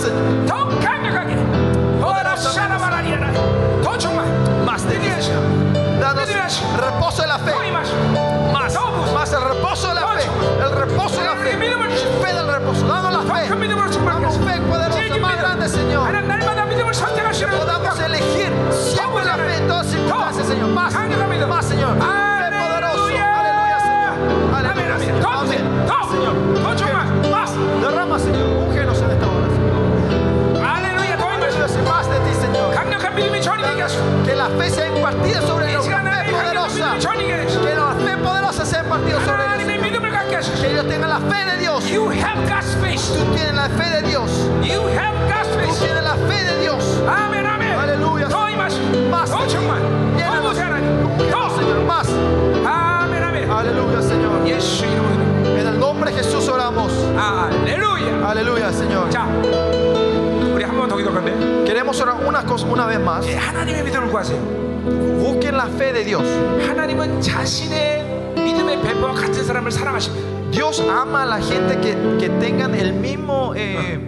Más 4.65 4.89
de 4.89 4.98
Dios. 4.98 5.31
Danos 6.01 6.28
reposo 6.81 7.23
de 7.23 7.28
la 7.28 7.39
fe. 7.39 7.52
Señor, 20.55 20.70
más. 20.70 20.94
Más, 20.94 21.66
Señor. 21.66 21.94
Sé 21.94 22.01
poderoso. 22.56 23.06
Aleluya, 23.06 23.78
Señor. 23.81 24.14
Aleluya, 24.55 24.98
Señor. 24.98 25.18
Señor. 26.10 26.35
Mucho 26.35 26.86
más, 26.94 27.06
más. 27.28 27.51
Derrama, 27.81 28.18
Señor. 28.20 28.47
Úngenos 28.68 29.02
en 29.02 29.10
esta 29.10 29.26
hora, 29.26 29.48
Aleluya, 30.76 31.16
Señor. 31.68 31.89
Más 31.89 32.06
de 32.09 32.18
ti, 32.20 32.35
Señor. 32.40 32.70
Que 34.24 34.35
la 34.36 34.48
fe 34.48 34.70
sea 34.70 34.86
impartida 34.97 35.40
sobre 35.43 35.72
nosotros. 35.72 36.01
Fe 36.01 36.31
poderosa. 36.31 36.97
Que 37.01 37.74
la 37.74 37.94
fe 37.94 38.16
poderosa 38.22 38.64
sea 38.64 38.82
impartida 38.85 39.18
sobre 39.24 39.44
nosotros. 39.48 40.60
Que 40.60 40.70
ellos 40.70 40.86
tengan 40.89 41.10
la 41.10 41.18
fe 41.18 41.44
de 41.51 41.56
Dios. 41.59 41.85
You 41.89 42.09
have 42.10 42.40
God's 42.48 42.76
faith. 42.81 43.01
Tú 43.18 43.24
tienes 43.35 43.55
la 43.55 43.68
fe 43.70 43.90
de 43.90 44.02
Dios. 44.09 44.31
You 44.62 44.86
have 44.97 45.14
Aleluya, 58.23 58.72
Señor. 58.72 59.10
자, 59.10 59.26
우리 60.53 60.64
한 60.64 60.77
번 60.77 60.88
더 60.88 60.95
기도할 60.98 61.15
건데 61.23 61.64
Queremos 61.65 61.99
orar 62.02 62.15
una 62.26 62.44
cosa 62.45 62.65
una 62.68 62.86
vez 62.86 62.99
más. 62.99 63.26
예, 63.27 63.36
하나님의 63.36 63.84
믿음을 63.84 64.10
구하세요. 64.10 64.40
Busquen 65.19 65.56
la 65.56 65.68
fe 65.68 65.91
de 65.94 66.03
Dios. 66.03 66.23
하나님은 66.68 67.22
자신의 67.22 68.34
믿음의 68.36 68.81
배포와 68.81 69.14
같은 69.14 69.44
사람을 69.44 69.72
사랑하십니다. 69.72 70.52
Dios 70.52 70.81
ama 70.81 71.23
a 71.23 71.26
la 71.26 71.40
gente 71.41 71.80
que, 71.81 71.95
que 72.19 72.30
tengan 72.40 72.73
el 72.76 72.94
mismo. 72.94 73.53
eh, 73.56 73.99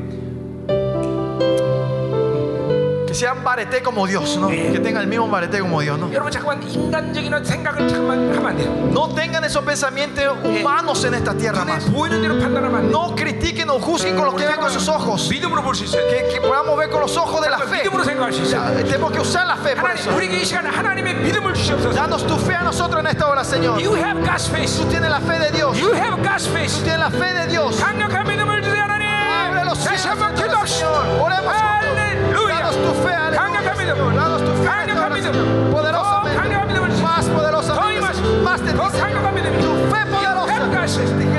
sean 3.16 3.44
barete 3.44 3.82
como 3.84 4.08
Dios, 4.08 4.38
¿no? 4.38 4.48
Que 4.48 4.80
tengan 4.80 5.02
el 5.02 5.08
mismo 5.08 5.28
barete 5.28 5.60
como 5.60 5.82
Dios, 5.82 6.00
¿no? 6.00 6.10
여러분 6.12 6.32
잠깐만 6.32 6.64
인간적인 6.64 7.44
생각을 7.44 7.88
잠깐만 7.88 8.34
하면 8.34 8.48
안 8.48 8.58
돼요. 8.58 8.70
No 8.92 9.10
tengan 9.14 9.44
esos 9.44 9.64
pensamientos 9.66 10.38
humanos 10.44 11.04
en 11.04 11.14
esta 11.16 11.34
tierra 11.36 11.60
눈에 11.64 11.74
más. 11.74 11.86
보이는 11.92 12.22
대로 12.22 12.40
판단하면 12.40 12.76
안 12.76 12.82
돼요. 12.88 12.92
No 12.92 13.16
critiquen 13.16 13.70
o 13.70 13.80
juzguen 13.80 14.16
con 14.16 14.26
lo 14.26 14.36
que 14.36 14.46
ven 14.48 14.58
con 14.60 14.72
sus 14.72 14.88
ojos. 14.88 15.30
믿음으로 15.30 15.62
볼 15.62 15.76
수 15.76 15.84
있어요. 15.84 16.08
Que, 16.10 16.28
que 16.34 16.42
podamos 16.42 16.78
ver 16.78 16.90
con 16.90 17.02
los 17.02 17.16
ojos 17.18 17.42
de 17.42 17.50
la 17.50 17.60
fe. 17.60 17.84
믿음으로 17.84 18.04
생각할 18.04 18.32
수 18.34 18.42
있어요. 18.44 18.78
Tenemos 18.86 19.12
que 19.12 19.20
usar 19.20 19.46
la 19.46 19.58
fe 19.58 19.76
por 19.76 19.90
하나님, 19.92 20.00
eso. 20.00 20.16
우리에게 20.16 20.38
이 20.42 20.46
시간에 20.46 20.70
하나님의 20.70 21.16
믿음을 21.16 21.54
주시옵소서. 21.54 21.94
Danos 21.94 22.26
tu 22.26 22.36
fe 22.40 22.56
a 22.56 22.64
nosotros 22.64 23.00
en 23.02 23.08
esta 23.08 23.28
hora, 23.28 23.44
Señor. 23.44 23.80
You 23.82 23.96
have 23.96 24.24
God's 24.24 24.48
faith. 24.48 24.72
Tú 24.78 24.86
tienes 24.88 25.10
la 25.10 25.20
fe 25.20 25.38
de 25.38 25.52
Dios. 25.52 25.78
You 25.78 25.92
have 25.94 26.16
God's 26.24 26.46
Tú 26.48 26.54
faith. 26.54 26.72
tienes 26.84 27.00
la 27.00 27.10
fe 27.12 27.34
de 27.34 27.48
Dios. 27.48 27.78
강력한 27.80 28.26
믿음을 28.26 28.62
주세요 28.64 28.84
하나님. 28.84 29.08
Abre 29.12 29.66
los 29.66 29.84
다시 29.84 30.04
cielos, 30.04 30.08
한번 30.08 30.36
기도합시다. 30.36 30.88
Señor. 30.88 31.22
Oremos 31.22 31.65
Poderosamente, 35.73 36.45
más 37.03 37.27
poderosamente, 37.29 38.01
más 38.43 38.61
de 38.63 38.73
tu 38.73 39.73
fe 39.91 40.07
poderosa. 40.11 41.36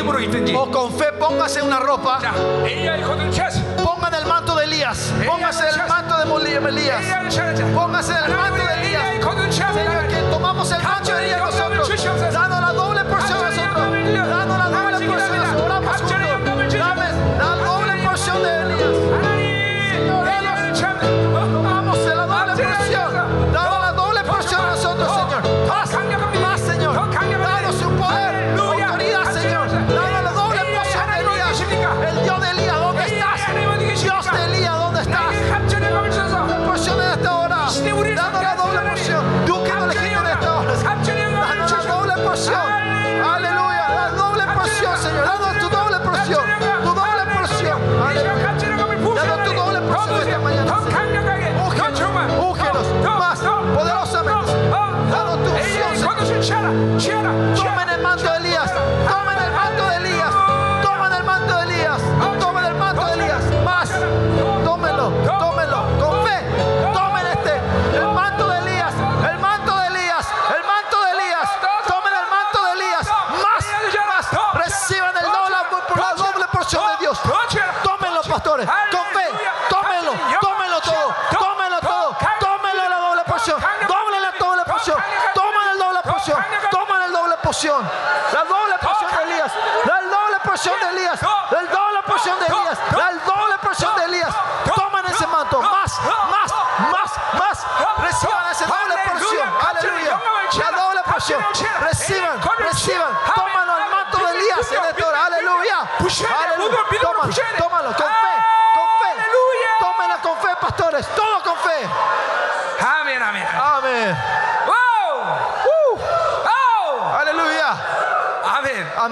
믿음으로 0.00 0.20
입든지 0.20 0.54
O 0.54 0.70
con 0.70 0.92
fe 0.94 1.12
póngase 1.18 1.60
una 1.62 1.78
ropa. 1.78 2.18
자, 2.20 2.32
엘리야의 2.64 3.02
겉을 3.02 3.30
취하세요. 3.30 3.76
Pongan 3.76 4.14
el 4.14 4.26
manto 4.26 4.54
de 4.56 4.64
Elías. 4.64 5.12
Póngase 5.26 5.68
el 5.68 5.76
manto 5.88 6.16
de 6.18 6.24
Moli- 6.26 6.56
Elías. 6.56 7.00
엘리야를 7.00 7.30
취하자. 7.30 7.64
Póngase 7.74 8.12
el 8.26 8.34
manto 8.36 8.56
de 8.56 8.72
엘리야의 8.74 9.16
Elías. 9.16 9.24
겉을 9.24 9.50
취하세요. 9.50 9.90
Señor, 9.90 10.08
que 10.08 10.16
tomamos 10.30 10.70
el 10.72 10.82
manto 10.82 11.12
de 11.12 11.24
Elías 11.24 11.40
nosotros. 11.40 11.88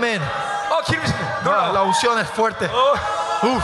Amén. 0.10 0.22
Oh, 0.72 0.82
la, 1.46 1.72
la 1.72 1.84
unción 1.84 2.18
es 2.18 2.28
fuerte. 2.30 2.68
Oh. 2.74 2.94
Uf. 3.48 3.64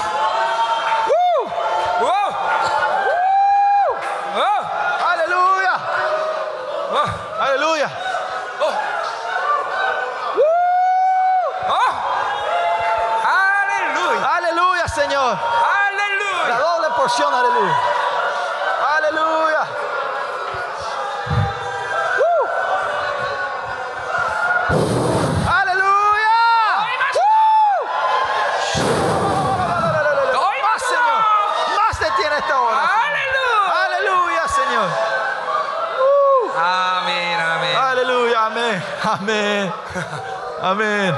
Amén. 40.64 41.14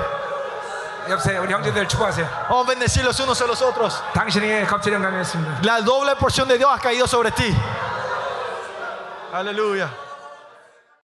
옆에 1.09 1.37
우리 1.39 1.53
형제들 1.53 1.89
축복하세요. 1.89 2.27
Vamos 2.49 2.65
a 2.65 2.69
bendecir 2.69 3.05
los 3.05 3.19
unos 3.21 3.41
a 3.43 3.47
los 3.47 3.61
otros. 3.63 4.01
당신에게 4.15 4.65
갑자기 4.65 4.95
영감이었습니다. 4.95 5.61
La 5.65 5.81
doble 5.81 6.15
porción 6.17 6.47
de 6.49 6.59
Dios 6.59 6.71
ha 6.73 6.79
caído 6.79 7.07
sobre 7.07 7.33
ti. 7.33 7.53
Aleluya. 9.33 9.91